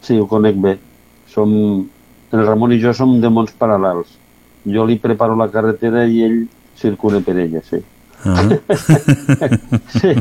Sí, 0.04 0.18
ho 0.20 0.28
conec 0.28 0.56
bé. 0.60 0.78
Som, 1.32 1.54
el 2.32 2.46
Ramon 2.46 2.74
i 2.74 2.82
jo 2.82 2.94
som 2.94 3.20
de 3.22 3.30
mons 3.32 3.54
paral·lels. 3.60 4.20
Jo 4.66 4.86
li 4.86 5.00
preparo 5.00 5.36
la 5.36 5.50
carretera 5.52 6.06
i 6.08 6.24
ell 6.24 6.40
circula 6.80 7.22
per 7.24 7.38
ella, 7.40 7.62
sí. 7.68 7.80
Ah. 8.24 8.48
sí, 10.00 10.14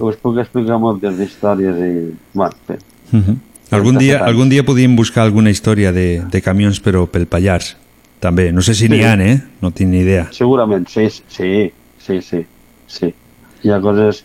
us 0.00 0.16
puc 0.22 0.38
explicar 0.40 0.78
moltes 0.80 1.18
històries 1.20 1.76
i... 1.76 1.92
Bueno, 2.32 2.56
sí. 2.68 2.78
Mhm. 3.12 3.49
Algun 3.70 3.98
dia, 3.98 4.18
algun 4.26 4.48
dia 4.50 4.64
podríem 4.66 4.96
buscar 4.98 5.22
alguna 5.22 5.50
història 5.50 5.92
de, 5.94 6.22
de 6.26 6.40
camions 6.42 6.80
però 6.82 7.04
pel 7.06 7.26
Pallars 7.30 7.76
també, 8.20 8.50
no 8.52 8.62
sé 8.66 8.74
si 8.74 8.88
n'hi 8.90 8.98
Sí. 9.00 9.04
ha, 9.06 9.14
eh? 9.14 9.36
No 9.62 9.70
tinc 9.70 9.90
ni 9.92 10.02
idea. 10.02 10.26
Segurament, 10.36 10.88
sí, 10.90 11.06
sí, 11.10 11.70
sí, 11.98 12.20
sí, 12.20 12.44
sí. 12.86 13.14
Hi 13.62 13.70
ha 13.70 13.80
coses... 13.80 14.24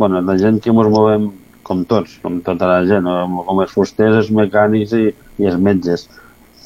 Bueno, 0.00 0.20
la 0.24 0.36
gent 0.40 0.58
que 0.64 0.70
ens 0.72 0.88
movem 0.92 1.30
com 1.62 1.84
tots, 1.84 2.18
com 2.22 2.40
tota 2.40 2.66
la 2.66 2.80
gent, 2.88 3.04
com 3.46 3.60
els 3.60 3.72
fusters, 3.72 4.16
els 4.16 4.30
mecànics 4.32 4.94
i, 4.96 5.10
i 5.38 5.46
els 5.48 5.58
metges. 5.60 6.06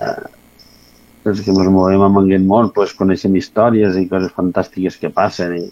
Eh, 0.01 0.29
els 1.27 1.41
que 1.43 1.51
ens 1.51 1.71
movem 1.75 2.03
amb 2.07 2.21
aquest 2.23 2.45
món, 2.47 2.71
pues, 2.75 2.95
coneixem 2.95 3.35
històries 3.37 3.99
i 3.99 4.07
coses 4.09 4.33
fantàstiques 4.37 4.97
que 5.01 5.11
passen 5.11 5.57
i 5.59 5.65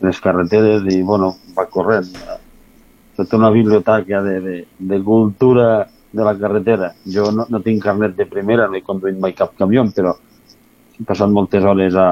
les 0.00 0.20
carreteres 0.24 0.84
i, 0.92 1.02
bueno, 1.02 1.34
va 1.56 1.66
corrent. 1.70 2.08
Tota 3.18 3.36
una 3.36 3.50
biblioteca 3.50 4.22
de, 4.22 4.40
de, 4.40 4.56
de 4.78 4.98
cultura 5.02 5.88
de 6.12 6.24
la 6.24 6.36
carretera. 6.38 6.92
Jo 7.04 7.32
no, 7.34 7.46
no 7.50 7.60
tinc 7.64 7.82
carnet 7.82 8.14
de 8.16 8.26
primera, 8.30 8.68
no 8.68 8.78
he 8.78 8.84
conduït 8.86 9.18
mai 9.20 9.34
cap 9.36 9.56
camió, 9.58 9.84
però 9.94 10.14
he 10.98 11.06
passat 11.06 11.30
moltes 11.34 11.66
hores 11.66 11.98
a, 11.98 12.08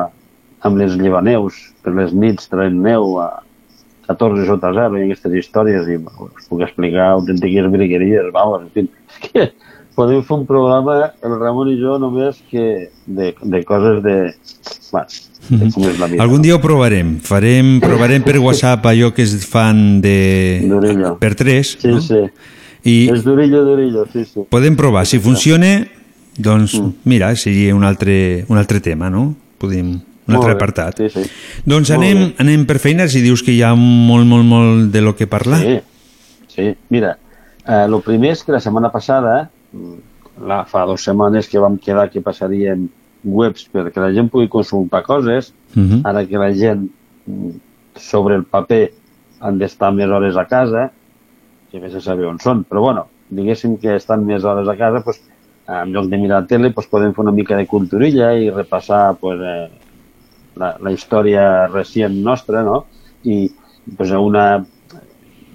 amb 0.67 0.81
les 0.83 0.97
llevaneus, 0.99 1.61
per 1.83 1.95
les 1.95 2.15
nits 2.15 2.51
traient 2.51 2.77
neu 2.83 3.17
a 3.23 3.31
14 4.07 4.47
sota 4.47 4.73
zero 4.75 4.99
i 4.99 5.07
aquestes 5.07 5.35
històries 5.41 5.89
i 5.91 5.97
us 5.99 6.51
puc 6.51 6.63
explicar 6.67 7.09
autèntiques 7.15 7.71
brigueries, 7.73 8.31
vamos, 8.35 8.67
en 8.67 8.71
fi, 8.75 8.87
és 9.11 9.23
que 9.25 9.47
podem 9.97 10.23
fer 10.27 10.37
un 10.37 10.45
programa, 10.49 10.99
el 11.25 11.39
Ramon 11.41 11.71
i 11.73 11.79
jo, 11.81 11.97
només 12.03 12.39
que 12.51 12.91
de, 13.07 13.33
de 13.41 13.63
coses 13.65 14.03
de... 14.05 14.17
Bueno, 14.93 15.07
de 15.49 15.71
com 15.73 15.87
és 15.89 15.99
la 15.99 16.09
vida. 16.11 16.23
Algun 16.25 16.45
dia 16.45 16.57
ho 16.57 16.61
provarem. 16.63 17.17
Farem, 17.25 17.77
provarem 17.83 18.25
per 18.27 18.37
WhatsApp 18.43 18.87
allò 18.93 19.13
que 19.17 19.25
es 19.25 19.35
fan 19.49 20.01
de... 20.05 20.17
D'orella. 20.69 21.15
per 21.21 21.35
tres. 21.39 21.77
Sí, 21.81 21.95
no? 21.95 22.03
sí. 22.05 22.23
I 22.87 22.97
És 23.11 23.25
d'orillo, 23.27 23.65
d'orillo, 23.67 24.05
sí, 24.13 24.23
sí. 24.29 24.45
podem 24.53 24.77
provar. 24.79 25.07
Si 25.11 25.19
funciona, 25.19 25.81
doncs 26.39 26.77
mira, 27.09 27.33
seria 27.35 27.75
un 27.75 27.83
altre, 27.83 28.45
un 28.47 28.61
altre 28.61 28.79
tema, 28.85 29.09
no? 29.11 29.33
Podem, 29.59 29.89
un 29.97 30.31
Molt 30.31 30.39
altre 30.39 30.53
bé, 30.53 30.57
apartat. 30.61 31.01
Sí, 31.03 31.09
sí. 31.11 31.25
Doncs 31.67 31.91
Molt 31.91 31.97
anem, 31.99 32.23
bé. 32.29 32.35
anem 32.45 32.67
per 32.69 32.79
feina, 32.83 33.09
si 33.11 33.25
dius 33.25 33.43
que 33.43 33.57
hi 33.57 33.63
ha 33.67 33.73
molt, 33.75 34.29
molt, 34.31 34.47
molt 34.47 34.93
de 34.95 35.03
lo 35.03 35.17
que 35.19 35.27
parlar. 35.27 35.59
Sí, 35.65 35.81
sí. 36.55 36.69
Mira, 36.95 37.17
eh, 37.67 37.87
lo 37.91 38.01
primer 38.07 38.37
és 38.37 38.45
que 38.47 38.55
la 38.55 38.63
setmana 38.63 38.93
passada, 38.95 39.49
mm, 39.49 39.56
la, 40.47 40.65
fa 40.69 40.85
dues 40.87 41.05
setmanes 41.07 41.49
que 41.49 41.59
vam 41.63 41.79
quedar 41.79 42.09
que 42.13 42.21
passaríem 42.25 42.89
webs 43.25 43.67
perquè 43.73 44.01
la 44.03 44.13
gent 44.15 44.29
pugui 44.31 44.49
consultar 44.49 45.03
coses, 45.03 45.53
Mhm. 45.75 46.03
ara 46.05 46.27
que 46.27 46.39
la 46.39 46.53
gent 46.55 46.89
mm, 47.27 47.51
sobre 47.97 48.37
el 48.37 48.45
paper 48.45 48.93
han 49.41 49.59
d'estar 49.59 49.93
més 49.93 50.09
hores 50.09 50.37
a 50.37 50.47
casa, 50.47 50.91
que 51.71 51.81
vés 51.81 51.95
a 51.95 52.01
saber 52.01 52.27
on 52.27 52.39
són, 52.39 52.65
però 52.65 52.81
bueno, 52.81 53.07
diguéssim 53.31 53.77
que 53.79 53.97
estan 53.97 54.25
més 54.25 54.45
hores 54.45 54.69
a 54.69 54.77
casa, 54.77 55.03
doncs, 55.05 55.21
en 55.67 55.93
lloc 55.93 56.07
de 56.09 56.17
mirar 56.17 56.47
tele, 56.47 56.71
doncs 56.71 56.87
podem 56.87 57.13
fer 57.13 57.25
una 57.25 57.33
mica 57.33 57.57
de 57.57 57.67
culturilla 57.67 58.33
i 58.39 58.51
repassar 58.51 59.17
pues, 59.19 59.41
eh, 59.41 59.69
la, 60.57 60.77
la 60.81 60.93
història 60.93 61.67
recent 61.67 62.23
nostra, 62.23 62.63
no? 62.63 62.85
I 63.25 63.51
pues, 63.97 64.13
una... 64.13 64.65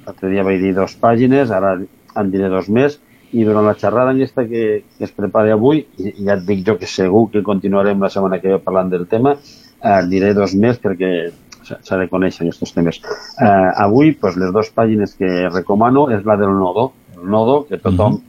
L'altre 0.06 0.30
dia 0.30 0.44
vaig 0.44 0.60
dir 0.60 0.74
dos 0.76 0.96
pàgines, 0.98 1.52
ara 1.54 1.76
en 1.80 2.32
diré 2.32 2.50
dos 2.50 2.68
més, 2.70 3.00
i 3.32 3.46
durant 3.48 3.66
la 3.66 3.76
xerrada 3.80 4.12
aquesta 4.12 4.44
que, 4.48 4.64
que 4.98 5.06
es 5.08 5.14
prepara 5.16 5.54
avui, 5.56 5.86
i 5.98 6.14
ja 6.20 6.36
et 6.36 6.46
dic 6.48 6.66
jo 6.68 6.78
que 6.80 6.90
segur 6.90 7.30
que 7.32 7.44
continuarem 7.44 8.02
la 8.02 8.10
setmana 8.12 8.42
que 8.42 8.56
ve 8.56 8.60
parlant 8.64 8.92
del 8.92 9.08
tema, 9.12 9.36
eh, 9.82 10.02
diré 10.12 10.34
dos 10.38 10.56
més 10.56 10.80
perquè 10.82 11.12
s'ha 11.72 12.00
de 12.00 12.08
conèixer 12.12 12.46
aquests 12.46 12.76
temes. 12.76 13.00
Eh, 13.40 13.70
avui, 13.86 14.14
pues, 14.20 14.38
les 14.40 14.52
dues 14.54 14.72
pàgines 14.76 15.16
que 15.18 15.50
recomano 15.50 16.10
és 16.12 16.26
la 16.26 16.38
del 16.38 16.54
nodo. 16.58 16.92
El 17.18 17.30
nodo, 17.30 17.62
que 17.70 17.78
tothom, 17.78 18.20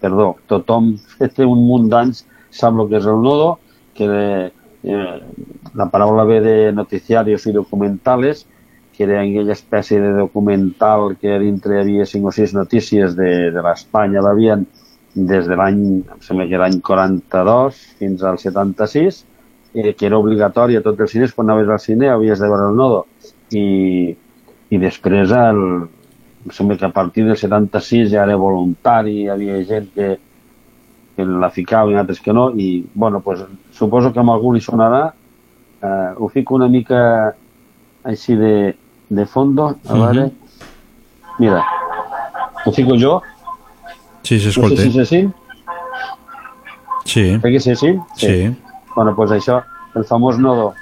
perdó, 0.00 0.34
tothom 0.48 0.94
que 1.18 1.28
té 1.36 1.46
un 1.46 1.66
munt 1.66 1.90
d'anys 1.92 2.24
sap 2.50 2.78
el 2.78 2.88
que 2.90 2.98
és 2.98 3.06
el 3.10 3.20
nodo, 3.22 3.58
que 3.94 4.06
eh, 4.10 5.20
la 5.74 5.90
paraula 5.90 6.24
ve 6.24 6.40
de 6.40 6.56
noticiarios 6.72 7.46
i 7.46 7.52
documentales, 7.52 8.46
que 9.00 9.06
era 9.08 9.22
aquella 9.22 9.54
espècie 9.56 9.96
de 9.96 10.10
documental 10.12 11.14
que 11.16 11.38
dintre 11.40 11.78
hi 11.78 11.80
havia 11.80 12.04
cinc 12.04 12.26
o 12.28 12.32
sis 12.36 12.50
notícies 12.52 13.14
de, 13.16 13.48
de 13.48 13.60
l'Espanya 13.64 14.20
l'havien 14.20 14.66
des 15.14 15.46
de 15.48 15.56
l'any, 15.56 15.78
em 16.04 16.18
sembla 16.20 16.44
que 16.50 16.58
l'any 16.60 16.76
42 16.84 17.78
fins 17.96 18.24
al 18.28 18.36
76, 18.42 19.22
eh, 19.72 19.94
que 19.96 20.04
era 20.04 20.18
obligatori 20.20 20.76
a 20.76 20.82
tots 20.84 21.00
els 21.00 21.14
cines, 21.16 21.32
quan 21.32 21.48
anaves 21.48 21.72
al 21.72 21.80
cine 21.80 22.10
havies 22.12 22.44
de 22.44 22.50
veure 22.52 22.66
el 22.68 22.76
nodo. 22.76 22.98
I, 23.56 23.64
i 24.68 24.82
després, 24.84 25.32
el, 25.32 25.62
em 26.44 26.52
sembla 26.58 26.76
que 26.76 26.90
a 26.90 26.92
partir 26.92 27.24
del 27.24 27.40
76 27.40 28.12
ja 28.12 28.26
era 28.28 28.36
voluntari, 28.36 29.22
hi 29.22 29.30
havia 29.32 29.62
gent 29.64 29.88
que, 29.96 30.10
que 31.16 31.28
la 31.46 31.48
ficava 31.56 31.88
i 31.88 31.96
altres 31.96 32.20
que 32.20 32.36
no, 32.36 32.50
i 32.52 32.84
bueno, 32.92 33.24
pues, 33.24 33.48
suposo 33.80 34.12
que 34.12 34.20
amb 34.20 34.36
algú 34.36 34.52
li 34.52 34.60
sonarà, 34.60 35.06
eh, 35.80 36.12
ho 36.20 36.28
fico 36.28 36.60
una 36.60 36.68
mica 36.68 37.00
així 38.04 38.36
de, 38.36 38.54
de 39.10 39.26
fondo, 39.26 39.76
a 39.88 39.94
Mhm. 39.94 40.00
veure, 40.00 40.30
mira, 41.38 41.64
ho 42.64 42.72
fico 42.72 42.94
jo, 42.98 43.20
Sí, 44.22 44.34
no 44.34 44.40
sé 44.40 44.52
s'escolta. 44.52 44.82
si 44.82 44.92
se 44.92 45.04
sent, 45.06 45.34
Sí. 47.04 47.38
crec 47.40 47.52
que 47.54 47.60
se 47.60 47.74
sent, 47.76 48.00
Sí. 48.16 48.56
Bueno, 48.94 49.14
pues 49.14 49.30
això, 49.30 49.62
el 49.94 50.04
famós 50.04 50.38
nodo, 50.38 50.74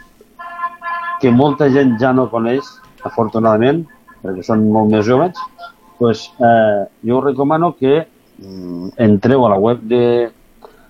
que 1.21 1.31
molta 1.31 1.69
gent 1.71 1.99
ja 2.01 2.13
no 2.13 2.29
coneix, 2.31 2.65
afortunadament, 3.05 3.87
perquè 4.23 4.43
són 4.43 4.69
molt 4.73 4.91
més 4.91 5.07
joves, 5.07 5.37
pues, 5.99 6.31
eh, 6.41 6.87
jo 7.05 7.19
us 7.19 7.25
recomano 7.25 7.75
que 7.77 8.07
mm, 8.41 8.89
entreu 8.99 9.47
a 9.47 9.51
la 9.51 9.57
web 9.59 9.81
de, 9.83 10.31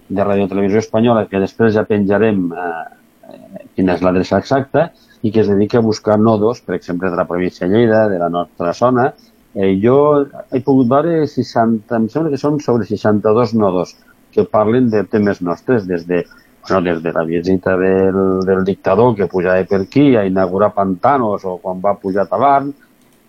de 0.09 0.25
Radio 0.25 0.49
Televisió 0.49 0.79
Espanyola, 0.79 1.27
que 1.27 1.39
després 1.41 1.75
ja 1.75 1.85
penjarem 1.85 2.53
eh, 2.53 2.85
eh, 3.33 3.67
quina 3.75 3.95
és 3.95 4.03
l'adreça 4.03 4.39
exacta, 4.39 4.93
i 5.23 5.33
que 5.33 5.41
es 5.41 5.49
dedica 5.49 5.79
a 5.79 5.85
buscar 5.85 6.19
nodos, 6.19 6.61
per 6.61 6.77
exemple, 6.77 7.11
de 7.11 7.17
la 7.17 7.27
província 7.27 7.67
de 7.67 7.75
Lleida, 7.75 8.09
de 8.09 8.19
la 8.19 8.29
nostra 8.29 8.73
zona. 8.73 9.13
Eh, 9.55 9.79
jo 9.83 10.27
he 10.53 10.61
pogut 10.63 10.89
veure 10.91 11.27
60, 11.27 11.97
em 11.97 12.09
sembla 12.13 12.31
que 12.31 12.41
són 12.41 12.61
sobre 12.63 12.87
62 12.87 13.55
nodos 13.59 13.97
que 14.35 14.45
parlen 14.45 14.91
de 14.93 15.03
temes 15.09 15.41
nostres, 15.43 15.87
des 15.89 16.05
de, 16.07 16.25
bueno, 16.69 16.83
des 16.85 17.03
de 17.03 17.13
la 17.13 17.25
visita 17.25 17.77
del, 17.77 18.45
del 18.47 18.63
dictador 18.65 19.17
que 19.17 19.27
pujava 19.27 19.65
per 19.65 19.81
aquí 19.83 20.15
a 20.17 20.27
inaugurar 20.29 20.75
pantanos 20.77 21.45
o 21.45 21.57
quan 21.59 21.81
va 21.83 21.97
pujar 21.99 22.27
a 22.27 22.31
Talarn, 22.31 22.71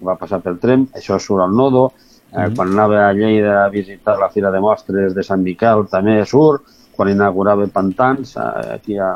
va 0.06 0.18
passar 0.20 0.42
pel 0.44 0.60
tren, 0.60 0.86
això 0.96 1.18
surt 1.20 1.44
al 1.44 1.56
nodo, 1.56 1.90
eh, 2.36 2.50
quan 2.56 2.76
anava 2.76 3.08
a 3.08 3.14
Lleida 3.14 3.64
a 3.64 3.70
visitar 3.74 4.20
la 4.20 4.30
Fira 4.30 4.52
de 4.52 4.60
Mostres 4.62 5.16
de 5.16 5.24
Sant 5.24 5.42
Miquel 5.42 5.88
també 5.90 6.20
surt, 6.26 6.68
quan 6.96 7.10
inaugurava 7.10 7.66
pantans 7.74 8.36
eh, 8.36 8.76
aquí 8.76 9.00
a, 9.00 9.10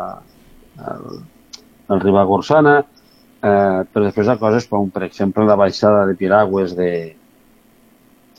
al, 0.88 1.22
al 1.90 2.00
Ribagorçana, 2.02 2.78
eh, 3.44 3.82
però 3.92 4.06
després 4.06 4.30
ha 4.30 4.38
coses 4.40 4.68
com, 4.70 4.90
per 4.90 5.04
exemple, 5.04 5.46
la 5.46 5.58
baixada 5.60 6.06
de 6.08 6.16
Piragües 6.16 6.76
de 6.78 6.92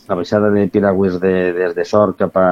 la 0.08 0.14
baixada 0.14 0.50
de 0.50 0.66
Piragües 0.68 1.20
de, 1.20 1.52
des 1.56 1.74
de 1.74 1.84
Sort 1.84 2.18
cap 2.18 2.36
a, 2.36 2.48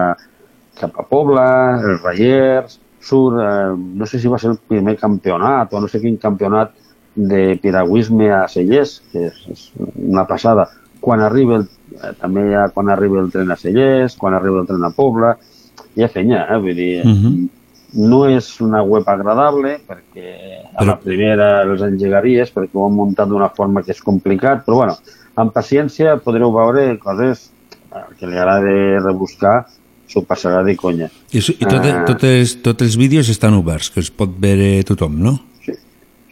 cap 0.81 0.98
a 0.98 1.05
Pobla, 1.09 1.47
els 1.81 2.02
Rallers, 2.02 2.78
surt, 3.02 3.40
eh, 3.43 3.74
no 3.77 4.06
sé 4.06 4.20
si 4.23 4.31
va 4.31 4.39
ser 4.39 4.52
el 4.55 4.60
primer 4.69 4.97
campionat 5.01 5.73
o 5.74 5.81
no 5.82 5.89
sé 5.90 6.01
quin 6.01 6.16
campionat 6.23 6.73
de 7.14 7.59
piragüisme 7.60 8.31
a 8.32 8.47
Cellers, 8.48 9.02
que 9.12 9.27
és, 9.28 9.40
és 9.52 9.64
una 10.01 10.24
passada. 10.24 10.69
Quan 11.02 11.20
arriba 11.20 11.59
el, 11.60 11.66
eh, 11.98 12.12
també 12.20 12.47
ha 12.56 12.69
quan 12.73 12.89
arriba 12.89 13.20
el 13.20 13.28
tren 13.35 13.51
a 13.52 13.59
Cellers, 13.60 14.16
quan 14.16 14.35
arriba 14.39 14.62
el 14.62 14.70
tren 14.70 14.85
a 14.86 14.93
Pobla, 14.97 15.35
ha 15.36 16.09
fenya, 16.09 16.47
eh? 16.48 16.56
vull 16.62 16.78
dir, 16.78 17.05
Mhm. 17.05 17.51
No 17.94 18.23
és 18.31 18.48
una 18.64 18.82
web 18.82 19.09
agradable 19.09 19.77
perquè 19.89 20.62
a 20.74 20.85
la 20.89 20.97
primera 21.01 21.62
els 21.66 21.82
engegaries 21.85 22.51
perquè 22.55 22.73
ho 22.78 22.86
han 22.86 22.97
muntat 22.97 23.28
d'una 23.28 23.51
forma 23.52 23.82
que 23.82 23.93
és 23.93 24.01
complicat, 24.02 24.64
però 24.64 24.78
bueno, 24.82 24.97
amb 25.36 25.52
paciència 25.52 26.16
podreu 26.24 26.52
veure 26.52 26.98
coses 27.02 27.51
eh, 27.93 28.05
que 28.19 28.27
li 28.27 28.36
agrada 28.39 28.73
rebuscar 29.05 29.66
s'ho 30.09 30.20
passarà 30.28 30.62
de 30.64 30.74
conya. 30.77 31.09
I, 31.32 31.39
i 31.40 31.64
tot, 31.64 31.85
Eh, 31.85 32.05
totes, 32.09 32.56
tots 32.62 32.82
els 32.85 32.97
vídeos 33.01 33.28
estan 33.32 33.55
oberts, 33.56 33.89
que 33.90 34.01
els 34.01 34.10
pot 34.10 34.28
veure 34.40 34.82
tothom, 34.85 35.16
no? 35.24 35.39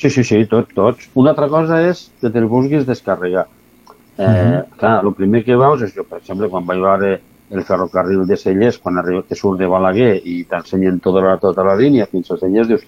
Sí, 0.00 0.08
sí, 0.08 0.24
sí, 0.24 0.44
tot, 0.48 0.68
tots. 0.76 1.08
Una 1.14 1.30
altra 1.32 1.48
cosa 1.48 1.80
és 1.88 2.10
que 2.20 2.28
te'l 2.32 2.48
vulguis 2.48 2.86
descarregar. 2.88 3.46
Eh, 4.18 4.26
Mhm. 4.28 4.76
Clar, 4.76 5.04
el 5.04 5.14
primer 5.14 5.44
que 5.44 5.56
veus 5.56 5.80
és 5.82 5.94
jo, 5.94 6.04
per 6.04 6.18
exemple, 6.18 6.48
quan 6.48 6.64
vaig 6.66 6.80
veure 6.80 7.20
el 7.50 7.64
ferrocarril 7.64 8.26
de 8.26 8.36
Cellers, 8.36 8.78
quan 8.78 8.98
arriba, 8.98 9.24
que 9.28 9.34
surt 9.34 9.58
de 9.58 9.66
Balaguer 9.66 10.20
i 10.24 10.44
t'ensenyen 10.44 11.00
tota 11.00 11.20
la, 11.24 11.36
tota 11.42 11.64
la 11.66 11.76
línia 11.76 12.06
fins 12.06 12.30
a 12.30 12.36
Cellers, 12.38 12.68
dius, 12.68 12.84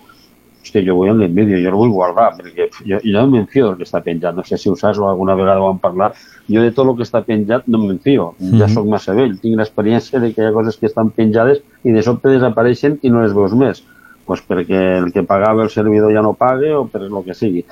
hòstia, 0.62 0.84
jo 0.86 0.94
vull 0.94 1.10
aquest 1.10 1.34
vídeo, 1.34 1.58
jo 1.58 1.70
el 1.72 1.74
vull 1.74 1.90
guardar, 1.90 2.28
perquè 2.38 2.68
jo, 2.86 3.00
jo 3.02 3.14
no 3.16 3.26
m'enfio 3.32 3.66
del 3.68 3.80
que 3.80 3.86
està 3.88 4.00
penjat. 4.04 4.36
No 4.36 4.44
sé 4.46 4.56
si 4.56 4.70
ho 4.70 4.76
saps 4.78 5.00
o 5.02 5.08
alguna 5.08 5.34
vegada 5.34 5.60
ho 5.60 5.70
hem 5.72 5.80
parlat. 5.82 6.14
Jo 6.48 6.62
de 6.62 6.70
tot 6.70 6.86
el 6.86 6.96
que 6.96 7.02
està 7.02 7.24
penjat 7.26 7.66
no 7.66 7.78
m'enfio. 7.82 8.34
Ja 8.38 8.66
Mhm. 8.66 8.74
sóc 8.74 8.86
massa 8.86 9.14
vell. 9.14 9.38
Tinc 9.40 9.58
l'experiència 9.58 10.20
de 10.20 10.32
que 10.32 10.42
hi 10.42 10.46
ha 10.46 10.52
coses 10.52 10.76
que 10.76 10.86
estan 10.86 11.10
penjades 11.10 11.62
i 11.82 11.90
de 11.90 12.02
sobte 12.02 12.28
desapareixen 12.28 13.00
i 13.02 13.10
no 13.10 13.22
les 13.22 13.34
veus 13.34 13.52
més. 13.54 13.82
Pues 14.24 14.40
perquè 14.46 14.98
el 14.98 15.12
que 15.12 15.24
pagava 15.24 15.64
el 15.64 15.70
servidor 15.70 16.12
ja 16.14 16.22
no 16.22 16.34
pague 16.34 16.72
o 16.72 16.86
per 16.86 17.02
el 17.02 17.24
que 17.24 17.34
sigui. 17.34 17.64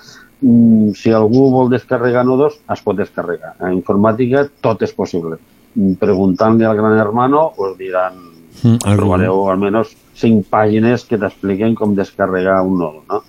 Mm, 0.43 0.91
si 0.95 1.13
algú 1.13 1.51
vol 1.53 1.71
descarregar 1.71 2.25
nodos, 2.27 2.59
es 2.73 2.83
pot 2.83 2.97
descarregar. 2.97 3.55
En 3.61 3.73
informàtica 3.79 4.49
tot 4.61 4.83
és 4.83 4.93
possible. 4.93 5.39
Mm, 5.75 5.95
Preguntant-li 6.01 6.65
al 6.67 6.77
gran 6.77 6.99
hermano 6.99 7.53
us 7.59 7.77
diran, 7.79 8.15
Mm, 8.63 8.79
algú. 8.85 8.97
trobareu 9.05 9.45
almenys 9.49 9.95
cinc 10.15 10.47
pàgines 10.51 11.05
que 11.07 11.17
t'expliquen 11.17 11.75
com 11.75 11.95
descarregar 11.95 12.61
un 12.67 12.79
nodo, 12.79 13.03
no? 13.09 13.23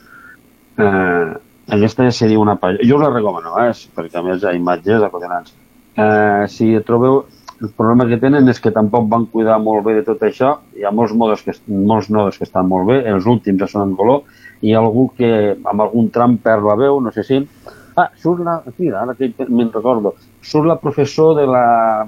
Eh, 0.78 1.38
aquesta 1.70 2.10
seria 2.12 2.40
una 2.40 2.56
pàgina. 2.60 2.84
Jo 2.88 2.98
us 2.98 3.02
la 3.04 3.10
recomano, 3.14 3.54
eh? 3.64 3.72
perquè 3.96 4.18
a 4.20 4.24
més 4.24 4.42
hi 4.42 4.48
ha 4.48 4.54
imatges 4.58 5.04
acollonants. 5.04 5.54
Eh, 5.96 6.48
si 6.48 6.74
trobeu... 6.86 7.26
El 7.62 7.70
problema 7.78 8.08
que 8.10 8.18
tenen 8.18 8.50
és 8.50 8.58
que 8.60 8.72
tampoc 8.74 9.04
van 9.08 9.28
cuidar 9.30 9.60
molt 9.62 9.84
bé 9.86 9.94
de 9.94 10.02
tot 10.02 10.20
això. 10.26 10.56
Hi 10.76 10.82
ha 10.84 10.90
molts, 10.90 11.14
modos 11.14 11.44
que, 11.46 11.54
molts 11.70 12.08
nodes 12.10 12.40
que 12.40 12.44
estan 12.48 12.66
molt 12.68 12.88
bé, 12.88 12.96
els 13.06 13.28
últims 13.30 13.60
ja 13.62 13.68
són 13.68 13.84
en 13.84 13.96
color, 13.96 14.24
i 14.66 14.74
algú 14.74 15.12
que 15.16 15.30
amb 15.64 15.84
algun 15.86 16.10
tram 16.10 16.40
perd 16.42 16.66
la 16.66 16.74
veu, 16.76 16.98
no 17.00 17.12
sé 17.14 17.22
si... 17.24 17.38
Ah, 17.96 18.08
surt 18.18 18.42
la... 18.42 18.64
Mira, 18.80 19.04
ara 19.04 19.14
que 19.14 19.30
me'n 19.48 19.70
recordo. 19.72 20.16
Surt 20.42 20.66
la 20.66 20.80
professor 20.82 21.36
de 21.38 21.46
la 21.46 22.08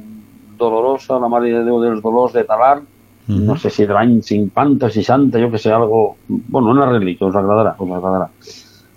Dolorosa, 0.58 1.20
la 1.20 1.28
Mare 1.30 1.52
de 1.52 1.64
Déu 1.66 1.80
dels 1.82 2.02
Dolors 2.02 2.34
de 2.34 2.44
Talarn, 2.44 2.86
Mhm. 3.26 3.46
no 3.46 3.56
sé 3.56 3.70
si 3.70 3.86
de 3.86 3.94
l'any 3.94 4.22
50, 4.22 4.90
60, 4.90 5.40
jo 5.40 5.50
que 5.50 5.58
sé, 5.58 5.72
algo... 5.72 6.18
Bueno, 6.28 6.72
una 6.72 6.86
relíquia, 6.86 7.28
us 7.28 7.36
agradarà, 7.36 7.76
us 7.80 7.92
agradarà. 7.92 8.30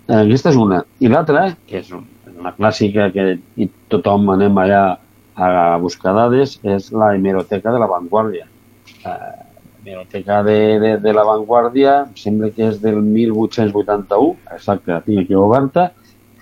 Eh, 0.07 0.15
aquesta 0.25 0.49
és 0.49 0.57
una. 0.59 0.81
I 0.99 1.07
l'altra, 1.07 1.55
que 1.65 1.79
és 1.79 1.91
una 1.93 2.51
clàssica 2.57 3.09
que 3.13 3.39
i 3.55 3.69
tothom 3.87 4.29
anem 4.29 4.57
allà 4.59 4.97
a 5.35 5.77
buscar 5.79 6.13
dades, 6.13 6.59
és 6.63 6.91
la 6.91 7.13
hemeroteca 7.15 7.71
de 7.71 7.79
la 7.79 7.87
Vanguardia. 7.87 8.45
Eh, 9.05 9.45
hemeroteca 9.85 10.43
de, 10.43 10.79
de, 10.79 10.97
de 10.97 11.13
la 11.13 11.23
Vanguardia, 11.23 12.01
em 12.09 12.15
sembla 12.19 12.49
que 12.51 12.67
és 12.67 12.81
del 12.81 12.99
1881, 13.01 14.35
exacte, 14.55 14.91
la 14.91 15.01
tinc 15.05 15.23
aquí 15.23 15.35
oberta, 15.35 15.91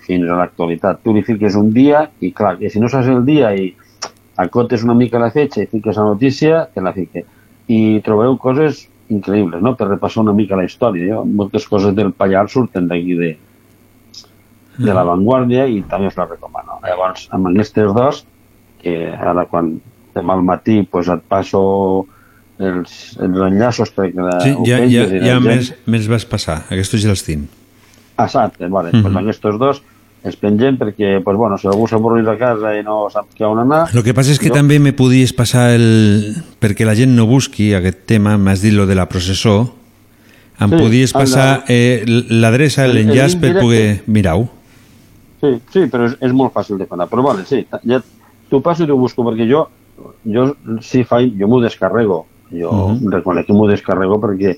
fins 0.06 0.26
a 0.28 0.36
l'actualitat. 0.42 1.02
Tu 1.04 1.14
li 1.14 1.22
fiques 1.22 1.54
un 1.54 1.70
dia 1.72 2.08
i, 2.20 2.32
clar, 2.32 2.56
que 2.58 2.70
si 2.70 2.80
no 2.82 2.88
saps 2.90 3.06
el 3.14 3.24
dia 3.24 3.54
i 3.54 3.72
acotes 4.36 4.82
una 4.84 4.94
mica 4.94 5.18
la 5.18 5.30
fetge 5.30 5.62
i 5.64 5.70
fiques 5.70 5.96
la 5.96 6.04
notícia, 6.04 6.66
te 6.74 6.80
la 6.84 6.92
fique. 6.92 7.24
I 7.68 8.00
trobareu 8.04 8.36
coses 8.38 8.86
increïbles, 9.08 9.62
no?, 9.62 9.74
per 9.78 9.88
repassar 9.88 10.22
una 10.24 10.32
mica 10.36 10.56
la 10.58 10.64
història. 10.66 11.06
Jo, 11.14 11.24
moltes 11.24 11.66
coses 11.70 11.94
del 11.94 12.12
Pallars 12.12 12.52
surten 12.52 12.88
d'aquí 12.90 13.14
de, 13.18 13.30
de 14.78 14.92
la 14.94 15.04
Vanguardia 15.08 15.66
i 15.70 15.80
també 15.88 16.10
us 16.10 16.16
la 16.18 16.26
recomano. 16.28 16.80
Llavors, 16.84 17.28
amb 17.32 17.48
aquestes 17.52 17.92
dos, 17.96 18.24
que 18.82 18.96
ara 19.16 19.46
quan 19.50 19.76
demà 20.16 20.36
al 20.36 20.44
matí 20.44 20.82
pues, 20.90 21.08
et 21.12 21.22
passo 21.28 21.60
els, 22.58 22.92
els 23.20 23.40
enllaços 23.50 23.90
perquè 23.92 24.22
la, 24.24 24.38
Sí, 24.44 24.52
ja, 24.68 24.78
ja, 24.88 25.06
ja 25.12 25.36
gent- 25.38 25.44
més, 25.46 25.72
més 25.86 26.08
vas 26.12 26.24
passar. 26.28 26.62
Aquestos 26.70 27.02
ja 27.04 27.10
els 27.14 27.24
tinc. 27.26 27.48
Exacte, 28.16 28.68
vale. 28.72 28.92
Mhm. 28.92 29.02
pues 29.02 29.16
aquests 29.22 29.58
dos 29.60 29.82
els 30.26 30.36
pengem 30.36 30.76
perquè, 30.80 31.20
pues, 31.24 31.36
bueno, 31.38 31.56
si 31.58 31.68
algú 31.70 31.86
s'avorrís 31.88 32.26
a 32.28 32.36
casa 32.40 32.72
i 32.76 32.82
no 32.82 33.06
sap 33.12 33.28
què 33.36 33.46
on 33.46 33.60
anar... 33.62 33.84
El 33.94 34.02
que 34.02 34.14
passa 34.16 34.32
és 34.34 34.40
que 34.42 34.48
jo- 34.50 34.56
també 34.58 34.78
me 34.82 34.92
podies 34.96 35.32
passar 35.36 35.68
el... 35.76 36.34
perquè 36.60 36.84
la 36.88 36.96
gent 36.98 37.14
no 37.14 37.26
busqui 37.30 37.70
aquest 37.78 38.04
tema, 38.10 38.36
m'has 38.36 38.60
dit 38.64 38.74
lo 38.74 38.86
de 38.90 38.96
la 38.98 39.06
processó, 39.08 39.60
em 40.58 40.70
Sí, 40.72 40.76
podies 40.80 41.12
passar 41.12 41.64
eh, 41.68 42.02
l'adreça, 42.06 42.84
el- 42.84 42.96
el 42.96 43.06
l'enllaç 43.06 43.38
per 43.40 43.54
poder 43.60 44.02
mirar-ho. 44.06 44.48
Sí, 45.40 45.50
sí, 45.70 45.82
però 45.92 46.06
és, 46.08 46.14
és 46.24 46.32
molt 46.32 46.54
fàcil 46.54 46.78
de 46.80 46.86
fer. 46.88 46.96
Però 47.10 47.22
vale, 47.22 47.44
sí, 47.46 47.62
ja 47.84 48.00
t'ho 48.50 48.60
passo 48.64 48.82
i 48.84 48.88
t'ho 48.88 48.96
busco, 48.98 49.22
perquè 49.26 49.46
jo, 49.50 49.66
jo 50.24 50.46
si 50.82 51.04
faig, 51.04 51.34
jo 51.38 51.46
m'ho 51.46 51.60
descarrego. 51.60 52.24
Jo 52.50 52.70
Mhm. 52.72 53.10
reconec 53.12 53.46
que 53.46 53.52
m'ho 53.52 53.66
descarrego 53.68 54.20
perquè 54.22 54.56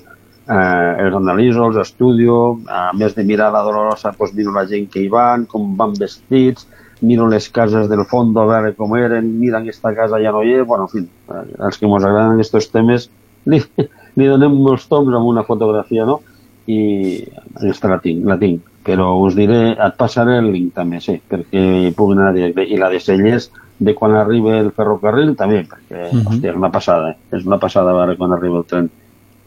eh, 0.49 1.05
els 1.05 1.15
analitzo, 1.15 1.67
els 1.69 1.77
estudio, 1.83 2.59
a 2.67 2.89
més 2.97 3.15
de 3.15 3.23
mirar 3.23 3.51
la 3.53 3.63
Dolorosa, 3.63 4.13
doncs 4.17 4.33
miro 4.37 4.53
la 4.55 4.65
gent 4.67 4.89
que 4.89 5.03
hi 5.03 5.09
van, 5.13 5.45
com 5.45 5.75
van 5.77 5.93
vestits, 5.99 6.67
miro 7.01 7.27
les 7.31 7.47
cases 7.49 7.87
del 7.87 8.03
fons 8.09 8.35
a 8.37 8.45
veure 8.49 8.73
com 8.75 8.95
eren, 8.97 9.29
mira 9.39 9.61
aquesta 9.61 9.93
casa 9.95 10.19
ja 10.19 10.33
no 10.35 10.41
hi 10.43 10.57
és, 10.57 10.65
bueno, 10.67 10.89
en 10.89 10.91
fi, 10.91 11.05
eh, 11.05 11.45
els 11.67 11.77
que 11.77 11.87
ens 11.87 12.03
agraden 12.03 12.35
aquests 12.39 12.71
temes 12.73 13.09
li, 13.49 13.61
li 14.19 14.27
donem 14.27 14.57
molts 14.59 14.89
toms 14.89 15.15
amb 15.15 15.29
una 15.29 15.45
fotografia, 15.47 16.05
no? 16.05 16.19
I 16.69 17.23
aquesta 17.55 17.89
la 17.89 17.97
tinc, 18.03 18.25
la 18.29 18.37
tinc. 18.37 18.65
Però 18.85 19.07
us 19.23 19.35
diré, 19.35 19.73
et 19.73 19.95
passaré 19.97 20.37
el 20.39 20.51
link 20.53 20.73
també, 20.75 20.99
sí, 21.01 21.15
perquè 21.29 21.91
puguin 21.97 22.19
anar 22.21 22.33
directe. 22.35 22.63
I 22.63 22.77
la 22.77 22.89
de 22.89 22.99
Cellers, 23.01 23.49
de 23.79 23.93
quan 23.95 24.13
arriba 24.17 24.57
el 24.59 24.71
ferrocarril, 24.75 25.35
també, 25.39 25.63
perquè, 25.65 26.09
Mhm. 26.11 26.25
hòstia, 26.27 26.51
és 26.51 26.55
una 26.57 26.71
passada, 26.71 27.11
eh? 27.11 27.17
És 27.37 27.45
una 27.45 27.57
passada 27.59 27.93
veure 27.93 28.17
quan 28.17 28.33
arriba 28.33 28.57
el 28.59 28.65
tren 28.65 28.89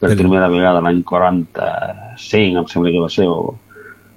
per 0.03 0.17
primera 0.19 0.49
vegada 0.51 0.81
l'any 0.83 1.03
45, 1.07 2.59
em 2.59 2.67
sembla 2.71 2.91
que 2.93 3.01
va 3.03 3.09
ser, 3.13 3.27
o, 3.31 3.55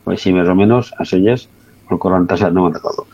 o 0.05 0.11
així 0.13 0.33
més 0.35 0.49
o 0.49 0.55
menys, 0.57 0.91
a 0.99 1.05
Cellers, 1.07 1.47
o 1.89 1.93
el 1.95 2.01
47, 2.01 2.51
no 2.55 2.65
me'n 2.65 2.75
recordo. 2.77 3.05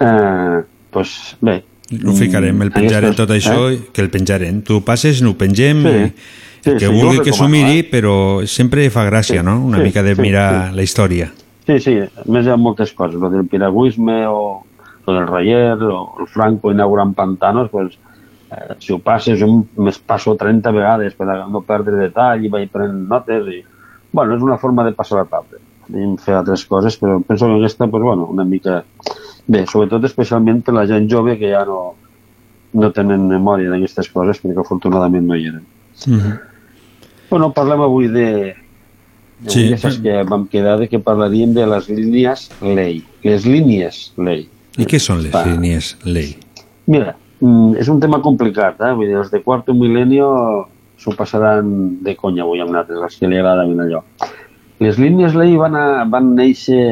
Eh, 0.00 0.62
pues, 0.94 1.36
bé. 1.44 1.60
Ho 2.08 2.14
ficarem, 2.16 2.62
el 2.64 2.72
penjarem 2.72 3.10
Aquestes- 3.12 3.20
tot 3.20 3.30
això, 3.36 3.68
eh? 3.70 3.80
que 3.92 4.00
el 4.02 4.08
penjarem. 4.10 4.62
Tu 4.64 4.80
passes, 4.84 5.20
no 5.22 5.34
ho 5.34 5.38
pengem, 5.38 5.84
Sí. 5.84 6.12
Sí, 6.64 6.70
el 6.70 6.78
que 6.80 6.86
sí, 6.88 6.92
vulgui 6.96 7.18
que 7.20 7.32
s'ho 7.36 7.44
miri, 7.46 7.80
eh? 7.82 7.84
però 7.92 8.40
sempre 8.48 8.86
fa 8.88 9.02
gràcia, 9.04 9.42
Sí, 9.42 9.44
no? 9.44 9.58
Una 9.66 9.76
sí, 9.82 9.84
mica 9.84 10.02
de 10.02 10.14
sí, 10.16 10.22
mirar 10.22 10.70
sí. 10.70 10.76
la 10.78 10.82
història. 10.82 11.26
Sí, 11.66 11.76
sí, 11.78 11.92
a 12.00 12.24
més 12.24 12.46
hi 12.46 12.50
ha 12.54 12.56
moltes 12.56 12.94
coses, 12.96 13.20
lo 13.20 13.28
del 13.28 13.44
piragüisme 13.44 14.22
o 14.26 14.64
lo 15.06 15.12
del 15.12 15.26
Rayer 15.28 15.76
o 15.82 16.16
el 16.20 16.26
Franco 16.32 16.72
inaugurant 16.72 17.12
pantanos, 17.14 17.68
pues, 17.68 17.92
eh, 17.92 17.98
si 18.78 18.92
ho 18.92 18.98
passes, 19.02 19.38
jo 19.40 19.48
m'es 19.76 19.98
passo 19.98 20.34
30 20.36 20.72
vegades 20.74 21.14
per 21.18 21.26
no 21.50 21.62
perdre 21.66 21.96
detall 22.00 22.44
i 22.44 22.50
vaig 22.52 22.70
prenent 22.72 23.06
notes 23.08 23.48
i, 23.52 23.60
bueno, 24.12 24.36
és 24.36 24.42
una 24.42 24.58
forma 24.58 24.84
de 24.86 24.92
passar 24.96 25.20
la 25.22 25.28
tarda. 25.30 25.60
Podríem 25.84 26.16
fer 26.22 26.36
altres 26.38 26.64
coses, 26.64 26.96
però 27.00 27.18
penso 27.26 27.46
que 27.50 27.58
aquesta, 27.58 27.88
pues, 27.88 28.02
bueno, 28.02 28.26
una 28.32 28.44
mica... 28.44 28.82
Bé, 29.46 29.66
sobretot 29.68 30.04
especialment 30.08 30.62
per 30.64 30.72
la 30.72 30.86
gent 30.88 31.04
jove 31.10 31.34
que 31.36 31.50
ja 31.52 31.64
no, 31.68 31.94
no 32.80 32.90
tenen 32.96 33.26
memòria 33.28 33.68
d'aquestes 33.72 34.08
coses, 34.08 34.38
perquè 34.40 34.62
afortunadament 34.62 35.26
no 35.28 35.36
hi 35.36 35.48
eren. 35.50 35.64
Mhm. 36.06 36.38
Bueno, 37.30 37.50
parlem 37.52 37.82
avui 37.84 38.08
de... 38.08 38.28
de 39.44 39.50
Sí. 39.50 39.66
ja 39.72 39.76
saps 39.82 39.98
que 40.00 40.14
vam 40.24 40.46
quedar 40.48 40.78
de 40.80 40.88
que 40.88 41.00
parlaríem 41.02 41.52
de 41.52 41.66
les 41.66 41.88
línies 41.90 42.46
lei. 42.62 43.02
Les 43.26 43.44
línies 43.44 44.12
lei. 44.16 44.46
I 44.78 44.86
què 44.88 44.98
són 45.02 45.20
les 45.22 45.34
Va. 45.34 45.44
línies 45.44 45.96
lei? 46.06 46.36
Mira, 46.86 47.16
mm, 47.40 47.76
és 47.82 47.90
un 47.92 48.00
tema 48.02 48.20
complicat, 48.24 48.80
eh? 48.80 48.92
Vull 48.94 49.10
dir, 49.10 49.18
els 49.20 49.32
de 49.32 49.42
quarto 49.42 49.74
milenio 49.76 50.30
s'ho 51.00 51.14
passaran 51.18 51.68
de 52.04 52.14
conya 52.16 52.44
avui 52.44 52.62
amb 52.62 52.72
nosaltres, 52.72 53.02
els 53.02 53.20
que 53.20 53.30
li 53.30 53.38
agrada 53.40 53.66
ben 53.68 53.82
allò. 53.84 54.02
Les 54.82 54.98
línies 54.98 55.34
lei 55.38 55.56
van, 55.58 55.76
a, 55.78 56.04
van 56.10 56.34
néixer 56.38 56.84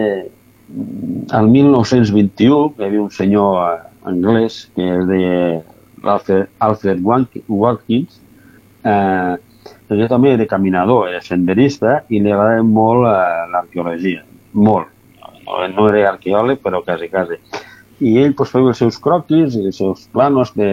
mm, 0.69 1.31
al 1.39 1.49
1921, 1.51 2.75
que 2.77 2.85
hi 2.85 2.91
havia 2.91 3.05
un 3.05 3.15
senyor 3.15 3.63
eh, 3.63 3.79
anglès 4.11 4.67
que 4.77 4.89
es 4.99 5.07
deia 5.09 5.63
Alfred, 6.03 6.49
Alfred 6.59 7.03
Watkins, 7.03 8.21
eh, 8.85 9.35
que 9.89 10.09
també 10.09 10.33
era 10.35 10.49
caminador, 10.49 11.11
era 11.11 11.21
senderista, 11.23 12.01
i 12.09 12.21
li 12.21 12.33
agradava 12.33 12.65
molt 12.67 13.07
eh, 13.11 13.45
l'arqueologia, 13.53 14.25
molt. 14.55 14.89
No, 15.43 15.61
no 15.69 15.89
era 15.91 16.09
arqueòleg, 16.13 16.63
però 16.63 16.83
quasi, 16.87 17.11
quasi. 17.13 17.39
I 18.03 18.17
ell 18.25 18.33
pues, 18.35 18.51
feia 18.51 18.73
els 18.73 18.81
seus 18.83 18.99
croquis 19.03 19.55
i 19.59 19.67
els 19.69 19.79
seus 19.79 20.07
planos 20.15 20.51
de, 20.59 20.73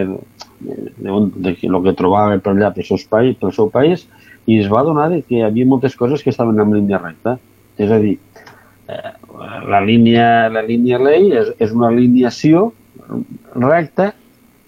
de, 0.60 0.76
de, 0.98 1.20
de, 1.46 1.54
lo 1.70 1.82
que 1.84 1.94
trobava 1.98 2.38
per 2.42 2.54
allà 2.56 2.72
pel, 2.74 2.86
seus 2.88 3.06
país, 3.06 3.36
pel 3.38 3.54
seu 3.54 3.70
país 3.70 4.06
i 4.50 4.58
es 4.58 4.70
va 4.72 4.82
donar 4.86 5.10
que 5.28 5.38
hi 5.38 5.44
havia 5.46 5.68
moltes 5.68 5.94
coses 5.96 6.24
que 6.24 6.32
estaven 6.32 6.58
en 6.58 6.72
línia 6.74 6.98
recta. 6.98 7.36
És 7.80 7.90
a 7.92 8.00
dir, 8.02 8.16
eh, 8.90 9.12
la 9.70 9.80
línia, 9.84 10.48
la 10.52 10.64
línia 10.66 10.98
lei 10.98 11.30
és, 11.38 11.52
és 11.62 11.72
una 11.76 11.88
alineació 11.92 12.70
recta 13.54 14.10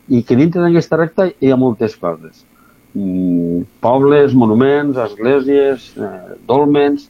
i 0.09 0.22
que 0.26 0.36
dintre 0.39 0.62
d'aquesta 0.62 0.98
recta 1.01 1.28
hi 1.32 1.51
ha 1.51 1.59
moltes 1.59 1.97
coses. 1.97 2.47
mm, 2.93 3.62
pobles, 3.80 4.34
monuments, 4.36 4.98
esglésies, 5.01 5.94
eh, 5.97 6.34
dolmens, 6.47 7.06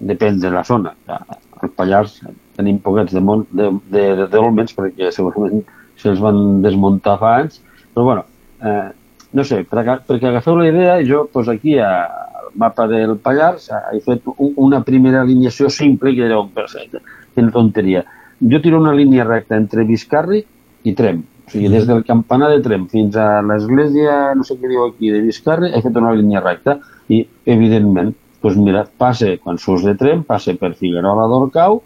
depèn 0.00 0.40
de 0.42 0.50
la 0.50 0.64
zona. 0.64 0.96
Al 1.06 1.70
Pallars 1.76 2.20
tenim 2.56 2.78
poquets 2.82 3.12
de, 3.14 3.20
mon, 3.20 3.44
de, 3.52 3.70
de, 3.92 4.04
de 4.22 4.26
dolmens 4.32 4.72
perquè 4.76 5.10
segurament 5.12 5.62
se'ls 6.00 6.20
van 6.20 6.62
desmuntar 6.64 7.18
fa 7.20 7.34
anys, 7.42 7.60
però 7.94 8.04
bueno, 8.10 8.24
eh, 8.64 8.88
no 9.36 9.44
sé, 9.44 9.62
per, 9.68 9.80
aga- 9.82 10.00
perquè 10.06 10.28
agafeu 10.30 10.56
la 10.58 10.68
idea, 10.68 10.98
jo 11.04 11.26
pues, 11.32 11.48
aquí 11.52 11.78
al 11.78 12.50
mapa 12.56 12.86
del 12.88 13.16
Pallars 13.20 13.70
he 13.92 14.00
fet 14.04 14.24
un, 14.36 14.52
una 14.68 14.82
primera 14.84 15.22
alineació 15.22 15.68
simple 15.72 16.14
que 16.16 16.24
era 16.24 16.38
un 16.40 16.50
perfecte, 16.56 17.00
quina 17.34 17.52
tonteria. 17.52 18.04
Jo 18.40 18.60
tiro 18.64 18.80
una 18.80 18.92
línia 18.96 19.24
recta 19.24 19.56
entre 19.56 19.84
Viscarri 19.88 20.42
i 20.84 20.92
Trem, 20.96 21.22
o 21.46 21.50
sigui, 21.50 21.68
des 21.72 21.86
del 21.88 22.04
campanar 22.04 22.50
de 22.52 22.60
Trem 22.64 22.86
fins 22.92 23.16
a 23.16 23.40
l'església, 23.44 24.34
no 24.36 24.44
sé 24.44 24.56
què 24.60 24.68
diu 24.68 24.84
aquí, 24.84 25.10
de 25.12 25.20
Viscarri, 25.24 25.72
he 25.72 25.80
fet 25.84 25.96
una 25.96 26.12
línia 26.16 26.40
recta 26.44 26.78
i, 27.08 27.22
evidentment, 27.44 28.12
doncs 28.42 28.56
mira, 28.60 28.84
passe, 29.00 29.38
quan 29.42 29.56
surts 29.58 29.84
de 29.88 29.96
Trem, 29.98 30.22
passe 30.28 30.54
per 30.60 30.74
Figuerola 30.76 31.24
d'Orcau, 31.32 31.80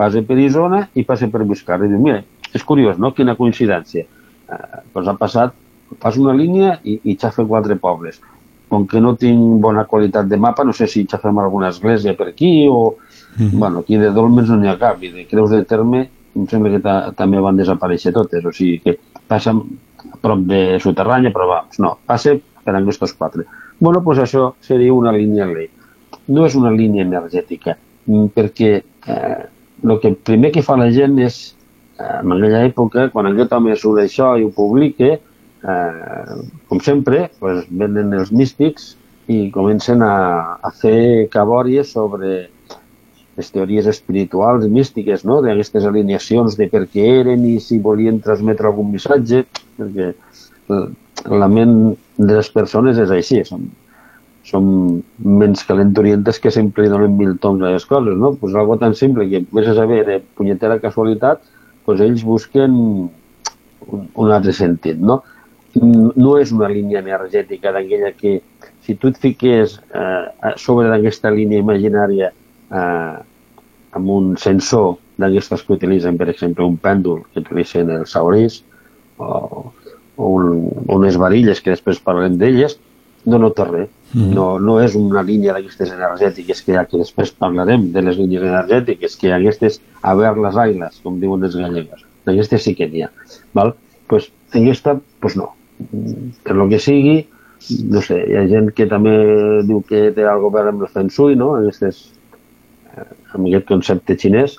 passe 0.00 0.24
per 0.24 0.38
Isona 0.40 0.86
i 0.96 1.04
passe 1.04 1.28
per 1.28 1.44
Viscarri. 1.44 1.90
Diu, 1.92 2.00
mira, 2.00 2.22
és 2.56 2.64
curiós, 2.66 2.98
no?, 2.98 3.12
quina 3.16 3.36
coincidència. 3.36 4.06
Eh, 4.50 4.82
doncs 4.94 5.10
ha 5.12 5.16
passat, 5.20 5.56
fas 6.00 6.18
una 6.20 6.34
línia 6.36 6.78
i, 6.82 6.96
i 7.12 7.16
xafa 7.20 7.44
quatre 7.48 7.76
pobles. 7.80 8.20
Com 8.70 8.86
que 8.86 9.02
no 9.02 9.16
tinc 9.18 9.60
bona 9.62 9.84
qualitat 9.90 10.28
de 10.30 10.38
mapa, 10.38 10.64
no 10.64 10.72
sé 10.76 10.86
si 10.88 11.04
xafem 11.10 11.38
alguna 11.42 11.72
església 11.74 12.16
per 12.16 12.30
aquí 12.32 12.68
o... 12.70 12.96
Bueno, 13.38 13.84
aquí 13.84 13.96
de 13.96 14.10
Dolmens 14.10 14.48
no 14.50 14.56
n'hi 14.58 14.66
ha 14.66 14.78
cap, 14.78 15.02
i 15.06 15.12
de 15.14 15.22
Creus 15.30 15.52
de 15.54 15.62
Terme 15.68 16.00
em 16.34 16.46
sembla 16.50 16.72
que 16.72 16.80
ta, 16.82 16.94
també 17.16 17.38
van 17.42 17.58
desaparèixer 17.58 18.12
totes, 18.14 18.44
o 18.46 18.52
sigui 18.54 18.80
que 18.82 18.96
passa 19.30 19.54
a 19.54 20.18
prop 20.22 20.42
de 20.48 20.80
Soterranya, 20.82 21.32
però 21.34 21.46
vamos, 21.50 21.78
no, 21.82 21.92
passa 22.06 22.34
per 22.64 22.74
aquests 22.76 23.14
quatre. 23.18 23.46
Bueno, 23.78 24.02
doncs 24.04 24.24
això 24.24 24.48
seria 24.66 24.94
una 24.94 25.12
línia 25.14 25.46
lei. 25.50 25.70
No 26.30 26.44
és 26.46 26.56
una 26.58 26.72
línia 26.74 27.06
energètica, 27.06 27.76
mm, 28.06 28.30
perquè 28.34 28.72
eh, 28.80 29.40
el 29.82 29.98
que 30.02 30.12
primer 30.14 30.52
que 30.54 30.64
fa 30.66 30.76
la 30.80 30.90
gent 30.92 31.18
és, 31.22 31.40
eh, 31.98 32.20
en 32.20 32.32
aquella 32.36 32.64
època, 32.68 33.08
quan 33.12 33.30
aquest 33.30 33.52
home 33.52 33.76
surt 33.76 34.02
això 34.04 34.32
i 34.38 34.44
ho 34.44 34.52
publica, 34.54 35.16
eh, 35.16 36.38
com 36.68 36.80
sempre, 36.80 37.28
pues, 37.40 37.66
venen 37.70 38.12
els 38.14 38.32
místics 38.32 38.94
i 39.28 39.50
comencen 39.50 40.02
a, 40.02 40.58
a 40.62 40.70
fer 40.70 41.28
cabòries 41.30 41.92
sobre 41.92 42.48
les 43.36 43.50
teories 43.54 43.86
espirituals 43.86 44.66
i 44.66 44.70
místiques, 44.72 45.24
no?, 45.24 45.40
d'aquestes 45.44 45.86
alineacions 45.88 46.56
de 46.58 46.68
per 46.68 46.86
què 46.92 47.06
eren 47.20 47.44
i 47.48 47.58
si 47.60 47.78
volien 47.78 48.20
transmetre 48.20 48.68
algun 48.68 48.90
missatge, 48.92 49.44
perquè 49.78 50.12
la 51.30 51.48
ment 51.48 51.76
de 52.18 52.34
les 52.34 52.50
persones 52.52 52.98
és 53.00 53.12
així, 53.14 53.40
són, 53.48 53.68
són 54.46 55.02
ments 55.20 55.62
calenturientes 55.68 56.40
que 56.40 56.52
sempre 56.54 56.84
li 56.84 56.92
donen 56.92 57.16
mil 57.16 57.36
tons 57.42 57.62
a 57.62 57.72
les 57.74 57.84
coses, 57.86 58.16
no? 58.16 58.32
Pues 58.40 58.54
algo 58.54 58.78
tan 58.80 58.94
simple 58.96 59.28
que 59.28 59.44
vés 59.52 59.68
a 59.68 59.74
saber 59.76 60.04
de 60.06 60.20
punyetera 60.36 60.80
casualitat, 60.80 61.42
pues 61.84 62.00
ells 62.00 62.24
busquen 62.24 62.74
un, 62.74 64.08
un 64.14 64.32
altre 64.32 64.54
sentit, 64.56 64.98
no? 64.98 65.20
No 65.80 66.34
és 66.40 66.50
una 66.50 66.68
línia 66.72 67.02
energètica 67.04 67.70
d'aquella 67.70 68.10
que 68.18 68.40
si 68.82 68.96
tu 68.98 69.12
et 69.12 69.18
fiques 69.22 69.76
eh, 69.78 70.54
sobre 70.58 70.88
d'aquesta 70.90 71.30
línia 71.30 71.60
imaginària 71.62 72.32
eh, 72.32 73.16
amb 73.92 74.10
un 74.10 74.34
sensor 74.40 74.96
d'aquestes 75.20 75.62
que 75.66 75.76
utilitzen, 75.76 76.18
per 76.18 76.30
exemple, 76.32 76.64
un 76.64 76.78
pèndol 76.80 77.22
que 77.30 77.44
utilitzen 77.44 77.92
els 77.92 78.16
saurís 78.16 78.62
o, 79.18 79.70
o 80.16 80.32
un, 80.40 80.68
unes 80.96 81.18
varilles 81.20 81.60
que 81.60 81.74
després 81.74 82.02
parlarem 82.02 82.38
d'elles, 82.40 82.78
no 83.26 83.38
nota 83.38 83.68
res. 83.68 83.90
Mhm. 84.12 84.34
No, 84.34 84.58
no 84.58 84.80
és 84.82 84.96
una 84.98 85.22
línia 85.22 85.52
d'aquestes 85.54 85.92
energètiques 85.94 86.62
que 86.66 86.78
que 86.90 86.98
després 86.98 87.30
parlarem 87.30 87.92
de 87.92 88.02
les 88.02 88.16
línies 88.18 88.42
energètiques, 88.42 89.16
que 89.16 89.32
aquestes 89.32 89.80
a 90.02 90.14
veure 90.14 90.42
les 90.42 90.56
ailes, 90.56 91.00
com 91.04 91.20
diuen 91.20 91.44
els 91.44 91.56
gallegues. 91.56 92.04
D'aquestes 92.26 92.62
sí 92.62 92.74
que 92.74 92.88
n'hi 92.88 93.04
ha. 93.04 93.10
Val? 93.54 93.74
Pues, 94.08 94.30
aquesta, 94.52 94.98
pues 95.20 95.36
no. 95.36 95.52
Mm, 95.92 96.32
Per 96.42 96.56
lo 96.56 96.68
que 96.68 96.78
sigui, 96.78 97.26
no 97.88 98.00
sé, 98.02 98.18
hi 98.26 98.36
ha 98.36 98.48
gent 98.48 98.72
que 98.74 98.86
també 98.86 99.14
diu 99.68 99.82
que 99.86 100.10
té 100.16 100.24
algo 100.26 100.50
veure 100.50 100.72
amb 100.72 100.82
el 100.82 100.88
Feng 100.88 101.10
Shui, 101.10 101.36
no? 101.36 101.54
Aquestes, 101.60 102.10
eh, 102.96 103.06
amb 103.34 103.46
aquest 103.46 103.66
concepte 103.68 104.16
xinès, 104.16 104.58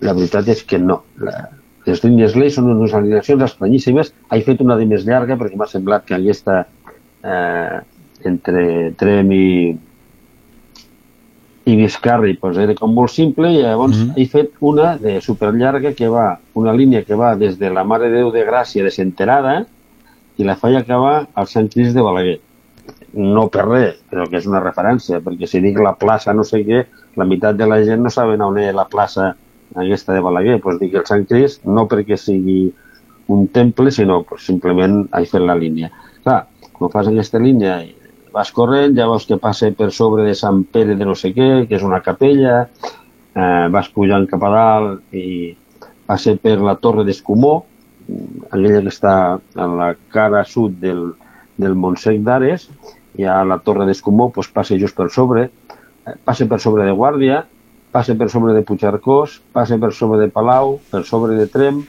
la 0.00 0.14
veritat 0.14 0.48
és 0.48 0.64
que 0.64 0.78
no. 0.78 1.02
La, 1.18 1.50
les 1.86 2.02
línies 2.04 2.34
Ley 2.36 2.50
són 2.50 2.70
unes 2.72 2.94
alineacions 2.94 3.42
estranyíssimes. 3.42 4.12
He 4.32 4.42
fet 4.46 4.60
una 4.64 4.76
de 4.76 4.86
més 4.86 5.04
llarga 5.04 5.36
perquè 5.36 5.56
m'ha 5.56 5.66
semblat 5.66 6.04
que 6.06 6.14
aquesta 6.14 6.66
eh, 7.24 7.78
entre 8.24 8.92
Trem 8.98 9.32
i, 9.32 9.78
i 11.68 11.76
Viscarri 11.76 12.34
pues, 12.40 12.58
era 12.58 12.74
com 12.74 12.94
molt 12.96 13.12
simple 13.12 13.50
i 13.52 13.62
llavors 13.62 13.96
mm 13.96 14.04
-hmm. 14.08 14.12
he 14.16 14.26
fet 14.26 14.52
una 14.60 14.96
de 14.96 15.20
superllarga 15.20 15.92
que 15.92 16.08
va, 16.08 16.40
una 16.54 16.72
línia 16.72 17.04
que 17.04 17.14
va 17.14 17.36
des 17.36 17.58
de 17.58 17.70
la 17.70 17.84
Mare 17.84 18.08
de 18.08 18.16
Déu 18.18 18.30
de 18.32 18.46
Gràcia 18.46 18.82
de 18.82 18.90
Senterada 18.90 19.66
i 20.36 20.44
la 20.44 20.56
faig 20.56 20.76
acabar 20.76 21.28
al 21.34 21.46
Sant 21.46 21.68
Crist 21.68 21.94
de 21.94 22.02
Balaguer. 22.02 22.40
No 23.12 23.48
per 23.48 23.66
res, 23.66 23.96
però 24.10 24.28
que 24.28 24.36
és 24.38 24.46
una 24.46 24.60
referència, 24.60 25.20
perquè 25.20 25.46
si 25.46 25.60
dic 25.60 25.78
la 25.78 25.96
plaça 25.98 26.32
no 26.32 26.44
sé 26.44 26.64
què, 26.64 26.86
la 27.16 27.24
meitat 27.24 27.56
de 27.56 27.66
la 27.66 27.82
gent 27.84 28.02
no 28.02 28.10
saben 28.10 28.40
on 28.40 28.58
és 28.58 28.74
la 28.74 28.86
plaça 28.86 29.34
aquesta 29.74 30.14
de 30.14 30.20
Balaguer, 30.20 30.60
doncs 30.60 30.80
dic 30.80 30.94
el 30.94 31.06
Sant 31.06 31.26
Crist 31.26 31.64
no 31.64 31.86
perquè 31.90 32.16
sigui 32.16 32.72
un 33.28 33.48
temple, 33.48 33.90
sinó 33.90 34.22
pues, 34.22 34.46
simplement 34.46 35.08
he 35.12 35.24
fet 35.26 35.42
la 35.42 35.54
línia. 35.54 35.90
Clar, 36.22 36.46
quan 36.72 36.90
fas 36.90 37.08
aquesta 37.08 37.38
línia 37.42 37.82
i 37.84 37.97
vas 38.32 38.52
corrent, 38.54 38.94
ja 38.96 39.08
veus 39.10 39.26
que 39.28 39.38
passa 39.40 39.70
per 39.76 39.90
sobre 39.94 40.26
de 40.26 40.34
Sant 40.38 40.64
Pere 40.72 40.96
de 40.98 41.06
no 41.08 41.16
sé 41.18 41.32
què, 41.36 41.66
que 41.68 41.78
és 41.78 41.86
una 41.86 42.00
capella, 42.04 42.68
eh, 43.34 43.66
vas 43.72 43.88
pujant 43.94 44.26
cap 44.30 44.44
a 44.44 44.52
dalt 44.54 45.16
i 45.16 45.56
passa 46.08 46.34
per 46.40 46.56
la 46.64 46.76
Torre 46.80 47.04
d'Escumó, 47.04 47.54
aquella 48.48 48.80
que 48.80 48.92
està 48.92 49.14
a 49.36 49.66
la 49.68 49.92
cara 50.14 50.44
sud 50.48 50.78
del, 50.80 51.10
del 51.60 51.76
Montsec 51.76 52.22
d'Ares, 52.24 52.68
i 53.18 53.26
a 53.28 53.42
la 53.44 53.58
Torre 53.60 53.86
d'Escumó 53.88 54.30
pues, 54.32 54.48
passa 54.48 54.78
just 54.80 54.96
per 54.96 55.10
sobre, 55.12 55.48
eh, 56.06 56.16
passa 56.24 56.48
per 56.48 56.60
sobre 56.64 56.86
de 56.88 56.94
Guàrdia, 56.96 57.44
passa 57.92 58.14
per 58.14 58.28
sobre 58.32 58.54
de 58.54 58.62
Puigcercós, 58.62 59.40
passa 59.52 59.78
per 59.80 59.92
sobre 59.96 60.20
de 60.22 60.28
Palau, 60.32 60.78
per 60.90 61.04
sobre 61.08 61.36
de 61.38 61.48
Trem, 61.50 61.82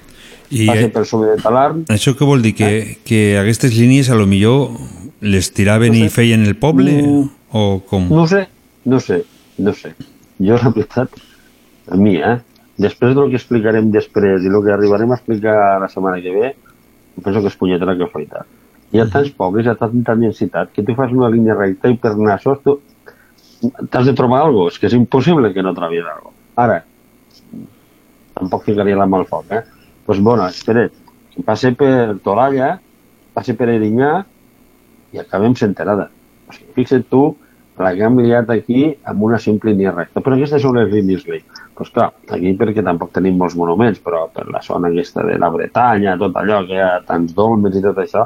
I, 0.50 0.66
passa 0.66 0.88
eh, 0.88 0.92
per 0.94 1.06
sobre 1.06 1.36
de 1.36 1.44
Talarn, 1.44 1.86
Això 1.94 2.16
què 2.18 2.28
vol 2.28 2.42
dir? 2.44 2.56
Que, 2.58 2.72
que 3.06 3.38
aquestes 3.40 3.76
línies 3.78 4.10
a 4.10 4.18
lo 4.18 4.26
millor 4.28 4.74
les 5.22 5.50
tiraven 5.56 5.96
i 5.98 6.08
feien 6.14 6.46
el 6.48 6.56
poble? 6.60 6.94
Mm. 7.02 7.26
O 7.52 7.82
com? 7.90 8.06
No 8.14 8.28
sé, 8.30 8.46
no 8.86 9.00
sé, 9.04 9.24
no 9.58 9.74
sé. 9.74 9.94
Jo, 10.40 10.60
la 10.62 10.72
veritat, 10.72 11.16
a 11.90 11.98
mi, 11.98 12.16
eh? 12.18 12.38
Després 12.80 13.16
del 13.18 13.32
que 13.32 13.40
explicarem 13.40 13.90
després 13.92 14.46
i 14.46 14.52
el 14.52 14.62
que 14.64 14.72
arribarem 14.72 15.12
a 15.12 15.18
explicar 15.18 15.56
la 15.82 15.90
setmana 15.92 16.22
que 16.24 16.36
ve, 16.36 16.54
penso 17.24 17.42
que 17.42 17.52
és 17.52 17.58
punyetera 17.60 17.98
que 17.98 18.08
afaitar. 18.08 18.46
Hi 18.94 19.02
ha 19.02 19.10
tants 19.12 19.34
pobles, 19.38 19.66
hi 19.66 19.74
ha 19.74 19.78
tanta 19.78 20.16
densitat, 20.16 20.72
que 20.74 20.86
tu 20.86 20.96
fas 20.98 21.12
una 21.14 21.30
línia 21.34 21.58
recta 21.58 21.92
i 21.92 21.98
per 22.00 22.14
anar 22.16 22.38
a 22.38 22.44
sols 22.44 22.64
tu 22.64 22.80
t'has 23.60 24.06
de 24.06 24.14
trobar 24.14 24.42
alguna 24.42 24.70
cosa. 24.70 24.76
És 24.76 24.80
que 24.80 24.88
és 24.88 24.96
impossible 24.98 25.52
que 25.54 25.64
no 25.66 25.76
trobis 25.76 26.06
alguna 26.06 26.30
cosa. 26.30 26.38
Ara, 26.64 26.80
tampoc 28.40 28.66
ficaria 28.68 28.98
la 29.00 29.08
mà 29.10 29.20
al 29.20 29.28
foc, 29.28 29.52
eh? 29.52 29.64
Doncs, 29.64 30.06
pues, 30.06 30.22
bueno, 30.26 30.48
espera't, 30.48 30.96
passe 31.46 31.72
per 31.78 32.18
Toralla, 32.24 32.74
passe 33.36 33.54
per 33.56 33.70
Erinyà 33.76 34.14
i 35.14 35.22
acabem 35.22 35.56
Senterada. 35.58 36.10
O 36.50 36.56
sigui, 36.56 36.74
fixa't 36.78 37.08
tu 37.10 37.24
la 37.80 37.94
que 37.96 38.04
hem 38.04 38.18
liat 38.20 38.50
aquí 38.52 38.90
amb 39.08 39.24
una 39.24 39.40
simple 39.40 39.72
línia 39.72 39.94
recta. 39.96 40.22
Però 40.24 40.36
són 40.52 40.78
les 40.78 40.92
línies 40.92 41.26
Ley. 41.28 41.44
Doncs 41.78 41.94
clar, 41.96 42.10
aquí 42.36 42.52
perquè 42.60 42.84
tampoc 42.84 43.14
tenim 43.16 43.38
molts 43.40 43.56
monuments, 43.56 44.02
però 44.04 44.26
per 44.34 44.50
la 44.52 44.62
zona 44.62 44.90
aquesta 44.92 45.24
de 45.24 45.38
la 45.40 45.50
Bretanya, 45.54 46.18
tot 46.20 46.36
allò 46.36 46.60
que 46.68 46.76
hi 46.76 46.84
ha 46.84 47.00
tants 47.08 47.34
dolmens 47.38 47.78
i 47.80 47.84
tot 47.86 48.02
això, 48.04 48.26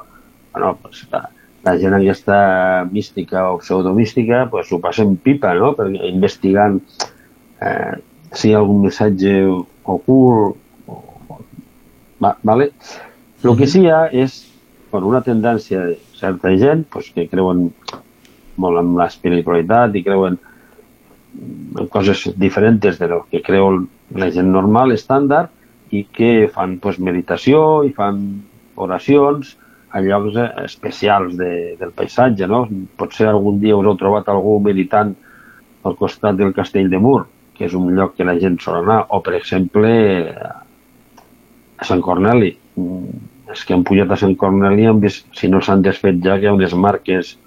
bueno, 0.53 0.73
pues, 0.81 1.03
la, 1.11 1.27
la 1.67 1.75
gent 1.77 1.93
aquesta 1.99 2.37
mística 2.89 3.45
o 3.51 3.59
pseudomística 3.61 4.47
pues, 4.49 4.71
ho 4.73 4.79
passa 4.81 5.05
en 5.05 5.19
pipa, 5.21 5.53
no? 5.53 5.75
Perquè 5.77 6.09
investigant 6.09 6.79
eh, 7.61 7.93
si 8.33 8.49
hi 8.49 8.55
ha 8.55 8.63
algun 8.63 8.81
missatge 8.87 9.35
ocult 9.85 10.57
o, 10.89 10.97
va, 12.23 12.33
vale? 12.41 12.71
El 13.43 13.57
que 13.59 13.69
sí 13.69 13.85
hi 13.85 13.93
ha 13.93 14.07
és 14.09 14.41
bueno, 14.93 15.09
una 15.09 15.23
tendència 15.25 15.87
de 15.89 15.95
certa 16.19 16.51
gent 16.53 16.85
pues, 16.93 17.09
que 17.15 17.25
creuen 17.25 17.65
molt 18.61 18.77
en 18.77 18.91
l'espiritualitat 18.99 19.97
i 19.97 20.03
creuen 20.05 20.37
en 21.81 21.89
coses 21.89 22.27
diferents 22.37 22.99
de 22.99 23.09
lo 23.09 23.23
que 23.31 23.41
creu 23.41 23.81
la 24.13 24.29
gent 24.29 24.51
normal, 24.53 24.93
estàndard, 24.93 25.49
i 25.89 26.03
que 26.13 26.47
fan 26.53 26.77
pues, 26.83 27.01
meditació 27.01 27.81
i 27.89 27.89
fan 27.97 28.21
oracions 28.85 29.55
a 29.93 30.01
llocs 30.05 30.37
especials 30.61 31.33
de, 31.41 31.73
del 31.81 31.97
paisatge, 31.97 32.45
no? 32.49 32.63
Potser 32.97 33.31
algun 33.31 33.57
dia 33.65 33.77
us 33.77 33.89
heu 33.89 33.97
trobat 33.97 34.29
algú 34.29 34.59
meditant 34.61 35.13
al 35.89 35.97
costat 35.97 36.37
del 36.37 36.53
castell 36.53 36.93
de 36.93 37.01
Mur, 37.01 37.23
que 37.57 37.65
és 37.65 37.73
un 37.77 37.89
lloc 37.97 38.13
que 38.17 38.29
la 38.29 38.37
gent 38.37 38.61
sol 38.61 38.83
anar, 38.83 39.03
o 39.09 39.25
per 39.25 39.39
exemple 39.41 39.91
a 40.33 41.85
Sant 41.89 42.01
Corneli, 42.05 42.53
mm, 43.53 43.59
és 43.59 43.65
que 43.65 43.73
han 43.73 43.83
pujat 43.83 44.11
a 44.11 44.17
Sant 44.17 44.35
Corneli 44.35 44.85
han 44.85 44.99
vist, 44.99 45.27
si 45.31 45.47
no 45.47 45.61
s'han 45.61 45.81
desfet 45.81 46.19
ja, 46.23 46.37
que 46.37 46.45
hi 46.45 46.47
ha 46.47 46.53
unes 46.53 46.73
marques 46.73 47.37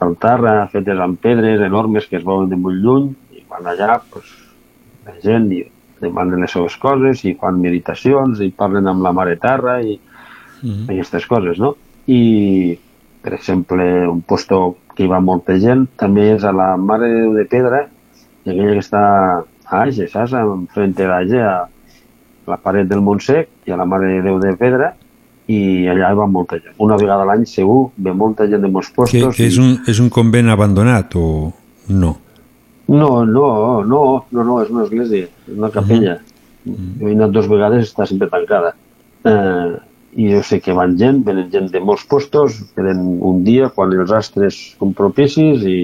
al 0.00 0.16
terra, 0.16 0.68
fetes 0.68 0.98
amb 0.98 1.18
pedres 1.20 1.60
enormes 1.60 2.06
que 2.06 2.16
es 2.16 2.24
veuen 2.24 2.48
de 2.48 2.56
molt 2.56 2.80
lluny, 2.82 3.14
i 3.32 3.44
van 3.48 3.66
allà, 3.66 4.00
pues, 4.10 4.24
la 5.06 5.14
gent 5.22 5.52
i 5.52 5.64
demanen 6.00 6.40
les 6.40 6.50
seves 6.50 6.76
coses 6.76 7.24
i 7.24 7.34
fan 7.34 7.60
meditacions 7.60 8.40
i 8.40 8.50
parlen 8.50 8.88
amb 8.88 9.02
la 9.02 9.12
mare 9.12 9.36
terra 9.36 9.82
i 9.82 10.00
Mhm. 10.62 10.90
aquestes 10.90 11.26
coses, 11.26 11.58
no? 11.58 11.76
I, 12.06 12.78
per 13.22 13.34
exemple, 13.34 14.08
un 14.08 14.22
posto 14.22 14.76
que 14.94 15.04
hi 15.04 15.08
va 15.08 15.20
molta 15.20 15.58
gent 15.58 15.88
també 15.96 16.34
és 16.34 16.44
a 16.44 16.52
la 16.52 16.76
Mare 16.76 17.08
de 17.08 17.20
Déu 17.20 17.32
de 17.34 17.44
Pedra, 17.44 17.88
i 18.44 18.50
aquella 18.50 18.72
que 18.72 18.78
està 18.78 19.44
a 19.66 19.82
Age, 19.82 20.08
saps? 20.08 20.32
Enfrente 20.32 21.06
d'Age, 21.06 21.42
a 21.42 21.68
la 22.46 22.56
paret 22.56 22.88
del 22.88 23.00
Montsec 23.00 23.48
i 23.66 23.72
a 23.72 23.76
la 23.76 23.84
Mare 23.84 24.06
de 24.06 24.22
Déu 24.22 24.38
de 24.38 24.56
Pedra, 24.56 24.94
i 25.52 25.86
allà 25.92 26.12
va 26.16 26.26
molta 26.30 26.58
gent. 26.60 26.74
Una 26.82 26.96
vegada 27.00 27.24
a 27.26 27.28
l'any 27.32 27.44
segur 27.50 27.90
ve 27.96 28.12
molta 28.16 28.46
gent 28.50 28.62
de 28.64 28.70
molts 28.72 28.88
Que, 28.92 28.96
postos. 29.02 29.36
que 29.36 29.46
és, 29.50 29.58
un, 29.60 29.78
és 29.90 30.00
un 30.00 30.08
convent 30.12 30.48
abandonat 30.52 31.16
o 31.18 31.52
no? 31.88 32.16
No, 32.88 33.10
no, 33.24 33.48
no, 33.86 34.02
no, 34.32 34.44
no, 34.44 34.58
és 34.62 34.70
una 34.72 34.84
església, 34.84 35.28
és 35.48 35.56
una 35.56 35.70
capella. 35.72 36.18
Jo 36.66 37.08
he 37.08 37.14
anat 37.16 37.32
dues 37.34 37.48
vegades 37.50 37.88
està 37.88 38.06
sempre 38.06 38.28
tancada. 38.30 38.74
Eh, 39.24 39.72
I 40.12 40.26
jo 40.34 40.42
sé 40.44 40.58
que 40.60 40.74
van 40.76 40.92
gent, 41.00 41.22
venen 41.24 41.46
gent 41.50 41.70
de 41.72 41.80
molts 41.80 42.02
postos, 42.04 42.58
venen 42.76 42.98
un 43.24 43.38
dia 43.46 43.70
quan 43.72 43.94
els 43.96 44.10
astres 44.12 44.58
són 44.78 44.92
propicis 44.92 45.62
i 45.64 45.78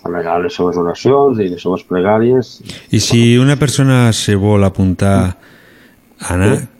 fan 0.00 0.14
allà 0.16 0.38
les 0.40 0.54
seves 0.56 0.78
oracions 0.80 1.42
i 1.44 1.50
les 1.50 1.60
seves 1.60 1.84
pregàries. 1.84 2.54
I 2.96 3.00
si 3.02 3.20
una 3.36 3.58
persona 3.60 4.06
se 4.16 4.38
vol 4.40 4.64
apuntar 4.64 5.18
a 5.26 6.32
anar, 6.32 6.54
mm, 6.54 6.75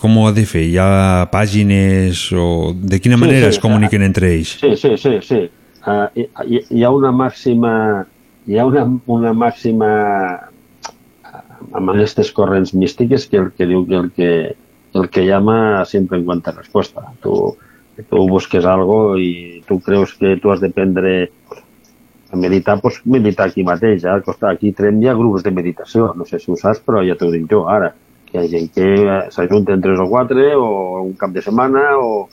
com 0.00 0.16
ho 0.18 0.26
ha 0.28 0.32
de 0.34 0.44
fer? 0.50 0.64
Hi 0.66 0.78
ha 0.82 1.26
pàgines 1.30 2.24
o 2.34 2.72
de 2.74 2.98
quina 3.00 3.14
Sí, 3.18 3.20
manera 3.22 3.46
sí, 3.50 3.56
es 3.56 3.60
comuniquen 3.62 4.02
entre 4.02 4.32
ells? 4.34 4.56
Sí, 4.60 4.74
sí, 4.76 4.96
sí, 4.98 5.12
sí. 5.22 5.42
Uh, 5.84 6.08
hi, 6.16 6.62
hi- 6.70 6.82
ha 6.82 6.90
una 6.90 7.12
màxima 7.12 8.06
hi 8.48 8.58
ha 8.58 8.64
una, 8.66 8.82
una 9.06 9.32
màxima 9.36 9.88
eh, 10.32 11.38
amb 11.76 11.92
aquestes 11.92 12.30
corrents 12.32 12.72
místiques 12.74 13.26
que 13.28 13.36
el 13.42 13.50
que 13.56 13.66
diu 13.68 13.84
que 13.86 13.96
el 14.00 14.10
que 14.16 14.30
el 14.94 15.08
que 15.10 15.24
llama 15.26 15.84
siempre 15.84 16.18
encuentra 16.18 16.52
respuesta. 16.54 17.02
Tu, 17.22 17.32
tu 18.10 18.26
busques 18.30 18.64
algo 18.64 19.16
i 19.18 19.62
tu 19.66 19.80
creus 19.82 20.12
que 20.14 20.36
tu 20.42 20.52
has 20.52 20.60
de 20.62 20.70
prendre 20.70 21.30
a 22.30 22.36
meditar, 22.36 22.76
doncs 22.82 23.00
meditar 23.04 23.48
aquí 23.48 23.62
mateix. 23.66 24.04
Eh? 24.04 24.10
Al 24.10 24.22
costat, 24.22 24.52
aquí 24.56 24.70
a 24.70 24.76
Trem 24.78 25.00
hi 25.02 25.08
ha 25.10 25.14
grups 25.18 25.42
de 25.46 25.50
meditació, 25.54 26.12
no 26.16 26.24
sé 26.26 26.38
si 26.38 26.50
ho 26.50 26.56
saps, 26.58 26.80
però 26.86 27.02
ja 27.06 27.14
t'ho 27.18 27.30
dic 27.32 27.46
jo 27.50 27.64
ara, 27.70 27.92
que 28.34 28.42
hi 28.50 28.64
que 28.74 28.88
s'ajunten 29.30 29.82
tres 29.84 30.00
o 30.02 30.08
quatre 30.10 30.48
o 30.58 30.66
un 31.04 31.14
cap 31.20 31.30
de 31.30 31.42
setmana 31.44 31.84
o, 32.02 32.26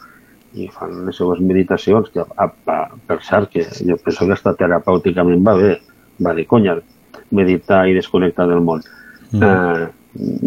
i 0.57 0.65
fan 0.73 1.06
les 1.06 1.18
seves 1.22 1.40
meditacions, 1.45 2.10
que 2.10 2.26
a, 2.26 2.48
a, 2.49 2.80
per 3.07 3.19
cert, 3.28 3.52
que 3.53 3.68
jo 3.69 3.98
penso 4.02 4.26
que 4.26 4.38
està 4.38 4.56
terapèuticament 4.57 5.45
va 5.45 5.56
bé, 5.60 5.76
va 6.26 6.34
de 6.38 6.48
conya, 6.49 6.80
meditar 7.38 7.86
i 7.88 7.95
desconnectar 7.95 8.49
del 8.49 8.65
món. 8.65 8.82
Mm. 9.32 9.44
Eh, 9.45 9.88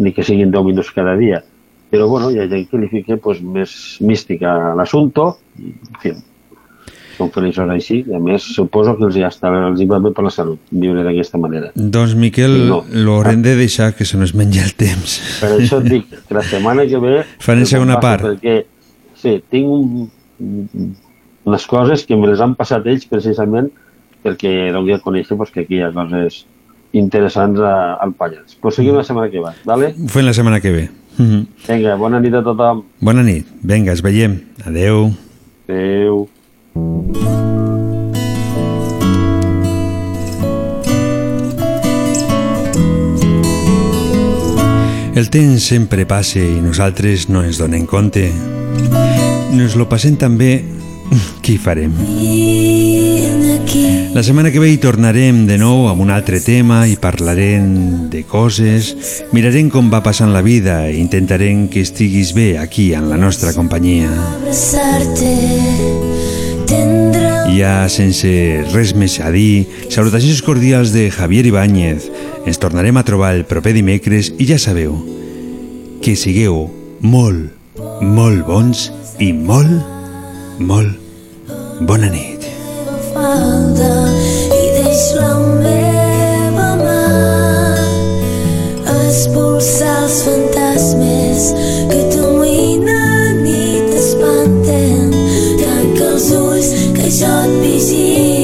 ni 0.03 0.13
que 0.13 0.25
siguin 0.27 0.51
10 0.53 0.67
minuts 0.67 0.91
cada 0.93 1.15
dia. 1.17 1.41
Però 1.89 2.09
bueno, 2.11 2.29
hi 2.29 2.41
ha 2.41 2.49
gent 2.51 2.67
que 2.69 2.81
li 2.81 2.91
fica 2.91 3.17
pues, 3.21 3.39
més 3.41 3.71
mística 4.03 4.51
a 4.71 4.73
l'assumpte 4.77 5.31
en 5.61 6.01
fi, 6.01 6.11
són 7.15 7.31
feliços 7.31 7.69
així 7.71 8.01
i 8.07 8.13
a 8.15 8.19
més 8.19 8.43
suposo 8.55 8.95
que 8.97 9.05
els 9.07 9.15
hi, 9.17 9.23
està, 9.27 9.49
els 9.69 9.79
hi 9.81 9.87
va 9.89 9.99
bé 10.03 10.11
per 10.15 10.23
la 10.25 10.31
salut 10.33 10.59
viure 10.71 11.03
d'aquesta 11.05 11.39
manera. 11.41 11.71
Doncs, 11.75 12.15
Miquel, 12.19 12.57
No. 12.69 12.83
l'haurem 12.91 13.41
de 13.45 13.55
deixar 13.55 13.93
que 13.95 14.05
se 14.05 14.17
nos 14.17 14.33
menja 14.35 14.63
el 14.65 14.73
temps. 14.75 15.19
Per 15.41 15.53
això 15.59 15.79
et 15.83 15.89
dic 15.89 16.09
que 16.27 16.35
la 16.35 16.43
setmana 16.43 16.85
que 16.89 16.99
ve... 16.99 17.15
Farem 17.39 17.65
segona 17.65 17.99
passa 17.99 18.07
part. 18.07 18.27
Perquè, 18.35 18.65
sí, 19.21 19.37
tinc 19.49 19.67
un, 19.67 20.09
unes 21.45 21.65
coses 21.67 22.05
que 22.05 22.17
me 22.17 22.27
les 22.27 22.41
han 22.41 22.55
passat 22.59 22.85
ells 22.89 23.05
precisament 23.09 23.71
perquè 24.25 24.71
doni 24.73 24.93
a 24.95 24.99
conèixer 25.03 25.37
pues, 25.37 25.51
que 25.53 25.61
aquí 25.65 25.77
hi 25.79 25.83
ha 25.85 25.91
coses 25.93 26.43
interessants 26.95 27.59
a, 27.59 27.95
al 28.01 28.13
Pallars. 28.17 28.55
Pues 28.61 28.75
seguim 28.79 28.95
la 28.95 29.03
setmana 29.03 29.29
que 29.29 29.41
va, 29.43 29.51
vale? 29.67 29.91
Fem 30.09 30.25
la 30.25 30.33
setmana 30.33 30.61
que 30.63 30.71
ve. 30.71 30.85
Mhm. 31.17 31.41
Vinga, 31.67 31.95
bona 31.99 32.19
nit 32.19 32.33
a 32.35 32.41
tothom. 32.43 32.83
Bona 32.99 33.23
nit. 33.23 33.47
Vinga, 33.63 33.93
es 33.93 34.01
veiem. 34.03 34.39
Adeu. 34.65 35.11
Adeu. 35.67 36.25
El 36.75 36.83
temps 45.31 45.63
sempre 45.63 46.03
passa 46.03 46.41
i 46.43 46.59
nosaltres 46.59 47.29
no 47.31 47.45
ens 47.47 47.61
donem 47.63 47.85
compte. 47.87 48.27
Nos 49.55 49.77
lo 49.79 49.87
passem 49.87 50.19
tan 50.19 50.35
bé, 50.35 50.59
què 51.45 51.55
hi 51.55 51.61
farem? 51.63 51.95
La 54.11 54.23
setmana 54.23 54.51
que 54.51 54.59
ve 54.59 54.73
hi 54.73 54.77
tornarem 54.83 55.45
de 55.47 55.55
nou 55.55 55.87
amb 55.87 56.03
un 56.03 56.11
altre 56.11 56.43
tema 56.43 56.83
i 56.91 56.99
parlarem 56.99 58.11
de 58.11 58.27
coses, 58.27 58.91
mirarem 59.31 59.71
com 59.71 59.87
va 59.91 60.03
passant 60.03 60.35
la 60.35 60.43
vida 60.43 60.91
i 60.91 60.99
intentarem 60.99 61.69
que 61.71 61.87
estiguis 61.87 62.35
bé 62.35 62.57
aquí 62.59 62.91
en 62.99 63.07
la 63.07 63.15
nostra 63.15 63.55
companyia. 63.55 64.11
I 64.51 65.94
ja 67.55 67.87
sense 67.91 68.29
res 68.73 68.93
més 68.97 69.17
a 69.23 69.29
dir, 69.31 69.65
salutacions 69.89 70.41
cordials 70.43 70.91
de 70.95 71.07
Javier 71.11 71.45
Ibáñez. 71.47 72.09
Ens 72.45 72.59
tornarem 72.59 72.97
a 72.97 73.05
trobar 73.07 73.33
el 73.35 73.45
proper 73.47 73.73
dimecres 73.75 74.33
i 74.37 74.47
ja 74.49 74.59
sabeu 74.59 74.97
que 76.03 76.15
sigueu 76.19 76.67
molt, 77.01 77.51
molt 78.01 78.45
bons 78.47 78.89
i 79.23 79.31
molt, 79.33 79.81
molt 80.59 80.93
bona 81.81 82.11
nit. 82.11 82.43
i 84.55 84.63
deix 84.75 85.05
la 85.17 85.31
meva 85.39 86.69
mà 86.81 87.01
expulsar 89.07 89.95
els 90.03 90.21
fantasmes 90.27 91.49
que 91.91 92.04
ulls 97.23 97.61
que 97.61 97.79
jo 97.79 98.34